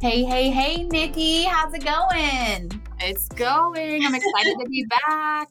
Hey, 0.00 0.24
hey, 0.24 0.48
hey, 0.48 0.86
Niki, 0.86 1.44
how's 1.44 1.74
it 1.74 1.84
going? 1.84 2.70
It's 3.00 3.28
going. 3.28 4.02
I'm 4.02 4.14
excited 4.14 4.56
to 4.58 4.66
be 4.66 4.86
back. 4.86 5.50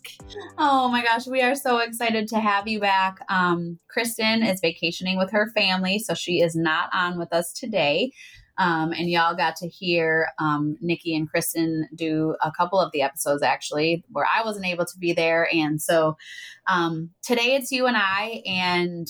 Oh 0.58 0.90
my 0.90 1.04
gosh, 1.04 1.28
we 1.28 1.44
are 1.44 1.54
so 1.54 1.78
excited 1.78 2.28
to 2.30 2.40
have 2.40 2.68
you 2.68 2.80
back. 2.80 3.20
Um, 3.30 3.78
Kristen 3.90 4.42
is 4.42 4.60
vacationing 4.60 5.20
with 5.20 5.30
her 5.30 5.52
family, 5.52 6.00
so 6.00 6.16
she 6.16 6.42
is 6.42 6.56
not 6.56 6.90
on 6.94 7.20
with 7.20 7.32
us 7.32 7.54
today. 7.54 8.12
Um, 8.58 8.92
and 8.92 9.08
y'all 9.08 9.36
got 9.36 9.56
to 9.58 9.68
hear 9.68 10.30
um, 10.40 10.80
Niki 10.84 11.16
and 11.16 11.30
Kristen 11.30 11.88
do 11.94 12.36
a 12.42 12.52
couple 12.52 12.80
of 12.80 12.92
the 12.92 13.04
episodes 13.04 13.44
actually 13.44 14.04
where 14.10 14.26
I 14.26 14.44
wasn't 14.44 14.66
able 14.66 14.86
to 14.86 14.98
be 14.98 15.14
there. 15.14 15.48
And 15.54 15.80
so 15.80 16.18
um, 16.66 17.12
today 17.22 17.54
it's 17.54 17.72
you 17.72 17.86
and 17.86 17.98
I. 17.98 18.42
And 18.48 19.08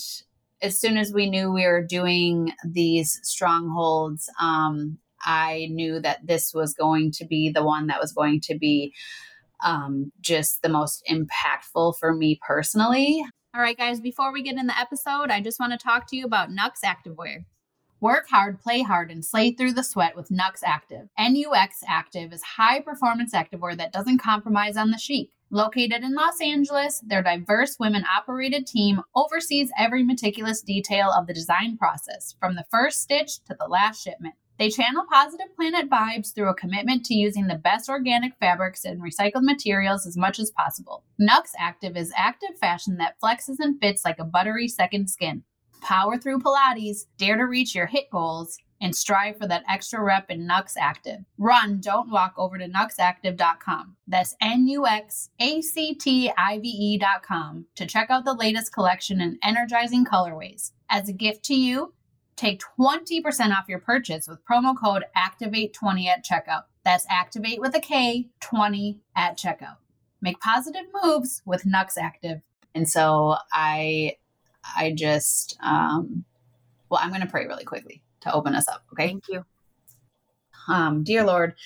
as 0.60 0.78
soon 0.78 0.98
as 0.98 1.14
we 1.14 1.30
knew 1.30 1.50
we 1.50 1.66
were 1.66 1.82
doing 1.82 2.52
these 2.62 3.20
strongholds, 3.22 4.28
um, 4.38 4.98
I 5.22 5.68
knew 5.70 6.00
that 6.00 6.26
this 6.26 6.52
was 6.54 6.74
going 6.74 7.12
to 7.12 7.26
be 7.26 7.50
the 7.50 7.64
one 7.64 7.86
that 7.88 8.00
was 8.00 8.12
going 8.12 8.40
to 8.42 8.58
be 8.58 8.94
um, 9.62 10.12
just 10.20 10.62
the 10.62 10.68
most 10.68 11.02
impactful 11.10 11.98
for 11.98 12.14
me 12.14 12.38
personally. 12.46 13.22
All 13.54 13.60
right, 13.60 13.76
guys, 13.76 14.00
before 14.00 14.32
we 14.32 14.42
get 14.42 14.56
in 14.56 14.66
the 14.66 14.78
episode, 14.78 15.30
I 15.30 15.40
just 15.40 15.58
want 15.58 15.72
to 15.72 15.78
talk 15.78 16.06
to 16.08 16.16
you 16.16 16.24
about 16.24 16.50
Nux 16.50 16.70
Activewear. 16.84 17.44
Work 18.00 18.28
hard, 18.30 18.60
play 18.60 18.80
hard, 18.80 19.10
and 19.10 19.22
slay 19.22 19.52
through 19.52 19.74
the 19.74 19.82
sweat 19.82 20.16
with 20.16 20.30
Nux 20.30 20.62
Active. 20.64 21.08
NUX 21.18 21.82
Active 21.86 22.32
is 22.32 22.42
high 22.42 22.80
performance 22.80 23.34
activewear 23.34 23.76
that 23.76 23.92
doesn't 23.92 24.18
compromise 24.18 24.76
on 24.78 24.90
the 24.90 24.96
chic. 24.96 25.30
Located 25.50 26.02
in 26.02 26.14
Los 26.14 26.40
Angeles, 26.40 27.00
their 27.00 27.22
diverse 27.22 27.76
women 27.78 28.04
operated 28.16 28.66
team 28.66 29.02
oversees 29.14 29.70
every 29.76 30.02
meticulous 30.02 30.62
detail 30.62 31.10
of 31.10 31.26
the 31.26 31.34
design 31.34 31.76
process, 31.76 32.36
from 32.40 32.54
the 32.54 32.64
first 32.70 33.02
stitch 33.02 33.42
to 33.44 33.56
the 33.58 33.66
last 33.68 34.02
shipment. 34.02 34.34
They 34.60 34.68
channel 34.68 35.06
positive 35.10 35.56
planet 35.56 35.88
vibes 35.88 36.34
through 36.34 36.50
a 36.50 36.54
commitment 36.54 37.06
to 37.06 37.14
using 37.14 37.46
the 37.46 37.54
best 37.54 37.88
organic 37.88 38.34
fabrics 38.38 38.84
and 38.84 39.00
recycled 39.00 39.40
materials 39.42 40.06
as 40.06 40.18
much 40.18 40.38
as 40.38 40.50
possible. 40.50 41.02
Nux 41.18 41.54
Active 41.58 41.96
is 41.96 42.12
active 42.14 42.58
fashion 42.60 42.98
that 42.98 43.18
flexes 43.18 43.56
and 43.58 43.80
fits 43.80 44.04
like 44.04 44.18
a 44.18 44.24
buttery 44.24 44.68
second 44.68 45.08
skin. 45.08 45.44
Power 45.80 46.18
through 46.18 46.40
Pilates, 46.40 47.06
dare 47.16 47.38
to 47.38 47.44
reach 47.44 47.74
your 47.74 47.86
hit 47.86 48.10
goals, 48.10 48.58
and 48.82 48.94
strive 48.94 49.38
for 49.38 49.46
that 49.46 49.64
extra 49.66 50.02
rep 50.02 50.30
in 50.30 50.46
Nux 50.46 50.74
Active. 50.78 51.20
Run, 51.38 51.80
don't 51.80 52.10
walk 52.10 52.34
over 52.36 52.58
to 52.58 52.68
nuxactive.com. 52.68 53.96
That's 54.06 54.36
N 54.42 54.66
U 54.68 54.86
X 54.86 55.30
A 55.40 55.62
C 55.62 55.94
T 55.94 56.30
I 56.36 56.58
V 56.58 56.68
E.com 56.68 57.64
to 57.76 57.86
check 57.86 58.10
out 58.10 58.26
the 58.26 58.34
latest 58.34 58.74
collection 58.74 59.22
in 59.22 59.38
energizing 59.42 60.04
colorways. 60.04 60.72
As 60.90 61.08
a 61.08 61.14
gift 61.14 61.44
to 61.44 61.54
you, 61.54 61.94
Take 62.40 62.62
20% 62.80 63.54
off 63.54 63.68
your 63.68 63.80
purchase 63.80 64.26
with 64.26 64.42
promo 64.46 64.74
code 64.74 65.04
ACTIVATE20 65.14 66.06
at 66.06 66.24
checkout. 66.24 66.62
That's 66.86 67.04
activate 67.10 67.60
with 67.60 67.76
a 67.76 67.80
K 67.80 68.30
20 68.40 68.98
at 69.14 69.36
checkout. 69.36 69.76
Make 70.22 70.40
positive 70.40 70.86
moves 71.04 71.42
with 71.44 71.66
Nux 71.66 71.98
Active. 72.00 72.40
And 72.74 72.88
so 72.88 73.36
I 73.52 74.16
I 74.74 74.92
just 74.92 75.58
um 75.62 76.24
well, 76.88 77.00
I'm 77.02 77.10
going 77.10 77.20
to 77.20 77.26
pray 77.26 77.46
really 77.46 77.64
quickly 77.64 78.00
to 78.22 78.32
open 78.32 78.54
us 78.54 78.66
up, 78.68 78.84
okay? 78.94 79.08
Thank 79.08 79.28
you. 79.28 79.44
Um 80.66 81.04
dear 81.04 81.26
Lord, 81.26 81.56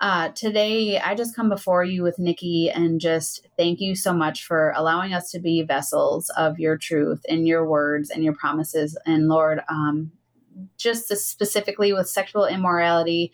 uh, 0.00 0.30
today, 0.30 0.98
I 0.98 1.14
just 1.14 1.36
come 1.36 1.48
before 1.48 1.84
you 1.84 2.02
with 2.02 2.16
Niki 2.18 2.70
and 2.74 3.00
just 3.00 3.46
thank 3.56 3.80
you 3.80 3.94
so 3.94 4.12
much 4.12 4.44
for 4.44 4.72
allowing 4.76 5.14
us 5.14 5.30
to 5.30 5.38
be 5.38 5.62
vessels 5.62 6.30
of 6.36 6.58
your 6.58 6.76
truth 6.76 7.24
and 7.28 7.46
your 7.46 7.66
words 7.66 8.10
and 8.10 8.24
your 8.24 8.34
promises. 8.34 8.98
And 9.06 9.28
Lord, 9.28 9.60
um, 9.68 10.12
just 10.76 11.08
specifically 11.16 11.92
with 11.92 12.08
sexual 12.08 12.46
immorality, 12.46 13.32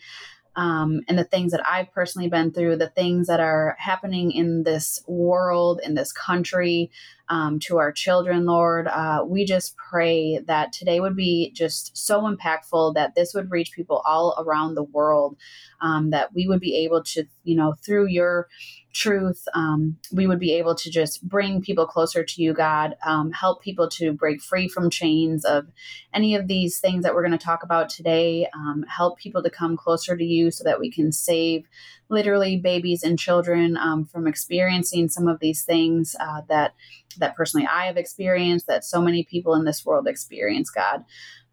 um, 0.57 1.01
and 1.09 1.17
the 1.19 1.25
things 1.25 1.53
that 1.53 1.67
I've 1.67 1.93
personally 1.93 2.29
been 2.29 2.53
through, 2.53 2.77
the 2.77 2.89
things 2.89 3.29
that 3.29 3.41
are 3.41 3.77
happening 3.79 4.33
in 4.33 4.65
this 4.65 5.03
world, 5.07 5.81
in 5.85 5.95
this 5.95 6.13
country, 6.13 6.91
um, 7.29 7.61
to 7.61 7.79
our 7.79 7.93
children, 7.93 8.45
Lord. 8.45 8.89
Uh, 8.89 9.25
we 9.25 9.45
just 9.45 9.77
pray 9.77 10.41
that 10.47 10.73
today 10.73 10.99
would 10.99 11.15
be 11.15 11.53
just 11.53 11.97
so 11.97 12.23
impactful 12.23 12.95
that 12.95 13.15
this 13.15 13.33
would 13.33 13.51
reach 13.51 13.73
people 13.73 14.03
all 14.05 14.35
around 14.45 14.75
the 14.75 14.83
world, 14.83 15.37
um, 15.81 16.11
that 16.11 16.35
we 16.35 16.49
would 16.49 16.61
be 16.61 16.77
able 16.85 17.05
to, 17.05 17.25
you 17.45 17.55
know, 17.55 17.75
through 17.85 18.09
your 18.09 18.49
truth, 18.93 19.47
um, 19.55 19.97
we 20.13 20.27
would 20.27 20.39
be 20.39 20.55
able 20.55 20.75
to 20.75 20.91
just 20.91 21.27
bring 21.27 21.63
people 21.63 21.87
closer 21.87 22.25
to 22.25 22.43
you, 22.43 22.53
God, 22.53 22.97
um, 23.05 23.31
help 23.33 23.63
people 23.63 23.89
to 23.91 24.13
break 24.13 24.43
free 24.43 24.69
from 24.69 24.91
chains 24.91 25.45
of 25.45 25.67
any 26.13 26.35
of 26.35 26.49
these 26.49 26.79
things 26.81 27.05
that 27.05 27.15
we're 27.15 27.27
going 27.27 27.39
to 27.39 27.45
talk 27.45 27.63
about 27.63 27.89
today, 27.89 28.49
um, 28.55 28.85
help 28.89 29.19
people 29.19 29.43
to 29.43 29.51
come 29.51 29.77
closer 29.77 30.17
to 30.17 30.25
you 30.25 30.51
so 30.51 30.65
that 30.65 30.81
we 30.81 30.91
can 30.91 31.13
save 31.13 31.69
literally 32.09 32.57
babies 32.57 33.03
and 33.03 33.19
children 33.19 33.77
um, 33.77 34.05
from 34.05 34.27
experiencing 34.27 35.09
some 35.09 35.29
of 35.29 35.39
these 35.41 35.63
things 35.63 36.17
uh, 36.19 36.43
that 36.49 36.75
that 37.19 37.37
personally 37.37 37.69
I 37.71 37.87
have 37.87 37.97
experienced, 37.97 38.67
that 38.67 38.85
so 38.85 39.01
many 39.01 39.25
people 39.25 39.55
in 39.55 39.65
this 39.65 39.85
world 39.85 40.07
experience, 40.07 40.71
God. 40.71 41.05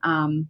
Um, 0.04 0.50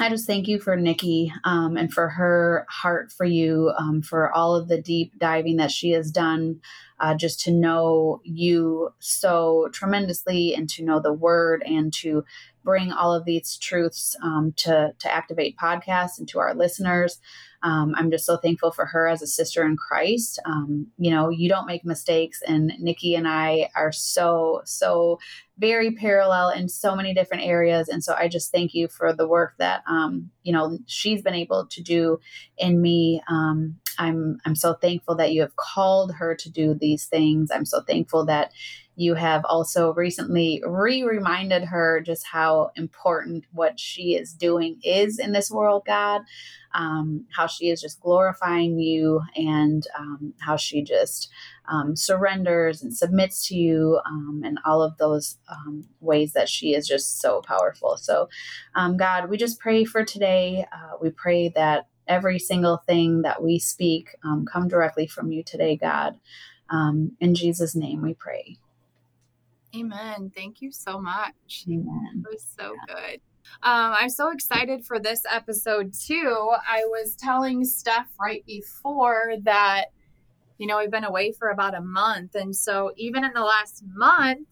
I 0.00 0.10
just 0.10 0.26
thank 0.26 0.46
you 0.46 0.60
for 0.60 0.76
Niki 0.76 1.32
um, 1.42 1.76
and 1.76 1.92
for 1.92 2.08
her 2.08 2.66
heart 2.68 3.10
for 3.10 3.24
you, 3.24 3.72
um, 3.76 4.00
for 4.00 4.32
all 4.32 4.54
of 4.54 4.68
the 4.68 4.80
deep 4.80 5.18
diving 5.18 5.56
that 5.56 5.72
she 5.72 5.90
has 5.90 6.12
done, 6.12 6.60
uh, 7.00 7.14
just 7.14 7.40
to 7.40 7.50
know 7.50 8.20
you 8.22 8.90
so 9.00 9.68
tremendously 9.72 10.54
and 10.54 10.68
to 10.70 10.84
know 10.84 11.00
the 11.00 11.12
word 11.12 11.64
and 11.66 11.92
to 11.94 12.24
bring 12.62 12.92
all 12.92 13.12
of 13.12 13.24
these 13.24 13.56
truths 13.56 14.14
um, 14.22 14.52
to, 14.56 14.92
to 15.00 15.12
Activate 15.12 15.56
Podcasts 15.56 16.18
and 16.18 16.28
to 16.28 16.38
our 16.38 16.54
listeners. 16.54 17.18
Um, 17.62 17.94
I'm 17.96 18.10
just 18.10 18.24
so 18.24 18.36
thankful 18.36 18.70
for 18.70 18.86
her 18.86 19.08
as 19.08 19.22
a 19.22 19.26
sister 19.26 19.64
in 19.64 19.76
Christ. 19.76 20.40
Um, 20.44 20.86
you 20.96 21.10
know, 21.10 21.28
you 21.28 21.48
don't 21.48 21.66
make 21.66 21.84
mistakes, 21.84 22.40
and 22.46 22.72
Niki 22.82 23.16
and 23.16 23.26
I 23.26 23.70
are 23.74 23.92
so, 23.92 24.62
so 24.64 25.18
very 25.58 25.90
parallel 25.90 26.50
in 26.50 26.68
so 26.68 26.94
many 26.94 27.12
different 27.12 27.42
areas. 27.42 27.88
And 27.88 28.02
so 28.02 28.14
I 28.14 28.28
just 28.28 28.52
thank 28.52 28.74
you 28.74 28.86
for 28.88 29.12
the 29.12 29.26
work 29.26 29.54
that, 29.58 29.82
um, 29.88 30.30
you 30.44 30.52
know, 30.52 30.78
she's 30.86 31.20
been 31.22 31.34
able 31.34 31.66
to 31.66 31.82
do 31.82 32.20
in 32.56 32.80
me. 32.80 33.20
Um, 33.28 33.76
I'm, 33.98 34.38
I'm 34.44 34.54
so 34.54 34.74
thankful 34.74 35.16
that 35.16 35.32
you 35.32 35.40
have 35.40 35.56
called 35.56 36.14
her 36.14 36.36
to 36.36 36.50
do 36.50 36.74
these 36.74 37.06
things. 37.06 37.50
I'm 37.50 37.64
so 37.64 37.82
thankful 37.82 38.24
that 38.26 38.52
you 38.98 39.14
have 39.14 39.44
also 39.44 39.94
recently 39.94 40.60
re 40.66 41.04
reminded 41.04 41.62
her 41.62 42.00
just 42.00 42.26
how 42.26 42.72
important 42.74 43.44
what 43.52 43.78
she 43.78 44.16
is 44.16 44.32
doing 44.32 44.80
is 44.82 45.20
in 45.20 45.30
this 45.30 45.52
world, 45.52 45.84
God, 45.86 46.22
um, 46.74 47.24
how 47.36 47.46
she 47.46 47.70
is 47.70 47.80
just 47.80 48.00
glorifying 48.00 48.76
you 48.80 49.22
and 49.36 49.86
um, 49.96 50.34
how 50.40 50.56
she 50.56 50.82
just 50.82 51.28
um, 51.68 51.94
surrenders 51.94 52.82
and 52.82 52.92
submits 52.92 53.46
to 53.46 53.54
you 53.54 54.00
um, 54.04 54.42
and 54.44 54.58
all 54.66 54.82
of 54.82 54.98
those 54.98 55.38
um, 55.48 55.84
ways 56.00 56.32
that 56.32 56.48
she 56.48 56.74
is 56.74 56.88
just 56.88 57.20
so 57.20 57.40
powerful. 57.40 57.96
So, 57.98 58.28
um, 58.74 58.96
God, 58.96 59.30
we 59.30 59.36
just 59.36 59.60
pray 59.60 59.84
for 59.84 60.04
today. 60.04 60.66
Uh, 60.72 60.96
we 61.00 61.10
pray 61.10 61.50
that 61.50 61.86
every 62.08 62.40
single 62.40 62.78
thing 62.78 63.22
that 63.22 63.44
we 63.44 63.60
speak 63.60 64.08
come 64.52 64.66
directly 64.66 65.06
from 65.06 65.30
you 65.30 65.44
today, 65.44 65.76
God. 65.76 66.18
in 66.68 67.36
Jesus' 67.36 67.76
name 67.76 68.02
we 68.02 68.14
pray. 68.14 68.58
Amen. 69.76 70.30
Thank 70.34 70.60
you 70.60 70.72
so 70.72 71.00
much. 71.00 71.64
Amen. 71.68 72.24
It 72.24 72.32
was 72.32 72.46
so 72.58 72.74
good. 72.86 73.20
Um, 73.62 73.94
I'm 73.96 74.10
so 74.10 74.30
excited 74.30 74.84
for 74.84 74.98
this 74.98 75.22
episode 75.30 75.92
too. 75.94 76.50
I 76.68 76.84
was 76.84 77.16
telling 77.16 77.64
Steph 77.64 78.08
right 78.18 78.44
before 78.46 79.34
that 79.44 79.86
you 80.58 80.66
know, 80.66 80.78
we've 80.78 80.90
been 80.90 81.04
away 81.04 81.32
for 81.32 81.50
about 81.50 81.74
a 81.74 81.80
month. 81.80 82.34
And 82.34 82.54
so, 82.54 82.92
even 82.96 83.24
in 83.24 83.32
the 83.32 83.42
last 83.42 83.84
month, 83.94 84.46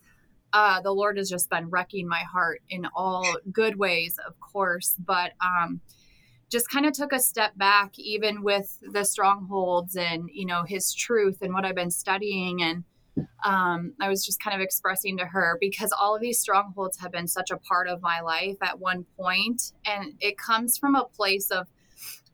uh, 0.53 0.81
the 0.81 0.93
Lord 0.93 1.19
has 1.19 1.29
just 1.29 1.51
been 1.51 1.69
wrecking 1.69 2.09
my 2.09 2.21
heart 2.21 2.63
in 2.71 2.87
all 2.95 3.27
good 3.53 3.77
ways, 3.77 4.17
of 4.27 4.39
course, 4.41 4.95
but 5.05 5.33
um, 5.45 5.81
just 6.49 6.71
kind 6.71 6.87
of 6.87 6.93
took 6.93 7.13
a 7.13 7.19
step 7.19 7.59
back, 7.59 7.99
even 7.99 8.43
with 8.43 8.79
the 8.93 9.05
strongholds 9.05 9.97
and, 9.97 10.31
you 10.33 10.47
know, 10.47 10.63
His 10.63 10.95
truth 10.95 11.43
and 11.43 11.53
what 11.53 11.65
I've 11.65 11.75
been 11.75 11.91
studying. 11.91 12.63
And 12.63 12.85
um, 13.45 13.93
I 14.01 14.09
was 14.09 14.25
just 14.25 14.43
kind 14.43 14.55
of 14.55 14.61
expressing 14.61 15.17
to 15.19 15.27
her 15.27 15.57
because 15.61 15.93
all 15.93 16.15
of 16.15 16.21
these 16.21 16.41
strongholds 16.41 16.99
have 16.99 17.13
been 17.13 17.29
such 17.29 17.51
a 17.51 17.57
part 17.57 17.89
of 17.89 18.03
my 18.03 18.21
life 18.21 18.57
at 18.63 18.79
one 18.79 19.05
point, 19.17 19.73
and 19.85 20.15
it 20.21 20.37
comes 20.37 20.77
from 20.77 20.95
a 20.95 21.05
place 21.05 21.51
of 21.51 21.69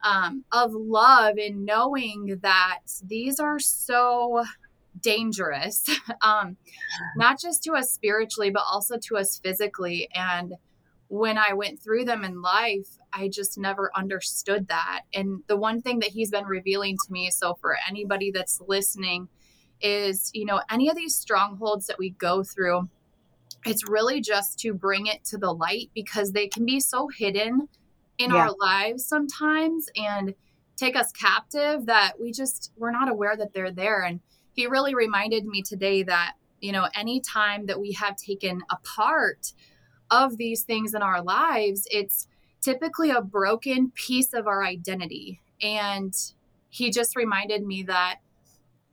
um, 0.03 0.45
of 0.51 0.73
love 0.75 1.37
and 1.39 1.65
knowing 1.65 2.39
that 2.43 2.81
these 3.07 3.39
are 3.39 3.59
so 3.61 4.45
dangerous, 5.01 5.89
um, 6.23 6.57
not 7.17 7.41
just 7.41 7.63
to 7.65 7.73
us 7.73 7.93
spiritually, 7.93 8.51
but 8.51 8.65
also 8.69 8.97
to 8.99 9.17
us 9.17 9.39
physically. 9.39 10.09
And 10.15 10.55
when 11.09 11.39
I 11.39 11.53
went 11.53 11.81
through 11.81 12.05
them 12.07 12.25
in 12.25 12.43
life, 12.43 12.89
I 13.13 13.29
just 13.29 13.59
never 13.59 13.91
understood 13.95 14.69
that. 14.69 15.03
And 15.15 15.43
the 15.47 15.57
one 15.57 15.83
thing 15.83 15.99
that 16.01 16.11
he's 16.11 16.31
been 16.31 16.47
revealing 16.47 16.97
to 17.07 17.13
me, 17.13 17.31
so 17.31 17.55
for 17.61 17.77
anybody 17.89 18.31
that's 18.31 18.61
listening, 18.67 19.29
is 19.83 20.31
you 20.35 20.45
know, 20.45 20.61
any 20.71 20.89
of 20.89 20.97
these 20.97 21.15
strongholds 21.15 21.87
that 21.87 21.99
we 21.99 22.11
go 22.11 22.43
through, 22.43 22.89
it's 23.65 23.89
really 23.89 24.21
just 24.21 24.59
to 24.61 24.75
bring 24.75 25.07
it 25.07 25.25
to 25.25 25.39
the 25.39 25.53
light 25.53 25.91
because 25.95 26.33
they 26.33 26.49
can 26.49 26.65
be 26.65 26.81
so 26.81 27.09
hidden 27.09 27.69
in 28.19 28.31
yeah. 28.31 28.37
our 28.37 28.55
lives 28.59 29.05
sometimes 29.05 29.89
and 29.97 30.35
take 30.77 30.97
us 30.97 31.13
captive 31.13 31.87
that 31.87 32.15
we 32.21 32.33
just 32.33 32.73
we're 32.77 32.91
not 32.91 33.11
aware 33.11 33.37
that 33.37 33.53
they're 33.53 33.71
there 33.71 34.03
and 34.03 34.21
he 34.53 34.67
really 34.67 34.95
reminded 34.95 35.45
me 35.45 35.63
today 35.63 36.03
that 36.03 36.35
you 36.61 36.73
know 36.73 36.89
any 36.95 37.21
time 37.21 37.67
that 37.67 37.81
we 37.81 37.93
have 37.93 38.17
taken 38.17 38.63
a 38.71 38.77
part 38.79 39.53
of 40.11 40.37
these 40.37 40.63
things 40.63 40.95
in 40.95 41.03
our 41.03 41.23
lives 41.23 41.87
it's 41.91 42.27
typically 42.61 43.11
a 43.11 43.23
broken 43.23 43.91
piece 43.95 44.33
of 44.33 44.47
our 44.47 44.65
identity 44.65 45.41
and 45.61 46.15
he 46.69 46.91
just 46.91 47.17
reminded 47.17 47.65
me 47.65 47.83
that 47.83 48.17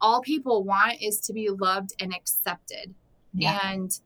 all 0.02 0.22
people 0.22 0.64
want 0.64 1.02
is 1.02 1.20
to 1.20 1.34
be 1.34 1.50
loved 1.50 1.94
and 2.00 2.14
accepted 2.14 2.94
yeah. 3.34 3.60
and 3.64 4.00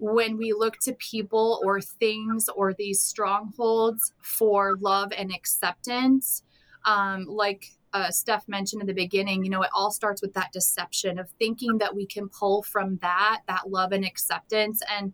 when 0.00 0.38
we 0.38 0.54
look 0.54 0.78
to 0.78 0.94
people 0.94 1.60
or 1.62 1.80
things 1.80 2.48
or 2.56 2.72
these 2.72 3.02
strongholds 3.02 4.14
for 4.22 4.76
love 4.80 5.12
and 5.16 5.30
acceptance, 5.30 6.42
um, 6.86 7.26
like 7.26 7.66
uh, 7.92 8.10
Steph 8.10 8.48
mentioned 8.48 8.80
in 8.80 8.86
the 8.86 8.94
beginning, 8.94 9.44
you 9.44 9.50
know, 9.50 9.62
it 9.62 9.70
all 9.74 9.90
starts 9.90 10.22
with 10.22 10.32
that 10.34 10.52
deception 10.52 11.18
of 11.18 11.28
thinking 11.38 11.78
that 11.78 11.94
we 11.94 12.06
can 12.06 12.30
pull 12.30 12.62
from 12.62 12.96
that, 13.02 13.42
that 13.46 13.70
love 13.70 13.92
and 13.92 14.04
acceptance. 14.04 14.80
And 14.90 15.12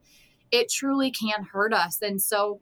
it 0.53 0.71
truly 0.71 1.11
can 1.11 1.43
hurt 1.43 1.73
us. 1.73 2.01
And 2.01 2.23
so, 2.23 2.61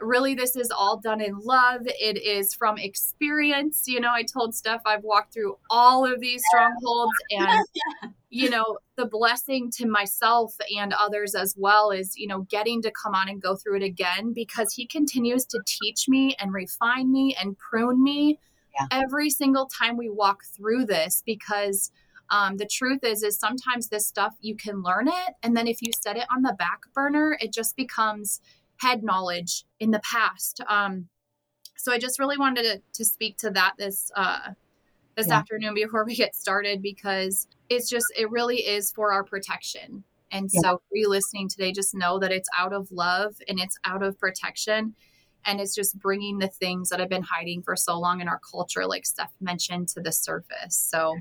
really 0.00 0.34
this 0.34 0.56
is 0.56 0.70
all 0.70 0.98
done 0.98 1.20
in 1.20 1.38
love. 1.38 1.82
It 1.84 2.22
is 2.22 2.54
from 2.54 2.78
experience. 2.78 3.84
You 3.86 4.00
know 4.00 4.12
i 4.12 4.22
told 4.22 4.54
steph 4.54 4.82
i've 4.86 5.04
walked 5.04 5.32
through 5.32 5.56
all 5.70 6.04
of 6.04 6.20
these 6.20 6.42
strongholds 6.48 7.12
and 7.30 8.14
you 8.30 8.50
know 8.50 8.78
the 8.96 9.06
blessing 9.06 9.70
to 9.70 9.86
myself 9.86 10.54
and 10.76 10.92
others 10.92 11.34
as 11.34 11.54
well 11.56 11.90
is 11.90 12.16
you 12.16 12.26
know 12.26 12.40
getting 12.42 12.82
to 12.82 12.90
come 12.90 13.14
on 13.14 13.28
and 13.28 13.42
go 13.42 13.56
through 13.56 13.76
it 13.76 13.82
again 13.82 14.32
because 14.32 14.72
he 14.72 14.86
continues 14.86 15.44
to 15.44 15.60
teach 15.66 16.08
me 16.08 16.34
and 16.40 16.52
refine 16.52 17.12
me 17.12 17.36
and 17.40 17.56
prune 17.58 18.02
me 18.02 18.38
yeah. 18.78 18.86
every 18.90 19.30
single 19.30 19.66
time 19.66 19.96
we 19.96 20.08
walk 20.08 20.42
through 20.44 20.84
this 20.84 21.22
because 21.24 21.90
um, 22.28 22.56
the 22.56 22.66
truth 22.66 23.04
is 23.04 23.22
is 23.22 23.38
sometimes 23.38 23.88
this 23.88 24.06
stuff 24.06 24.34
you 24.40 24.56
can 24.56 24.82
learn 24.82 25.08
it 25.08 25.34
and 25.42 25.56
then 25.56 25.66
if 25.66 25.80
you 25.80 25.92
set 26.02 26.16
it 26.16 26.26
on 26.34 26.42
the 26.42 26.54
back 26.58 26.80
burner 26.94 27.38
it 27.40 27.52
just 27.52 27.76
becomes 27.76 28.40
head 28.78 29.02
knowledge 29.02 29.64
in 29.80 29.90
the 29.90 30.00
past. 30.00 30.60
Um, 30.68 31.08
so 31.76 31.92
I 31.92 31.98
just 31.98 32.18
really 32.18 32.38
wanted 32.38 32.62
to, 32.62 32.82
to 32.94 33.04
speak 33.04 33.38
to 33.38 33.50
that 33.50 33.74
this 33.78 34.10
uh, 34.16 34.50
this 35.16 35.28
yeah. 35.28 35.38
afternoon 35.38 35.74
before 35.74 36.04
we 36.04 36.14
get 36.14 36.36
started 36.36 36.82
because 36.82 37.48
it's 37.68 37.88
just 37.88 38.06
it 38.16 38.30
really 38.30 38.58
is 38.58 38.92
for 38.92 39.12
our 39.12 39.24
protection. 39.24 40.04
And 40.30 40.50
yeah. 40.52 40.60
so, 40.60 40.82
for 40.88 40.96
you 40.96 41.08
listening 41.08 41.48
today, 41.48 41.72
just 41.72 41.94
know 41.94 42.18
that 42.18 42.32
it's 42.32 42.48
out 42.56 42.72
of 42.72 42.90
love 42.90 43.36
and 43.48 43.58
it's 43.58 43.78
out 43.84 44.02
of 44.02 44.18
protection. 44.18 44.94
And 45.44 45.60
it's 45.60 45.76
just 45.76 45.96
bringing 46.00 46.38
the 46.38 46.48
things 46.48 46.88
that 46.88 46.98
have 46.98 47.08
been 47.08 47.22
hiding 47.22 47.62
for 47.62 47.76
so 47.76 47.98
long 47.98 48.20
in 48.20 48.26
our 48.26 48.40
culture, 48.40 48.84
like 48.84 49.06
Steph 49.06 49.32
mentioned, 49.40 49.88
to 49.90 50.00
the 50.00 50.10
surface. 50.10 50.76
So, 50.76 51.16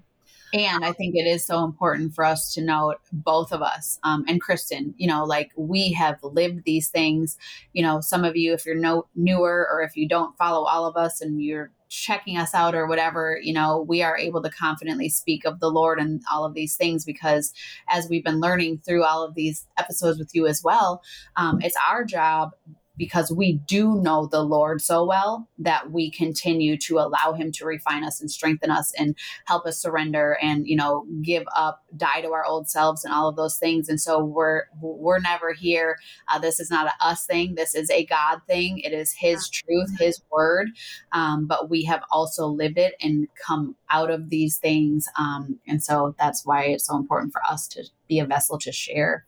and 0.53 0.85
I 0.85 0.91
think 0.93 1.15
it 1.15 1.27
is 1.27 1.45
so 1.45 1.63
important 1.63 2.13
for 2.13 2.23
us 2.23 2.53
to 2.53 2.61
note, 2.61 2.97
both 3.11 3.51
of 3.51 3.61
us, 3.61 3.99
um, 4.03 4.23
and 4.27 4.39
Kristen, 4.39 4.93
you 4.97 5.07
know, 5.07 5.25
like 5.25 5.51
we 5.57 5.91
have 5.93 6.17
lived 6.23 6.63
these 6.65 6.89
things. 6.89 7.37
You 7.73 7.83
know, 7.83 7.99
some 8.01 8.23
of 8.23 8.35
you, 8.35 8.53
if 8.53 8.65
you're 8.65 8.75
no 8.75 9.07
newer 9.15 9.67
or 9.71 9.81
if 9.81 9.97
you 9.97 10.07
don't 10.07 10.37
follow 10.37 10.65
all 10.65 10.85
of 10.85 10.95
us 10.95 11.21
and 11.21 11.41
you're 11.41 11.71
checking 11.89 12.37
us 12.37 12.53
out 12.53 12.75
or 12.75 12.87
whatever, 12.87 13.39
you 13.41 13.53
know, 13.53 13.81
we 13.81 14.01
are 14.01 14.17
able 14.17 14.41
to 14.41 14.49
confidently 14.49 15.09
speak 15.09 15.45
of 15.45 15.59
the 15.59 15.69
Lord 15.69 15.99
and 15.99 16.21
all 16.31 16.45
of 16.45 16.53
these 16.53 16.75
things 16.75 17.05
because 17.05 17.53
as 17.89 18.07
we've 18.09 18.23
been 18.23 18.39
learning 18.39 18.79
through 18.79 19.03
all 19.03 19.23
of 19.23 19.35
these 19.35 19.65
episodes 19.77 20.19
with 20.19 20.33
you 20.33 20.47
as 20.47 20.63
well, 20.63 21.01
um, 21.35 21.61
it's 21.61 21.77
our 21.89 22.03
job 22.03 22.51
because 22.97 23.31
we 23.31 23.53
do 23.53 23.95
know 23.95 24.27
the 24.27 24.43
Lord 24.43 24.81
so 24.81 25.05
well 25.05 25.49
that 25.57 25.91
we 25.91 26.09
continue 26.11 26.77
to 26.77 26.99
allow 26.99 27.33
him 27.33 27.51
to 27.53 27.65
refine 27.65 28.03
us 28.03 28.21
and 28.21 28.31
strengthen 28.31 28.71
us 28.71 28.93
and 28.97 29.15
help 29.45 29.65
us 29.65 29.79
surrender 29.79 30.37
and 30.41 30.67
you 30.67 30.75
know 30.75 31.05
give 31.21 31.43
up 31.55 31.83
die 31.95 32.21
to 32.21 32.31
our 32.31 32.45
old 32.45 32.69
selves 32.69 33.03
and 33.03 33.13
all 33.13 33.27
of 33.27 33.35
those 33.35 33.57
things. 33.57 33.89
And 33.89 33.99
so 33.99 34.23
we're 34.23 34.63
we're 34.81 35.19
never 35.19 35.53
here. 35.53 35.97
Uh, 36.27 36.39
this 36.39 36.59
is 36.59 36.69
not 36.69 36.87
a 36.87 37.05
us 37.05 37.25
thing. 37.25 37.55
This 37.55 37.75
is 37.75 37.89
a 37.89 38.05
God 38.05 38.41
thing. 38.47 38.79
It 38.79 38.93
is 38.93 39.13
his 39.13 39.49
truth 39.49 39.97
his 39.99 40.21
word. 40.31 40.69
Um, 41.11 41.45
but 41.47 41.69
we 41.69 41.83
have 41.85 42.03
also 42.11 42.47
lived 42.47 42.77
it 42.77 42.95
and 43.01 43.27
come 43.45 43.75
out 43.89 44.11
of 44.11 44.29
these 44.29 44.57
things. 44.57 45.07
Um, 45.17 45.59
and 45.67 45.83
so 45.83 46.15
that's 46.17 46.45
why 46.45 46.65
it's 46.65 46.87
so 46.87 46.97
important 46.97 47.33
for 47.33 47.41
us 47.49 47.67
to 47.69 47.83
be 48.07 48.19
a 48.19 48.25
vessel 48.25 48.57
to 48.59 48.71
share 48.71 49.25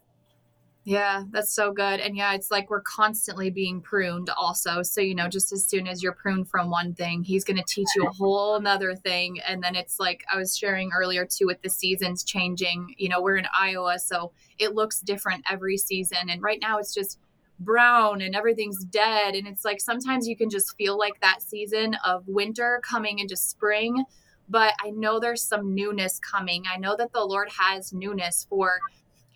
yeah, 0.88 1.24
that's 1.32 1.52
so 1.52 1.74
good. 1.74 2.00
And 2.00 2.16
yeah, 2.16 2.34
it's 2.34 2.50
like 2.50 2.70
we're 2.70 2.80
constantly 2.80 3.50
being 3.50 3.82
pruned 3.82 4.30
also. 4.30 4.84
So, 4.84 5.02
you 5.02 5.16
know, 5.16 5.28
just 5.28 5.52
as 5.52 5.66
soon 5.66 5.86
as 5.86 6.02
you're 6.02 6.14
pruned 6.14 6.48
from 6.48 6.70
one 6.70 6.94
thing, 6.94 7.24
he's 7.24 7.44
going 7.44 7.58
to 7.58 7.66
teach 7.68 7.90
you 7.98 8.08
a 8.08 8.12
whole 8.14 8.58
nother 8.62 8.96
thing. 8.96 9.38
And 9.46 9.62
then 9.62 9.76
it's 9.76 10.00
like 10.00 10.24
I 10.34 10.38
was 10.38 10.58
sharing 10.58 10.92
earlier 10.98 11.26
too 11.26 11.46
with 11.46 11.62
the 11.62 11.70
seasons 11.70 12.24
changing. 12.24 12.96
You 12.98 13.10
know, 13.10 13.22
we're 13.22 13.36
in 13.36 13.48
Iowa, 13.60 14.00
so 14.00 14.32
it 14.60 14.76
looks 14.76 15.02
different 15.02 15.44
every 15.52 15.76
season. 15.76 16.30
And 16.30 16.42
right 16.42 16.60
now 16.62 16.78
it's 16.78 16.94
just 16.94 17.20
brown 17.60 18.22
and 18.22 18.34
everything's 18.34 18.86
dead. 18.86 19.36
And 19.36 19.46
it's 19.46 19.66
like 19.66 19.82
sometimes 19.82 20.26
you 20.26 20.38
can 20.38 20.50
just 20.50 20.74
feel 20.78 20.98
like 20.98 21.20
that 21.20 21.42
season 21.42 21.98
of 22.06 22.24
winter 22.28 22.80
coming 22.90 23.20
into 23.20 23.36
spring. 23.36 24.06
But 24.48 24.74
I 24.82 24.92
know 24.92 25.20
there's 25.20 25.44
some 25.44 25.76
newness 25.76 26.18
coming. 26.20 26.64
I 26.74 26.78
know 26.78 26.96
that 26.96 27.12
the 27.12 27.26
Lord 27.26 27.50
has 27.60 27.92
newness 27.92 28.48
for 28.50 28.80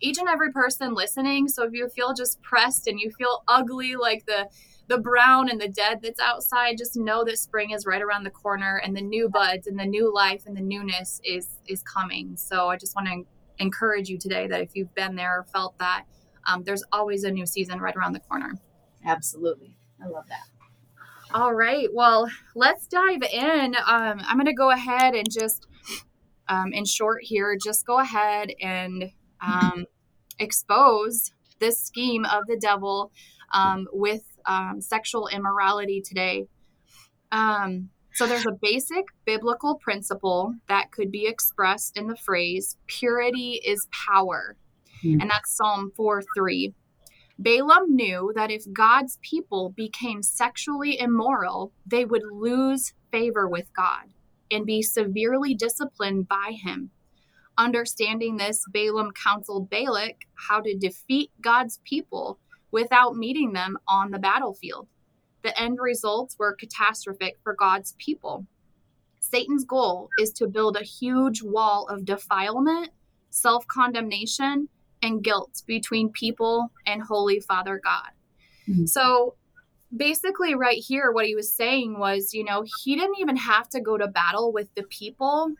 each 0.02 0.18
and 0.18 0.28
every 0.28 0.52
person 0.52 0.94
listening. 0.94 1.48
So 1.48 1.62
if 1.64 1.72
you 1.72 1.88
feel 1.88 2.12
just 2.12 2.42
pressed 2.42 2.86
and 2.86 3.00
you 3.00 3.10
feel 3.10 3.42
ugly 3.48 3.96
like 3.96 4.26
the 4.26 4.48
the 4.88 4.98
brown 4.98 5.48
and 5.48 5.60
the 5.60 5.68
dead 5.68 6.00
that's 6.02 6.20
outside, 6.20 6.76
just 6.76 6.96
know 6.96 7.24
that 7.24 7.38
spring 7.38 7.70
is 7.70 7.86
right 7.86 8.02
around 8.02 8.24
the 8.24 8.30
corner 8.30 8.82
and 8.84 8.96
the 8.96 9.00
new 9.00 9.28
buds 9.28 9.66
and 9.66 9.78
the 9.78 9.86
new 9.86 10.12
life 10.12 10.42
and 10.44 10.56
the 10.56 10.60
newness 10.60 11.20
is 11.24 11.58
is 11.66 11.82
coming. 11.82 12.36
So 12.36 12.68
I 12.68 12.76
just 12.76 12.94
want 12.94 13.08
to 13.08 13.22
encourage 13.58 14.08
you 14.08 14.18
today 14.18 14.48
that 14.48 14.60
if 14.60 14.70
you've 14.74 14.94
been 14.94 15.14
there 15.14 15.38
or 15.38 15.44
felt 15.44 15.78
that, 15.78 16.04
um, 16.46 16.64
there's 16.64 16.82
always 16.92 17.24
a 17.24 17.30
new 17.30 17.46
season 17.46 17.78
right 17.78 17.94
around 17.96 18.12
the 18.12 18.20
corner. 18.20 18.54
Absolutely. 19.06 19.76
I 20.02 20.08
love 20.08 20.26
that. 20.28 20.48
All 21.32 21.54
right. 21.54 21.88
Well, 21.92 22.28
let's 22.54 22.86
dive 22.86 23.22
in. 23.22 23.74
Um, 23.86 24.20
I'm 24.20 24.36
going 24.36 24.46
to 24.46 24.52
go 24.52 24.70
ahead 24.70 25.14
and 25.14 25.26
just, 25.30 25.66
um, 26.48 26.72
in 26.72 26.84
short 26.84 27.22
here, 27.22 27.56
just 27.62 27.86
go 27.86 28.00
ahead 28.00 28.52
and 28.60 29.10
um, 29.42 29.86
expose 30.38 31.32
this 31.58 31.78
scheme 31.78 32.24
of 32.24 32.44
the 32.46 32.56
devil 32.56 33.12
um, 33.52 33.86
with 33.92 34.22
um, 34.46 34.80
sexual 34.80 35.28
immorality 35.28 36.00
today. 36.00 36.46
Um, 37.30 37.90
so 38.14 38.26
there's 38.26 38.46
a 38.46 38.58
basic 38.60 39.06
biblical 39.24 39.76
principle 39.76 40.54
that 40.68 40.90
could 40.90 41.10
be 41.10 41.26
expressed 41.26 41.96
in 41.96 42.08
the 42.08 42.16
phrase 42.16 42.76
purity 42.86 43.60
is 43.64 43.88
power. 43.90 44.56
Mm. 45.02 45.22
And 45.22 45.30
that's 45.30 45.56
Psalm 45.56 45.92
4 45.96 46.22
3. 46.36 46.74
Balaam 47.38 47.96
knew 47.96 48.32
that 48.34 48.50
if 48.50 48.64
God's 48.72 49.18
people 49.22 49.72
became 49.74 50.22
sexually 50.22 50.98
immoral, 51.00 51.72
they 51.86 52.04
would 52.04 52.22
lose 52.30 52.92
favor 53.10 53.48
with 53.48 53.66
God 53.74 54.12
and 54.50 54.66
be 54.66 54.82
severely 54.82 55.54
disciplined 55.54 56.28
by 56.28 56.52
him. 56.62 56.90
Understanding 57.62 58.38
this, 58.38 58.64
Balaam 58.72 59.12
counseled 59.12 59.70
Balak 59.70 60.26
how 60.34 60.60
to 60.60 60.76
defeat 60.76 61.30
God's 61.40 61.78
people 61.84 62.40
without 62.72 63.14
meeting 63.14 63.52
them 63.52 63.78
on 63.86 64.10
the 64.10 64.18
battlefield. 64.18 64.88
The 65.44 65.56
end 65.60 65.78
results 65.80 66.34
were 66.40 66.56
catastrophic 66.56 67.38
for 67.44 67.54
God's 67.54 67.94
people. 67.98 68.46
Satan's 69.20 69.64
goal 69.64 70.08
is 70.18 70.32
to 70.32 70.48
build 70.48 70.76
a 70.76 70.82
huge 70.82 71.40
wall 71.40 71.86
of 71.88 72.04
defilement, 72.04 72.88
self 73.30 73.64
condemnation, 73.68 74.68
and 75.00 75.22
guilt 75.22 75.62
between 75.64 76.10
people 76.10 76.72
and 76.84 77.00
Holy 77.00 77.38
Father 77.38 77.80
God. 77.82 78.10
Mm-hmm. 78.68 78.86
So 78.86 79.36
basically, 79.96 80.56
right 80.56 80.78
here, 80.78 81.12
what 81.12 81.26
he 81.26 81.36
was 81.36 81.52
saying 81.52 81.96
was, 81.96 82.34
you 82.34 82.42
know, 82.42 82.64
he 82.82 82.96
didn't 82.96 83.20
even 83.20 83.36
have 83.36 83.68
to 83.68 83.80
go 83.80 83.96
to 83.96 84.08
battle 84.08 84.52
with 84.52 84.74
the 84.74 84.82
people 84.82 85.54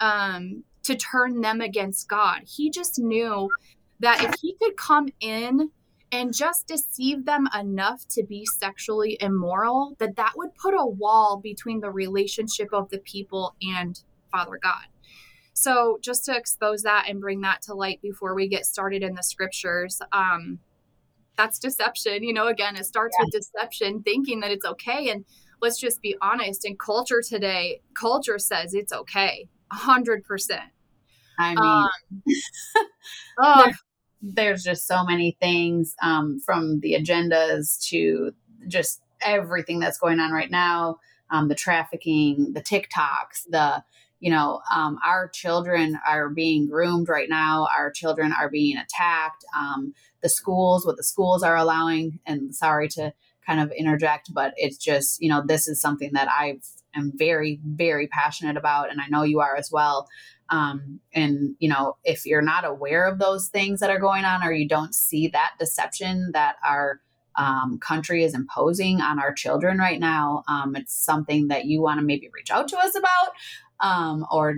um, 0.00 0.62
to 0.86 0.94
turn 0.94 1.40
them 1.40 1.60
against 1.60 2.08
God. 2.08 2.42
He 2.46 2.70
just 2.70 2.96
knew 2.98 3.50
that 3.98 4.22
if 4.22 4.40
he 4.40 4.54
could 4.62 4.76
come 4.76 5.08
in 5.20 5.70
and 6.12 6.32
just 6.32 6.68
deceive 6.68 7.24
them 7.24 7.48
enough 7.58 8.06
to 8.08 8.22
be 8.22 8.46
sexually 8.46 9.18
immoral 9.20 9.96
that 9.98 10.14
that 10.14 10.34
would 10.36 10.54
put 10.54 10.74
a 10.74 10.86
wall 10.86 11.40
between 11.42 11.80
the 11.80 11.90
relationship 11.90 12.68
of 12.72 12.88
the 12.90 12.98
people 12.98 13.56
and 13.60 14.04
father 14.30 14.56
god 14.62 14.86
so 15.52 15.98
just 16.00 16.24
to 16.24 16.36
expose 16.36 16.82
that 16.82 17.06
and 17.08 17.20
bring 17.20 17.40
that 17.40 17.60
to 17.60 17.74
light 17.74 18.00
before 18.00 18.36
we 18.36 18.46
get 18.46 18.64
started 18.64 19.02
in 19.02 19.14
the 19.14 19.22
scriptures 19.22 20.00
um 20.12 20.60
that's 21.36 21.58
deception 21.58 22.22
you 22.22 22.32
know 22.32 22.46
again 22.46 22.76
it 22.76 22.86
starts 22.86 23.16
yeah. 23.18 23.24
with 23.24 23.32
deception 23.32 24.00
thinking 24.04 24.38
that 24.38 24.52
it's 24.52 24.64
okay 24.64 25.10
and 25.10 25.24
let's 25.60 25.80
just 25.80 26.00
be 26.00 26.14
honest 26.22 26.64
in 26.64 26.76
culture 26.76 27.20
today 27.26 27.80
culture 27.94 28.38
says 28.38 28.74
it's 28.74 28.92
okay 28.92 29.48
100% 29.72 30.22
I 31.38 31.54
mean, 31.54 32.34
um, 33.42 33.64
oh, 33.66 33.72
there's 34.22 34.62
just 34.62 34.86
so 34.86 35.04
many 35.04 35.36
things 35.40 35.94
um, 36.02 36.40
from 36.40 36.80
the 36.80 36.94
agendas 36.94 37.80
to 37.88 38.32
just 38.68 39.00
everything 39.20 39.78
that's 39.78 39.98
going 39.98 40.20
on 40.20 40.32
right 40.32 40.50
now 40.50 40.98
um, 41.30 41.48
the 41.48 41.54
trafficking 41.54 42.52
the 42.52 42.62
tiktoks 42.62 43.44
the 43.48 43.82
you 44.20 44.30
know 44.30 44.60
um, 44.74 44.98
our 45.04 45.28
children 45.28 45.98
are 46.08 46.28
being 46.30 46.66
groomed 46.66 47.08
right 47.08 47.28
now. 47.28 47.68
Our 47.76 47.90
children 47.90 48.32
are 48.32 48.48
being 48.48 48.76
attacked. 48.76 49.44
Um, 49.56 49.94
the 50.22 50.28
schools 50.28 50.86
what 50.86 50.96
the 50.96 51.04
schools 51.04 51.42
are 51.42 51.56
allowing 51.56 52.18
and 52.26 52.54
sorry 52.54 52.88
to 52.88 53.12
kind 53.46 53.60
of 53.60 53.70
interject 53.70 54.34
but 54.34 54.52
it's 54.56 54.76
just 54.76 55.22
you 55.22 55.28
know 55.28 55.40
this 55.46 55.68
is 55.68 55.80
something 55.80 56.10
that 56.14 56.26
i 56.28 56.58
am 56.96 57.12
very 57.14 57.60
very 57.64 58.08
passionate 58.08 58.56
about 58.56 58.90
and 58.90 59.00
i 59.00 59.06
know 59.06 59.22
you 59.22 59.38
are 59.38 59.54
as 59.54 59.70
well 59.70 60.08
um, 60.50 61.00
and 61.12 61.56
you 61.58 61.68
know 61.68 61.96
if 62.04 62.26
you're 62.26 62.42
not 62.42 62.64
aware 62.64 63.06
of 63.06 63.18
those 63.18 63.48
things 63.48 63.80
that 63.80 63.90
are 63.90 63.98
going 63.98 64.24
on 64.24 64.42
or 64.42 64.52
you 64.52 64.68
don't 64.68 64.94
see 64.94 65.28
that 65.28 65.52
deception 65.58 66.30
that 66.32 66.56
our 66.64 67.00
um, 67.36 67.78
country 67.78 68.24
is 68.24 68.34
imposing 68.34 69.00
on 69.00 69.18
our 69.18 69.32
children 69.32 69.78
right 69.78 70.00
now 70.00 70.42
um, 70.48 70.74
it's 70.76 70.94
something 70.94 71.48
that 71.48 71.66
you 71.66 71.82
want 71.82 72.00
to 72.00 72.06
maybe 72.06 72.30
reach 72.32 72.50
out 72.50 72.68
to 72.68 72.78
us 72.78 72.96
about 72.96 73.32
um, 73.80 74.26
or 74.30 74.56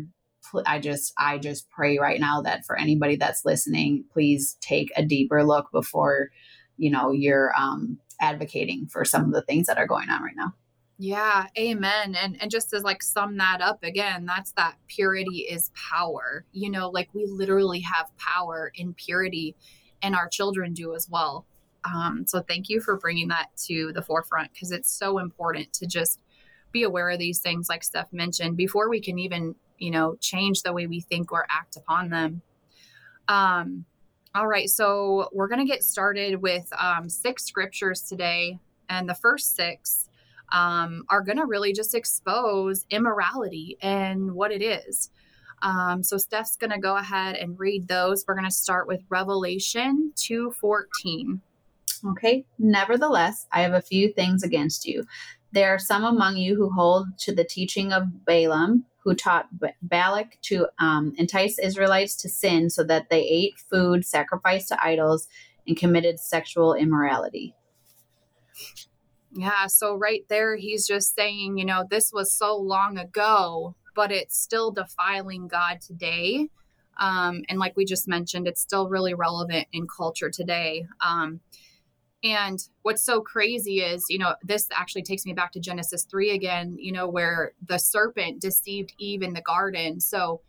I 0.67 0.79
just 0.79 1.13
I 1.19 1.39
just 1.39 1.69
pray 1.71 1.99
right 1.99 2.21
now 2.21 2.41
that 2.43 2.65
for 2.65 2.79
anybody 2.79 3.17
that's 3.17 3.45
listening, 3.45 4.05
please 4.13 4.57
take 4.61 4.91
a 4.97 5.05
deeper 5.05 5.45
look 5.45 5.71
before 5.73 6.31
you 6.77 6.91
know 6.91 7.11
you're 7.11 7.53
um, 7.59 7.99
advocating 8.21 8.87
for 8.87 9.05
some 9.05 9.25
of 9.25 9.33
the 9.33 9.43
things 9.43 9.67
that 9.67 9.79
are 9.79 9.87
going 9.87 10.09
on 10.09 10.23
right 10.23 10.37
now. 10.37 10.55
Yeah, 11.01 11.47
amen. 11.57 12.17
And 12.17 12.41
and 12.43 12.51
just 12.51 12.71
to 12.71 12.81
like 12.81 13.03
sum 13.03 13.37
that 13.39 13.61
up 13.61 13.85
again, 13.85 14.27
that's 14.27 14.51
that 14.53 14.77
purity 14.89 15.47
is 15.49 15.71
power. 15.91 16.45
You 16.53 16.71
know, 16.71 16.91
like 16.91 17.09
we 17.15 17.25
literally 17.27 17.81
have 17.81 18.11
power 18.19 18.73
in 18.75 18.95
purity 18.95 19.55
and 20.03 20.17
our 20.17 20.29
children 20.29 20.75
do 20.75 20.95
as 20.95 21.09
well. 21.09 21.47
Um, 21.85 22.25
so 22.27 22.41
thank 22.41 22.69
you 22.69 22.81
for 22.81 22.97
bringing 22.97 23.29
that 23.29 23.49
to 23.67 23.93
the 23.95 24.03
forefront 24.03 24.53
because 24.53 24.73
it's 24.73 24.91
so 24.91 25.19
important 25.19 25.73
to 25.75 25.87
just 25.87 26.21
be 26.73 26.83
aware 26.83 27.11
of 27.11 27.21
these 27.21 27.39
things 27.39 27.69
like 27.69 27.85
Steph 27.85 28.13
mentioned 28.13 28.57
before 28.57 28.89
we 28.91 29.01
can 29.01 29.19
even, 29.21 29.55
you 29.79 29.93
know, 29.93 30.17
change 30.21 30.63
the 30.63 30.73
way 30.73 30.87
we 30.89 31.01
think 31.01 31.33
or 31.33 31.47
act 31.49 31.77
upon 31.77 32.11
them. 32.11 32.43
Um, 33.29 33.85
all 34.35 34.47
right, 34.49 34.69
so 34.69 35.29
we're 35.33 35.49
going 35.49 35.65
to 35.65 35.73
get 35.73 35.83
started 35.83 36.43
with 36.43 36.69
um, 36.79 37.09
six 37.09 37.45
scriptures 37.45 38.03
today. 38.03 38.59
And 38.91 39.09
the 39.09 39.15
first 39.15 39.55
six 39.55 40.08
um, 40.53 41.05
are 41.09 41.23
going 41.23 41.39
to 41.39 41.47
really 41.47 41.73
just 41.73 41.95
expose 41.95 42.87
immorality 42.91 43.77
and 43.81 44.33
what 44.33 44.53
it 44.53 44.63
is. 44.63 45.11
Um, 45.63 46.03
so 46.03 46.17
Steph's 46.17 46.57
going 46.57 46.71
to 46.71 46.79
go 46.79 46.97
ahead 46.97 47.37
and 47.37 47.59
read 47.59 47.89
those. 47.89 48.25
We're 48.27 48.35
going 48.35 48.45
to 48.45 48.51
start 48.51 48.87
with 48.87 49.03
Revelation 49.09 50.13
2:14. 50.17 51.41
Okay. 52.11 52.45
Nevertheless, 52.59 53.47
I 53.53 53.63
have 53.63 53.73
a 53.73 53.83
few 53.83 54.13
things 54.13 54.43
against 54.43 54.87
you. 54.87 55.05
There 55.51 55.75
are 55.75 55.79
some 55.79 56.05
among 56.05 56.37
you 56.37 56.55
who 56.55 56.71
hold 56.71 57.19
to 57.21 57.35
the 57.35 57.45
teaching 57.45 57.93
of 57.93 58.25
Balaam, 58.25 58.85
who 59.03 59.15
taught 59.15 59.49
Balak 59.83 60.39
to 60.43 60.69
um, 60.79 61.15
entice 61.17 61.59
Israelites 61.59 62.15
to 62.17 62.29
sin 62.29 62.71
so 62.71 62.85
that 62.85 63.09
they 63.11 63.23
ate 63.23 63.55
food 63.71 64.05
sacrificed 64.05 64.69
to 64.69 64.85
idols 64.85 65.27
and 65.67 65.77
committed 65.77 66.21
sexual 66.21 66.75
immorality. 66.75 67.55
Yeah. 69.33 69.67
So, 69.67 69.95
right 69.95 70.25
there, 70.29 70.57
he's 70.57 70.87
just 70.87 71.15
saying, 71.15 71.59
you 71.59 71.65
know, 71.65 71.85
this 71.89 72.13
was 72.13 72.33
so 72.33 72.57
long 72.57 72.99
ago, 72.99 73.75
but 73.95 74.11
it's 74.11 74.39
still 74.39 74.71
defiling 74.71 75.49
God 75.49 75.81
today. 75.81 76.49
Um, 76.99 77.43
and 77.49 77.59
like 77.59 77.77
we 77.77 77.85
just 77.85 78.09
mentioned, 78.09 78.49
it's 78.49 78.61
still 78.61 78.89
really 78.89 79.15
relevant 79.15 79.69
in 79.73 79.87
culture 79.87 80.31
today. 80.31 80.87
Um, 81.05 81.41
and 82.25 82.59
what's 82.83 83.03
so 83.03 83.21
crazy 83.21 83.81
is, 83.81 84.07
you 84.09 84.19
know, 84.19 84.35
this 84.43 84.67
actually 84.75 85.03
takes 85.03 85.25
me 85.25 85.33
back 85.33 85.53
to 85.53 85.61
Genesis 85.61 86.05
3 86.05 86.31
again, 86.31 86.77
you 86.79 86.91
know, 86.91 87.09
where 87.09 87.53
the 87.65 87.79
serpent 87.79 88.41
deceived 88.41 88.93
Eve 88.99 89.23
in 89.23 89.35
the 89.35 89.41
garden. 89.41 90.01
So 90.01 90.41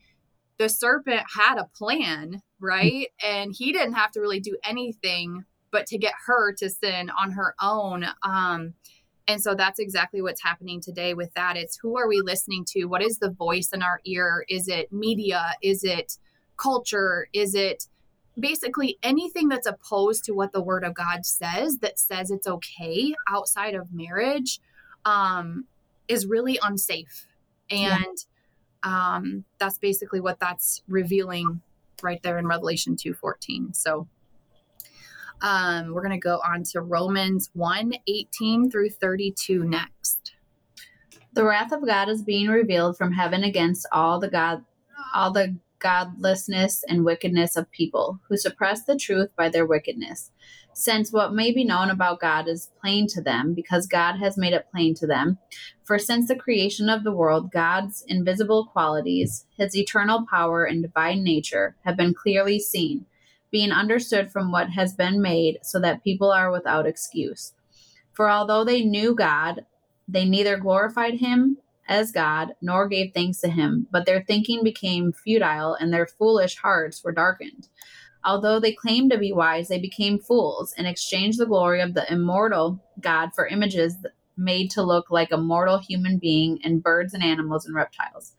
the 0.58 0.68
serpent 0.68 1.22
had 1.38 1.60
a 1.60 1.70
plan, 1.76 2.42
right? 2.60 3.10
And 3.24 3.54
he 3.56 3.72
didn't 3.72 3.94
have 3.94 4.12
to 4.12 4.20
really 4.20 4.40
do 4.40 4.58
anything 4.64 5.46
but 5.72 5.86
to 5.88 5.98
get 5.98 6.14
her 6.26 6.54
to 6.54 6.70
sin 6.70 7.10
on 7.10 7.32
her 7.32 7.56
own. 7.62 8.06
Um, 8.24 8.74
and 9.28 9.42
so 9.42 9.54
that's 9.54 9.80
exactly 9.80 10.22
what's 10.22 10.42
happening 10.44 10.82
today 10.82 11.14
with 11.14 11.34
that. 11.36 11.56
It's 11.56 11.78
who 11.78 11.98
are 11.98 12.08
we 12.08 12.22
listening 12.22 12.66
to? 12.70 12.86
What 12.86 13.04
is 13.04 13.20
the 13.20 13.30
voice 13.30 13.70
in 13.74 13.84
our 13.84 14.02
ear? 14.06 14.44
Is 14.50 14.68
it 14.68 14.92
media? 14.92 15.54
Is 15.62 15.84
it 15.84 16.18
culture? 16.58 17.28
Is 17.32 17.54
it 17.54 17.88
basically 18.40 18.98
anything 19.04 19.50
that's 19.50 19.68
opposed 19.68 20.24
to 20.26 20.34
what 20.34 20.52
the 20.52 20.62
word 20.62 20.84
of 20.84 20.94
God 20.94 21.26
says 21.26 21.78
that 21.80 22.00
says 22.00 22.32
it's 22.32 22.48
okay 22.48 23.14
outside 23.28 23.76
of 23.76 23.94
marriage 23.94 24.60
um, 25.06 25.66
is 26.08 26.26
really 26.26 26.60
unsafe. 26.62 27.28
And 27.70 28.18
yeah. 28.84 29.16
um, 29.16 29.46
that's 29.60 29.78
basically 29.78 30.20
what 30.20 30.40
that's 30.40 30.82
revealing 30.88 31.62
right 32.02 32.22
there 32.24 32.38
in 32.38 32.48
Revelation 32.48 32.96
2:14. 32.96 33.76
So 33.76 34.08
um, 35.42 35.94
we're 35.94 36.02
going 36.02 36.12
to 36.12 36.18
go 36.18 36.40
on 36.46 36.64
to 36.72 36.82
Romans 36.82 37.50
1 37.54 37.94
18 38.08 38.70
through 38.70 38.90
32 38.90 39.64
next. 39.64 40.34
The 41.34 41.46
wrath 41.46 41.72
of 41.72 41.86
God 41.86 42.10
is 42.10 42.24
being 42.24 42.48
revealed 42.48 42.98
from 42.98 43.14
heaven 43.14 43.44
against 43.44 43.88
all 43.92 44.20
the 44.20 44.30
God, 44.30 44.66
all 45.16 45.32
the 45.32 45.56
godlessness 45.80 46.84
and 46.90 47.06
wickedness 47.06 47.56
of 47.56 47.72
people 47.72 48.20
who 48.28 48.36
suppress 48.36 48.84
the 48.84 48.98
truth 48.98 49.30
by 49.38 49.48
their 49.48 49.66
wickedness. 49.66 50.32
Since 50.74 51.12
what 51.12 51.34
may 51.34 51.52
be 51.52 51.64
known 51.64 51.90
about 51.90 52.20
God 52.20 52.48
is 52.48 52.72
plain 52.82 53.08
to 53.08 53.22
them, 53.22 53.54
because 53.54 53.88
God 53.88 54.18
has 54.18 54.38
made 54.38 54.54
it 54.54 54.68
plain 54.72 54.94
to 54.96 55.08
them. 55.08 55.38
For 55.84 55.98
since 56.00 56.28
the 56.28 56.36
creation 56.36 56.90
of 56.90 57.04
the 57.04 57.12
world, 57.12 57.52
God's 57.52 58.04
invisible 58.08 58.68
qualities, 58.68 59.46
his 59.58 59.76
eternal 59.76 60.26
power 60.30 60.66
and 60.66 60.82
divine 60.82 61.24
nature, 61.24 61.76
have 61.86 61.98
been 61.98 62.14
clearly 62.14 62.60
seen 62.60 63.06
being 63.52 63.72
understood 63.72 64.32
from 64.32 64.52
what 64.52 64.70
has 64.72 64.94
been 64.94 65.22
made, 65.22 65.60
so 65.64 65.80
that 65.80 66.04
people 66.04 66.32
are 66.32 66.52
without 66.52 66.86
excuse. 66.86 67.54
For 68.14 68.30
although 68.30 68.64
they 68.64 68.84
knew 68.84 69.16
God, 69.16 69.66
they 70.08 70.26
neither 70.26 70.58
glorified 70.58 71.16
him 71.16 71.58
as 71.88 72.12
God 72.12 72.54
nor 72.62 72.88
gave 72.88 73.14
thanks 73.14 73.40
to 73.42 73.50
him, 73.50 73.88
but 73.92 74.06
their 74.06 74.24
thinking 74.24 74.64
became 74.64 75.12
futile 75.12 75.74
and 75.74 75.92
their 75.92 76.06
foolish 76.06 76.58
hearts 76.58 77.04
were 77.04 77.12
darkened. 77.12 77.68
Although 78.24 78.60
they 78.60 78.74
claimed 78.74 79.12
to 79.12 79.18
be 79.18 79.32
wise, 79.32 79.70
they 79.70 79.80
became 79.80 80.20
fools 80.20 80.74
and 80.78 80.86
exchanged 80.86 81.40
the 81.40 81.46
glory 81.46 81.82
of 81.82 81.94
the 81.94 82.12
immortal 82.12 82.84
God 83.00 83.30
for 83.34 83.48
images 83.48 83.96
made 84.38 84.72
to 84.72 84.84
look 84.84 85.10
like 85.10 85.32
a 85.32 85.38
mortal 85.38 85.80
human 85.80 86.18
being 86.18 86.60
and 86.64 86.84
birds 86.84 87.14
and 87.14 87.24
animals 87.24 87.66
and 87.66 87.76
reptiles. 87.76 88.34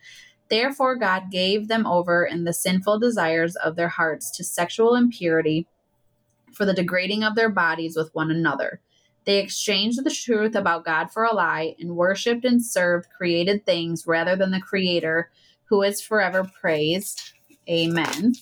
Therefore, 0.51 0.97
God 0.97 1.31
gave 1.31 1.69
them 1.69 1.87
over 1.87 2.25
in 2.25 2.45
the 2.45 2.53
sinful 2.53 2.99
desires 2.99 3.55
of 3.57 3.77
their 3.77 3.89
hearts 3.89 4.31
to 4.33 4.45
sexual 4.45 4.97
impurity 4.97 5.67
for 6.53 6.67
the 6.67 6.75
degrading 6.75 7.23
of 7.23 7.37
their 7.37 7.49
bodies 7.49 7.97
with 7.97 8.15
one 8.15 8.31
another. 8.31 8.81
They 9.27 9.39
exchanged 9.39 10.03
the 10.03 10.11
truth 10.11 10.57
about 10.57 10.85
God 10.85 11.13
for 11.13 11.25
a 11.25 11.33
lie 11.33 11.77
and 11.79 11.95
worshiped 11.95 12.45
and 12.45 12.65
served 12.65 13.09
created 13.17 13.65
things 13.65 14.07
rather 14.07 14.35
than 14.35 14.51
the 14.51 14.61
Creator, 14.61 15.31
who 15.67 15.83
is 15.83 16.01
forever 16.01 16.51
praised. 16.61 17.33
Amen. 17.69 18.35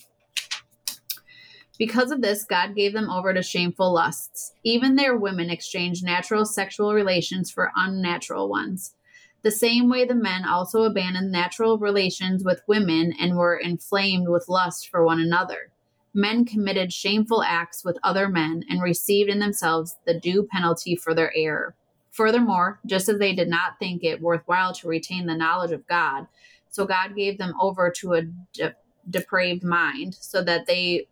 Because 1.77 2.11
of 2.11 2.21
this, 2.21 2.43
God 2.43 2.75
gave 2.75 2.93
them 2.93 3.09
over 3.09 3.33
to 3.33 3.43
shameful 3.43 3.93
lusts. 3.93 4.53
Even 4.63 4.95
their 4.95 5.15
women 5.15 5.49
exchanged 5.49 6.03
natural 6.03 6.45
sexual 6.45 6.93
relations 6.93 7.51
for 7.51 7.71
unnatural 7.75 8.49
ones. 8.49 8.95
The 9.41 9.51
same 9.51 9.89
way 9.89 10.05
the 10.05 10.15
men 10.15 10.45
also 10.45 10.83
abandoned 10.83 11.31
natural 11.31 11.77
relations 11.77 12.43
with 12.43 12.61
women 12.67 13.13
and 13.19 13.37
were 13.37 13.55
inflamed 13.55 14.27
with 14.27 14.49
lust 14.49 14.89
for 14.89 15.05
one 15.05 15.21
another. 15.21 15.71
Men 16.13 16.43
committed 16.43 16.91
shameful 16.91 17.43
acts 17.43 17.85
with 17.85 17.97
other 18.03 18.27
men 18.27 18.63
and 18.69 18.81
received 18.81 19.29
in 19.29 19.39
themselves 19.39 19.97
the 20.05 20.19
due 20.19 20.47
penalty 20.51 20.95
for 20.95 21.13
their 21.13 21.31
error. 21.35 21.75
Furthermore, 22.11 22.79
just 22.85 23.07
as 23.07 23.19
they 23.19 23.33
did 23.33 23.47
not 23.47 23.79
think 23.79 24.03
it 24.03 24.21
worthwhile 24.21 24.73
to 24.73 24.87
retain 24.87 25.25
the 25.25 25.37
knowledge 25.37 25.71
of 25.71 25.87
God, 25.87 26.27
so 26.69 26.85
God 26.85 27.15
gave 27.15 27.37
them 27.37 27.53
over 27.61 27.89
to 27.97 28.13
a 28.13 28.23
de- 28.53 28.75
depraved 29.09 29.63
mind, 29.63 30.15
so 30.19 30.43
that 30.43 30.65
they 30.65 31.07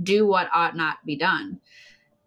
do 0.00 0.26
what 0.26 0.48
ought 0.52 0.76
not 0.76 1.04
be 1.04 1.16
done. 1.16 1.60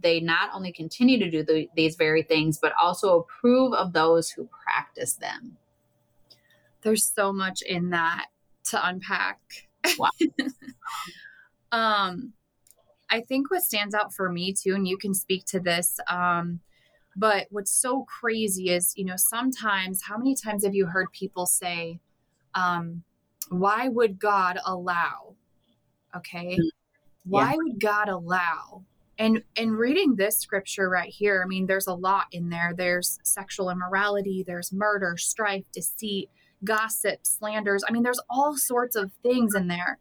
they 0.00 0.20
not 0.20 0.50
only 0.54 0.72
continue 0.72 1.18
to 1.18 1.30
do 1.30 1.42
the, 1.42 1.68
these 1.74 1.96
very 1.96 2.22
things, 2.22 2.58
but 2.58 2.72
also 2.80 3.18
approve 3.18 3.72
of 3.74 3.92
those 3.92 4.30
who 4.30 4.48
practice 4.64 5.14
them. 5.14 5.56
There's 6.82 7.04
so 7.04 7.32
much 7.32 7.62
in 7.62 7.90
that 7.90 8.26
to 8.66 8.86
unpack. 8.86 9.40
Wow. 9.98 10.10
um, 11.72 12.32
I 13.10 13.20
think 13.22 13.50
what 13.50 13.62
stands 13.62 13.94
out 13.94 14.14
for 14.14 14.30
me 14.30 14.52
too, 14.52 14.74
and 14.74 14.86
you 14.86 14.98
can 14.98 15.14
speak 15.14 15.44
to 15.46 15.60
this, 15.60 15.98
um, 16.08 16.60
but 17.16 17.48
what's 17.50 17.72
so 17.72 18.04
crazy 18.04 18.70
is, 18.70 18.92
you 18.96 19.04
know, 19.04 19.16
sometimes, 19.16 20.02
how 20.02 20.16
many 20.16 20.36
times 20.36 20.64
have 20.64 20.74
you 20.74 20.86
heard 20.86 21.10
people 21.12 21.46
say, 21.46 21.98
um, 22.54 23.02
why 23.48 23.88
would 23.88 24.20
God 24.20 24.58
allow? 24.64 25.34
Okay. 26.16 26.56
Mm, 26.56 26.68
why 27.24 27.50
yeah. 27.50 27.56
would 27.56 27.80
God 27.80 28.08
allow 28.08 28.84
and 29.18 29.42
and 29.56 29.76
reading 29.76 30.14
this 30.14 30.38
scripture 30.38 30.88
right 30.88 31.10
here 31.10 31.42
i 31.44 31.48
mean 31.48 31.66
there's 31.66 31.86
a 31.86 31.94
lot 31.94 32.26
in 32.32 32.48
there. 32.48 32.72
There's 32.76 33.18
sexual 33.24 33.70
immorality 33.70 34.44
there's 34.46 34.72
murder 34.72 35.16
strife 35.16 35.64
deceit 35.72 36.30
gossip 36.64 37.20
slanders. 37.22 37.84
I 37.86 37.92
mean 37.92 38.02
there's 38.02 38.20
all 38.30 38.56
sorts 38.56 38.96
of 38.96 39.12
things 39.22 39.54
in 39.54 39.68
there. 39.68 39.98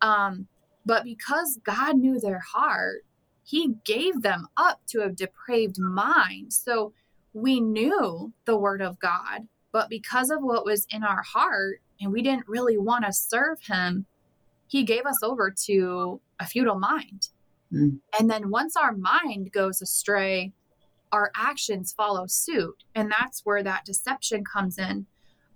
Um, 0.00 0.48
but 0.84 1.04
because 1.04 1.58
god 1.64 1.96
knew 1.96 2.18
their 2.18 2.40
heart 2.40 3.04
he 3.42 3.74
gave 3.84 4.22
them 4.22 4.48
up 4.56 4.80
to 4.88 5.02
a 5.02 5.10
depraved 5.10 5.78
mind. 5.78 6.50
So 6.54 6.94
we 7.34 7.60
knew 7.60 8.32
the 8.46 8.56
word 8.56 8.80
of 8.80 8.98
god 8.98 9.48
but 9.72 9.88
because 9.88 10.30
of 10.30 10.40
what 10.40 10.64
was 10.64 10.86
in 10.90 11.02
our 11.02 11.22
heart 11.22 11.80
and 12.00 12.12
we 12.12 12.22
didn't 12.22 12.48
really 12.48 12.78
want 12.78 13.04
to 13.04 13.12
serve 13.12 13.60
him 13.62 14.06
he 14.66 14.84
gave 14.84 15.04
us 15.04 15.22
over 15.22 15.54
to 15.66 16.20
a 16.40 16.46
futile 16.46 16.78
mind 16.78 17.28
Mm. 17.74 18.00
And 18.18 18.30
then 18.30 18.50
once 18.50 18.76
our 18.76 18.92
mind 18.92 19.52
goes 19.52 19.82
astray, 19.82 20.52
our 21.12 21.30
actions 21.36 21.92
follow 21.92 22.26
suit. 22.26 22.84
And 22.94 23.10
that's 23.10 23.42
where 23.44 23.62
that 23.62 23.84
deception 23.84 24.44
comes 24.44 24.78
in. 24.78 25.06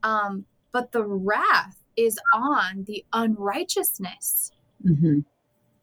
Um, 0.02 0.44
but 0.72 0.92
the 0.92 1.04
wrath 1.04 1.82
is 1.96 2.18
on 2.32 2.84
the 2.86 3.04
unrighteousness. 3.12 4.52
Mm-hmm. 4.86 5.20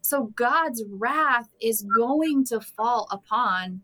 So 0.02 0.32
God's 0.36 0.84
wrath 0.88 1.50
is 1.62 1.86
going 1.98 2.46
to 2.46 2.62
fall 2.62 3.08
upon 3.12 3.82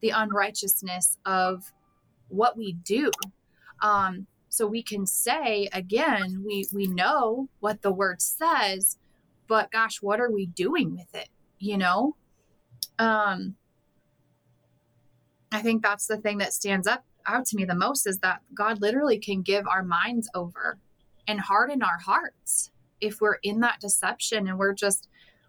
the 0.00 0.10
unrighteousness 0.10 1.18
of 1.24 1.72
what 2.28 2.56
we 2.56 2.72
do. 2.72 3.10
Um, 3.80 4.26
so 4.48 4.66
we 4.66 4.82
can 4.82 5.06
say 5.06 5.68
again, 5.72 6.42
we 6.46 6.66
we 6.72 6.86
know 6.86 7.48
what 7.60 7.82
the 7.82 7.92
word 7.92 8.20
says, 8.20 8.98
but 9.48 9.70
gosh, 9.70 10.02
what 10.02 10.20
are 10.20 10.30
we 10.30 10.46
doing 10.46 10.96
with 10.96 11.14
it? 11.14 11.28
You 11.58 11.76
know? 11.78 12.16
Um 12.98 13.56
i 15.52 15.60
think 15.60 15.82
that's 15.82 16.06
the 16.06 16.16
thing 16.16 16.38
that 16.38 16.52
stands 16.52 16.86
up 16.86 17.04
out 17.26 17.46
to 17.46 17.56
me 17.56 17.64
the 17.64 17.74
most 17.74 18.06
is 18.06 18.18
that 18.18 18.40
god 18.54 18.80
literally 18.80 19.18
can 19.18 19.42
give 19.42 19.66
our 19.66 19.82
minds 19.82 20.28
over 20.34 20.78
and 21.28 21.40
harden 21.40 21.82
our 21.82 21.98
hearts 21.98 22.70
if 23.00 23.20
we're 23.20 23.38
in 23.42 23.60
that 23.60 23.80
deception 23.80 24.48
and 24.48 24.58
we're 24.58 24.74
just 24.74 25.08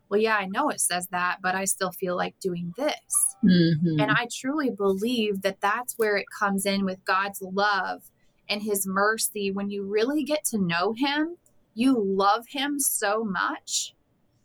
well 0.10 0.20
yeah 0.20 0.36
i 0.38 0.46
know 0.46 0.70
it 0.70 0.80
says 0.80 1.08
that 1.08 1.38
but 1.42 1.56
i 1.56 1.66
still 1.66 1.92
feel 1.92 2.16
like 2.16 2.40
doing 2.40 2.74
this. 2.78 3.36
Mm-hmm. 3.44 4.00
and 4.00 4.12
i 4.12 4.28
truly 4.32 4.70
believe 4.70 5.42
that 5.42 5.62
that's 5.62 5.96
where 5.98 6.18
it 6.18 6.26
comes 6.38 6.66
in 6.66 6.86
with 6.86 7.04
god's 7.06 7.42
love 7.42 8.04
and 8.50 8.64
his 8.64 8.88
mercy. 8.88 9.52
When 9.52 9.70
you 9.70 9.84
really 9.84 10.24
get 10.24 10.46
to 10.46 10.58
know 10.58 10.94
him 10.94 11.38
you 11.74 12.02
love 12.02 12.46
him 12.50 12.80
so 12.80 13.24
much 13.24 13.94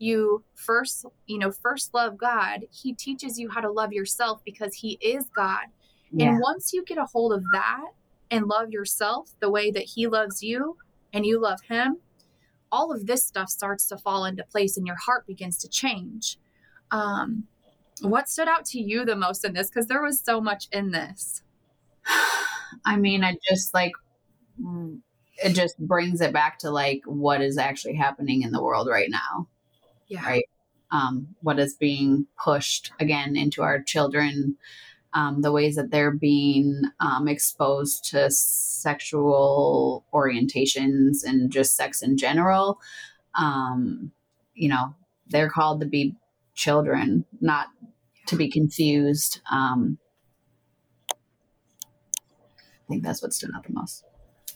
you 0.03 0.43
first, 0.55 1.07
you 1.27 1.39
know, 1.39 1.53
first 1.53 1.95
love 1.95 2.19
God, 2.19 2.67
He 2.71 2.93
teaches 2.93 3.39
you 3.39 3.49
how 3.49 3.61
to 3.61 3.71
love 3.71 3.93
yourself 3.93 4.43
because 4.45 4.75
He 4.75 4.99
is 5.01 5.27
God. 5.35 5.67
Yeah. 6.11 6.31
And 6.31 6.41
once 6.41 6.73
you 6.73 6.85
get 6.85 6.99
a 6.99 7.07
hold 7.07 7.33
of 7.33 7.45
that 7.53 7.87
and 8.31 8.47
love 8.47 8.71
yourself 8.71 9.31
the 9.41 9.51
way 9.51 9.71
that 9.71 9.85
He 9.85 10.09
loves 10.09 10.43
you 10.43 10.77
and 11.13 11.25
you 11.25 11.41
love 11.41 11.61
Him, 11.69 11.99
all 12.71 12.93
of 12.93 13.07
this 13.07 13.25
stuff 13.25 13.49
starts 13.49 13.87
to 13.89 13.97
fall 13.97 14.25
into 14.25 14.45
place 14.45 14.77
and 14.77 14.87
your 14.87 14.97
heart 14.97 15.27
begins 15.27 15.57
to 15.59 15.69
change. 15.69 16.39
Um, 16.91 17.45
what 18.01 18.29
stood 18.29 18.49
out 18.49 18.65
to 18.67 18.81
you 18.81 19.05
the 19.05 19.15
most 19.15 19.45
in 19.45 19.55
this? 19.55 19.71
Because 19.71 19.87
there 19.87 20.03
was 20.03 20.21
so 20.21 20.41
much 20.41 20.67
in 20.73 20.91
this. 20.91 21.43
I 22.85 22.97
mean, 22.97 23.23
I 23.23 23.37
just 23.49 23.73
like 23.73 23.93
it 25.45 25.51
just 25.51 25.79
brings 25.79 26.21
it 26.21 26.33
back 26.33 26.59
to 26.59 26.71
like 26.71 27.03
what 27.05 27.41
is 27.41 27.57
actually 27.57 27.95
happening 27.95 28.43
in 28.43 28.53
the 28.53 28.63
world 28.63 28.89
right 28.89 29.11
now 29.11 29.49
yeah. 30.13 30.27
right? 30.27 30.45
Um, 30.91 31.29
what 31.41 31.59
is 31.59 31.75
being 31.75 32.27
pushed 32.43 32.93
again 33.01 33.35
into 33.35 33.63
our 33.63 33.83
children, 33.83 34.57
um, 35.15 35.41
the 35.41 35.53
ways 35.53 35.77
that 35.77 35.91
they're 35.91 36.11
being 36.11 36.83
um, 37.01 37.29
exposed 37.29 38.05
to 38.11 38.31
sexual 38.31 40.05
orientations 40.13 41.25
and 41.25 41.51
just 41.51 41.77
sex 41.77 42.03
in 42.03 42.19
general. 42.19 42.79
Um, 43.35 44.13
you 44.55 44.69
know, 44.69 44.95
they're 45.29 45.51
called 45.51 45.81
to 45.81 45.87
be 45.87 46.15
children, 46.55 47.25
not 47.41 47.69
to 48.27 48.37
be 48.37 48.51
confused. 48.51 49.41
Um, 49.51 49.99
I 51.11 51.15
think 52.89 53.03
that's 53.03 53.23
what 53.23 53.33
stood 53.33 53.51
out 53.57 53.65
the 53.65 53.73
most. 53.73 54.05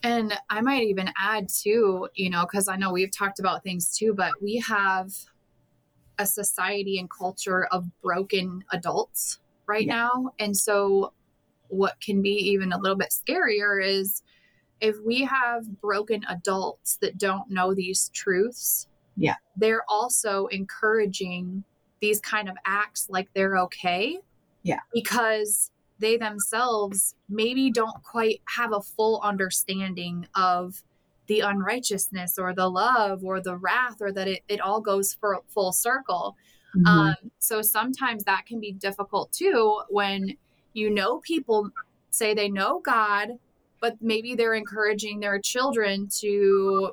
And 0.02 0.34
I 0.50 0.60
might 0.60 0.82
even 0.82 1.10
add 1.20 1.48
too, 1.48 2.08
you 2.14 2.28
know, 2.28 2.42
because 2.42 2.68
I 2.68 2.76
know 2.76 2.92
we've 2.92 3.10
talked 3.10 3.40
about 3.40 3.62
things 3.62 3.96
too, 3.96 4.14
but 4.14 4.32
we 4.42 4.62
have 4.66 5.10
a 6.18 6.26
society 6.26 6.98
and 6.98 7.08
culture 7.10 7.66
of 7.66 7.84
broken 8.02 8.64
adults 8.72 9.40
right 9.66 9.86
yeah. 9.86 9.96
now. 9.96 10.30
And 10.38 10.56
so, 10.56 11.12
what 11.68 12.00
can 12.00 12.22
be 12.22 12.30
even 12.30 12.72
a 12.72 12.78
little 12.78 12.96
bit 12.96 13.12
scarier 13.12 13.84
is 13.84 14.22
if 14.80 14.96
we 15.04 15.22
have 15.22 15.80
broken 15.80 16.24
adults 16.28 16.98
that 17.00 17.18
don't 17.18 17.50
know 17.50 17.74
these 17.74 18.10
truths, 18.14 18.86
yeah, 19.16 19.36
they're 19.56 19.84
also 19.88 20.46
encouraging 20.46 21.64
these 22.00 22.20
kind 22.20 22.48
of 22.48 22.56
acts 22.64 23.08
like 23.10 23.28
they're 23.34 23.58
okay. 23.58 24.18
Yeah. 24.62 24.80
Because 24.92 25.70
they 25.98 26.16
themselves 26.16 27.14
maybe 27.28 27.70
don't 27.70 28.02
quite 28.02 28.42
have 28.56 28.72
a 28.72 28.80
full 28.80 29.20
understanding 29.22 30.26
of 30.34 30.82
the 31.26 31.40
unrighteousness 31.40 32.38
or 32.38 32.54
the 32.54 32.68
love 32.68 33.24
or 33.24 33.40
the 33.40 33.56
wrath 33.56 33.96
or 34.00 34.12
that 34.12 34.28
it, 34.28 34.42
it 34.48 34.60
all 34.60 34.80
goes 34.80 35.14
for 35.14 35.40
full 35.48 35.72
circle 35.72 36.36
mm-hmm. 36.76 36.86
um, 36.86 37.14
so 37.38 37.62
sometimes 37.62 38.24
that 38.24 38.46
can 38.46 38.60
be 38.60 38.72
difficult 38.72 39.32
too 39.32 39.80
when 39.88 40.36
you 40.72 40.90
know 40.90 41.18
people 41.18 41.70
say 42.10 42.34
they 42.34 42.48
know 42.48 42.80
god 42.84 43.30
but 43.80 43.96
maybe 44.00 44.34
they're 44.34 44.54
encouraging 44.54 45.20
their 45.20 45.38
children 45.38 46.08
to 46.08 46.92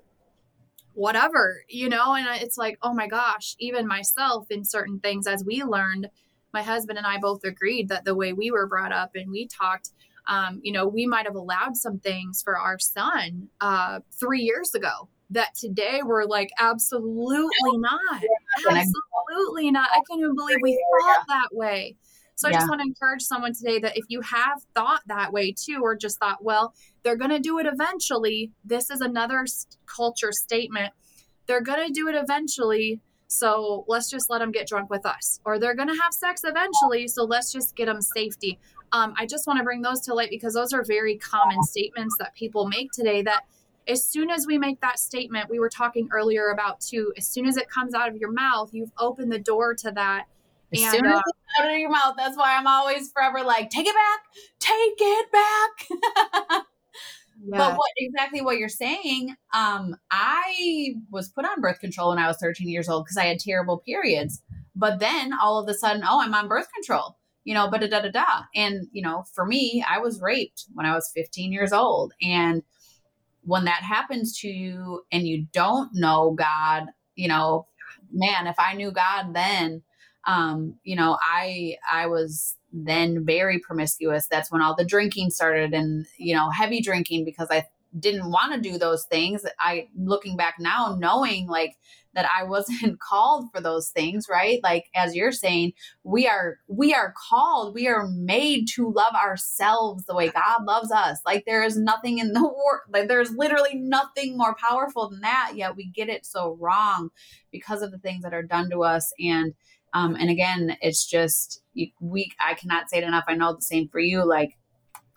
whatever 0.94 1.64
you 1.70 1.90
know 1.90 2.14
and 2.14 2.28
it's 2.42 2.58
like 2.58 2.78
oh 2.84 2.94
my 2.94 3.08
gosh 3.08 3.56
even 3.60 3.88
myself 3.88 4.46
in 4.52 4.64
certain 4.64 5.00
things 5.00 5.26
as 5.26 5.44
we 5.44 5.64
learned 5.64 6.08
my 6.54 6.62
husband 6.62 6.98
and 6.98 7.08
i 7.08 7.18
both 7.18 7.44
agreed 7.44 7.90
that 7.90 8.06
the 8.06 8.14
way 8.14 8.32
we 8.32 8.52
were 8.52 8.68
brought 8.68 8.92
up 8.92 9.12
and 9.16 9.32
we 9.32 9.48
talked 9.48 9.90
um, 10.28 10.60
you 10.64 10.72
know, 10.72 10.88
we 10.88 11.06
might 11.06 11.26
have 11.26 11.36
allowed 11.36 11.76
some 11.76 12.00
things 12.00 12.42
for 12.44 12.58
our 12.58 12.80
son 12.80 13.50
uh, 13.62 14.00
three 14.20 14.42
years 14.42 14.74
ago 14.74 15.10
that 15.30 15.56
today 15.56 16.02
we're 16.04 16.26
like, 16.26 16.50
absolutely 16.60 17.78
not. 17.78 18.24
Absolutely 18.68 19.72
not. 19.72 19.90
I 19.92 20.02
can't 20.08 20.20
even 20.20 20.36
believe 20.36 20.58
we 20.62 20.82
thought 21.02 21.24
that 21.28 21.50
way. 21.52 21.96
So 22.36 22.48
I 22.48 22.52
yeah. 22.52 22.60
just 22.60 22.70
want 22.70 22.82
to 22.82 22.88
encourage 22.88 23.22
someone 23.22 23.54
today 23.54 23.80
that 23.80 23.98
if 23.98 24.06
you 24.10 24.22
have 24.22 24.62
thought 24.76 25.02
that 25.08 25.32
way 25.32 25.54
too, 25.54 25.80
or 25.82 25.96
just 25.96 26.20
thought, 26.20 26.44
well, 26.44 26.74
they're 27.04 27.16
going 27.16 27.32
to 27.32 27.40
do 27.40 27.60
it 27.60 27.66
eventually, 27.66 28.52
this 28.66 28.90
is 28.90 29.02
another 29.02 29.46
culture 29.86 30.32
statement. 30.32 30.94
They're 31.48 31.62
going 31.62 31.88
to 31.88 31.94
do 31.94 32.08
it 32.08 32.16
eventually. 32.16 33.00
So 33.28 33.86
let's 33.88 34.10
just 34.10 34.30
let 34.30 34.40
them 34.40 34.52
get 34.52 34.68
drunk 34.68 34.90
with 34.90 35.06
us. 35.06 35.40
Or 35.46 35.60
they're 35.60 35.76
going 35.76 35.90
to 35.90 36.00
have 36.02 36.14
sex 36.14 36.42
eventually. 36.44 37.08
So 37.08 37.24
let's 37.24 37.52
just 37.52 37.76
get 37.76 37.86
them 37.86 38.02
safety. 38.02 38.60
Um, 38.94 39.14
I 39.18 39.26
just 39.26 39.48
want 39.48 39.58
to 39.58 39.64
bring 39.64 39.82
those 39.82 40.00
to 40.02 40.14
light 40.14 40.30
because 40.30 40.54
those 40.54 40.72
are 40.72 40.84
very 40.84 41.18
common 41.18 41.62
statements 41.64 42.16
that 42.20 42.34
people 42.36 42.68
make 42.68 42.92
today 42.92 43.22
that 43.24 43.44
as 43.88 44.06
soon 44.06 44.30
as 44.30 44.46
we 44.48 44.58
make 44.58 44.80
that 44.82 45.00
statement, 45.00 45.50
we 45.50 45.60
were 45.60 45.70
talking 45.70 46.08
earlier 46.14 46.50
about 46.50 46.80
too, 46.80 47.12
as 47.18 47.28
soon 47.28 47.46
as 47.46 47.58
it 47.58 47.70
comes 47.70 47.94
out 47.94 48.08
of 48.08 48.16
your 48.16 48.32
mouth, 48.32 48.70
you've 48.72 48.92
opened 48.98 49.32
the 49.32 49.40
door 49.40 49.74
to 49.76 49.92
that. 49.92 50.26
As 50.74 50.82
and, 50.82 50.92
soon 50.92 51.06
as 51.06 51.18
uh, 51.18 51.22
it's 51.26 51.60
out 51.60 51.72
of 51.72 51.78
your 51.78 51.90
mouth, 51.90 52.14
that's 52.16 52.38
why 52.38 52.56
I'm 52.56 52.68
always 52.68 53.12
forever 53.12 53.44
like, 53.44 53.70
take 53.70 53.88
it 53.88 53.96
back, 53.96 54.22
take 54.60 54.96
it 54.98 55.32
back. 55.32 56.64
Yeah. 57.46 57.58
But 57.58 57.78
what 57.78 57.90
exactly 57.98 58.42
what 58.42 58.58
you're 58.58 58.70
saying? 58.70 59.36
Um, 59.54 59.98
I 60.10 60.96
was 61.12 61.30
put 61.30 61.46
on 61.46 61.60
birth 61.60 61.80
control 61.80 62.10
when 62.10 62.20
I 62.20 62.28
was 62.28 62.38
13 62.38 62.70
years 62.70 62.88
old 62.88 63.04
because 63.04 63.18
I 63.18 63.26
had 63.26 63.40
terrible 63.40 63.80
periods. 63.80 64.42
But 64.76 65.00
then 65.00 65.34
all 65.34 65.60
of 65.60 65.68
a 65.68 65.74
sudden, 65.74 66.04
oh, 66.08 66.22
I'm 66.22 66.34
on 66.34 66.48
birth 66.48 66.68
control, 66.74 67.18
you 67.44 67.54
know, 67.54 67.70
but 67.70 67.82
da 67.82 67.88
da 67.88 68.10
da. 68.10 68.26
And, 68.56 68.88
you 68.92 69.02
know, 69.02 69.26
for 69.34 69.46
me, 69.46 69.84
I 69.88 70.00
was 70.00 70.22
raped 70.22 70.66
when 70.74 70.86
I 70.86 70.94
was 70.94 71.12
15 71.14 71.52
years 71.52 71.74
old. 71.74 72.14
And 72.22 72.64
when 73.44 73.66
that 73.66 73.84
happens 73.84 74.40
to 74.40 74.48
you 74.48 75.04
and 75.12 75.28
you 75.28 75.48
don't 75.52 75.92
know 75.94 76.32
God, 76.38 76.88
you 77.16 77.28
know, 77.28 77.68
man, 78.12 78.48
if 78.48 78.56
I 78.58 78.74
knew 78.74 78.92
God 78.92 79.34
then, 79.34 79.82
um, 80.26 80.76
you 80.84 80.96
know, 80.96 81.18
I 81.22 81.76
I 81.92 82.08
was 82.08 82.56
then 82.72 83.26
very 83.26 83.60
promiscuous. 83.60 84.28
That's 84.30 84.52
when 84.52 84.62
all 84.62 84.76
the 84.76 84.86
drinking 84.86 85.32
started 85.32 85.74
and, 85.74 86.06
you 86.18 86.34
know, 86.36 86.50
heavy 86.50 86.82
drinking 86.82 87.26
because 87.26 87.50
I 87.52 87.66
didn't 88.00 88.32
want 88.32 88.54
to 88.54 88.70
do 88.70 88.78
those 88.78 89.06
things. 89.06 89.46
I 89.60 89.90
looking 89.98 90.38
back 90.38 90.56
now, 90.60 90.96
knowing 90.98 91.48
like 91.48 91.76
that 92.14 92.30
I 92.38 92.44
wasn't 92.44 93.00
called 93.10 93.50
for 93.52 93.62
those 93.62 93.90
things, 93.90 94.28
right? 94.30 94.60
Like 94.64 94.86
as 94.96 95.16
you're 95.16 95.32
saying, 95.32 95.74
we 96.04 96.28
are 96.28 96.60
we 96.68 96.94
are 96.94 97.14
called, 97.30 97.74
we 97.74 97.88
are 97.88 98.08
made 98.08 98.68
to 98.76 98.92
love 98.92 99.14
ourselves 99.16 100.06
the 100.06 100.16
way 100.16 100.30
God 100.30 100.64
loves 100.66 100.92
us. 100.92 101.20
Like 101.26 101.46
there 101.46 101.64
is 101.64 101.78
nothing 101.78 102.20
in 102.20 102.34
the 102.34 102.42
world, 102.42 102.82
like 102.92 103.08
there's 103.08 103.32
literally 103.32 103.76
nothing 103.76 104.38
more 104.38 104.56
powerful 104.56 105.10
than 105.10 105.22
that. 105.22 105.54
Yet 105.56 105.76
we 105.76 105.88
get 105.88 106.10
it 106.10 106.26
so 106.26 106.58
wrong 106.60 107.10
because 107.52 107.82
of 107.82 107.92
the 107.92 108.00
things 108.00 108.24
that 108.24 108.34
are 108.34 108.44
done 108.44 108.70
to 108.72 108.84
us. 108.84 109.12
And 109.20 109.54
um, 109.94 110.16
and 110.16 110.30
again, 110.30 110.76
it's 110.82 111.06
just 111.06 111.62
we. 112.00 112.32
I 112.40 112.56
cannot 112.56 112.90
say 112.90 112.98
it 112.98 113.04
enough. 113.04 113.26
I 113.28 113.36
know 113.36 113.54
the 113.54 113.62
same 113.62 113.88
for 113.90 114.00
you. 114.00 114.26
Like 114.28 114.58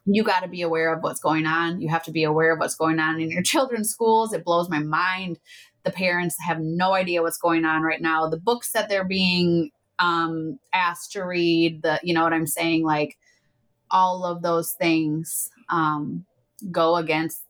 you 0.06 0.22
got 0.22 0.40
to 0.40 0.48
be 0.48 0.62
aware 0.62 0.92
of 0.92 1.02
what's 1.02 1.20
going 1.20 1.46
on. 1.46 1.80
You 1.80 1.88
have 1.88 2.04
to 2.04 2.12
be 2.12 2.24
aware 2.24 2.52
of 2.52 2.61
what's 2.61 2.76
going 2.76 3.00
on 3.00 3.20
in 3.20 3.30
your 3.30 3.42
children's 3.44 3.90
schools. 3.90 4.32
It 4.32 4.44
blows 4.44 4.70
my 4.70 4.78
mind 4.78 5.38
the 5.87 5.92
parents 5.92 6.37
have 6.44 6.61
no 6.61 6.94
idea 6.94 7.22
what's 7.22 7.38
going 7.38 7.64
on 7.64 7.83
right 7.83 8.03
now. 8.03 8.29
The 8.29 8.37
books 8.37 8.72
that 8.72 8.88
they're 8.88 9.05
being 9.05 9.70
um, 10.01 10.59
asked 10.75 11.12
to 11.12 11.22
read, 11.22 11.83
the 11.83 12.01
you 12.03 12.12
know 12.12 12.25
what 12.25 12.33
I'm 12.33 12.46
saying, 12.46 12.85
like 12.85 13.16
all 13.90 14.25
of 14.25 14.42
those 14.42 14.72
things 14.72 15.49
um, 15.70 16.27
go 16.72 16.96
against 16.96 17.44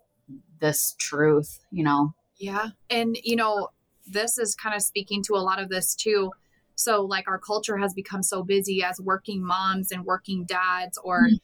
this 0.60 0.94
truth, 0.98 1.60
you 1.72 1.82
know. 1.82 2.14
Yeah, 2.38 2.68
and 2.90 3.16
you 3.24 3.36
know 3.36 3.70
this 4.06 4.36
is 4.36 4.54
kind 4.54 4.76
of 4.76 4.82
speaking 4.82 5.22
to 5.24 5.34
a 5.34 5.40
lot 5.40 5.60
of 5.60 5.70
this 5.70 5.94
too. 5.94 6.30
So 6.74 7.02
like 7.02 7.26
our 7.26 7.38
culture 7.38 7.78
has 7.78 7.94
become 7.94 8.22
so 8.22 8.42
busy 8.42 8.84
as 8.84 9.00
working 9.00 9.42
moms 9.42 9.90
and 9.90 10.04
working 10.04 10.44
dads 10.44 10.98
or 11.02 11.22
mm-hmm 11.22 11.36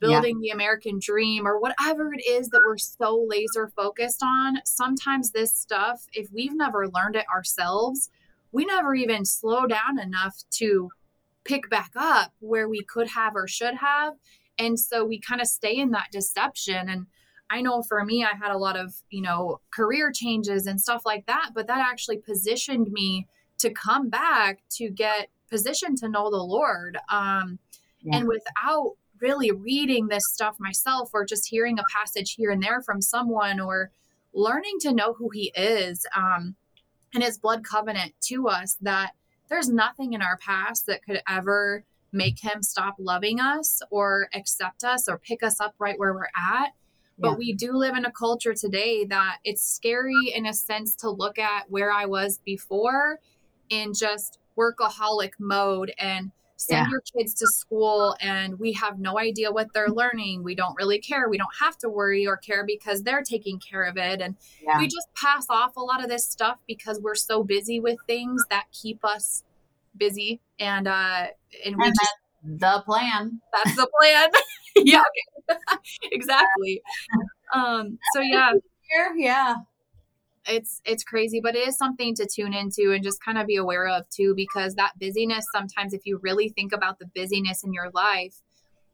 building 0.00 0.40
yeah. 0.42 0.50
the 0.50 0.54
American 0.54 0.98
dream 0.98 1.46
or 1.46 1.60
whatever 1.60 2.12
it 2.12 2.22
is 2.26 2.48
that 2.48 2.62
we're 2.66 2.78
so 2.78 3.24
laser 3.28 3.68
focused 3.76 4.22
on, 4.22 4.60
sometimes 4.64 5.30
this 5.30 5.54
stuff, 5.54 6.06
if 6.12 6.32
we've 6.32 6.54
never 6.54 6.88
learned 6.88 7.16
it 7.16 7.26
ourselves, 7.32 8.10
we 8.52 8.64
never 8.64 8.94
even 8.94 9.24
slow 9.24 9.66
down 9.66 10.00
enough 10.00 10.42
to 10.50 10.90
pick 11.44 11.70
back 11.70 11.92
up 11.96 12.32
where 12.40 12.68
we 12.68 12.82
could 12.82 13.08
have 13.08 13.36
or 13.36 13.46
should 13.46 13.74
have. 13.74 14.14
And 14.58 14.78
so 14.78 15.04
we 15.04 15.20
kind 15.20 15.40
of 15.40 15.46
stay 15.46 15.76
in 15.76 15.90
that 15.90 16.08
deception. 16.10 16.88
And 16.88 17.06
I 17.48 17.62
know 17.62 17.82
for 17.82 18.04
me, 18.04 18.24
I 18.24 18.36
had 18.36 18.52
a 18.52 18.58
lot 18.58 18.76
of, 18.76 18.94
you 19.10 19.22
know, 19.22 19.60
career 19.72 20.12
changes 20.12 20.66
and 20.66 20.80
stuff 20.80 21.02
like 21.04 21.26
that, 21.26 21.50
but 21.54 21.66
that 21.66 21.78
actually 21.78 22.18
positioned 22.18 22.90
me 22.90 23.26
to 23.58 23.70
come 23.70 24.08
back 24.08 24.60
to 24.70 24.90
get 24.90 25.28
positioned 25.50 25.98
to 25.98 26.08
know 26.08 26.30
the 26.30 26.36
Lord. 26.36 26.96
Um, 27.10 27.58
yeah. 28.02 28.18
And 28.18 28.28
without 28.28 28.96
really 29.20 29.50
reading 29.50 30.08
this 30.08 30.24
stuff 30.32 30.56
myself 30.58 31.10
or 31.12 31.24
just 31.24 31.48
hearing 31.48 31.78
a 31.78 31.84
passage 31.94 32.34
here 32.34 32.50
and 32.50 32.62
there 32.62 32.80
from 32.82 33.00
someone 33.00 33.60
or 33.60 33.90
learning 34.32 34.78
to 34.80 34.92
know 34.92 35.14
who 35.14 35.30
he 35.30 35.52
is 35.56 36.06
um, 36.16 36.56
and 37.14 37.22
his 37.22 37.38
blood 37.38 37.64
covenant 37.64 38.12
to 38.20 38.48
us 38.48 38.76
that 38.80 39.12
there's 39.48 39.68
nothing 39.68 40.12
in 40.12 40.22
our 40.22 40.36
past 40.36 40.86
that 40.86 41.04
could 41.04 41.20
ever 41.28 41.84
make 42.12 42.42
him 42.42 42.62
stop 42.62 42.96
loving 42.98 43.40
us 43.40 43.82
or 43.90 44.28
accept 44.34 44.84
us 44.84 45.08
or 45.08 45.18
pick 45.18 45.42
us 45.42 45.60
up 45.60 45.74
right 45.78 45.98
where 45.98 46.12
we're 46.12 46.24
at. 46.52 46.70
But 47.18 47.36
we 47.36 47.52
do 47.52 47.72
live 47.76 47.96
in 47.96 48.06
a 48.06 48.10
culture 48.10 48.54
today 48.54 49.04
that 49.04 49.38
it's 49.44 49.62
scary 49.62 50.32
in 50.34 50.46
a 50.46 50.54
sense 50.54 50.94
to 50.96 51.10
look 51.10 51.38
at 51.38 51.70
where 51.70 51.92
I 51.92 52.06
was 52.06 52.40
before 52.46 53.18
in 53.68 53.92
just 53.92 54.38
workaholic 54.56 55.32
mode 55.38 55.92
and 55.98 56.32
send 56.60 56.86
yeah. 56.86 56.90
your 56.90 57.00
kids 57.00 57.32
to 57.32 57.46
school 57.46 58.14
and 58.20 58.58
we 58.58 58.70
have 58.74 58.98
no 58.98 59.18
idea 59.18 59.50
what 59.50 59.72
they're 59.72 59.88
learning. 59.88 60.42
We 60.42 60.54
don't 60.54 60.74
really 60.76 60.98
care. 60.98 61.26
We 61.30 61.38
don't 61.38 61.54
have 61.58 61.78
to 61.78 61.88
worry 61.88 62.26
or 62.26 62.36
care 62.36 62.66
because 62.66 63.02
they're 63.02 63.22
taking 63.22 63.58
care 63.58 63.84
of 63.84 63.96
it. 63.96 64.20
And 64.20 64.36
yeah. 64.62 64.78
we 64.78 64.84
just 64.84 65.08
pass 65.14 65.46
off 65.48 65.76
a 65.76 65.80
lot 65.80 66.02
of 66.02 66.10
this 66.10 66.26
stuff 66.26 66.58
because 66.66 67.00
we're 67.00 67.14
so 67.14 67.42
busy 67.42 67.80
with 67.80 67.96
things 68.06 68.44
that 68.50 68.66
keep 68.72 69.02
us 69.06 69.42
busy. 69.96 70.42
And 70.58 70.86
uh 70.86 71.28
and 71.64 71.76
we 71.78 71.86
and 71.86 71.94
just 71.98 72.14
the 72.44 72.82
plan. 72.84 73.40
That's 73.54 73.76
the 73.76 73.88
plan. 73.98 74.28
yeah. 74.76 75.02
exactly. 76.12 76.82
Um 77.54 77.98
so 78.12 78.20
yeah. 78.20 78.52
Yeah 79.16 79.54
it's 80.50 80.80
it's 80.84 81.04
crazy 81.04 81.40
but 81.40 81.54
it 81.54 81.66
is 81.66 81.78
something 81.78 82.14
to 82.14 82.26
tune 82.26 82.52
into 82.52 82.92
and 82.92 83.04
just 83.04 83.24
kind 83.24 83.38
of 83.38 83.46
be 83.46 83.56
aware 83.56 83.86
of 83.86 84.08
too 84.10 84.34
because 84.34 84.74
that 84.74 84.98
busyness 84.98 85.46
sometimes 85.54 85.94
if 85.94 86.02
you 86.04 86.18
really 86.22 86.48
think 86.48 86.72
about 86.72 86.98
the 86.98 87.06
busyness 87.14 87.62
in 87.62 87.72
your 87.72 87.90
life 87.94 88.40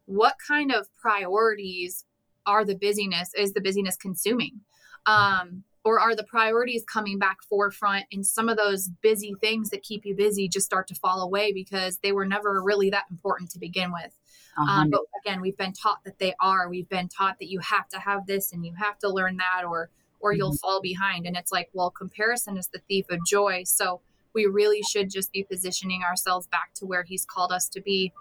what 0.07 0.37
kind 0.47 0.73
of 0.73 0.87
priorities 0.97 2.05
are 2.47 2.65
the 2.65 2.77
busyness 2.77 3.33
is 3.37 3.53
the 3.53 3.61
busyness 3.61 3.97
consuming? 3.97 4.61
Um 5.05 5.65
or 5.85 6.01
are 6.01 6.17
the 6.17 6.25
priorities 6.25 6.83
coming 6.85 7.17
back 7.17 7.37
forefront 7.49 8.07
and 8.11 8.27
some 8.27 8.49
of 8.49 8.57
those 8.57 8.89
busy 9.03 9.37
things 9.41 9.71
that 9.71 9.85
keep 9.85 10.05
you 10.05 10.17
busy 10.17 10.49
just 10.49 10.67
start 10.67 10.89
to 10.89 10.97
fall 10.97 11.23
away 11.23 11.53
because 11.53 11.99
they 11.99 12.11
were 12.11 12.27
never 12.27 12.61
really 12.61 12.91
that 12.91 13.05
important 13.09 13.51
to 13.53 13.61
begin 13.61 13.93
with. 13.93 14.13
Um, 14.59 14.91
but 14.91 15.03
again 15.25 15.41
we've 15.41 15.57
been 15.57 15.73
taught 15.73 16.03
that 16.05 16.19
they 16.19 16.35
are. 16.41 16.69
We've 16.69 16.89
been 16.89 17.09
taught 17.09 17.39
that 17.39 17.49
you 17.49 17.61
have 17.61 17.89
to 17.91 18.01
have 18.01 18.27
this 18.27 18.53
and 18.53 18.67
you 18.67 18.75
have 18.75 18.99
to 19.01 19.09
learn 19.09 19.37
that 19.37 19.63
or 19.65 19.91
or 20.21 20.33
you'll 20.33 20.51
mm-hmm. 20.51 20.67
fall 20.67 20.81
behind. 20.81 21.27
And 21.27 21.37
it's 21.37 21.53
like, 21.53 21.69
well, 21.73 21.91
comparison 21.91 22.57
is 22.57 22.69
the 22.69 22.81
thief 22.89 23.07
of 23.11 23.21
joy. 23.27 23.63
So 23.65 24.01
we 24.35 24.47
really 24.47 24.83
should 24.83 25.11
just 25.11 25.33
be 25.33 25.45
positioning 25.45 26.03
ourselves 26.03 26.47
back 26.47 26.75
to 26.75 26.87
where 26.87 27.03
he's 27.03 27.25
called 27.25 27.53
us 27.53 27.69
to 27.71 27.81
be. 27.81 28.13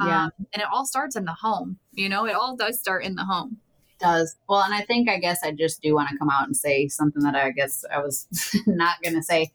Yeah. 0.00 0.24
Um, 0.24 0.30
and 0.52 0.62
it 0.62 0.68
all 0.72 0.86
starts 0.86 1.16
in 1.16 1.24
the 1.24 1.36
home. 1.42 1.78
You 1.92 2.08
know, 2.08 2.24
it 2.26 2.34
all 2.34 2.56
does 2.56 2.78
start 2.78 3.04
in 3.04 3.16
the 3.16 3.24
home. 3.24 3.58
It 3.90 4.04
does. 4.04 4.36
Well, 4.48 4.62
and 4.62 4.72
I 4.72 4.82
think, 4.82 5.10
I 5.10 5.18
guess 5.18 5.40
I 5.42 5.52
just 5.52 5.82
do 5.82 5.94
want 5.94 6.08
to 6.10 6.16
come 6.16 6.30
out 6.30 6.46
and 6.46 6.56
say 6.56 6.88
something 6.88 7.22
that 7.22 7.34
I 7.34 7.50
guess 7.50 7.84
I 7.92 7.98
was 7.98 8.28
not 8.66 9.02
going 9.02 9.14
to 9.14 9.22
say 9.22 9.52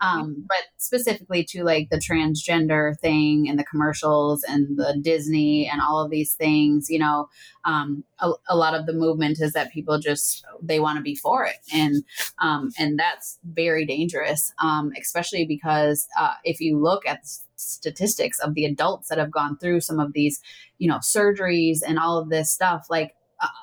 um, 0.00 0.44
but 0.48 0.64
specifically 0.78 1.44
to 1.44 1.62
like 1.62 1.90
the 1.90 1.98
transgender 1.98 2.98
thing 2.98 3.48
and 3.48 3.58
the 3.58 3.64
commercials 3.64 4.42
and 4.44 4.78
the 4.78 4.98
Disney 5.00 5.68
and 5.70 5.80
all 5.82 6.02
of 6.02 6.10
these 6.10 6.34
things, 6.34 6.88
you 6.88 6.98
know, 6.98 7.28
um, 7.64 8.04
a, 8.20 8.32
a, 8.48 8.56
lot 8.56 8.74
of 8.74 8.86
the 8.86 8.94
movement 8.94 9.40
is 9.40 9.52
that 9.52 9.72
people 9.72 9.98
just 9.98 10.44
they 10.62 10.80
want 10.80 10.96
to 10.96 11.02
be 11.02 11.14
for 11.14 11.44
it, 11.44 11.58
and 11.72 12.02
um, 12.38 12.70
and 12.78 12.98
that's 12.98 13.38
very 13.44 13.84
dangerous, 13.84 14.52
um, 14.62 14.92
especially 14.98 15.44
because 15.44 16.08
uh, 16.18 16.34
if 16.44 16.60
you 16.60 16.78
look 16.78 17.06
at 17.06 17.26
statistics 17.56 18.38
of 18.38 18.54
the 18.54 18.64
adults 18.64 19.08
that 19.08 19.18
have 19.18 19.30
gone 19.30 19.58
through 19.58 19.80
some 19.80 20.00
of 20.00 20.14
these, 20.14 20.40
you 20.78 20.88
know, 20.88 20.98
surgeries 20.98 21.80
and 21.86 21.98
all 21.98 22.18
of 22.18 22.30
this 22.30 22.50
stuff, 22.50 22.86
like 22.88 23.14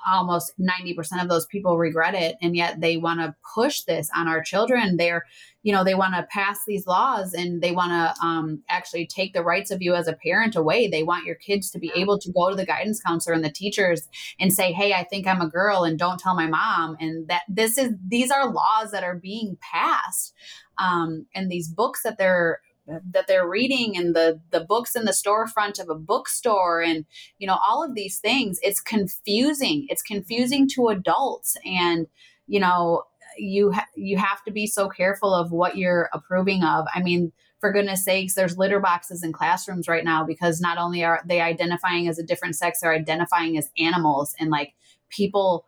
almost 0.07 0.53
90% 0.59 1.21
of 1.21 1.29
those 1.29 1.45
people 1.45 1.77
regret 1.77 2.15
it 2.15 2.35
and 2.41 2.55
yet 2.55 2.81
they 2.81 2.97
want 2.97 3.19
to 3.19 3.35
push 3.55 3.81
this 3.81 4.09
on 4.15 4.27
our 4.27 4.41
children. 4.41 4.97
They're 4.97 5.25
you 5.63 5.73
know 5.73 5.83
they 5.83 5.95
want 5.95 6.15
to 6.15 6.27
pass 6.31 6.59
these 6.65 6.87
laws 6.87 7.33
and 7.33 7.61
they 7.61 7.71
want 7.71 7.91
to 7.91 8.25
um, 8.25 8.63
actually 8.69 9.05
take 9.05 9.33
the 9.33 9.43
rights 9.43 9.69
of 9.69 9.81
you 9.81 9.95
as 9.95 10.07
a 10.07 10.13
parent 10.13 10.55
away. 10.55 10.87
They 10.87 11.03
want 11.03 11.25
your 11.25 11.35
kids 11.35 11.69
to 11.71 11.79
be 11.79 11.91
able 11.95 12.17
to 12.19 12.31
go 12.31 12.49
to 12.49 12.55
the 12.55 12.65
guidance 12.65 13.01
counselor 13.01 13.35
and 13.35 13.43
the 13.43 13.49
teachers 13.49 14.07
and 14.39 14.53
say 14.53 14.71
hey 14.71 14.93
i 14.93 15.03
think 15.03 15.27
i'm 15.27 15.41
a 15.41 15.49
girl 15.49 15.83
and 15.83 15.99
don't 15.99 16.19
tell 16.19 16.35
my 16.35 16.47
mom. 16.47 16.95
And 16.99 17.27
that 17.27 17.43
this 17.49 17.77
is 17.77 17.93
these 18.07 18.31
are 18.31 18.51
laws 18.51 18.91
that 18.91 19.03
are 19.03 19.15
being 19.15 19.57
passed 19.61 20.33
um, 20.77 21.25
and 21.33 21.51
these 21.51 21.67
books 21.67 22.03
that 22.03 22.17
they're 22.17 22.61
that 22.88 23.28
they're 23.28 23.47
reading 23.47 23.97
and 23.97 24.15
the 24.15 24.39
the 24.52 24.62
books 24.62 24.95
in 24.95 25.06
the 25.06 25.12
storefront 25.12 25.80
of 25.80 25.89
a 25.89 25.95
bookstore 25.95 26.82
and 26.82 27.06
you 27.38 27.47
know 27.47 27.58
all 27.67 27.84
of 27.84 27.95
these 27.95 28.19
things 28.19 28.60
it's 28.62 28.82
confusing. 28.82 29.86
It's 29.89 30.02
confusing 30.02 30.67
to 30.69 30.88
adults 30.88 31.58
and 31.65 32.08
you 32.47 32.60
know 32.60 33.04
you 33.38 33.71
ha- 33.71 33.88
you 33.95 34.17
have 34.17 34.43
to 34.45 34.52
be 34.52 34.67
so 34.67 34.89
careful 34.89 35.34
of 35.34 35.52
what 35.52 35.78
you're 35.78 36.10
approving 36.13 36.63
of. 36.63 36.86
I 36.93 37.02
mean 37.02 37.32
for 37.60 37.71
goodness 37.71 38.06
sakes 38.06 38.36
there's 38.36 38.58
litter 38.58 38.80
boxes 38.80 39.23
in 39.23 39.34
classrooms 39.34 39.88
right 39.88 40.06
now 40.06 40.23
because 40.23 40.62
not 40.62 40.78
only 40.78 41.04
are 41.04 41.21
they 41.26 41.41
identifying 41.41 42.08
as 42.08 42.19
a 42.19 42.23
different 42.23 42.56
sex 42.56 42.82
they're 42.82 42.93
identifying 42.93 43.58
as 43.58 43.69
animals 43.78 44.36
and 44.39 44.50
like 44.50 44.73
people 45.10 45.65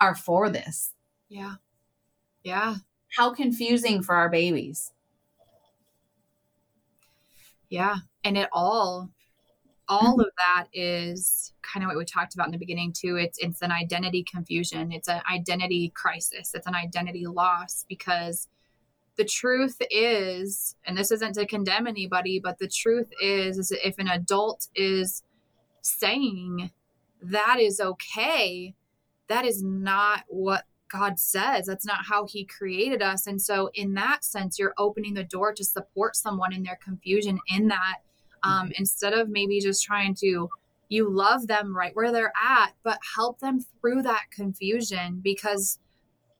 are 0.00 0.14
for 0.14 0.48
this. 0.48 0.92
Yeah. 1.28 1.54
Yeah. 2.42 2.76
How 3.16 3.32
confusing 3.32 4.02
for 4.02 4.14
our 4.14 4.28
babies 4.28 4.92
yeah. 7.68 7.96
And 8.24 8.36
it 8.36 8.48
all 8.52 9.10
all 9.88 10.20
of 10.20 10.28
that 10.36 10.66
is 10.72 11.52
kind 11.62 11.82
of 11.82 11.88
what 11.88 11.96
we 11.96 12.04
talked 12.04 12.34
about 12.34 12.46
in 12.46 12.52
the 12.52 12.58
beginning 12.58 12.92
too. 12.92 13.16
It's 13.16 13.38
it's 13.38 13.62
an 13.62 13.72
identity 13.72 14.24
confusion. 14.24 14.92
It's 14.92 15.08
an 15.08 15.22
identity 15.32 15.92
crisis. 15.94 16.52
It's 16.54 16.66
an 16.66 16.74
identity 16.74 17.26
loss 17.26 17.84
because 17.88 18.48
the 19.16 19.24
truth 19.24 19.76
is, 19.90 20.76
and 20.86 20.96
this 20.96 21.10
isn't 21.10 21.34
to 21.34 21.46
condemn 21.46 21.86
anybody, 21.86 22.38
but 22.38 22.58
the 22.58 22.68
truth 22.68 23.10
is, 23.20 23.58
is 23.58 23.72
if 23.72 23.98
an 23.98 24.08
adult 24.08 24.68
is 24.76 25.24
saying 25.82 26.70
that 27.20 27.58
is 27.58 27.80
okay, 27.80 28.74
that 29.28 29.44
is 29.44 29.62
not 29.62 30.22
what 30.28 30.64
God 30.90 31.18
says. 31.18 31.66
That's 31.66 31.86
not 31.86 32.06
how 32.08 32.26
He 32.26 32.44
created 32.44 33.02
us. 33.02 33.26
And 33.26 33.40
so, 33.40 33.70
in 33.74 33.94
that 33.94 34.24
sense, 34.24 34.58
you're 34.58 34.74
opening 34.78 35.14
the 35.14 35.24
door 35.24 35.52
to 35.52 35.64
support 35.64 36.16
someone 36.16 36.52
in 36.52 36.62
their 36.62 36.78
confusion 36.82 37.38
in 37.48 37.68
that 37.68 37.98
um, 38.42 38.72
instead 38.76 39.12
of 39.12 39.28
maybe 39.28 39.60
just 39.60 39.84
trying 39.84 40.14
to, 40.16 40.48
you 40.88 41.10
love 41.10 41.46
them 41.46 41.76
right 41.76 41.94
where 41.94 42.12
they're 42.12 42.32
at, 42.42 42.72
but 42.82 42.98
help 43.14 43.40
them 43.40 43.60
through 43.80 44.02
that 44.02 44.24
confusion 44.30 45.20
because 45.22 45.78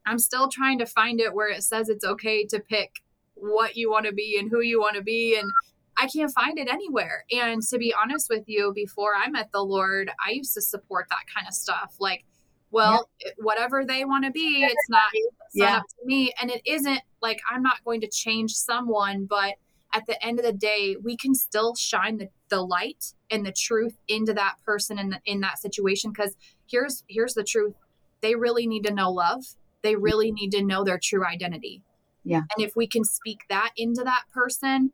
I'm 0.06 0.18
still 0.18 0.48
trying 0.48 0.78
to 0.78 0.86
find 0.86 1.20
it 1.20 1.34
where 1.34 1.50
it 1.50 1.62
says 1.62 1.88
it's 1.88 2.04
okay 2.04 2.44
to 2.46 2.60
pick 2.60 3.02
what 3.34 3.76
you 3.76 3.90
want 3.90 4.06
to 4.06 4.12
be 4.12 4.38
and 4.38 4.50
who 4.50 4.60
you 4.60 4.80
want 4.80 4.96
to 4.96 5.02
be. 5.02 5.36
And 5.38 5.50
I 5.98 6.06
can't 6.06 6.32
find 6.32 6.58
it 6.58 6.68
anywhere. 6.68 7.24
And 7.30 7.62
to 7.62 7.78
be 7.78 7.92
honest 8.00 8.28
with 8.30 8.44
you, 8.46 8.72
before 8.74 9.12
I 9.14 9.28
met 9.28 9.50
the 9.52 9.62
Lord, 9.62 10.10
I 10.26 10.30
used 10.30 10.54
to 10.54 10.62
support 10.62 11.06
that 11.10 11.24
kind 11.34 11.46
of 11.46 11.54
stuff. 11.54 11.96
Like, 11.98 12.24
well 12.70 13.08
yeah. 13.24 13.30
whatever 13.38 13.84
they 13.84 14.04
want 14.04 14.24
to 14.24 14.30
be 14.30 14.64
it's 14.64 14.88
not, 14.88 15.02
it's 15.12 15.54
yeah. 15.54 15.64
not 15.64 15.78
up 15.80 15.84
to 15.88 16.06
me. 16.06 16.32
And 16.40 16.50
it 16.50 16.62
isn't 16.66 17.00
like 17.22 17.40
i'm 17.50 17.62
not 17.62 17.82
going 17.84 18.00
to 18.00 18.08
change 18.08 18.52
someone 18.52 19.24
but 19.24 19.54
at 19.94 20.06
the 20.06 20.24
end 20.24 20.38
of 20.38 20.44
the 20.44 20.52
day 20.52 20.96
we 21.02 21.16
can 21.16 21.34
still 21.34 21.74
shine 21.74 22.18
the, 22.18 22.28
the 22.48 22.60
light 22.60 23.14
and 23.30 23.44
the 23.44 23.52
truth 23.52 23.96
into 24.08 24.34
that 24.34 24.56
person 24.64 24.98
in, 24.98 25.10
the, 25.10 25.20
in 25.24 25.40
that 25.40 25.58
situation 25.58 26.12
because 26.12 26.36
here's 26.70 27.04
here's 27.08 27.34
the 27.34 27.44
truth. 27.44 27.74
They 28.20 28.34
really 28.34 28.66
need 28.66 28.84
to 28.84 28.92
know 28.92 29.10
love. 29.10 29.44
They 29.82 29.96
really 29.96 30.32
need 30.32 30.50
to 30.52 30.62
know 30.62 30.84
their 30.84 30.98
true 31.02 31.24
identity. 31.24 31.82
Yeah. 32.24 32.42
And 32.54 32.64
if 32.64 32.74
we 32.76 32.86
can 32.86 33.04
speak 33.04 33.40
that 33.48 33.70
into 33.76 34.04
that 34.04 34.24
person 34.32 34.92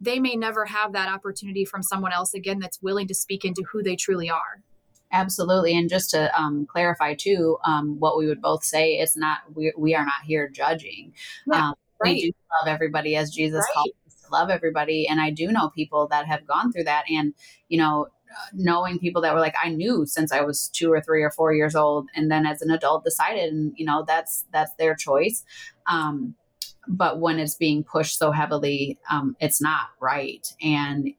they 0.00 0.18
may 0.18 0.34
never 0.34 0.66
have 0.66 0.92
that 0.92 1.08
opportunity 1.08 1.64
from 1.64 1.82
someone 1.82 2.12
else 2.12 2.34
again 2.34 2.58
that's 2.58 2.82
willing 2.82 3.06
to 3.06 3.14
speak 3.14 3.44
into 3.44 3.62
who 3.70 3.82
they 3.82 3.96
truly 3.96 4.28
are 4.28 4.62
Absolutely. 5.12 5.76
And 5.76 5.88
just 5.88 6.10
to 6.10 6.36
um, 6.38 6.66
clarify 6.66 7.14
too, 7.14 7.58
um, 7.64 8.00
what 8.00 8.18
we 8.18 8.26
would 8.26 8.42
both 8.42 8.64
say 8.64 8.94
is 8.94 9.16
not, 9.16 9.38
we, 9.54 9.72
we 9.78 9.94
are 9.94 10.04
not 10.04 10.24
here 10.24 10.48
judging. 10.48 11.12
Um, 11.52 11.74
right. 12.02 12.14
We 12.14 12.22
do 12.22 12.32
love 12.60 12.68
everybody 12.68 13.14
as 13.14 13.30
Jesus 13.30 13.60
right. 13.60 13.74
called 13.74 13.90
us 14.06 14.14
to 14.22 14.32
love 14.32 14.50
everybody. 14.50 15.06
And 15.06 15.20
I 15.20 15.30
do 15.30 15.52
know 15.52 15.70
people 15.70 16.08
that 16.08 16.26
have 16.26 16.46
gone 16.46 16.72
through 16.72 16.84
that. 16.84 17.04
And, 17.08 17.32
you 17.68 17.78
know, 17.78 18.08
knowing 18.52 18.98
people 18.98 19.22
that 19.22 19.32
were 19.32 19.40
like, 19.40 19.54
I 19.62 19.68
knew 19.68 20.04
since 20.04 20.32
I 20.32 20.40
was 20.40 20.68
two 20.68 20.90
or 20.90 21.00
three 21.00 21.22
or 21.22 21.30
four 21.30 21.52
years 21.54 21.76
old. 21.76 22.08
And 22.16 22.28
then 22.28 22.44
as 22.44 22.60
an 22.62 22.70
adult 22.70 23.04
decided, 23.04 23.52
and, 23.52 23.72
you 23.76 23.86
know, 23.86 24.04
that's, 24.04 24.44
that's 24.52 24.74
their 24.74 24.96
choice. 24.96 25.44
Um, 25.86 26.34
but 26.88 27.20
when 27.20 27.38
it's 27.38 27.54
being 27.54 27.84
pushed 27.84 28.18
so 28.18 28.32
heavily, 28.32 28.98
um, 29.08 29.36
it's 29.38 29.62
not 29.62 29.86
right. 30.00 30.46
And 30.60 31.10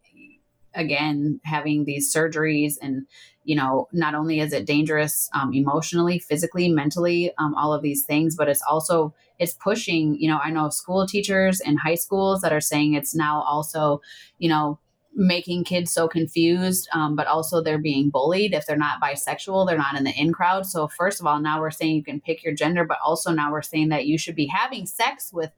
again, 0.75 1.39
having 1.43 1.85
these 1.85 2.13
surgeries 2.13 2.73
and, 2.81 3.07
you 3.43 3.55
know, 3.55 3.87
not 3.93 4.15
only 4.15 4.39
is 4.39 4.53
it 4.53 4.65
dangerous 4.65 5.29
um, 5.33 5.53
emotionally, 5.53 6.19
physically, 6.19 6.69
mentally, 6.69 7.31
um, 7.37 7.55
all 7.55 7.73
of 7.73 7.81
these 7.81 8.03
things, 8.03 8.35
but 8.35 8.49
it's 8.49 8.63
also 8.69 9.13
it's 9.39 9.53
pushing. 9.53 10.15
You 10.19 10.29
know, 10.29 10.39
I 10.43 10.49
know 10.49 10.69
school 10.69 11.05
teachers 11.07 11.59
in 11.59 11.77
high 11.77 11.95
schools 11.95 12.41
that 12.41 12.53
are 12.53 12.61
saying 12.61 12.93
it's 12.93 13.15
now 13.15 13.41
also, 13.41 14.01
you 14.37 14.49
know, 14.49 14.79
making 15.15 15.63
kids 15.63 15.91
so 15.91 16.07
confused, 16.07 16.89
um, 16.93 17.15
but 17.15 17.27
also 17.27 17.61
they're 17.61 17.77
being 17.77 18.09
bullied 18.09 18.53
if 18.53 18.65
they're 18.65 18.75
not 18.75 19.01
bisexual, 19.01 19.65
they're 19.65 19.77
not 19.77 19.95
in 19.95 20.03
the 20.03 20.11
in 20.11 20.33
crowd. 20.33 20.65
So 20.65 20.89
first 20.89 21.21
of 21.21 21.25
all, 21.25 21.39
now 21.39 21.61
we're 21.61 21.71
saying 21.71 21.95
you 21.95 22.03
can 22.03 22.19
pick 22.19 22.43
your 22.43 22.53
gender, 22.53 22.83
but 22.83 22.97
also 23.03 23.31
now 23.31 23.51
we're 23.51 23.61
saying 23.61 23.89
that 23.89 24.05
you 24.05 24.17
should 24.17 24.35
be 24.35 24.47
having 24.47 24.85
sex 24.85 25.31
with 25.31 25.51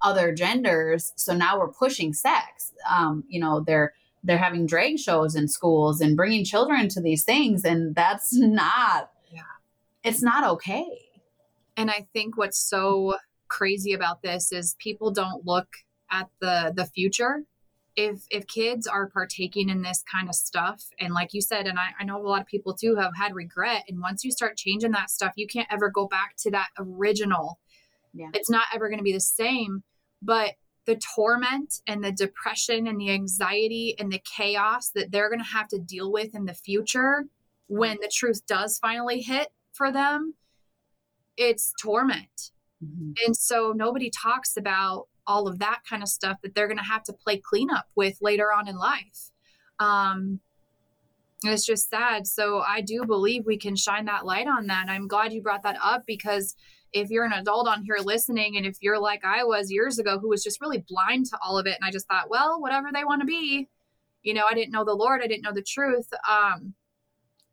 other 0.00 0.32
genders. 0.32 1.12
So 1.16 1.34
now 1.34 1.58
we're 1.58 1.72
pushing 1.72 2.14
sex. 2.14 2.72
Um, 2.88 3.24
you 3.28 3.38
know, 3.38 3.60
they're 3.60 3.92
they're 4.22 4.38
having 4.38 4.66
drag 4.66 4.98
shows 4.98 5.34
in 5.34 5.48
schools 5.48 6.00
and 6.00 6.16
bringing 6.16 6.44
children 6.44 6.88
to 6.88 7.00
these 7.00 7.24
things 7.24 7.64
and 7.64 7.94
that's 7.94 8.36
mm-hmm. 8.36 8.54
not 8.54 9.10
yeah. 9.30 9.40
it's 10.04 10.22
not 10.22 10.44
okay 10.44 10.86
and 11.76 11.90
i 11.90 12.06
think 12.12 12.36
what's 12.36 12.58
so 12.58 13.16
crazy 13.48 13.92
about 13.92 14.22
this 14.22 14.52
is 14.52 14.76
people 14.78 15.10
don't 15.10 15.46
look 15.46 15.68
at 16.10 16.28
the 16.40 16.72
the 16.74 16.86
future 16.86 17.42
if 17.96 18.22
if 18.30 18.46
kids 18.46 18.86
are 18.86 19.08
partaking 19.10 19.68
in 19.68 19.82
this 19.82 20.02
kind 20.10 20.28
of 20.28 20.34
stuff 20.34 20.84
and 20.98 21.12
like 21.12 21.34
you 21.34 21.42
said 21.42 21.66
and 21.66 21.78
I, 21.78 21.88
I 22.00 22.04
know 22.04 22.16
a 22.16 22.26
lot 22.26 22.40
of 22.40 22.46
people 22.46 22.74
too 22.74 22.96
have 22.96 23.12
had 23.16 23.34
regret 23.34 23.84
and 23.88 24.00
once 24.00 24.24
you 24.24 24.30
start 24.30 24.56
changing 24.56 24.92
that 24.92 25.10
stuff 25.10 25.32
you 25.36 25.46
can't 25.46 25.68
ever 25.70 25.90
go 25.90 26.06
back 26.06 26.34
to 26.38 26.50
that 26.52 26.68
original 26.78 27.58
yeah. 28.14 28.28
it's 28.32 28.48
not 28.48 28.64
ever 28.74 28.88
going 28.88 28.98
to 28.98 29.04
be 29.04 29.12
the 29.12 29.20
same 29.20 29.82
but 30.22 30.52
the 30.84 30.96
torment 31.14 31.80
and 31.86 32.02
the 32.02 32.12
depression 32.12 32.86
and 32.86 33.00
the 33.00 33.10
anxiety 33.10 33.94
and 33.98 34.10
the 34.10 34.22
chaos 34.24 34.90
that 34.90 35.12
they're 35.12 35.28
going 35.28 35.38
to 35.38 35.44
have 35.44 35.68
to 35.68 35.78
deal 35.78 36.10
with 36.10 36.34
in 36.34 36.44
the 36.44 36.54
future 36.54 37.26
when 37.68 37.96
the 38.00 38.10
truth 38.12 38.44
does 38.46 38.78
finally 38.78 39.20
hit 39.20 39.48
for 39.72 39.92
them 39.92 40.34
it's 41.36 41.72
torment. 41.80 42.50
Mm-hmm. 42.84 43.12
and 43.24 43.36
so 43.36 43.72
nobody 43.76 44.10
talks 44.10 44.56
about 44.56 45.06
all 45.24 45.46
of 45.46 45.60
that 45.60 45.82
kind 45.88 46.02
of 46.02 46.08
stuff 46.08 46.38
that 46.42 46.52
they're 46.52 46.66
going 46.66 46.78
to 46.78 46.82
have 46.82 47.04
to 47.04 47.12
play 47.12 47.36
cleanup 47.36 47.86
with 47.94 48.18
later 48.20 48.52
on 48.52 48.66
in 48.66 48.76
life. 48.76 49.30
Um 49.78 50.40
it's 51.44 51.64
just 51.64 51.90
sad. 51.90 52.26
So 52.26 52.60
i 52.60 52.80
do 52.80 53.04
believe 53.04 53.46
we 53.46 53.56
can 53.56 53.76
shine 53.76 54.06
that 54.06 54.26
light 54.26 54.48
on 54.48 54.66
that. 54.66 54.86
I'm 54.88 55.06
glad 55.06 55.32
you 55.32 55.42
brought 55.42 55.62
that 55.62 55.78
up 55.82 56.04
because 56.06 56.56
if 56.92 57.10
you're 57.10 57.24
an 57.24 57.32
adult 57.32 57.68
on 57.68 57.82
here 57.82 57.98
listening 58.02 58.56
and 58.56 58.66
if 58.66 58.76
you're 58.80 59.00
like 59.00 59.24
I 59.24 59.44
was 59.44 59.70
years 59.70 59.98
ago 59.98 60.18
who 60.18 60.28
was 60.28 60.44
just 60.44 60.60
really 60.60 60.84
blind 60.88 61.26
to 61.26 61.38
all 61.42 61.58
of 61.58 61.66
it 61.66 61.76
and 61.80 61.86
I 61.86 61.90
just 61.90 62.06
thought, 62.06 62.30
well, 62.30 62.60
whatever 62.60 62.88
they 62.92 63.04
want 63.04 63.22
to 63.22 63.26
be, 63.26 63.68
you 64.22 64.34
know, 64.34 64.44
I 64.48 64.54
didn't 64.54 64.72
know 64.72 64.84
the 64.84 64.94
Lord, 64.94 65.22
I 65.22 65.26
didn't 65.26 65.42
know 65.42 65.52
the 65.52 65.62
truth. 65.62 66.08
Um 66.28 66.74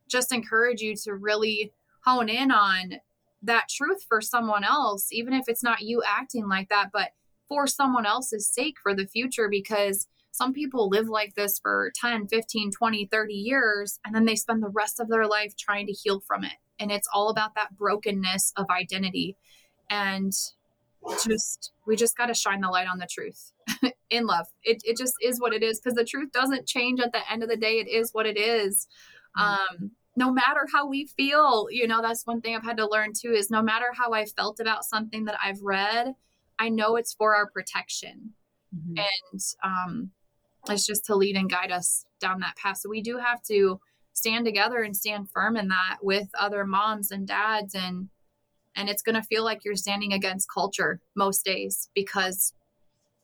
just 0.09 0.33
encourage 0.33 0.81
you 0.81 0.95
to 1.03 1.13
really 1.13 1.73
hone 2.03 2.29
in 2.29 2.51
on 2.51 2.95
that 3.43 3.69
truth 3.69 4.03
for 4.07 4.21
someone 4.21 4.63
else, 4.63 5.09
even 5.11 5.33
if 5.33 5.45
it's 5.47 5.63
not 5.63 5.81
you 5.81 6.01
acting 6.05 6.47
like 6.47 6.69
that, 6.69 6.89
but 6.91 7.11
for 7.47 7.67
someone 7.67 8.05
else's 8.05 8.47
sake 8.47 8.75
for 8.81 8.93
the 8.93 9.07
future 9.07 9.47
because 9.49 10.07
some 10.31 10.53
people 10.53 10.89
live 10.89 11.07
like 11.09 11.35
this 11.35 11.59
for 11.59 11.91
10, 11.95 12.27
15, 12.27 12.71
20, 12.71 13.05
30 13.05 13.33
years 13.33 13.99
and 14.05 14.13
then 14.15 14.25
they 14.25 14.35
spend 14.35 14.61
the 14.61 14.69
rest 14.69 14.99
of 14.99 15.09
their 15.09 15.27
life 15.27 15.55
trying 15.57 15.87
to 15.87 15.93
heal 15.93 16.19
from 16.19 16.43
it 16.43 16.53
and 16.79 16.91
it's 16.91 17.07
all 17.13 17.29
about 17.29 17.55
that 17.55 17.77
brokenness 17.77 18.53
of 18.57 18.69
identity. 18.69 19.37
And 19.89 20.33
just 21.23 21.71
we 21.85 21.95
just 21.95 22.17
got 22.17 22.27
to 22.27 22.33
shine 22.33 22.61
the 22.61 22.69
light 22.69 22.87
on 22.87 22.99
the 22.99 23.07
truth 23.09 23.51
in 24.09 24.25
love. 24.25 24.47
It, 24.63 24.81
it 24.85 24.97
just 24.97 25.13
is 25.21 25.39
what 25.39 25.53
it 25.53 25.63
is 25.63 25.79
because 25.79 25.95
the 25.95 26.03
truth 26.03 26.31
doesn't 26.31 26.67
change 26.67 26.99
at 26.99 27.11
the 27.13 27.19
end 27.31 27.43
of 27.43 27.49
the 27.49 27.57
day. 27.57 27.79
It 27.79 27.87
is 27.87 28.11
what 28.11 28.25
it 28.25 28.37
is. 28.37 28.87
Mm-hmm. 29.37 29.83
um 29.85 29.91
no 30.15 30.33
matter 30.33 30.65
how 30.73 30.87
we 30.87 31.05
feel 31.05 31.67
you 31.69 31.87
know 31.87 32.01
that's 32.01 32.25
one 32.25 32.41
thing 32.41 32.55
i've 32.55 32.63
had 32.63 32.77
to 32.77 32.89
learn 32.89 33.11
too 33.13 33.31
is 33.31 33.51
no 33.51 33.61
matter 33.61 33.85
how 33.93 34.11
i 34.11 34.25
felt 34.25 34.59
about 34.59 34.83
something 34.83 35.25
that 35.25 35.37
i've 35.45 35.61
read 35.61 36.15
i 36.57 36.67
know 36.67 36.95
it's 36.95 37.13
for 37.13 37.35
our 37.35 37.45
protection. 37.45 38.31
Mm-hmm. 38.75 38.97
and 38.97 39.41
um 39.63 40.09
it's 40.67 40.85
just 40.85 41.05
to 41.05 41.15
lead 41.15 41.35
and 41.35 41.49
guide 41.49 41.71
us 41.71 42.05
down 42.19 42.39
that 42.41 42.57
path. 42.57 42.77
So 42.77 42.89
we 42.89 43.01
do 43.01 43.17
have 43.17 43.41
to 43.43 43.79
stand 44.19 44.45
together 44.45 44.83
and 44.83 44.95
stand 44.95 45.29
firm 45.31 45.57
in 45.57 45.67
that 45.67 45.97
with 46.01 46.27
other 46.37 46.65
moms 46.65 47.11
and 47.11 47.27
dads 47.27 47.73
and 47.73 48.09
and 48.75 48.87
it's 48.87 49.01
going 49.01 49.15
to 49.15 49.23
feel 49.23 49.43
like 49.43 49.65
you're 49.65 49.75
standing 49.75 50.13
against 50.13 50.47
culture 50.53 51.01
most 51.15 51.43
days 51.43 51.89
because 51.95 52.53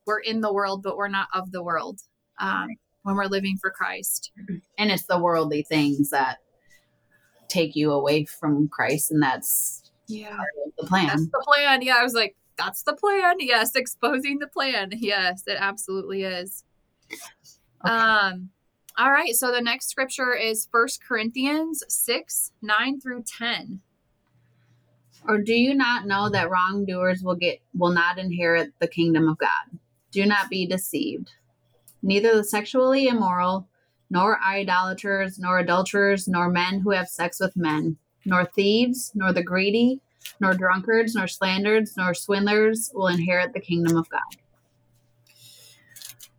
we're 0.08 0.20
in 0.20 0.42
the 0.42 0.52
world 0.52 0.82
but 0.82 0.98
we're 0.98 1.08
not 1.08 1.28
of 1.34 1.52
the 1.52 1.64
world 1.64 2.00
um, 2.40 2.68
when 3.04 3.16
we're 3.16 3.26
living 3.26 3.58
for 3.58 3.70
christ 3.70 4.32
and 4.78 4.92
it's 4.92 5.06
the 5.06 5.20
worldly 5.20 5.64
things 5.64 6.10
that 6.10 6.38
take 7.48 7.76
you 7.76 7.92
away 7.92 8.26
from 8.26 8.68
christ 8.70 9.12
and 9.12 9.22
that's 9.22 9.92
yeah 10.08 10.38
the 10.78 10.86
plan 10.88 11.08
that's 11.08 11.26
the 11.28 11.44
plan 11.46 11.82
yeah 11.82 11.98
i 12.00 12.04
was 12.04 12.14
like 12.14 12.36
that's 12.58 12.84
the 12.84 12.94
plan. 12.94 13.36
Yes, 13.40 13.76
exposing 13.76 14.40
the 14.40 14.48
plan. 14.48 14.92
Yes, 14.94 15.44
it 15.48 15.58
absolutely 15.60 16.24
is. 16.24 16.64
Okay. 17.86 17.94
Um 17.94 18.50
all 18.98 19.12
right, 19.12 19.36
so 19.36 19.52
the 19.52 19.62
next 19.62 19.90
scripture 19.90 20.34
is 20.34 20.70
First 20.72 21.04
Corinthians 21.04 21.84
6, 21.90 22.52
9 22.62 23.02
through 23.02 23.24
10. 23.24 23.82
Or 25.28 25.40
do 25.40 25.54
you 25.54 25.74
not 25.74 26.06
know 26.06 26.30
that 26.30 26.50
wrongdoers 26.50 27.22
will 27.22 27.36
get 27.36 27.60
will 27.76 27.92
not 27.92 28.18
inherit 28.20 28.74
the 28.80 28.88
kingdom 28.88 29.28
of 29.28 29.38
God? 29.38 29.80
Do 30.12 30.26
not 30.26 30.50
be 30.50 30.66
deceived. 30.66 31.32
Neither 32.02 32.36
the 32.36 32.44
sexually 32.44 33.08
immoral, 33.08 33.68
nor 34.10 34.40
idolaters, 34.42 35.40
nor 35.40 35.60
adulterers, 35.60 36.28
nor 36.28 36.50
men 36.50 36.80
who 36.80 36.92
have 36.92 37.10
sex 37.10 37.40
with 37.40 37.58
men, 37.58 37.98
nor 38.24 38.46
thieves, 38.46 39.12
nor 39.16 39.34
the 39.34 39.44
greedy, 39.44 40.00
nor 40.40 40.54
drunkards, 40.54 41.16
nor 41.16 41.28
slanderers, 41.28 41.98
nor 41.98 42.14
swindlers 42.14 42.92
will 42.94 43.08
inherit 43.08 43.54
the 43.54 43.60
kingdom 43.60 43.98
of 43.98 44.10
God. 44.10 44.45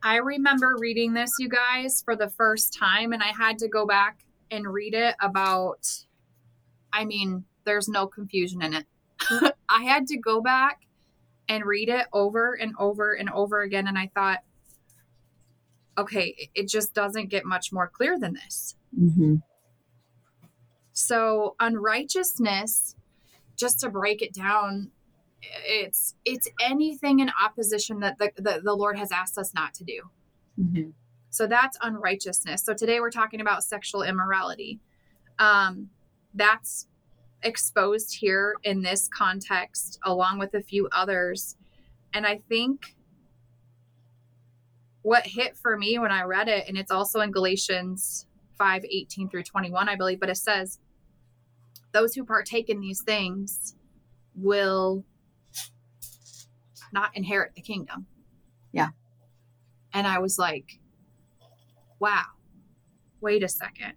I 0.07 0.19
remember 0.19 0.77
reading 0.79 1.15
this, 1.15 1.33
you 1.41 1.49
guys, 1.49 2.01
for 2.01 2.15
the 2.15 2.29
first 2.29 2.73
time, 2.73 3.13
and 3.13 3.25
I 3.25 3.33
had 3.37 3.59
to 3.59 3.67
go 3.67 3.85
back 3.85 4.21
and 4.53 4.65
read 4.65 4.95
it 4.95 5.17
about, 5.21 5.85
I 6.93 7.05
mean, 7.05 7.45
there's 7.65 7.89
no 7.89 8.07
confusion 8.07 8.63
in 8.63 8.73
it. 8.75 8.87
I 9.69 9.83
had 9.83 10.07
to 10.07 10.17
go 10.17 10.41
back 10.41 10.83
and 11.49 11.65
read 11.65 11.89
it 11.89 12.07
over 12.13 12.55
and 12.55 12.73
over 12.79 13.15
and 13.15 13.29
over 13.31 13.63
again, 13.63 13.89
and 13.89 13.99
I 13.99 14.13
thought, 14.15 14.45
okay, 15.99 16.51
it 16.55 16.69
just 16.69 16.95
doesn't 16.95 17.29
get 17.29 17.45
much 17.45 17.73
more 17.73 17.89
clear 17.89 18.17
than 18.17 18.35
this. 18.35 18.77
Mm-hmm. 18.97 19.35
So, 20.93 21.57
unrighteousness, 21.59 22.95
just 23.57 23.81
to 23.81 23.91
break 23.91 24.23
it 24.23 24.33
down, 24.33 24.93
it's 25.65 26.15
it's 26.25 26.49
anything 26.61 27.21
in 27.21 27.31
opposition 27.43 28.01
that 28.01 28.19
the, 28.19 28.31
the, 28.37 28.61
the 28.63 28.75
Lord 28.75 28.99
has 28.99 29.13
asked 29.13 29.39
us 29.39 29.55
not 29.55 29.75
to 29.75 29.85
do. 29.85 30.01
Mm-hmm. 30.61 30.91
So 31.31 31.47
that's 31.47 31.77
unrighteousness. 31.83 32.65
So 32.65 32.73
today 32.73 33.01
we're 33.01 33.11
talking 33.11 33.41
about 33.41 33.63
sexual 33.63 34.03
immorality. 34.03 34.81
Um, 35.39 35.91
that's 36.35 36.87
exposed 37.43 38.17
here 38.19 38.55
in 38.63 38.83
this 38.83 39.09
context, 39.09 39.99
along 40.05 40.39
with 40.39 40.55
a 40.55 40.63
few 40.63 40.89
others. 40.93 41.57
And 42.15 42.27
I 42.27 42.41
think 42.49 42.97
what 45.03 45.27
hit 45.27 45.57
for 45.57 45.77
me 45.77 45.99
when 45.99 46.11
I 46.11 46.23
read 46.23 46.49
it, 46.49 46.67
and 46.69 46.77
it's 46.77 46.91
also 46.91 47.21
in 47.21 47.31
Galatians 47.31 48.27
5 48.59 48.85
18 48.85 49.29
through 49.29 49.43
21, 49.43 49.89
I 49.89 49.97
believe, 49.97 50.21
but 50.21 50.31
it 50.31 50.37
says, 50.37 50.79
Those 51.93 52.15
who 52.15 52.25
partake 52.25 52.69
in 52.69 52.81
these 52.81 53.03
things 53.03 53.75
will 54.35 55.05
not 56.93 57.11
inherit 57.15 57.55
the 57.55 57.63
kingdom. 57.63 58.07
Yeah. 58.73 58.89
And 59.93 60.07
I 60.07 60.19
was 60.19 60.39
like, 60.39 60.79
wow, 61.99 62.25
wait 63.21 63.43
a 63.43 63.49
second. 63.49 63.95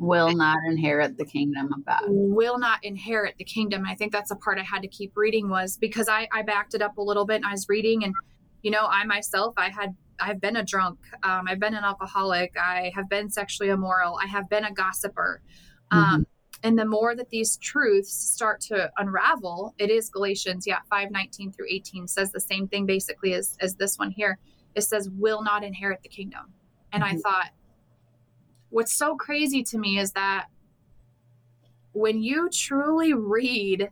Will 0.00 0.34
not 0.34 0.58
inherit 0.68 1.16
the 1.16 1.24
kingdom 1.24 1.72
of 1.72 1.84
God. 1.84 2.02
Will 2.06 2.58
not 2.58 2.84
inherit 2.84 3.34
the 3.38 3.44
kingdom. 3.44 3.82
And 3.82 3.90
I 3.90 3.94
think 3.94 4.12
that's 4.12 4.28
the 4.28 4.36
part 4.36 4.58
I 4.58 4.62
had 4.62 4.82
to 4.82 4.88
keep 4.88 5.12
reading 5.16 5.48
was 5.48 5.76
because 5.76 6.08
I, 6.08 6.28
I 6.32 6.42
backed 6.42 6.74
it 6.74 6.82
up 6.82 6.98
a 6.98 7.02
little 7.02 7.24
bit 7.24 7.36
and 7.36 7.46
I 7.46 7.52
was 7.52 7.66
reading 7.68 8.04
and, 8.04 8.14
you 8.62 8.70
know, 8.70 8.86
I 8.86 9.04
myself, 9.04 9.54
I 9.56 9.70
had 9.70 9.94
I've 10.20 10.40
been 10.40 10.56
a 10.56 10.64
drunk. 10.64 10.98
Um, 11.22 11.46
I've 11.46 11.60
been 11.60 11.74
an 11.74 11.84
alcoholic. 11.84 12.52
I 12.60 12.90
have 12.96 13.08
been 13.08 13.30
sexually 13.30 13.70
immoral. 13.70 14.18
I 14.20 14.26
have 14.26 14.48
been 14.48 14.64
a 14.64 14.72
gossiper. 14.72 15.40
Um, 15.92 16.02
mm-hmm 16.02 16.22
and 16.62 16.78
the 16.78 16.84
more 16.84 17.14
that 17.14 17.30
these 17.30 17.56
truths 17.58 18.12
start 18.12 18.60
to 18.60 18.90
unravel 18.98 19.74
it 19.78 19.90
is 19.90 20.10
galatians 20.10 20.66
yeah 20.66 20.80
5 20.90 21.10
19 21.10 21.52
through 21.52 21.66
18 21.68 22.08
says 22.08 22.32
the 22.32 22.40
same 22.40 22.66
thing 22.68 22.86
basically 22.86 23.34
as, 23.34 23.56
as 23.60 23.74
this 23.74 23.98
one 23.98 24.10
here. 24.10 24.38
It 24.74 24.82
says 24.82 25.08
will 25.10 25.42
not 25.42 25.64
inherit 25.64 26.02
the 26.02 26.08
kingdom. 26.08 26.52
And 26.92 27.02
mm-hmm. 27.02 27.16
i 27.16 27.20
thought 27.20 27.50
what's 28.70 28.92
so 28.92 29.16
crazy 29.16 29.62
to 29.62 29.78
me 29.78 29.98
is 29.98 30.12
that 30.12 30.46
when 31.92 32.22
you 32.22 32.48
truly 32.50 33.14
read 33.14 33.90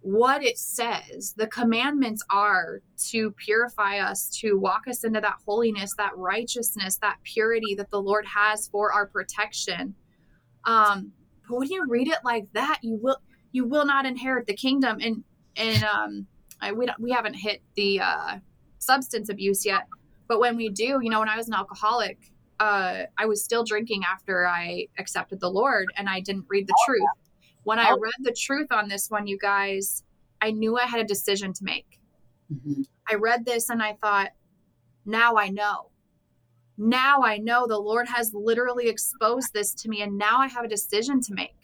what 0.00 0.42
it 0.44 0.58
says 0.58 1.32
the 1.36 1.46
commandments 1.46 2.22
are 2.30 2.82
to 2.98 3.30
purify 3.32 3.98
us 3.98 4.28
to 4.28 4.58
walk 4.58 4.82
us 4.86 5.04
into 5.04 5.20
that 5.20 5.36
holiness 5.46 5.94
that 5.96 6.14
righteousness 6.16 6.98
that 6.98 7.16
purity 7.22 7.74
that 7.74 7.90
the 7.90 8.00
lord 8.00 8.26
has 8.26 8.68
for 8.68 8.92
our 8.92 9.06
protection. 9.06 9.94
Um 10.64 11.12
but 11.48 11.58
when 11.58 11.70
you 11.70 11.84
read 11.88 12.08
it 12.08 12.18
like 12.24 12.46
that, 12.52 12.78
you 12.82 12.98
will 13.00 13.18
you 13.52 13.66
will 13.66 13.86
not 13.86 14.06
inherit 14.06 14.46
the 14.46 14.54
kingdom. 14.54 14.98
And 15.00 15.24
and 15.56 15.84
um, 15.84 16.26
I, 16.60 16.72
we 16.72 16.88
we 16.98 17.10
haven't 17.10 17.34
hit 17.34 17.62
the 17.74 18.00
uh, 18.00 18.38
substance 18.78 19.28
abuse 19.28 19.64
yet, 19.64 19.86
but 20.28 20.40
when 20.40 20.56
we 20.56 20.68
do, 20.68 21.00
you 21.02 21.10
know, 21.10 21.20
when 21.20 21.28
I 21.28 21.36
was 21.36 21.48
an 21.48 21.54
alcoholic, 21.54 22.18
uh, 22.60 23.04
I 23.18 23.26
was 23.26 23.44
still 23.44 23.64
drinking 23.64 24.02
after 24.04 24.46
I 24.46 24.86
accepted 24.98 25.40
the 25.40 25.50
Lord, 25.50 25.86
and 25.96 26.08
I 26.08 26.20
didn't 26.20 26.46
read 26.48 26.66
the 26.66 26.76
truth. 26.86 27.08
When 27.64 27.78
I 27.78 27.90
read 27.92 28.12
the 28.20 28.32
truth 28.32 28.70
on 28.72 28.88
this 28.88 29.10
one, 29.10 29.26
you 29.26 29.38
guys, 29.38 30.04
I 30.42 30.50
knew 30.50 30.76
I 30.76 30.84
had 30.84 31.00
a 31.00 31.04
decision 31.04 31.54
to 31.54 31.64
make. 31.64 31.98
Mm-hmm. 32.52 32.82
I 33.10 33.14
read 33.14 33.46
this 33.46 33.70
and 33.70 33.82
I 33.82 33.94
thought, 33.94 34.32
now 35.06 35.36
I 35.36 35.48
know 35.48 35.90
now 36.76 37.22
I 37.22 37.38
know 37.38 37.66
the 37.66 37.78
Lord 37.78 38.08
has 38.08 38.32
literally 38.34 38.88
exposed 38.88 39.52
this 39.52 39.74
to 39.74 39.88
me, 39.88 40.02
and 40.02 40.18
now 40.18 40.38
I 40.40 40.48
have 40.48 40.64
a 40.64 40.68
decision 40.68 41.20
to 41.22 41.34
make. 41.34 41.54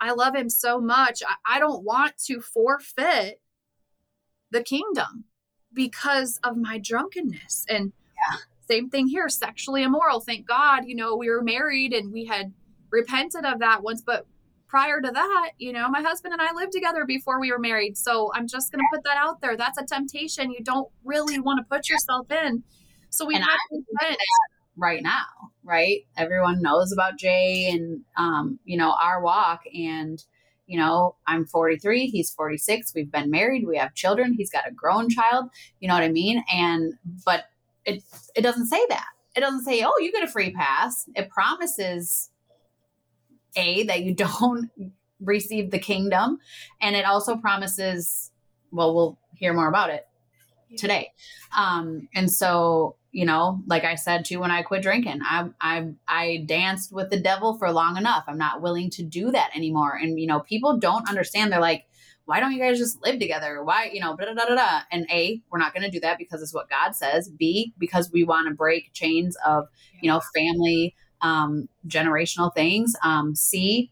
I 0.00 0.12
love 0.12 0.34
him 0.34 0.48
so 0.48 0.80
much. 0.80 1.22
I, 1.26 1.56
I 1.56 1.58
don't 1.58 1.84
want 1.84 2.16
to 2.26 2.40
forfeit 2.40 3.40
the 4.50 4.62
kingdom 4.62 5.24
because 5.72 6.40
of 6.42 6.56
my 6.56 6.78
drunkenness. 6.78 7.66
And 7.68 7.92
yeah. 8.16 8.38
same 8.68 8.88
thing 8.88 9.06
here 9.06 9.28
sexually 9.28 9.82
immoral. 9.82 10.20
Thank 10.20 10.46
God, 10.46 10.86
you 10.86 10.94
know, 10.94 11.16
we 11.16 11.28
were 11.28 11.42
married 11.42 11.92
and 11.92 12.12
we 12.12 12.24
had 12.24 12.52
repented 12.90 13.44
of 13.44 13.60
that 13.60 13.82
once, 13.82 14.02
but 14.02 14.26
prior 14.66 15.00
to 15.00 15.10
that, 15.10 15.50
you 15.58 15.72
know, 15.72 15.88
my 15.88 16.00
husband 16.00 16.32
and 16.32 16.40
I 16.40 16.52
lived 16.54 16.72
together 16.72 17.04
before 17.04 17.40
we 17.40 17.50
were 17.50 17.58
married. 17.58 17.96
So 17.96 18.30
I'm 18.34 18.46
just 18.46 18.72
going 18.72 18.80
to 18.80 18.96
put 18.96 19.04
that 19.04 19.16
out 19.16 19.40
there. 19.40 19.56
That's 19.56 19.78
a 19.78 19.84
temptation 19.84 20.50
you 20.50 20.62
don't 20.62 20.88
really 21.04 21.38
want 21.40 21.58
to 21.58 21.64
put 21.64 21.88
yourself 21.88 22.30
in. 22.30 22.62
So 23.10 23.26
we 23.26 23.34
have 23.34 23.44
to 23.44 24.16
right 24.76 25.02
now, 25.02 25.26
right? 25.62 26.06
Everyone 26.16 26.62
knows 26.62 26.92
about 26.92 27.18
Jay 27.18 27.68
and 27.70 28.02
um, 28.16 28.58
you 28.64 28.76
know, 28.76 28.94
our 29.02 29.20
walk 29.22 29.62
and 29.74 30.22
you 30.66 30.78
know, 30.78 31.16
I'm 31.26 31.46
43, 31.46 32.06
he's 32.06 32.30
46, 32.30 32.92
we've 32.94 33.10
been 33.10 33.28
married, 33.28 33.66
we 33.66 33.76
have 33.76 33.92
children, 33.94 34.34
he's 34.34 34.50
got 34.50 34.68
a 34.68 34.72
grown 34.72 35.10
child, 35.10 35.50
you 35.80 35.88
know 35.88 35.94
what 35.94 36.04
I 36.04 36.08
mean? 36.08 36.44
And 36.52 36.94
but 37.24 37.46
it 37.84 38.02
it 38.36 38.42
doesn't 38.42 38.66
say 38.66 38.80
that. 38.88 39.06
It 39.34 39.40
doesn't 39.40 39.64
say, 39.64 39.82
"Oh, 39.84 39.94
you 40.00 40.12
get 40.12 40.24
a 40.24 40.28
free 40.28 40.52
pass." 40.52 41.08
It 41.14 41.30
promises 41.30 42.30
a 43.56 43.84
that 43.84 44.02
you 44.02 44.14
don't 44.32 44.70
receive 45.20 45.70
the 45.70 45.78
kingdom 45.78 46.38
and 46.80 46.96
it 46.96 47.04
also 47.04 47.36
promises 47.36 48.30
well, 48.72 48.94
we'll 48.94 49.18
hear 49.34 49.52
more 49.52 49.68
about 49.68 49.90
it 49.90 50.06
today. 50.76 51.12
Um, 51.58 52.08
and 52.14 52.30
so 52.30 52.96
you 53.12 53.24
know, 53.24 53.62
like 53.66 53.84
I 53.84 53.96
said 53.96 54.24
too, 54.24 54.40
when 54.40 54.50
I 54.50 54.62
quit 54.62 54.82
drinking, 54.82 55.20
I 55.22 55.48
I 55.60 55.88
I 56.06 56.44
danced 56.46 56.92
with 56.92 57.10
the 57.10 57.20
devil 57.20 57.58
for 57.58 57.72
long 57.72 57.96
enough. 57.96 58.24
I'm 58.28 58.38
not 58.38 58.62
willing 58.62 58.90
to 58.90 59.02
do 59.02 59.30
that 59.32 59.50
anymore. 59.54 59.98
And 60.00 60.18
you 60.18 60.26
know, 60.26 60.40
people 60.40 60.78
don't 60.78 61.08
understand. 61.08 61.52
They're 61.52 61.60
like, 61.60 61.86
why 62.30 62.38
don't 62.38 62.52
you 62.52 62.60
guys 62.60 62.78
just 62.78 63.02
live 63.02 63.18
together? 63.18 63.64
Why, 63.64 63.90
you 63.92 64.00
know, 64.00 64.16
da 64.16 64.26
da 64.26 64.34
da 64.34 64.54
da. 64.54 64.80
And 64.92 65.04
A, 65.10 65.42
we're 65.50 65.58
not 65.58 65.74
going 65.74 65.82
to 65.82 65.90
do 65.90 65.98
that 65.98 66.16
because 66.16 66.42
it's 66.42 66.54
what 66.54 66.70
God 66.70 66.94
says. 66.94 67.28
B, 67.28 67.74
because 67.76 68.10
we 68.12 68.22
want 68.22 68.48
to 68.48 68.54
break 68.54 68.92
chains 68.92 69.36
of, 69.44 69.66
you 70.00 70.08
know, 70.08 70.20
family, 70.32 70.94
um, 71.22 71.68
generational 71.88 72.54
things. 72.54 72.94
Um, 73.02 73.34
C, 73.34 73.90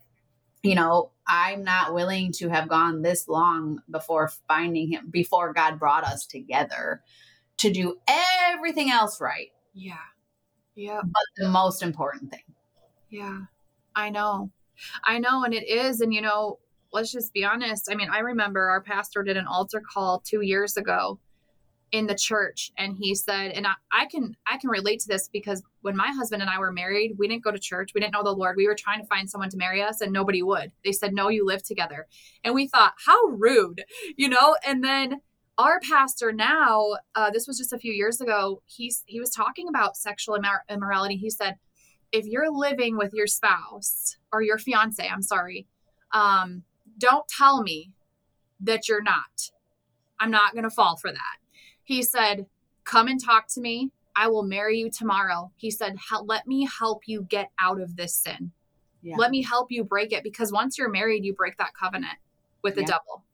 you 0.63 0.77
know, 0.77 1.11
I'm 1.27 1.65
not 1.65 1.95
willing 1.95 2.31
to 2.35 2.49
have 2.49 2.69
gone 2.69 3.03
this 3.03 3.27
long 3.27 3.81
before 3.91 4.31
finding 4.47 4.93
him, 4.93 5.09
before 5.11 5.53
God 5.53 5.81
brought 5.81 6.05
us 6.05 6.25
together 6.25 7.03
to 7.59 7.71
do 7.71 7.99
everything 8.53 8.91
else 8.91 9.21
right. 9.21 9.49
Yeah. 9.75 9.95
Yeah. 10.75 11.01
But 11.03 11.23
the 11.37 11.49
most 11.49 11.83
important 11.83 12.31
thing. 12.31 12.43
Yeah. 13.11 13.41
I 13.95 14.11
know. 14.11 14.51
I 15.05 15.19
know. 15.19 15.45
And 15.45 15.53
it 15.53 15.69
is. 15.69 16.01
And, 16.01 16.15
you 16.15 16.21
know, 16.21 16.59
let's 16.93 17.13
just 17.13 17.33
be 17.33 17.45
honest. 17.45 17.89
I 17.91 17.95
mean, 17.95 18.11
I 18.11 18.21
remember 18.21 18.69
our 18.69 18.81
pastor 18.81 19.23
did 19.23 19.37
an 19.37 19.47
altar 19.47 19.83
call 19.93 20.21
two 20.21 20.41
years 20.41 20.77
ago 20.77 21.19
in 21.91 22.07
the 22.07 22.15
church 22.15 22.71
and 22.77 22.97
he 22.99 23.15
said 23.15 23.51
and 23.53 23.67
I, 23.67 23.73
I, 23.91 24.07
can 24.07 24.37
i 24.47 24.59
can 24.59 24.69
relate 24.69 25.01
to 25.01 25.09
this 25.09 25.29
because 25.33 25.63
when 25.81 25.97
my 25.97 26.09
husband 26.09 26.43
and 26.43 26.51
i 26.51 26.59
were 26.59 26.73
married 26.73 27.17
we 27.19 27.29
didn't 27.29 27.45
go 27.45 27.51
to 27.51 27.59
church 27.59 27.93
we 27.95 28.01
didn't 28.01 28.13
know 28.13 28.23
the 28.23 28.31
lord 28.31 28.57
we 28.57 28.67
were 28.67 28.75
trying 28.75 29.01
to 29.01 29.07
find 29.07 29.31
someone 29.31 29.49
to 29.51 29.57
marry 29.57 29.83
us 29.83 30.01
and 30.01 30.13
nobody 30.13 30.43
would 30.43 30.71
they 30.85 30.93
said 30.93 31.15
no 31.15 31.29
you 31.29 31.47
live 31.47 31.63
together 31.63 32.07
and 32.45 32.55
we 32.55 32.67
thought 32.67 32.93
how 33.07 33.19
rude 33.29 33.85
you 34.17 34.29
know 34.29 34.57
and 34.67 34.85
then 34.85 35.21
our 35.59 35.81
pastor 35.81 36.33
now 36.33 36.95
uh, 37.15 37.31
this 37.31 37.47
was 37.47 37.59
just 37.59 37.73
a 37.73 37.79
few 37.79 37.93
years 37.93 38.21
ago 38.21 38.63
he's 38.67 39.03
he 39.07 39.21
was 39.21 39.31
talking 39.31 39.69
about 39.69 39.97
sexual 39.97 40.39
immorality 40.71 41.17
he 41.17 41.31
said 41.31 41.57
if 42.11 42.25
you're 42.25 42.51
living 42.51 42.97
with 42.97 43.13
your 43.13 43.27
spouse 43.27 44.17
or 44.33 44.41
your 44.41 44.59
fiance 44.59 45.07
i'm 45.07 45.23
sorry 45.23 45.67
um, 46.13 46.63
don't 46.99 47.27
tell 47.29 47.63
me 47.63 47.93
that 48.61 48.89
you're 48.89 49.03
not. 49.03 49.51
I'm 50.19 50.31
not 50.31 50.53
going 50.53 50.65
to 50.65 50.71
fall 50.71 50.97
for 50.97 51.11
that. 51.11 51.37
He 51.85 52.03
said, 52.03 52.47
Come 52.85 53.09
and 53.09 53.23
talk 53.23 53.47
to 53.49 53.61
me. 53.61 53.91
I 54.17 54.29
will 54.29 54.43
marry 54.43 54.79
you 54.79 54.91
tomorrow. 54.91 55.53
He 55.57 55.71
said, 55.71 55.97
Let 56.25 56.47
me 56.47 56.69
help 56.79 57.03
you 57.07 57.23
get 57.23 57.51
out 57.61 57.81
of 57.81 57.97
this 57.97 58.15
sin. 58.15 58.53
Yeah. 59.03 59.17
Let 59.17 59.31
me 59.31 59.43
help 59.43 59.71
you 59.71 59.85
break 59.85 60.13
it 60.13 60.25
because 60.25 60.51
once 60.51 60.77
you're 60.77 60.89
married, 60.89 61.25
you 61.25 61.35
break 61.35 61.57
that 61.59 61.73
covenant 61.79 62.19
with 62.63 62.75
the 62.75 62.81
yeah. 62.81 62.87
devil. 62.87 63.25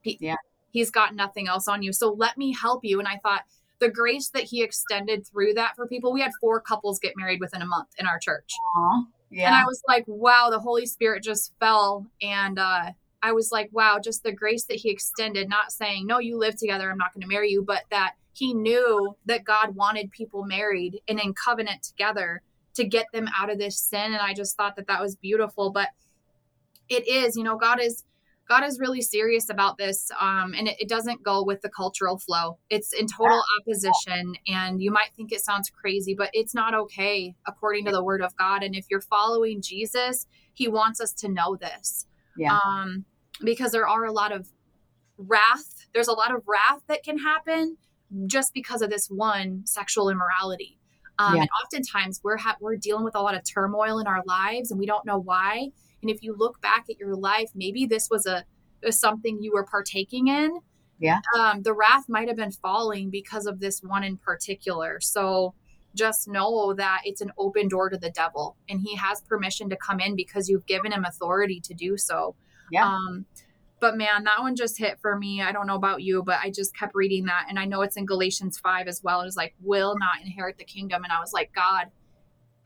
He, 0.00 0.18
yeah. 0.20 0.36
He's 0.74 0.90
got 0.90 1.14
nothing 1.14 1.46
else 1.46 1.68
on 1.68 1.84
you. 1.84 1.92
So 1.92 2.10
let 2.10 2.36
me 2.36 2.52
help 2.52 2.84
you. 2.84 2.98
And 2.98 3.06
I 3.06 3.20
thought 3.22 3.44
the 3.78 3.88
grace 3.88 4.28
that 4.30 4.42
he 4.42 4.60
extended 4.60 5.24
through 5.24 5.54
that 5.54 5.76
for 5.76 5.86
people, 5.86 6.12
we 6.12 6.20
had 6.20 6.32
four 6.40 6.60
couples 6.60 6.98
get 6.98 7.14
married 7.16 7.38
within 7.38 7.62
a 7.62 7.66
month 7.66 7.90
in 7.96 8.06
our 8.06 8.18
church. 8.18 8.52
Aww. 8.76 9.06
Yeah. 9.30 9.46
And 9.46 9.54
I 9.54 9.62
was 9.64 9.80
like, 9.86 10.02
wow, 10.08 10.48
the 10.50 10.58
Holy 10.58 10.84
Spirit 10.84 11.22
just 11.22 11.52
fell. 11.60 12.04
And 12.20 12.58
uh, 12.58 12.90
I 13.22 13.30
was 13.30 13.52
like, 13.52 13.68
wow, 13.70 14.00
just 14.02 14.24
the 14.24 14.32
grace 14.32 14.64
that 14.64 14.78
he 14.78 14.90
extended, 14.90 15.48
not 15.48 15.70
saying, 15.70 16.08
no, 16.08 16.18
you 16.18 16.36
live 16.38 16.56
together, 16.56 16.90
I'm 16.90 16.98
not 16.98 17.14
going 17.14 17.22
to 17.22 17.28
marry 17.28 17.50
you, 17.50 17.62
but 17.62 17.84
that 17.90 18.14
he 18.32 18.52
knew 18.52 19.16
that 19.26 19.44
God 19.44 19.76
wanted 19.76 20.10
people 20.10 20.42
married 20.42 21.00
and 21.06 21.20
in 21.20 21.34
covenant 21.34 21.84
together 21.84 22.42
to 22.74 22.82
get 22.82 23.06
them 23.12 23.28
out 23.38 23.48
of 23.48 23.58
this 23.58 23.78
sin. 23.78 24.12
And 24.12 24.16
I 24.16 24.34
just 24.34 24.56
thought 24.56 24.74
that 24.74 24.88
that 24.88 25.00
was 25.00 25.14
beautiful. 25.14 25.70
But 25.70 25.90
it 26.88 27.06
is, 27.06 27.36
you 27.36 27.44
know, 27.44 27.56
God 27.56 27.80
is 27.80 28.02
God 28.48 28.64
is 28.64 28.78
really 28.78 29.00
serious 29.00 29.48
about 29.48 29.78
this, 29.78 30.10
um, 30.20 30.52
and 30.56 30.68
it, 30.68 30.76
it, 30.80 30.88
doesn't 30.88 31.22
go 31.22 31.42
with 31.42 31.62
the 31.62 31.70
cultural 31.70 32.18
flow. 32.18 32.58
It's 32.68 32.92
in 32.92 33.06
total 33.06 33.42
opposition, 33.60 34.34
and 34.46 34.82
you 34.82 34.90
might 34.90 35.10
think 35.16 35.32
it 35.32 35.40
sounds 35.40 35.70
crazy, 35.70 36.14
but 36.14 36.28
it's 36.34 36.54
not 36.54 36.74
okay 36.74 37.34
according 37.46 37.86
to 37.86 37.90
the 37.90 38.04
Word 38.04 38.20
of 38.20 38.36
God. 38.36 38.62
And 38.62 38.74
if 38.74 38.84
you're 38.90 39.00
following 39.00 39.62
Jesus, 39.62 40.26
He 40.52 40.68
wants 40.68 41.00
us 41.00 41.12
to 41.14 41.28
know 41.28 41.56
this, 41.56 42.06
yeah. 42.36 42.58
um, 42.66 43.06
because 43.42 43.72
there 43.72 43.88
are 43.88 44.04
a 44.04 44.12
lot 44.12 44.30
of 44.30 44.48
wrath. 45.16 45.86
There's 45.94 46.08
a 46.08 46.12
lot 46.12 46.34
of 46.34 46.42
wrath 46.46 46.82
that 46.88 47.02
can 47.02 47.18
happen 47.18 47.78
just 48.26 48.52
because 48.52 48.82
of 48.82 48.90
this 48.90 49.06
one 49.08 49.62
sexual 49.64 50.10
immorality. 50.10 50.78
Um, 51.18 51.36
yeah. 51.36 51.42
And 51.42 51.50
oftentimes 51.64 52.20
we're 52.22 52.36
ha- 52.36 52.56
we're 52.60 52.76
dealing 52.76 53.04
with 53.04 53.14
a 53.14 53.22
lot 53.22 53.34
of 53.34 53.42
turmoil 53.44 53.98
in 54.00 54.06
our 54.06 54.22
lives, 54.26 54.70
and 54.70 54.78
we 54.78 54.84
don't 54.84 55.06
know 55.06 55.18
why 55.18 55.70
and 56.04 56.10
if 56.10 56.22
you 56.22 56.36
look 56.36 56.60
back 56.60 56.84
at 56.90 56.98
your 56.98 57.16
life, 57.16 57.50
maybe 57.54 57.86
this 57.86 58.08
was 58.10 58.26
a, 58.26 58.44
a 58.84 58.92
something 58.92 59.42
you 59.42 59.52
were 59.54 59.64
partaking 59.64 60.28
in. 60.28 60.58
Yeah. 61.00 61.20
Um, 61.38 61.62
the 61.62 61.72
wrath 61.72 62.04
might 62.08 62.28
have 62.28 62.36
been 62.36 62.52
falling 62.52 63.08
because 63.08 63.46
of 63.46 63.58
this 63.58 63.80
one 63.80 64.04
in 64.04 64.18
particular. 64.18 65.00
So 65.00 65.54
just 65.94 66.28
know 66.28 66.74
that 66.74 67.00
it's 67.04 67.22
an 67.22 67.32
open 67.38 67.68
door 67.68 67.88
to 67.88 67.96
the 67.96 68.10
devil 68.10 68.58
and 68.68 68.80
he 68.82 68.96
has 68.96 69.22
permission 69.22 69.70
to 69.70 69.76
come 69.76 69.98
in 69.98 70.14
because 70.14 70.50
you've 70.50 70.66
given 70.66 70.92
him 70.92 71.06
authority 71.06 71.58
to 71.60 71.72
do 71.72 71.96
so. 71.96 72.36
Yeah. 72.70 72.86
Um, 72.86 73.24
but 73.80 73.96
man, 73.96 74.24
that 74.24 74.40
one 74.40 74.56
just 74.56 74.78
hit 74.78 74.98
for 75.00 75.18
me. 75.18 75.40
I 75.40 75.52
don't 75.52 75.66
know 75.66 75.74
about 75.74 76.02
you, 76.02 76.22
but 76.22 76.38
I 76.42 76.50
just 76.50 76.76
kept 76.76 76.94
reading 76.94 77.24
that. 77.26 77.46
And 77.48 77.58
I 77.58 77.64
know 77.64 77.80
it's 77.80 77.96
in 77.96 78.04
Galatians 78.04 78.58
5 78.58 78.88
as 78.88 79.02
well. 79.02 79.22
It 79.22 79.24
was 79.24 79.36
like, 79.36 79.54
will 79.62 79.96
not 79.98 80.22
inherit 80.22 80.58
the 80.58 80.64
kingdom. 80.64 81.02
And 81.02 81.12
I 81.12 81.20
was 81.20 81.32
like, 81.32 81.52
God, 81.54 81.86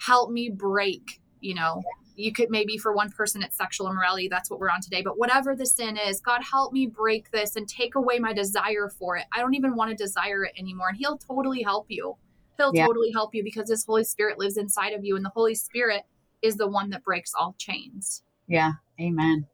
help 0.00 0.30
me 0.30 0.50
break, 0.50 1.20
you 1.40 1.54
know, 1.54 1.82
you 2.18 2.32
could 2.32 2.50
maybe 2.50 2.76
for 2.76 2.92
one 2.92 3.10
person 3.10 3.42
it's 3.42 3.56
sexual 3.56 3.88
immorality 3.88 4.28
that's 4.28 4.50
what 4.50 4.58
we're 4.58 4.70
on 4.70 4.80
today 4.80 5.02
but 5.02 5.18
whatever 5.18 5.54
the 5.54 5.66
sin 5.66 5.96
is 5.96 6.20
god 6.20 6.42
help 6.42 6.72
me 6.72 6.86
break 6.86 7.30
this 7.30 7.56
and 7.56 7.68
take 7.68 7.94
away 7.94 8.18
my 8.18 8.32
desire 8.32 8.88
for 8.88 9.16
it. 9.16 9.24
I 9.32 9.40
don't 9.40 9.54
even 9.54 9.76
want 9.76 9.90
to 9.90 9.96
desire 9.96 10.44
it 10.44 10.52
anymore 10.58 10.88
and 10.88 10.96
he'll 10.96 11.18
totally 11.18 11.62
help 11.62 11.86
you. 11.88 12.16
He'll 12.56 12.72
yeah. 12.74 12.86
totally 12.86 13.12
help 13.12 13.34
you 13.34 13.44
because 13.44 13.70
his 13.70 13.84
holy 13.84 14.04
spirit 14.04 14.38
lives 14.38 14.56
inside 14.56 14.92
of 14.92 15.04
you 15.04 15.16
and 15.16 15.24
the 15.24 15.30
holy 15.30 15.54
spirit 15.54 16.02
is 16.42 16.56
the 16.56 16.66
one 16.66 16.90
that 16.90 17.04
breaks 17.04 17.32
all 17.38 17.54
chains. 17.58 18.22
Yeah 18.46 18.72
amen. 19.00 19.46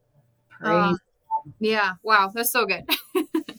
Um, 0.61 0.97
yeah 1.59 1.93
wow 2.03 2.31
that's 2.33 2.51
so 2.51 2.65
good. 2.65 2.89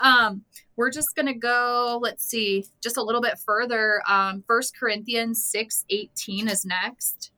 Um 0.00 0.44
we're 0.76 0.92
just 0.92 1.16
gonna 1.16 1.34
go 1.34 1.98
let's 2.00 2.24
see 2.24 2.64
just 2.80 2.96
a 2.96 3.02
little 3.02 3.20
bit 3.20 3.36
further 3.44 4.00
um 4.06 4.44
first 4.46 4.78
corinthians 4.78 5.44
6 5.44 5.84
18 5.90 6.46
is 6.46 6.64
next 6.64 7.32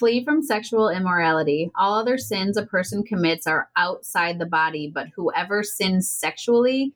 Flee 0.00 0.24
from 0.24 0.42
sexual 0.42 0.88
immorality. 0.88 1.70
All 1.78 1.92
other 1.92 2.16
sins 2.16 2.56
a 2.56 2.64
person 2.64 3.02
commits 3.02 3.46
are 3.46 3.68
outside 3.76 4.38
the 4.38 4.46
body, 4.46 4.90
but 4.92 5.08
whoever 5.14 5.62
sins 5.62 6.08
sexually 6.10 6.94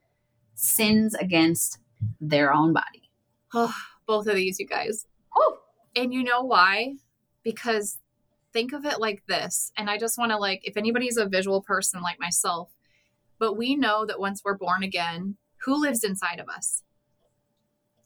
sins 0.54 1.14
against 1.14 1.80
their 2.18 2.50
own 2.50 2.72
body. 2.72 3.10
Oh, 3.52 3.74
both 4.06 4.26
of 4.26 4.36
these, 4.36 4.58
you 4.58 4.66
guys. 4.66 5.06
Oh, 5.36 5.58
and 5.94 6.14
you 6.14 6.24
know 6.24 6.40
why? 6.40 6.94
Because 7.42 7.98
think 8.54 8.72
of 8.72 8.86
it 8.86 8.98
like 8.98 9.22
this. 9.28 9.70
And 9.76 9.90
I 9.90 9.98
just 9.98 10.16
want 10.16 10.32
to, 10.32 10.38
like, 10.38 10.62
if 10.64 10.78
anybody's 10.78 11.18
a 11.18 11.26
visual 11.26 11.60
person 11.60 12.00
like 12.00 12.18
myself, 12.18 12.70
but 13.38 13.52
we 13.52 13.76
know 13.76 14.06
that 14.06 14.18
once 14.18 14.40
we're 14.42 14.56
born 14.56 14.82
again, 14.82 15.36
who 15.66 15.78
lives 15.78 16.04
inside 16.04 16.40
of 16.40 16.48
us? 16.48 16.82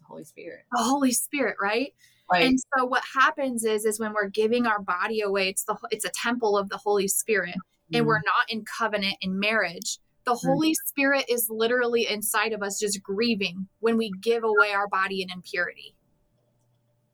The 0.01 0.07
Holy 0.07 0.25
Spirit. 0.25 0.65
The 0.73 0.83
Holy 0.83 1.13
Spirit, 1.13 1.55
right? 1.63 1.95
Right. 2.31 2.47
And 2.47 2.59
so 2.77 2.85
what 2.85 3.03
happens 3.15 3.65
is 3.65 3.85
is 3.85 3.99
when 3.99 4.13
we're 4.13 4.29
giving 4.29 4.67
our 4.67 4.81
body 4.81 5.21
away, 5.21 5.49
it's 5.49 5.65
the 5.65 5.77
it's 5.91 6.05
a 6.05 6.11
temple 6.11 6.59
of 6.59 6.69
the 6.69 6.77
Holy 6.77 7.09
Spirit, 7.09 7.55
mm-hmm. 7.55 7.97
and 7.97 8.07
we're 8.07 8.17
not 8.19 8.51
in 8.51 8.65
covenant 8.65 9.17
in 9.21 9.39
marriage. 9.39 9.99
The 10.25 10.33
mm-hmm. 10.33 10.47
Holy 10.47 10.75
Spirit 10.87 11.25
is 11.29 11.49
literally 11.49 12.07
inside 12.07 12.53
of 12.53 12.63
us, 12.63 12.79
just 12.79 13.03
grieving 13.03 13.69
when 13.81 13.97
we 13.97 14.13
give 14.21 14.45
away 14.45 14.73
our 14.73 14.89
body 14.89 15.23
in 15.23 15.31
impurity. 15.31 15.95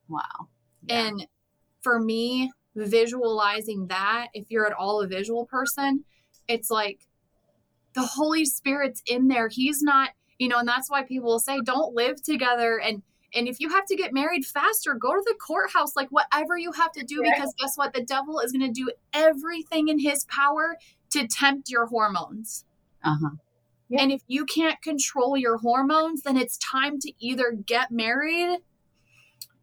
Wow. 0.08 0.48
Yeah. 0.88 1.06
And 1.06 1.26
for 1.82 2.00
me, 2.00 2.50
visualizing 2.74 3.86
that, 3.88 4.28
if 4.34 4.46
you're 4.48 4.66
at 4.66 4.72
all 4.72 5.00
a 5.00 5.06
visual 5.06 5.46
person, 5.46 6.04
it's 6.48 6.70
like 6.70 7.06
the 7.94 8.02
Holy 8.02 8.44
Spirit's 8.44 9.02
in 9.06 9.28
there. 9.28 9.48
He's 9.48 9.80
not, 9.82 10.10
you 10.38 10.48
know, 10.48 10.58
and 10.58 10.68
that's 10.68 10.90
why 10.90 11.04
people 11.04 11.30
will 11.30 11.38
say, 11.38 11.60
don't 11.64 11.94
live 11.94 12.20
together 12.22 12.80
and 12.80 13.02
and 13.34 13.48
if 13.48 13.60
you 13.60 13.68
have 13.68 13.86
to 13.86 13.96
get 13.96 14.12
married 14.12 14.44
faster, 14.44 14.94
go 14.94 15.12
to 15.12 15.22
the 15.24 15.34
courthouse, 15.34 15.96
like 15.96 16.08
whatever 16.10 16.56
you 16.56 16.72
have 16.72 16.92
to 16.92 17.04
do, 17.04 17.22
because 17.22 17.52
guess 17.58 17.76
what? 17.76 17.92
The 17.92 18.02
devil 18.02 18.40
is 18.40 18.52
going 18.52 18.72
to 18.72 18.72
do 18.72 18.90
everything 19.12 19.88
in 19.88 19.98
his 19.98 20.24
power 20.26 20.76
to 21.10 21.26
tempt 21.26 21.70
your 21.70 21.86
hormones. 21.86 22.64
Uh 23.02 23.16
huh. 23.20 23.30
Yeah. 23.88 24.02
And 24.02 24.12
if 24.12 24.22
you 24.28 24.46
can't 24.46 24.80
control 24.82 25.36
your 25.36 25.58
hormones, 25.58 26.22
then 26.22 26.36
it's 26.36 26.58
time 26.58 26.98
to 27.00 27.12
either 27.18 27.52
get 27.52 27.90
married 27.90 28.58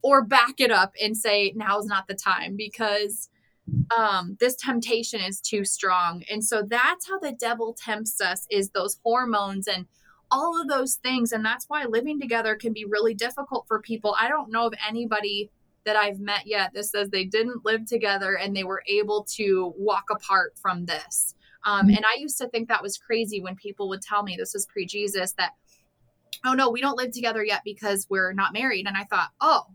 or 0.03 0.23
back 0.23 0.59
it 0.59 0.71
up 0.71 0.93
and 1.01 1.15
say, 1.17 1.53
now's 1.55 1.85
not 1.85 2.07
the 2.07 2.13
time 2.13 2.55
because 2.55 3.29
um, 3.95 4.37
this 4.39 4.55
temptation 4.55 5.21
is 5.21 5.39
too 5.39 5.65
strong. 5.65 6.23
And 6.29 6.43
so 6.43 6.63
that's 6.63 7.07
how 7.07 7.19
the 7.19 7.31
devil 7.31 7.73
tempts 7.73 8.19
us 8.21 8.45
is 8.49 8.69
those 8.69 8.99
hormones 9.03 9.67
and 9.67 9.85
all 10.31 10.59
of 10.59 10.67
those 10.67 10.95
things. 10.95 11.31
And 11.31 11.45
that's 11.45 11.65
why 11.67 11.85
living 11.85 12.19
together 12.19 12.55
can 12.55 12.73
be 12.73 12.85
really 12.85 13.13
difficult 13.13 13.67
for 13.67 13.81
people. 13.81 14.15
I 14.19 14.29
don't 14.29 14.51
know 14.51 14.67
of 14.67 14.73
anybody 14.87 15.51
that 15.83 15.95
I've 15.95 16.19
met 16.19 16.47
yet 16.47 16.73
that 16.73 16.85
says 16.85 17.09
they 17.09 17.25
didn't 17.25 17.65
live 17.65 17.85
together 17.85 18.37
and 18.37 18.55
they 18.55 18.63
were 18.63 18.83
able 18.87 19.25
to 19.35 19.73
walk 19.77 20.05
apart 20.11 20.53
from 20.61 20.85
this. 20.85 21.35
Um, 21.65 21.87
mm-hmm. 21.87 21.97
and 21.97 22.05
I 22.05 22.19
used 22.19 22.37
to 22.39 22.47
think 22.47 22.69
that 22.69 22.81
was 22.81 22.97
crazy 22.97 23.41
when 23.41 23.55
people 23.55 23.89
would 23.89 24.01
tell 24.01 24.23
me 24.23 24.35
this 24.35 24.53
was 24.53 24.65
pre 24.65 24.85
Jesus 24.85 25.33
that, 25.33 25.51
oh 26.45 26.53
no, 26.53 26.69
we 26.69 26.81
don't 26.81 26.97
live 26.97 27.11
together 27.11 27.43
yet 27.43 27.61
because 27.65 28.07
we're 28.09 28.33
not 28.33 28.53
married. 28.53 28.87
And 28.87 28.97
I 28.97 29.03
thought, 29.03 29.29
oh, 29.41 29.65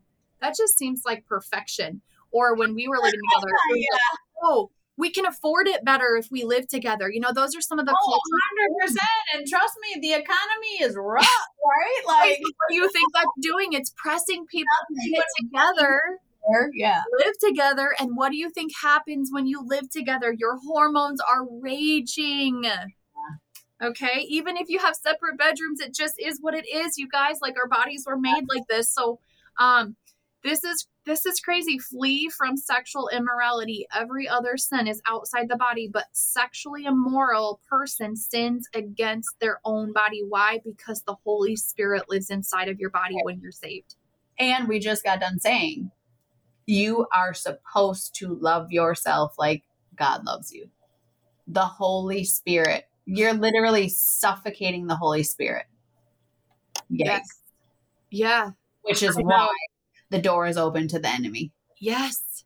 that 0.41 0.57
just 0.57 0.79
seems 0.79 1.03
like 1.05 1.27
perfection. 1.27 2.01
Or 2.33 2.57
when 2.57 2.75
we 2.75 2.89
were 2.89 2.99
living 2.99 3.21
together, 3.35 3.53
yeah. 3.77 3.87
like, 3.93 4.21
oh, 4.43 4.71
we 4.99 5.11
can 5.11 5.27
afford 5.27 5.69
it 5.69 5.85
better 5.85 6.17
if 6.17 6.31
we 6.31 6.45
live 6.45 6.69
together. 6.69 7.11
You 7.11 7.21
know, 7.21 7.33
those 7.35 7.55
are 7.55 7.61
some 7.61 7.79
of 7.79 7.87
the 7.87 7.95
oh, 7.95 8.21
100%. 8.83 8.95
And 9.35 9.47
trust 9.47 9.75
me, 9.83 10.01
the 10.01 10.15
economy 10.15 10.81
is 10.81 10.97
rough, 10.97 11.27
right? 11.65 12.03
Like, 12.07 12.39
what 12.41 12.69
do 12.71 12.75
you 12.77 12.91
think 12.91 13.13
that's 13.13 13.27
doing? 13.41 13.73
It's 13.73 13.93
pressing 13.97 14.47
people 14.47 14.69
to 14.89 15.11
get 15.11 15.25
together. 15.41 16.01
Yeah. 16.75 17.03
Live 17.19 17.35
together. 17.43 17.95
And 17.99 18.17
what 18.17 18.31
do 18.31 18.39
you 18.39 18.51
think 18.51 18.73
happens 18.81 19.31
when 19.33 19.47
you 19.47 19.63
live 19.67 19.91
together? 19.91 20.33
Your 20.33 20.59
hormones 20.59 21.21
are 21.21 21.47
raging. 21.61 22.65
Okay. 23.83 24.25
Even 24.29 24.57
if 24.57 24.69
you 24.69 24.79
have 24.79 24.97
separate 24.97 25.37
bedrooms, 25.37 25.81
it 25.81 25.95
just 25.95 26.15
is 26.19 26.39
what 26.41 26.55
it 26.55 26.67
is, 26.73 26.97
you 26.97 27.09
guys. 27.09 27.39
Like, 27.43 27.57
our 27.61 27.69
bodies 27.69 28.05
were 28.07 28.17
made 28.17 28.45
like 28.49 28.67
this. 28.69 28.91
So, 28.91 29.19
um, 29.59 29.97
this 30.45 30.65
is 30.65 30.87
this 31.07 31.25
is 31.25 31.41
crazy. 31.41 31.79
Flee 31.79 32.29
from 32.29 32.57
sexual 32.57 33.09
immorality. 33.09 33.87
Every 33.95 34.29
other 34.29 34.57
sin 34.57 34.89
is 34.89 35.01
outside 35.09 35.49
the 35.49 35.57
body, 35.57 35.89
but 35.91 36.07
sexually 36.13 36.85
immoral 36.85 37.61
person 37.71 38.17
sins 38.17 38.69
against 38.75 39.31
their 39.41 39.61
own 39.65 39.93
body. 39.93 40.23
Why? 40.29 40.61
Because 40.65 41.03
the 41.03 41.15
Holy 41.25 41.55
Spirit 41.55 42.11
lives 42.11 42.29
inside 42.29 42.69
of 42.69 42.81
your 42.81 42.91
body 42.91 43.15
when 43.23 43.41
you're 43.41 43.53
saved. 43.53 43.95
And 44.39 44.67
we 44.69 44.81
just 44.81 45.05
got 45.05 45.21
done 45.21 45.39
saying 45.39 45.93
you 46.67 47.07
are 47.15 47.33
supposed 47.33 48.17
to 48.17 48.35
love 48.35 48.73
yourself 48.73 49.37
like 49.39 49.63
God 49.95 50.25
loves 50.25 50.53
you. 50.53 50.69
The 51.47 51.65
Holy 51.65 52.25
Spirit. 52.25 52.89
You're 53.05 53.33
literally 53.33 53.89
suffocating 53.89 54.89
the 54.89 54.97
Holy 54.97 55.23
Spirit. 55.23 55.67
Yes. 56.89 57.29
Yeah. 58.11 58.51
Which 58.83 59.05
is 59.05 59.17
why 59.17 59.49
the 60.11 60.21
door 60.21 60.47
is 60.47 60.57
open 60.57 60.89
to 60.89 60.99
the 60.99 61.09
enemy. 61.09 61.53
Yes. 61.79 62.45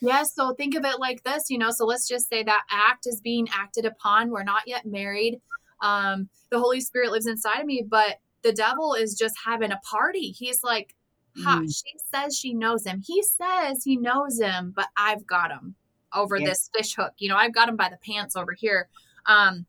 Yes. 0.00 0.34
So 0.34 0.54
think 0.54 0.74
of 0.74 0.84
it 0.84 0.98
like 0.98 1.22
this, 1.22 1.50
you 1.50 1.58
know. 1.58 1.70
So 1.70 1.84
let's 1.84 2.08
just 2.08 2.28
say 2.28 2.42
that 2.42 2.64
act 2.70 3.06
is 3.06 3.20
being 3.20 3.48
acted 3.52 3.84
upon. 3.84 4.30
We're 4.30 4.42
not 4.42 4.62
yet 4.66 4.84
married. 4.84 5.40
Um, 5.80 6.28
the 6.50 6.58
Holy 6.58 6.80
Spirit 6.80 7.12
lives 7.12 7.26
inside 7.26 7.60
of 7.60 7.66
me, 7.66 7.84
but 7.88 8.18
the 8.42 8.52
devil 8.52 8.94
is 8.94 9.14
just 9.14 9.36
having 9.44 9.72
a 9.72 9.80
party. 9.88 10.30
He's 10.30 10.62
like, 10.62 10.94
ha, 11.38 11.60
mm. 11.62 11.66
she 11.66 11.96
says 12.12 12.36
she 12.36 12.54
knows 12.54 12.86
him. 12.86 13.02
He 13.04 13.22
says 13.22 13.82
he 13.84 13.96
knows 13.96 14.40
him, 14.40 14.72
but 14.74 14.88
I've 14.96 15.26
got 15.26 15.50
him 15.50 15.74
over 16.14 16.36
yes. 16.36 16.48
this 16.48 16.70
fish 16.74 16.94
hook. 16.96 17.12
You 17.18 17.28
know, 17.28 17.36
I've 17.36 17.54
got 17.54 17.68
him 17.68 17.76
by 17.76 17.88
the 17.88 17.98
pants 18.04 18.36
over 18.36 18.52
here. 18.52 18.88
Um, 19.26 19.66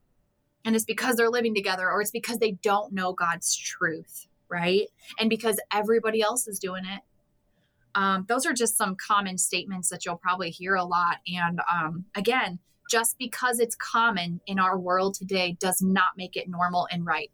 and 0.66 0.76
it's 0.76 0.86
because 0.86 1.16
they're 1.16 1.30
living 1.30 1.54
together 1.54 1.90
or 1.90 2.02
it's 2.02 2.12
because 2.12 2.40
they 2.40 2.52
don't 2.52 2.94
know 2.94 3.14
God's 3.14 3.56
truth, 3.56 4.28
right? 4.50 4.88
And 5.20 5.30
because 5.30 5.60
everybody 5.72 6.22
else 6.22 6.48
is 6.48 6.60
doing 6.60 6.84
it. 6.86 7.02
Um, 7.96 8.26
those 8.28 8.46
are 8.46 8.54
just 8.54 8.78
some 8.78 8.96
common 8.96 9.38
statements 9.38 9.90
that 9.90 10.06
you'll 10.06 10.18
probably 10.18 10.50
hear 10.50 10.76
a 10.76 10.84
lot. 10.84 11.18
And 11.28 11.60
um, 11.72 12.06
again, 12.16 12.60
just 12.90 13.18
because 13.18 13.60
it's 13.60 13.76
common 13.76 14.42
in 14.46 14.60
our 14.60 14.78
world 14.78 15.16
today 15.16 15.58
does 15.60 15.82
not 15.82 16.18
make 16.18 16.36
it 16.36 16.50
normal 16.50 16.88
and 16.92 17.06
right. 17.06 17.32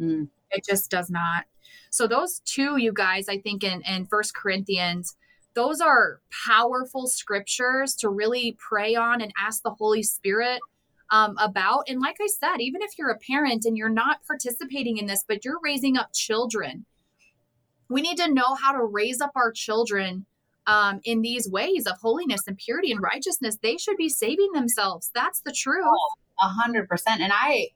Mm. 0.00 0.28
It 0.50 0.64
just 0.68 0.90
does 0.90 1.10
not. 1.10 1.44
So 1.90 2.06
those 2.06 2.40
two, 2.44 2.76
you 2.76 2.92
guys, 2.92 3.28
I 3.28 3.38
think 3.38 3.64
in 3.64 3.82
in 3.82 4.06
First 4.06 4.34
Corinthians, 4.34 5.16
those 5.54 5.80
are 5.80 6.20
powerful 6.46 7.06
scriptures 7.06 7.94
to 7.96 8.10
really 8.10 8.56
pray 8.58 8.94
on 8.94 9.22
and 9.22 9.32
ask 9.42 9.62
the 9.62 9.70
Holy 9.70 10.02
Spirit 10.02 10.60
um, 11.10 11.36
about. 11.38 11.84
And 11.88 12.00
like 12.00 12.16
I 12.20 12.26
said, 12.26 12.60
even 12.60 12.82
if 12.82 12.98
you're 12.98 13.10
a 13.10 13.18
parent 13.18 13.64
and 13.64 13.76
you're 13.76 13.88
not 13.88 14.18
participating 14.26 14.98
in 14.98 15.06
this, 15.06 15.24
but 15.26 15.44
you're 15.44 15.60
raising 15.62 15.96
up 15.96 16.12
children, 16.12 16.84
we 17.88 18.02
need 18.02 18.16
to 18.18 18.32
know 18.32 18.54
how 18.54 18.72
to 18.72 18.84
raise 18.84 19.20
up 19.20 19.32
our 19.36 19.52
children 19.52 20.26
um, 20.66 21.00
in 21.04 21.22
these 21.22 21.48
ways 21.48 21.86
of 21.86 21.96
holiness 21.98 22.42
and 22.46 22.58
purity 22.58 22.90
and 22.90 23.00
righteousness. 23.00 23.58
They 23.62 23.76
should 23.76 23.96
be 23.96 24.08
saving 24.08 24.52
themselves. 24.52 25.10
That's 25.14 25.40
the 25.40 25.52
truth. 25.52 25.84
A 26.42 26.48
hundred 26.48 26.88
percent. 26.88 27.20
And 27.20 27.32
I, 27.34 27.68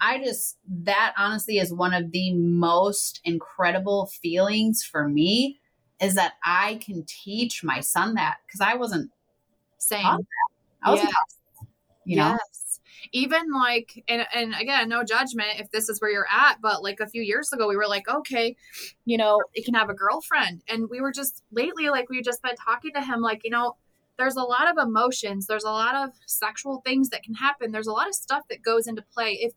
I 0.00 0.18
just 0.18 0.56
that 0.68 1.14
honestly 1.18 1.58
is 1.58 1.72
one 1.72 1.92
of 1.92 2.10
the 2.12 2.34
most 2.34 3.20
incredible 3.24 4.06
feelings 4.06 4.82
for 4.82 5.08
me 5.08 5.60
is 6.00 6.14
that 6.14 6.34
I 6.44 6.80
can 6.84 7.04
teach 7.06 7.62
my 7.62 7.80
son 7.80 8.14
that 8.14 8.38
because 8.46 8.60
I 8.62 8.74
wasn't 8.74 9.10
saying 9.76 10.06
I 10.82 10.90
wasn't 10.90 11.10
yes. 11.10 11.68
you 12.04 12.16
know. 12.16 12.30
Yes 12.30 12.69
even 13.12 13.52
like 13.52 14.02
and, 14.08 14.26
and 14.34 14.54
again 14.60 14.88
no 14.88 15.02
judgment 15.02 15.48
if 15.58 15.70
this 15.70 15.88
is 15.88 16.00
where 16.00 16.10
you're 16.10 16.26
at 16.30 16.56
but 16.60 16.82
like 16.82 17.00
a 17.00 17.06
few 17.06 17.22
years 17.22 17.52
ago 17.52 17.68
we 17.68 17.76
were 17.76 17.88
like 17.88 18.08
okay 18.08 18.56
you 19.04 19.16
know 19.16 19.40
you 19.54 19.62
can 19.64 19.74
have 19.74 19.90
a 19.90 19.94
girlfriend. 19.94 20.62
And 20.68 20.88
we 20.90 21.00
were 21.00 21.12
just 21.12 21.42
lately 21.50 21.88
like 21.90 22.08
we 22.08 22.22
just 22.22 22.42
been 22.42 22.56
talking 22.56 22.92
to 22.94 23.02
him 23.02 23.20
like 23.20 23.42
you 23.44 23.50
know 23.50 23.76
there's 24.18 24.36
a 24.36 24.42
lot 24.42 24.70
of 24.70 24.76
emotions 24.78 25.46
there's 25.46 25.64
a 25.64 25.70
lot 25.70 25.94
of 25.94 26.10
sexual 26.26 26.82
things 26.84 27.08
that 27.10 27.22
can 27.22 27.34
happen 27.34 27.72
there's 27.72 27.86
a 27.86 27.92
lot 27.92 28.08
of 28.08 28.14
stuff 28.14 28.42
that 28.50 28.62
goes 28.62 28.86
into 28.86 29.02
play. 29.02 29.38
If 29.40 29.52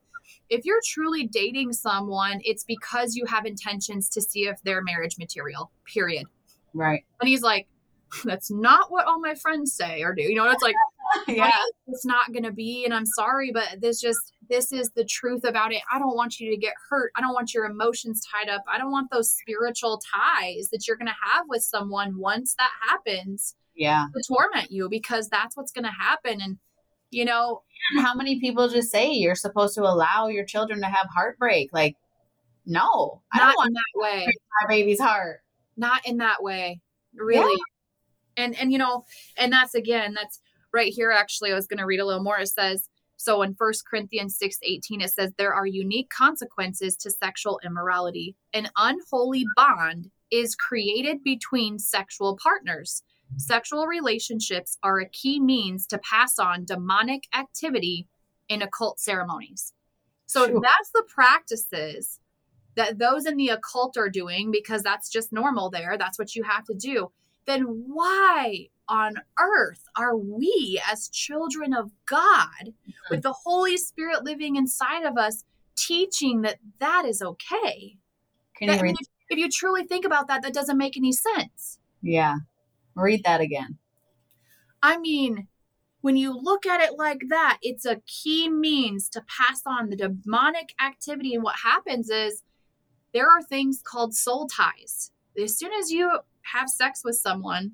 if 0.49 0.65
you're 0.65 0.79
truly 0.85 1.27
dating 1.27 1.73
someone 1.73 2.39
it's 2.43 2.63
because 2.63 3.15
you 3.15 3.25
have 3.25 3.45
intentions 3.45 4.09
to 4.09 4.21
see 4.21 4.47
if 4.47 4.61
they're 4.63 4.81
marriage 4.81 5.17
material 5.17 5.71
period. 5.85 6.25
Right. 6.73 7.03
And 7.19 7.29
he's 7.29 7.41
like 7.41 7.67
that's 8.23 8.51
not 8.51 8.91
what 8.91 9.07
all 9.07 9.19
my 9.19 9.35
friends 9.35 9.73
say 9.73 10.03
or 10.03 10.13
do. 10.13 10.23
You 10.23 10.35
know 10.35 10.49
it's 10.49 10.63
like 10.63 10.75
yeah. 11.27 11.51
it's 11.87 12.05
not 12.05 12.31
going 12.31 12.43
to 12.43 12.51
be 12.51 12.85
and 12.85 12.93
i'm 12.93 13.05
sorry 13.05 13.51
but 13.51 13.67
this 13.81 13.99
just 13.99 14.33
this 14.49 14.71
is 14.71 14.91
the 14.91 15.05
truth 15.05 15.43
about 15.43 15.73
it. 15.73 15.81
I 15.91 15.99
don't 15.99 16.15
want 16.15 16.39
you 16.39 16.49
to 16.51 16.57
get 16.57 16.73
hurt. 16.89 17.11
I 17.15 17.21
don't 17.21 17.33
want 17.33 17.53
your 17.53 17.65
emotions 17.65 18.21
tied 18.31 18.49
up. 18.49 18.63
I 18.67 18.77
don't 18.77 18.91
want 18.91 19.09
those 19.11 19.31
spiritual 19.31 19.99
ties 19.99 20.69
that 20.71 20.87
you're 20.87 20.97
going 20.97 21.07
to 21.07 21.31
have 21.33 21.45
with 21.47 21.63
someone 21.63 22.17
once 22.17 22.55
that 22.57 22.69
happens 22.87 23.55
yeah. 23.75 24.05
to 24.13 24.21
torment 24.27 24.71
you 24.71 24.89
because 24.89 25.29
that's 25.29 25.55
what's 25.57 25.71
going 25.71 25.85
to 25.85 25.91
happen. 25.91 26.41
And 26.41 26.57
you 27.11 27.25
know 27.25 27.63
how 27.99 28.13
many 28.13 28.39
people 28.39 28.67
just 28.69 28.91
say 28.91 29.11
you're 29.11 29.35
supposed 29.35 29.75
to 29.75 29.83
allow 29.83 30.27
your 30.27 30.45
children 30.45 30.81
to 30.81 30.87
have 30.87 31.07
heartbreak? 31.13 31.69
Like 31.73 31.95
no. 32.65 33.21
I 33.33 33.39
don't 33.39 33.57
want 33.57 33.73
that 33.73 33.99
way. 33.99 34.27
my 34.61 34.67
baby's 34.67 34.99
heart. 34.99 35.41
Not 35.77 36.05
in 36.05 36.17
that 36.17 36.41
way. 36.41 36.79
Really. 37.15 37.59
Yeah. 38.37 38.43
and 38.45 38.55
and 38.55 38.71
you 38.71 38.77
know 38.77 39.05
and 39.37 39.51
that's 39.51 39.75
again 39.75 40.13
that's 40.13 40.39
right 40.73 40.91
here, 40.91 41.11
actually, 41.11 41.51
I 41.51 41.55
was 41.55 41.67
going 41.67 41.79
to 41.79 41.85
read 41.85 41.99
a 41.99 42.05
little 42.05 42.23
more. 42.23 42.39
It 42.39 42.47
says, 42.47 42.89
so 43.17 43.41
in 43.41 43.55
First 43.55 43.87
Corinthians 43.87 44.37
6 44.37 44.57
18, 44.63 45.01
it 45.01 45.11
says, 45.11 45.31
There 45.37 45.53
are 45.53 45.65
unique 45.65 46.09
consequences 46.09 46.97
to 46.97 47.11
sexual 47.11 47.59
immorality. 47.63 48.35
An 48.53 48.69
unholy 48.77 49.45
bond 49.55 50.09
is 50.31 50.55
created 50.55 51.23
between 51.23 51.79
sexual 51.79 52.37
partners. 52.41 53.03
Sexual 53.37 53.87
relationships 53.87 54.77
are 54.83 54.99
a 54.99 55.09
key 55.09 55.39
means 55.39 55.87
to 55.87 55.99
pass 55.99 56.37
on 56.37 56.65
demonic 56.65 57.23
activity 57.33 58.07
in 58.49 58.61
occult 58.61 58.99
ceremonies. 58.99 59.73
So 60.25 60.47
sure. 60.47 60.61
that's 60.61 60.89
the 60.93 61.03
practices 61.07 62.19
that 62.75 62.97
those 62.97 63.25
in 63.25 63.37
the 63.37 63.49
occult 63.49 63.97
are 63.97 64.09
doing 64.09 64.51
because 64.51 64.81
that's 64.81 65.09
just 65.09 65.31
normal 65.31 65.69
there. 65.69 65.95
That's 65.97 66.17
what 66.17 66.35
you 66.35 66.43
have 66.43 66.65
to 66.65 66.73
do. 66.73 67.11
Then 67.45 67.85
why 67.87 68.67
on 68.87 69.15
earth 69.39 69.83
are 69.97 70.15
we 70.17 70.81
as 70.91 71.09
children 71.09 71.73
of 71.73 71.91
God 72.05 72.47
mm-hmm. 72.61 72.91
with 73.09 73.21
the 73.23 73.33
Holy 73.33 73.77
Spirit 73.77 74.23
living 74.23 74.55
inside 74.55 75.03
of 75.03 75.17
us 75.17 75.43
teaching 75.75 76.41
that 76.41 76.59
that 76.79 77.05
is 77.05 77.21
okay? 77.21 77.97
Can 78.57 78.67
that, 78.67 78.77
you 78.77 78.83
read? 78.83 78.95
If, 78.99 79.07
if 79.29 79.37
you 79.39 79.49
truly 79.49 79.85
think 79.85 80.05
about 80.05 80.27
that, 80.27 80.41
that 80.43 80.53
doesn't 80.53 80.77
make 80.77 80.97
any 80.97 81.11
sense. 81.11 81.79
Yeah. 82.01 82.37
Read 82.95 83.23
that 83.23 83.41
again. 83.41 83.77
I 84.81 84.97
mean, 84.97 85.47
when 86.01 86.17
you 86.17 86.37
look 86.37 86.65
at 86.65 86.81
it 86.81 86.97
like 86.97 87.21
that, 87.29 87.59
it's 87.61 87.85
a 87.85 88.01
key 88.05 88.49
means 88.49 89.07
to 89.09 89.23
pass 89.27 89.61
on 89.65 89.89
the 89.89 89.95
demonic 89.95 90.73
activity. 90.85 91.33
And 91.33 91.43
what 91.43 91.55
happens 91.63 92.09
is 92.09 92.43
there 93.13 93.27
are 93.27 93.41
things 93.41 93.81
called 93.81 94.13
soul 94.13 94.47
ties. 94.47 95.11
As 95.41 95.57
soon 95.57 95.71
as 95.73 95.91
you 95.91 96.19
have 96.51 96.69
sex 96.69 97.01
with 97.03 97.15
someone, 97.15 97.73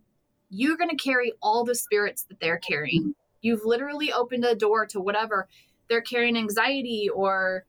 you're 0.50 0.78
going 0.78 0.90
to 0.90 0.96
carry 0.96 1.34
all 1.42 1.64
the 1.64 1.76
spirits 1.76 2.24
that 2.24 2.40
they're 2.40 2.58
carrying. 2.58 3.16
You've 3.42 3.66
literally 3.66 4.12
opened 4.12 4.46
a 4.46 4.56
door 4.56 4.86
to 4.88 5.00
whatever 5.00 5.48
they're 5.90 6.02
carrying 6.02 6.38
anxiety 6.38 7.10
or 7.14 7.66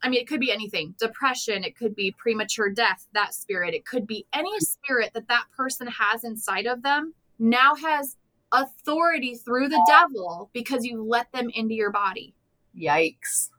I 0.00 0.08
mean, 0.08 0.20
it 0.20 0.28
could 0.28 0.38
be 0.38 0.52
anything 0.52 0.94
depression, 0.98 1.64
it 1.64 1.76
could 1.76 1.96
be 1.96 2.14
premature 2.16 2.70
death, 2.70 3.08
that 3.14 3.34
spirit, 3.34 3.74
it 3.74 3.84
could 3.84 4.06
be 4.06 4.26
any 4.32 4.60
spirit 4.60 5.10
that 5.14 5.28
that 5.28 5.46
person 5.56 5.88
has 5.88 6.22
inside 6.22 6.66
of 6.66 6.82
them 6.82 7.14
now 7.38 7.74
has 7.74 8.16
authority 8.52 9.34
through 9.34 9.68
the 9.68 9.84
devil 9.88 10.50
because 10.52 10.84
you 10.84 11.02
let 11.02 11.30
them 11.32 11.50
into 11.52 11.74
your 11.74 11.90
body. 11.90 12.34
Yikes. 12.76 13.50